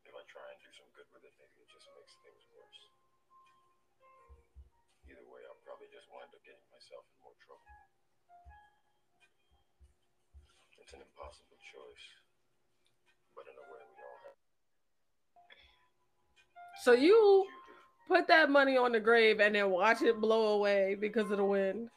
If 0.09 0.15
I 0.17 0.23
try 0.27 0.47
and 0.49 0.59
do 0.65 0.71
some 0.73 0.89
good 0.97 1.07
with 1.13 1.23
it, 1.29 1.35
maybe 1.37 1.61
it 1.63 1.69
just 1.69 1.87
makes 1.95 2.17
things 2.25 2.43
worse. 2.57 2.81
Either 5.13 5.27
way, 5.29 5.45
I'll 5.47 5.61
probably 5.69 5.93
just 5.93 6.09
wind 6.11 6.33
up 6.33 6.41
getting 6.43 6.65
myself 6.73 7.05
in 7.13 7.17
more 7.21 7.37
trouble. 7.45 7.69
It's 10.81 10.93
an 10.97 11.05
impossible 11.05 11.61
choice, 11.71 12.07
but 13.37 13.45
in 13.47 13.55
a 13.55 13.67
way, 13.71 13.81
we 13.85 13.97
all 14.03 14.19
have 14.27 14.37
So 16.83 16.93
you 16.99 17.15
to 17.47 17.47
do. 17.47 17.62
Put 18.09 18.29
that 18.29 18.51
money 18.51 18.77
on 18.77 18.93
the 18.93 19.01
grave 19.01 19.41
and 19.41 19.55
then 19.55 19.71
watch 19.71 20.03
it 20.03 20.21
blow 20.21 20.55
away 20.55 20.97
because 21.01 21.31
of 21.31 21.39
the 21.39 21.45
wind. 21.45 21.89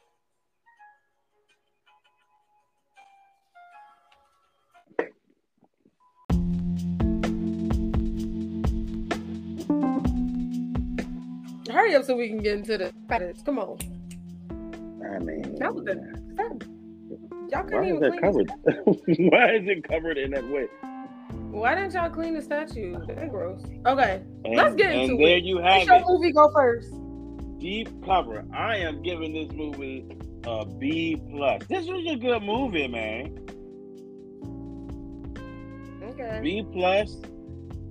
Hurry 11.70 11.94
up 11.94 12.04
so 12.04 12.16
we 12.16 12.28
can 12.28 12.38
get 12.38 12.58
into 12.58 12.78
the 12.78 12.92
credits. 13.08 13.42
Come 13.42 13.58
on. 13.58 13.78
I 15.04 15.18
mean, 15.18 15.56
That 15.58 15.74
was 15.74 15.84
that, 15.84 15.96
y'all 17.50 17.62
couldn't 17.64 17.72
why 17.72 17.82
is 17.82 17.88
even 17.88 18.00
that 18.00 18.10
clean 18.10 18.22
covered? 18.22 18.50
why 19.30 19.54
is 19.56 19.68
it 19.68 19.84
covered 19.88 20.18
in 20.18 20.30
that 20.32 20.48
way? 20.48 20.68
The, 21.56 21.60
why 21.62 21.74
didn't 21.74 21.94
y'all 21.94 22.10
clean 22.10 22.34
the 22.34 22.42
statue? 22.42 22.98
That's 23.08 23.30
gross. 23.30 23.62
Okay. 23.86 24.22
And, 24.44 24.56
Let's 24.56 24.74
get 24.74 24.92
and 24.92 25.10
into 25.12 25.16
there 25.24 25.38
it. 25.38 25.44
you 25.44 25.56
Which 25.56 25.64
have 25.64 25.84
your 25.86 25.96
it. 25.96 26.04
movie 26.06 26.32
go 26.32 26.50
first? 26.52 26.92
deep 27.58 27.88
cover. 28.04 28.44
I 28.54 28.76
am 28.76 29.02
giving 29.02 29.32
this 29.32 29.50
movie 29.52 30.06
a 30.44 30.66
B 30.66 31.16
plus. 31.30 31.62
This 31.68 31.86
was 31.86 32.04
a 32.12 32.16
good 32.16 32.42
movie, 32.42 32.86
man. 32.86 33.38
Okay. 36.02 36.40
B 36.42 36.62
plus 36.72 37.16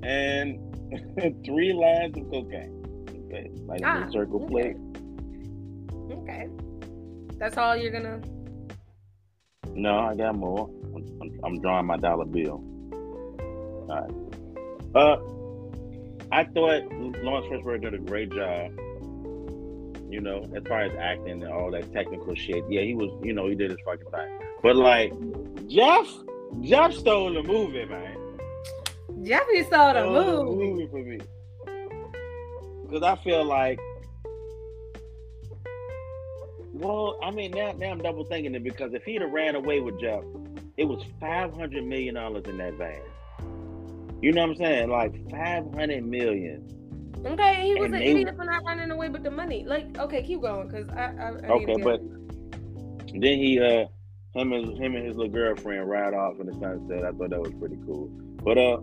and 0.04 0.60
three 1.46 1.74
lines 1.74 2.16
of 2.18 2.30
cocaine. 2.30 2.84
Okay, 3.26 3.50
like 3.66 3.82
Ah, 3.84 4.06
a 4.08 4.12
circle 4.12 4.44
okay. 4.44 4.76
plate. 4.76 4.78
Okay. 6.12 6.48
That's 7.40 7.58
all 7.58 7.76
you're 7.76 7.92
gonna. 7.92 8.22
No, 9.74 9.98
I 9.98 10.16
got 10.16 10.36
more. 10.36 10.70
I'm, 10.96 10.96
I'm- 11.22 11.40
I'm 11.44 11.62
drawing 11.62 11.88
my 11.88 11.98
dollar 11.98 12.26
bill. 12.26 12.64
Right. 13.88 14.12
Uh, 14.96 15.18
I 16.32 16.44
thought 16.46 16.92
Laurence 17.24 17.48
Fishburne 17.48 17.82
did 17.82 17.94
a 17.94 18.00
great 18.00 18.32
job. 18.32 18.72
You 20.10 20.22
know, 20.22 20.46
as 20.56 20.64
far 20.68 20.82
as 20.82 20.92
acting 20.98 21.44
and 21.44 21.52
all 21.52 21.72
that 21.72 21.92
technical 21.92 22.36
shit. 22.36 22.64
Yeah, 22.70 22.82
he 22.82 22.96
was. 22.96 23.12
You 23.24 23.34
know, 23.34 23.48
he 23.48 23.56
did 23.56 23.72
his 23.72 23.80
fucking 23.86 24.10
thing. 24.10 24.40
But 24.62 24.76
like, 24.76 25.14
Jeff, 25.68 26.08
Jeff 26.62 26.94
stole 26.94 27.34
the 27.34 27.44
movie, 27.44 27.86
man. 27.86 28.18
Jeffy 29.24 29.64
saw 29.64 29.94
the 29.94 30.02
Stole 30.02 30.56
movie. 30.56 30.66
movie 30.66 30.88
for 30.88 31.04
me. 31.04 31.20
Because 32.84 33.04
I 33.04 33.16
feel 33.24 33.44
like. 33.44 33.80
Well, 36.74 37.18
I 37.24 37.32
mean, 37.32 37.52
now, 37.52 37.72
now 37.72 37.92
I'm 37.92 38.00
double 38.02 38.26
thinking 38.26 38.54
it 38.54 38.64
because 38.64 38.94
if 38.94 39.04
he'd 39.04 39.22
have 39.22 39.32
ran 39.32 39.56
away 39.56 39.80
with 39.80 40.00
Jeff, 40.00 40.24
it 40.78 40.84
was 40.86 41.04
five 41.20 41.54
hundred 41.54 41.86
million 41.86 42.16
dollars 42.16 42.44
in 42.46 42.58
that 42.58 42.74
van. 42.74 43.00
You 44.22 44.32
know 44.32 44.42
what 44.42 44.52
I'm 44.52 44.56
saying? 44.58 44.90
Like 44.90 45.30
five 45.30 45.64
hundred 45.74 46.06
million. 46.06 46.68
Okay, 47.26 47.66
he 47.66 47.74
was 47.76 47.86
And 47.86 47.96
an 47.96 48.00
they- 48.02 48.12
idiot 48.12 48.36
for 48.36 48.46
not 48.46 48.64
running 48.66 48.92
away 48.92 49.10
with 49.10 49.24
the 49.24 49.32
money. 49.32 49.64
Like, 49.66 49.98
okay, 49.98 50.22
keep 50.24 50.42
going, 50.42 50.70
cause 50.70 50.88
I. 50.90 51.12
I, 51.20 51.28
I 51.44 51.48
Okay, 51.54 51.76
but 51.82 52.00
then 53.14 53.38
he 53.40 53.60
uh 53.60 53.86
him 54.40 54.52
and 54.54 54.78
him 54.78 54.96
and 54.96 55.06
his 55.06 55.16
little 55.16 55.32
girlfriend 55.32 55.90
ride 55.90 56.14
off 56.14 56.40
in 56.40 56.48
the 56.48 56.54
sunset. 56.54 57.06
I 57.06 57.12
thought 57.12 57.30
that 57.32 57.40
was 57.42 57.54
pretty 57.60 57.78
cool. 57.86 58.10
But 58.44 58.58
uh 58.58 58.78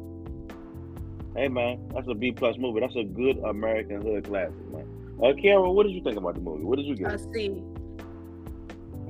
hey 1.37 1.49
man, 1.49 1.89
that's 1.95 2.09
a 2.09 2.15
B 2.15 2.33
plus 2.33 2.57
movie. 2.59 2.81
That's 2.81 2.97
a 2.97 3.05
good 3.05 3.39
American 3.39 4.01
hood 4.03 4.25
classic, 4.25 4.55
man. 4.73 4.87
Uh 5.23 5.35
Carol, 5.41 5.75
what 5.75 5.85
did 5.87 5.93
you 5.93 6.03
think 6.03 6.17
about 6.17 6.35
the 6.35 6.41
movie? 6.41 6.65
What 6.65 6.77
did 6.77 6.87
you 6.87 6.97
get? 6.97 7.09
I 7.13 7.17
see. 7.17 7.27
a 7.27 7.49
get? 7.49 7.63
C. 7.63 7.65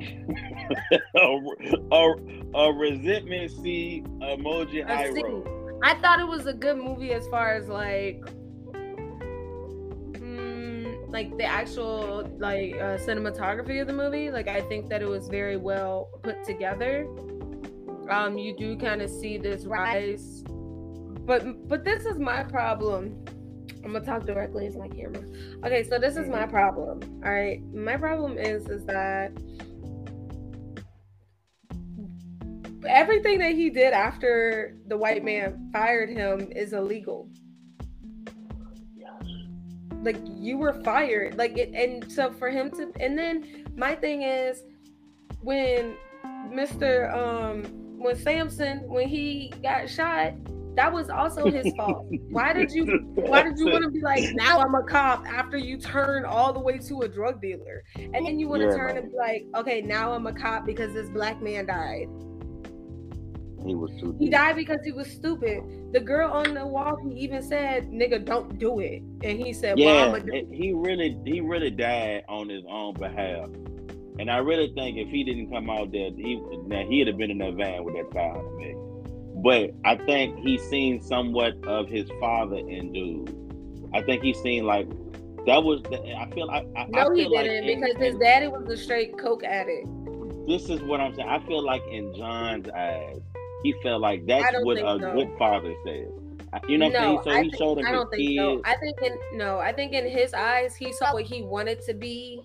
a, 1.16 1.39
a, 1.93 2.15
a 2.59 2.73
resentment 2.74 3.51
C 3.53 4.03
emoji 4.20 4.85
A 4.85 4.93
eye 4.93 5.12
C. 5.12 5.23
roll. 5.23 5.44
I 5.83 5.95
thought 5.95 6.21
it 6.21 6.29
was 6.29 6.47
a 6.47 6.53
good 6.53 6.77
movie 6.77 7.13
as 7.13 7.27
far 7.27 7.55
as 7.55 7.69
like, 7.69 8.21
mm, 10.13 11.13
like 11.13 11.37
the 11.37 11.45
actual 11.45 12.31
like 12.39 12.75
uh, 12.75 12.99
cinematography 12.99 13.81
of 13.81 13.89
the 13.89 13.93
movie. 13.93 14.31
Like 14.31 14.47
I 14.47 14.61
think 14.61 14.89
that 14.91 15.03
it 15.03 15.09
was 15.09 15.27
very 15.29 15.57
well 15.57 16.09
put 16.23 16.45
together. 16.45 17.09
Um, 18.09 18.39
you 18.39 18.57
do 18.57 18.77
kind 18.77 19.03
of 19.03 19.11
see 19.11 19.39
this 19.39 19.65
rise, 19.65 20.45
but 20.47 21.69
but 21.69 21.85
this 21.85 22.07
is 22.07 22.17
my 22.19 22.45
problem. 22.45 23.25
I'm 23.85 23.93
gonna 23.93 24.05
talk 24.05 24.25
directly 24.25 24.67
into 24.67 24.79
my 24.79 24.89
camera. 24.89 25.25
Okay, 25.65 25.83
so 25.83 25.99
this 25.99 26.17
is 26.17 26.29
my 26.29 26.47
problem. 26.47 27.01
All 27.25 27.33
right, 27.33 27.61
my 27.75 27.97
problem 27.97 28.39
is 28.39 28.69
is 28.69 28.85
that 28.85 29.33
everything 32.87 33.39
that 33.39 33.53
he 33.53 33.71
did 33.71 33.93
after 33.93 34.77
the 34.89 34.97
white 34.97 35.25
man 35.25 35.71
fired 35.73 36.09
him 36.09 36.51
is 36.53 36.73
illegal. 36.73 37.29
Like 40.03 40.17
you 40.35 40.59
were 40.59 40.75
fired. 40.83 41.37
Like 41.39 41.57
it 41.57 41.73
and 41.75 42.11
so 42.11 42.33
for 42.33 42.51
him 42.51 42.71
to 42.73 42.93
and 43.01 43.17
then 43.17 43.67
my 43.77 43.95
thing 43.95 44.23
is 44.23 44.65
when 45.41 45.95
Mr. 46.51 47.15
um 47.17 47.65
when 47.99 48.17
Samson 48.17 48.79
when 48.89 49.09
he 49.09 49.53
got 49.63 49.89
shot, 49.89 50.35
that 50.75 50.93
was 50.93 51.09
also 51.09 51.51
his 51.51 51.73
fault. 51.77 52.07
Why 52.31 52.53
did 52.53 52.73
you 52.73 52.87
why 53.15 53.43
did 53.43 53.59
you 53.59 53.69
want 53.69 53.85
to 53.85 53.91
be 53.91 54.01
like 54.01 54.25
now 54.33 54.59
I'm 54.59 54.75
a 54.75 54.83
cop 54.83 55.25
after 55.27 55.57
you 55.57 55.79
turn 55.79 56.25
all 56.25 56.53
the 56.53 56.61
way 56.61 56.79
to 56.79 57.03
a 57.03 57.09
drug 57.09 57.41
dealer? 57.41 57.85
And 57.97 58.27
then 58.27 58.41
you 58.41 58.49
want 58.49 58.63
to 58.63 58.69
Yeah, 58.69 58.77
turn 58.77 58.97
and 58.97 59.11
be 59.11 59.17
like, 59.17 59.47
okay, 59.55 59.83
now 59.83 60.13
I'm 60.13 60.27
a 60.27 60.33
cop 60.33 60.67
because 60.67 60.93
this 60.93 61.09
black 61.11 61.41
man 61.41 61.67
died. 61.67 62.07
He 63.65 63.75
was 63.75 63.91
too 64.01 64.15
He 64.19 64.29
died 64.29 64.57
because 64.57 64.81
he 64.85 64.93
was 64.93 65.09
stupid. 65.11 65.63
The 65.93 66.01
girl 66.01 66.31
on 66.31 66.55
the 66.55 66.67
wall, 66.67 66.97
he 66.97 67.21
even 67.21 67.43
said, 67.43 67.91
"Nigga, 67.91 68.25
don't 68.25 68.59
do 68.59 68.81
it," 68.81 69.03
and 69.23 69.39
he 69.39 69.53
said, 69.53 69.79
"Well, 69.79 69.87
Yeah, 69.87 70.05
I'm 70.07 70.11
gonna 70.27 70.43
do." 70.43 70.49
he 70.53 70.73
really 70.73 71.17
he 71.25 71.41
really 71.41 71.71
died 71.71 72.25
on 72.29 72.49
his 72.49 72.65
own 72.69 72.95
behalf. 72.95 73.49
And 74.19 74.31
I 74.31 74.39
really 74.39 74.73
think 74.75 74.99
if 74.99 75.09
he 75.09 75.25
didn't 75.25 75.51
come 75.51 75.71
out 75.71 75.91
there, 75.93 76.11
he 76.17 76.41
now 76.67 76.85
he'd 76.87 77.07
have 77.07 77.17
been 77.17 77.31
in 77.31 77.39
that 77.39 77.55
van 77.55 77.85
with 77.85 77.95
that 77.95 78.13
million. 78.57 78.79
But 79.43 79.71
I 79.85 79.97
think 79.97 80.39
he's 80.41 80.63
seen 80.69 81.01
somewhat 81.01 81.55
of 81.67 81.89
his 81.89 82.09
father 82.21 82.57
in 82.57 82.93
dude. 82.93 83.35
I 83.95 84.03
think 84.03 84.23
he's 84.23 84.39
seen 84.43 84.65
like 84.65 84.87
that 85.47 85.63
was. 85.65 85.83
The, 85.85 85.99
I 86.15 86.31
feel. 86.31 86.49
I, 86.51 86.59
I, 86.77 86.83
I 86.83 86.87
No, 86.91 87.11
he 87.15 87.23
feel 87.23 87.33
like 87.33 87.45
didn't 87.45 87.69
in- 87.69 87.81
because 87.81 87.97
his 88.01 88.15
daddy 88.17 88.49
was 88.49 88.69
a 88.69 88.77
straight 88.77 89.17
coke 89.19 89.45
addict. 89.45 89.89
This 90.47 90.69
is 90.69 90.81
what 90.83 91.01
I'm 91.01 91.15
saying. 91.15 91.29
I 91.29 91.45
feel 91.47 91.65
like 91.65 91.83
in 91.91 92.15
John's 92.17 92.69
eyes, 92.69 93.21
he 93.63 93.75
felt 93.83 94.01
like 94.01 94.27
that's 94.27 94.55
what 94.63 94.77
a 94.79 94.81
so. 95.01 95.13
good 95.15 95.31
father 95.39 95.75
says. 95.85 96.09
You 96.69 96.77
know 96.79 96.89
what 96.89 96.97
I'm 97.01 97.03
saying? 97.03 97.21
So 97.25 97.31
I, 97.31 97.43
he 97.43 97.43
think- 97.51 97.57
showed 97.59 97.79
him 97.79 97.87
I 97.87 97.89
his 97.91 97.97
don't 97.99 98.11
think 98.11 98.29
kids. 98.29 98.39
so. 98.39 98.63
I 98.65 98.77
think 98.77 99.03
in 99.03 99.39
no, 99.39 99.59
I 99.59 99.73
think 99.73 99.93
in 99.93 100.07
his 100.09 100.35
eyes, 100.35 100.77
he 100.77 100.93
saw 100.93 101.13
what 101.15 101.25
he 101.25 101.43
wanted 101.43 101.81
to 101.83 101.95
be. 101.95 102.43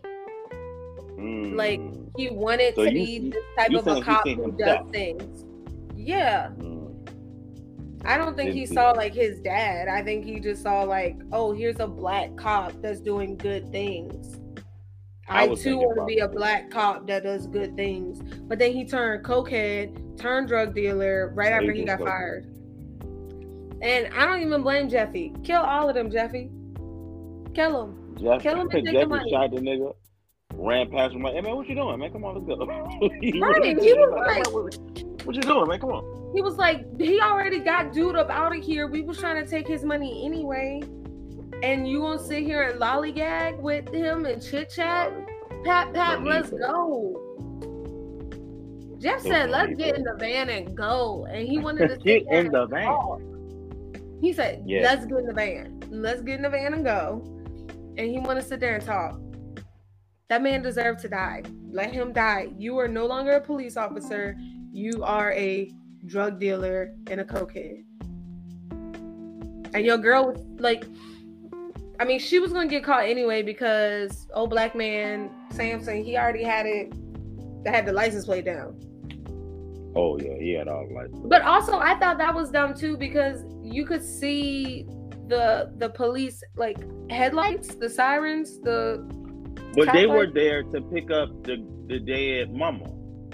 Mm. 1.17 1.55
like, 1.55 1.81
He 2.15 2.29
wanted 2.29 2.75
So 2.75 2.85
to 2.85 2.91
you- 2.93 3.05
be 3.21 3.29
this 3.31 3.43
type 3.57 3.73
of 3.73 3.87
a 3.87 4.01
cop 4.01 4.27
who 4.27 4.51
does 4.51 4.85
things. 4.91 5.45
Yeah, 5.95 6.49
Mm. 6.59 6.85
I 8.05 8.17
don't 8.17 8.37
think 8.37 8.51
he 8.53 8.65
saw 8.67 8.91
like 8.91 9.13
his 9.13 9.39
dad. 9.41 9.87
I 9.87 10.03
think 10.03 10.23
he 10.25 10.39
just 10.39 10.61
saw 10.61 10.83
like, 10.83 11.17
oh, 11.33 11.51
here's 11.53 11.79
a 11.79 11.87
black 11.87 12.35
cop 12.37 12.71
that's 12.81 12.99
doing 13.01 13.35
good 13.35 13.71
things. 13.71 14.39
I 15.27 15.43
I, 15.43 15.55
too 15.55 15.77
want 15.77 15.97
to 15.97 16.05
be 16.05 16.19
a 16.19 16.27
black 16.27 16.69
cop 16.69 17.07
that 17.07 17.23
does 17.23 17.47
good 17.47 17.75
things. 17.75 18.21
But 18.43 18.59
then 18.59 18.71
he 18.71 18.85
turned 18.85 19.25
cokehead, 19.25 19.97
turned 20.17 20.47
drug 20.47 20.73
dealer 20.75 21.31
right 21.35 21.51
after 21.51 21.71
he 21.71 21.83
got 21.83 21.99
fired. 21.99 22.45
And 23.81 24.11
I 24.13 24.25
don't 24.25 24.41
even 24.41 24.63
blame 24.63 24.89
Jeffy. 24.89 25.33
Kill 25.43 25.61
all 25.61 25.87
of 25.87 25.95
them, 25.95 26.09
Jeffy. 26.09 26.49
Kill 27.53 27.85
them. 27.87 28.15
Jeff, 28.19 28.41
Kill 28.41 28.55
him 28.55 28.61
and 28.61 28.71
take 28.71 28.85
the 28.85 28.91
Jeffy 28.91 29.05
money. 29.05 29.29
shot 29.29 29.51
the 29.51 29.57
nigga, 29.61 29.93
ran 30.55 30.89
past 30.89 31.13
him 31.13 31.21
like, 31.21 31.33
hey 31.35 31.41
man, 31.41 31.55
what 31.55 31.67
you 31.67 31.75
doing, 31.75 31.99
man? 31.99 32.11
Come 32.11 32.25
on, 32.25 32.33
let's 32.35 32.47
go. 32.47 32.65
Right, 32.65 33.21
he 33.21 33.93
was 33.93 34.25
Like, 34.27 34.51
what, 34.51 35.25
what 35.25 35.35
you 35.35 35.41
doing, 35.43 35.67
man? 35.67 35.79
Come 35.79 35.91
on. 35.91 36.33
He 36.35 36.41
was 36.41 36.55
like, 36.55 36.85
he 36.99 37.21
already 37.21 37.59
got 37.59 37.93
dude 37.93 38.15
up 38.15 38.29
out 38.29 38.55
of 38.55 38.63
here. 38.63 38.87
We 38.87 39.01
was 39.03 39.19
trying 39.19 39.43
to 39.43 39.49
take 39.49 39.67
his 39.67 39.83
money 39.83 40.25
anyway. 40.25 40.81
And 41.63 41.87
you 41.87 41.99
gonna 41.99 42.19
sit 42.19 42.43
here 42.43 42.63
and 42.63 42.79
lollygag 42.81 43.59
with 43.59 43.89
him 43.93 44.25
and 44.25 44.41
chit 44.41 44.69
chat? 44.71 45.11
Pat, 45.63 45.93
pat, 45.93 46.23
let's 46.23 46.49
go. 46.49 47.26
Jeff 48.99 49.21
said, 49.21 49.49
let's 49.49 49.75
get 49.75 49.95
in 49.95 50.03
the 50.03 50.15
van 50.15 50.49
and 50.49 50.75
go. 50.75 51.27
And 51.29 51.47
he 51.47 51.57
wanted 51.59 51.89
to 51.89 51.97
Get 51.97 52.25
sit 52.25 52.33
in 52.33 52.51
the 52.51 52.65
van. 52.67 54.17
He 54.21 54.33
said, 54.33 54.63
Yeah. 54.65 54.81
let's 54.81 55.05
get 55.05 55.19
in 55.19 55.25
the 55.27 55.33
van. 55.33 55.83
Let's 55.89 56.21
get 56.21 56.35
in 56.35 56.41
the 56.41 56.49
van 56.49 56.73
and 56.73 56.83
go. 56.83 57.21
And 57.97 58.09
he 58.09 58.19
wanted 58.19 58.41
to 58.41 58.47
sit 58.47 58.59
there 58.59 58.75
and 58.75 58.83
talk. 58.83 59.19
That 60.29 60.41
man 60.41 60.61
deserved 60.61 60.99
to 61.01 61.09
die. 61.09 61.43
Let 61.71 61.93
him 61.93 62.11
die. 62.11 62.49
You 62.57 62.77
are 62.79 62.87
no 62.87 63.05
longer 63.05 63.33
a 63.33 63.41
police 63.41 63.77
officer. 63.77 64.35
You 64.71 65.03
are 65.03 65.31
a 65.33 65.71
drug 66.05 66.39
dealer 66.39 66.93
and 67.09 67.21
a 67.21 67.23
cokehead. 67.23 67.83
And 69.73 69.85
your 69.85 69.97
girl 69.97 70.27
was 70.27 70.39
like, 70.59 70.85
I 71.99 72.05
mean, 72.05 72.19
she 72.19 72.39
was 72.39 72.51
gonna 72.53 72.67
get 72.67 72.83
caught 72.83 73.05
anyway 73.05 73.41
because 73.41 74.27
old 74.33 74.49
black 74.49 74.75
man 74.75 75.29
Samson, 75.51 76.03
he 76.03 76.17
already 76.17 76.43
had 76.43 76.65
it. 76.65 76.93
That 77.63 77.73
had 77.75 77.85
the 77.85 77.93
license 77.93 78.25
plate 78.25 78.45
down. 78.45 78.79
Oh 79.95 80.17
yeah, 80.19 80.37
he 80.39 80.53
had 80.53 80.67
all 80.67 80.87
like. 80.93 81.07
But 81.25 81.41
also, 81.41 81.77
I 81.79 81.97
thought 81.99 82.17
that 82.19 82.33
was 82.33 82.51
dumb 82.51 82.73
too 82.75 82.97
because 82.97 83.43
you 83.63 83.85
could 83.85 84.03
see 84.03 84.85
the 85.27 85.73
the 85.77 85.89
police 85.89 86.41
like 86.55 86.77
headlights, 87.09 87.75
the 87.75 87.89
sirens, 87.89 88.59
the 88.61 89.03
But 89.73 89.91
they 89.93 90.05
Top 90.05 90.15
were 90.15 90.27
there 90.27 90.63
to 90.63 90.81
pick 90.93 91.09
up 91.11 91.43
the 91.43 91.65
the 91.87 91.99
dead 91.99 92.53
mama. 92.53 92.85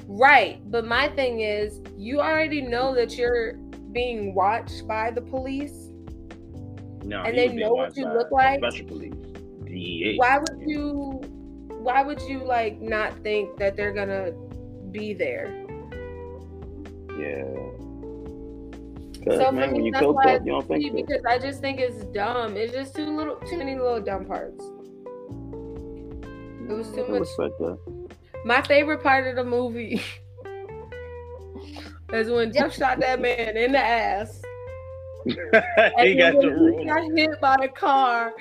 right. 0.08 0.60
But 0.72 0.86
my 0.86 1.10
thing 1.10 1.42
is, 1.42 1.82
you 1.98 2.20
already 2.22 2.62
know 2.62 2.94
that 2.96 3.18
you're 3.18 3.54
being 3.92 4.34
watched 4.34 4.88
by 4.88 5.12
the 5.12 5.22
police. 5.22 5.90
No, 7.04 7.22
And 7.24 7.38
they 7.38 7.50
know 7.50 7.74
what 7.74 7.98
you 7.98 8.08
look 8.08 8.32
like? 8.32 8.60
Special 8.60 8.88
police, 8.88 9.14
DEA. 9.66 10.16
Why 10.18 10.38
would 10.38 10.62
you? 10.66 11.20
Why 11.84 12.02
would 12.02 12.22
you 12.22 12.40
like 12.44 12.80
not 12.82 13.14
think 13.24 13.58
that 13.58 13.76
they're 13.76 13.92
gonna 13.94 14.32
be 14.92 15.14
there? 15.14 15.48
Yeah. 17.20 17.44
Cause 19.26 19.38
So 19.38 19.46
for 19.46 19.52
man, 19.52 19.74
when 19.74 19.86
you 19.86 19.92
that's 19.92 20.06
why 20.06 20.36
up, 20.36 20.46
you 20.46 20.52
don't 20.54 20.60
it's 20.62 20.68
think 20.68 20.92
so. 20.92 20.96
because 20.96 21.24
I 21.28 21.38
just 21.40 21.60
think 21.62 21.80
it's 21.80 22.04
dumb. 22.06 22.56
It's 22.58 22.74
just 22.74 22.96
too 22.96 23.06
little, 23.16 23.36
too 23.50 23.58
many 23.58 23.76
little 23.76 24.02
dumb 24.02 24.26
parts. 24.26 24.64
It 26.70 26.74
was 26.74 26.90
too 26.92 27.04
I 27.06 27.10
much. 27.12 27.20
respect 27.22 27.60
that. 27.60 27.78
My 28.46 28.62
favorite 28.62 29.04
part 29.04 29.28
of 29.28 29.36
the 29.36 29.44
movie 29.44 30.02
is 32.14 32.30
when 32.30 32.52
Jeff 32.54 32.74
shot 32.76 33.00
that 33.02 33.22
man 33.22 33.58
in 33.58 33.74
the 33.74 33.80
ass. 33.80 34.42
he 35.26 35.36
And 35.38 36.18
got 36.18 36.34
the 36.42 36.76
he 36.80 36.86
got 36.86 37.12
hit 37.18 37.40
by 37.42 37.56
a 37.62 37.68
car. 37.70 38.34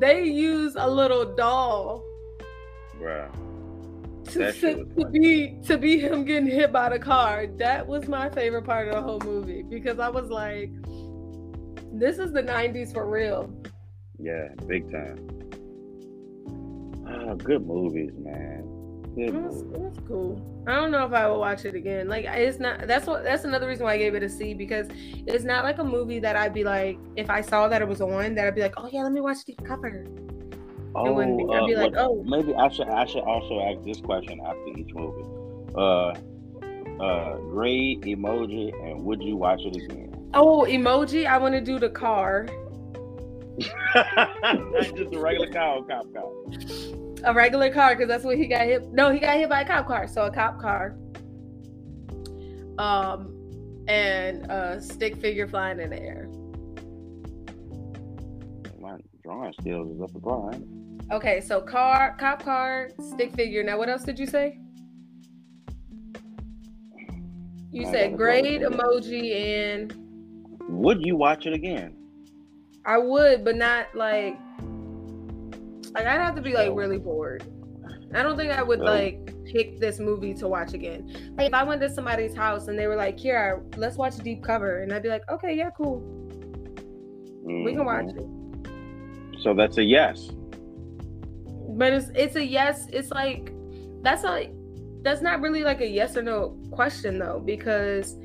They 0.00 0.24
use 0.24 0.74
a 0.78 0.88
little 0.88 1.34
doll 1.34 2.02
Bruh. 3.00 3.30
to, 4.32 4.52
to, 4.52 4.84
to 4.84 5.04
be 5.08 5.58
to 5.64 5.78
be 5.78 5.98
him 5.98 6.24
getting 6.24 6.46
hit 6.46 6.70
by 6.72 6.90
the 6.90 6.98
car. 6.98 7.46
That 7.58 7.86
was 7.86 8.06
my 8.08 8.28
favorite 8.28 8.64
part 8.64 8.88
of 8.88 8.94
the 8.94 9.00
whole 9.02 9.20
movie 9.20 9.62
because 9.62 9.98
I 9.98 10.08
was 10.08 10.28
like, 10.28 10.70
this 11.92 12.18
is 12.18 12.32
the 12.32 12.42
'90s 12.42 12.92
for 12.92 13.08
real. 13.08 13.50
Yeah, 14.18 14.48
big 14.66 14.90
time. 14.90 15.26
Ah, 17.08 17.34
good 17.34 17.66
movies, 17.66 18.12
man. 18.18 18.62
Good 19.16 19.28
It 19.28 19.34
movies. 19.34 19.96
it 19.96 20.06
cool. 20.06 20.64
I 20.68 20.74
don't 20.76 20.90
know 20.92 21.04
if 21.06 21.12
I 21.12 21.26
will 21.26 21.40
watch 21.40 21.64
it 21.64 21.74
again. 21.74 22.06
Like 22.08 22.26
it's 22.26 22.60
not. 22.60 22.86
That's 22.86 23.06
what. 23.06 23.24
That's 23.24 23.44
another 23.44 23.66
reason 23.66 23.84
why 23.84 23.94
I 23.94 23.98
gave 23.98 24.14
it 24.14 24.22
a 24.22 24.28
C 24.28 24.52
because 24.54 24.86
it's 25.26 25.42
not 25.44 25.64
like 25.64 25.78
a 25.78 25.84
movie 25.84 26.20
that 26.20 26.36
I'd 26.36 26.54
be 26.54 26.62
like, 26.64 26.98
if 27.16 27.30
I 27.30 27.40
saw 27.40 27.66
that 27.68 27.80
it 27.82 27.88
was 27.88 28.00
on, 28.00 28.34
that 28.34 28.46
I'd 28.46 28.54
be 28.54 28.60
like, 28.60 28.74
oh 28.76 28.88
yeah, 28.92 29.02
let 29.02 29.12
me 29.12 29.20
watch 29.22 29.38
the 29.46 29.54
cover. 29.64 30.04
Oh, 30.94 31.12
wouldn't 31.12 31.50
I'd 31.50 31.62
uh, 31.62 31.66
be 31.66 31.76
like, 31.76 31.92
what- 31.92 32.00
oh. 32.00 32.24
maybe 32.24 32.54
I 32.54 32.68
should 32.68 32.88
I 32.88 33.04
should 33.06 33.22
also 33.22 33.60
ask 33.60 33.84
this 33.84 34.00
question 34.00 34.40
after 34.44 34.78
each 34.78 34.92
movie. 34.94 35.24
Uh, 35.74 36.14
uh, 37.00 37.36
grade, 37.36 38.02
emoji, 38.02 38.72
and 38.84 39.04
would 39.04 39.22
you 39.22 39.36
watch 39.36 39.60
it 39.64 39.76
again? 39.76 40.30
Oh, 40.34 40.66
emoji. 40.68 41.26
I 41.26 41.38
want 41.38 41.54
to 41.54 41.60
do 41.60 41.78
the 41.78 41.88
car. 41.88 42.46
Just 43.58 45.14
a 45.14 45.18
regular 45.18 45.48
cow, 45.48 45.84
cop 45.88 46.12
car. 46.12 46.30
A 47.24 47.34
regular 47.34 47.70
car 47.72 47.94
because 47.94 48.08
that's 48.08 48.24
what 48.24 48.36
he 48.36 48.46
got 48.46 48.62
hit. 48.62 48.92
No, 48.92 49.12
he 49.12 49.18
got 49.18 49.36
hit 49.36 49.48
by 49.48 49.62
a 49.62 49.66
cop 49.66 49.86
car. 49.86 50.06
So 50.08 50.22
a 50.26 50.30
cop 50.30 50.60
car. 50.60 50.96
Um, 52.78 53.36
and 53.88 54.50
a 54.50 54.80
stick 54.80 55.16
figure 55.16 55.46
flying 55.46 55.80
in 55.80 55.90
the 55.90 56.00
air. 56.00 56.28
My 58.80 58.98
drawing 59.22 59.52
skills 59.60 59.94
is 59.94 60.02
up 60.02 60.12
to 60.12 60.20
par. 60.20 60.52
Okay, 61.12 61.40
so 61.40 61.60
car, 61.60 62.16
cop 62.18 62.44
car, 62.44 62.90
stick 63.14 63.34
figure. 63.34 63.64
Now, 63.64 63.78
what 63.78 63.88
else 63.88 64.04
did 64.04 64.18
you 64.18 64.26
say? 64.26 64.58
You 67.72 67.84
said 67.86 68.16
grade, 68.16 68.62
emoji, 68.62 69.34
and 69.34 69.94
Would 70.68 71.04
you 71.04 71.16
watch 71.16 71.46
it 71.46 71.52
again? 71.52 71.96
I 72.84 72.98
would, 72.98 73.44
but 73.44 73.56
not 73.56 73.94
like 73.94 74.36
like 75.94 76.06
I'd 76.06 76.20
have 76.20 76.34
to 76.36 76.42
be 76.42 76.52
like 76.54 76.70
really 76.74 76.98
bored. 76.98 77.44
I 78.14 78.22
don't 78.22 78.36
think 78.36 78.52
I 78.52 78.62
would 78.62 78.80
like 78.80 79.32
pick 79.44 79.78
this 79.80 79.98
movie 79.98 80.34
to 80.34 80.48
watch 80.48 80.74
again. 80.74 81.34
Like 81.36 81.48
if 81.48 81.54
I 81.54 81.62
went 81.64 81.80
to 81.82 81.90
somebody's 81.90 82.34
house 82.34 82.68
and 82.68 82.78
they 82.78 82.86
were 82.86 82.96
like, 82.96 83.18
"Here, 83.18 83.62
let's 83.76 83.96
watch 83.96 84.16
Deep 84.18 84.42
Cover," 84.42 84.82
and 84.82 84.92
I'd 84.92 85.02
be 85.02 85.08
like, 85.08 85.28
"Okay, 85.30 85.54
yeah, 85.54 85.70
cool, 85.70 86.00
we 87.44 87.72
can 87.72 87.84
watch 87.84 88.06
Mhm. 88.06 88.18
it." 89.34 89.42
So 89.42 89.54
that's 89.54 89.78
a 89.78 89.84
yes. 89.84 90.30
But 91.76 91.92
it's 91.92 92.10
it's 92.14 92.36
a 92.36 92.44
yes. 92.44 92.86
It's 92.92 93.10
like 93.10 93.52
that's 94.02 94.24
like 94.24 94.52
that's 95.02 95.22
not 95.22 95.40
really 95.40 95.62
like 95.62 95.80
a 95.80 95.88
yes 95.88 96.16
or 96.16 96.22
no 96.22 96.58
question 96.70 97.18
though, 97.18 97.40
because 97.44 98.16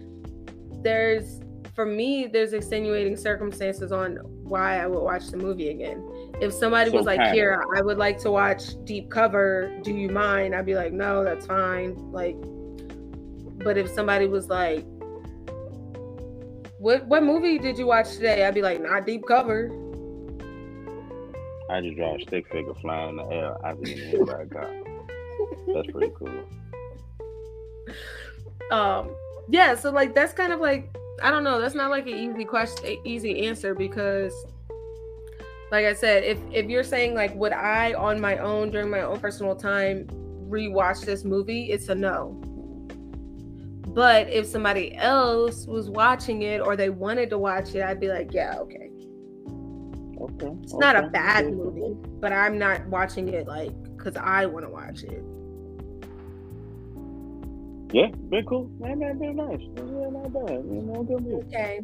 there's 0.82 1.42
for 1.74 1.86
me 1.86 2.28
there's 2.28 2.54
extenuating 2.54 3.18
circumstances 3.18 3.92
on 3.92 4.18
why 4.44 4.82
I 4.82 4.88
would 4.88 5.02
watch 5.02 5.28
the 5.28 5.38
movie 5.38 5.70
again. 5.70 6.08
If 6.42 6.54
somebody 6.54 6.92
So 6.92 6.98
was 6.98 7.06
like. 7.06 7.20
"Kira, 7.20 7.62
I 7.76 7.82
would 7.82 7.98
like 7.98 8.18
to 8.20 8.32
watch 8.32 8.76
Deep 8.86 9.10
Cover. 9.10 9.72
Do 9.84 9.92
you 9.94 10.10
mind?" 10.10 10.56
I'd 10.56 10.66
be 10.66 10.76
like, 10.76 10.94
"No, 10.94 11.24
that's 11.24 11.46
fine." 11.46 11.96
Like, 12.12 12.36
but 13.64 13.78
if 13.78 13.90
somebody 13.90 14.28
was 14.28 14.48
like, 14.50 14.86
"What 16.80 17.06
what 17.08 17.24
movie 17.24 17.58
did 17.58 17.78
you 17.78 17.88
watch 17.88 18.14
today?" 18.16 18.46
I'd 18.46 18.54
be 18.54 18.62
like, 18.62 18.82
"Not 18.82 19.06
Deep 19.06 19.26
Cover." 19.28 19.70
I 21.70 21.82
just 21.82 21.96
draw 21.98 22.16
a 22.16 22.20
stick 22.20 22.52
figure 22.52 22.74
flying 22.76 23.10
in 23.10 23.16
the 23.18 23.24
air 23.26 23.58
after 23.66 23.82
getting 23.82 24.10
hit 24.10 24.26
by 24.26 24.42
a 24.42 24.46
car. 24.46 24.70
That's 25.74 25.92
pretty 25.92 26.14
cool. 26.18 26.30
um 28.72 29.10
yeah 29.50 29.76
so 29.76 29.92
like 29.92 30.16
that's 30.16 30.34
kind 30.34 30.52
of 30.52 30.60
like 30.60 30.96
i 31.22 31.30
don't 31.30 31.44
know 31.44 31.62
that's 31.62 31.76
not 31.76 31.92
like 31.92 32.08
an 32.08 32.14
easy 32.16 32.44
question 32.44 32.98
easy 33.06 33.46
answer 33.46 33.76
because 33.76 34.34
like 35.72 35.86
i 35.86 35.94
said 35.94 36.24
if 36.24 36.40
if 36.52 36.68
you're 36.68 36.84
saying 36.84 37.14
like 37.14 37.34
would 37.36 37.54
i 37.54 37.94
on 37.94 38.20
my 38.20 38.38
own 38.38 38.72
during 38.72 38.90
my 38.90 39.02
own 39.02 39.20
personal 39.20 39.56
time 39.56 40.08
rewatch 40.50 41.06
this 41.06 41.24
movie 41.24 41.66
it's 41.72 41.90
a 41.90 41.96
no 41.96 42.30
but 43.90 44.28
if 44.30 44.48
somebody 44.48 44.96
else 44.96 45.68
was 45.68 45.90
watching 45.90 46.42
it 46.42 46.60
or 46.60 46.76
they 46.76 46.90
wanted 46.90 47.30
to 47.30 47.38
watch 47.38 47.76
it 47.76 47.84
i'd 47.84 48.00
be 48.00 48.08
like 48.08 48.34
yeah 48.34 48.56
okay 48.58 48.90
Okay. 50.26 50.52
it's 50.64 50.74
not 50.74 50.96
a 50.96 51.08
bad 51.10 51.46
Okay. 51.46 51.56
movie 51.56 51.96
but 52.20 52.34
i'm 52.34 52.58
not 52.58 52.86
watching 52.88 53.30
it 53.30 53.48
like 53.48 53.72
because 53.96 54.16
i 54.18 54.46
want 54.46 54.66
to 54.66 54.70
watch 54.72 55.04
it 55.04 55.24
Yeah, 57.94 58.08
been 58.30 58.44
cool. 58.46 58.68
Man, 58.80 59.00
man, 59.00 59.18
been 59.20 59.38
nice. 59.38 59.62
Yeah, 59.78 60.10
not 60.10 60.34
bad. 60.34 60.66
You 60.68 60.82
know, 60.84 61.04
good 61.04 61.24
movie. 61.24 61.46
Okay. 61.48 61.80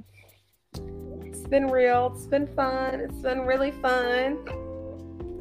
It's 1.25 1.43
been 1.47 1.67
real. 1.67 2.11
It's 2.13 2.25
been 2.27 2.47
fun. 2.47 2.99
It's 2.99 3.19
been 3.19 3.41
really 3.41 3.71
fun. 3.71 4.39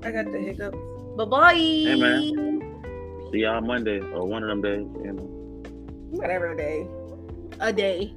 I 0.05 0.13
got 0.13 0.31
the 0.31 0.39
hiccups. 0.39 0.79
Bye 1.17 1.25
bye. 1.25 1.55
Hey, 1.55 1.97
man. 1.97 2.23
See 3.33 3.39
y'all 3.39 3.61
Monday 3.63 3.99
or 3.99 4.27
one 4.27 4.45
of 4.45 4.49
them 4.51 4.63
days. 4.63 4.87
You 5.03 5.13
know. 5.15 5.23
Whatever 6.11 6.55
day. 6.55 6.87
A 7.59 7.73
day. 7.73 8.15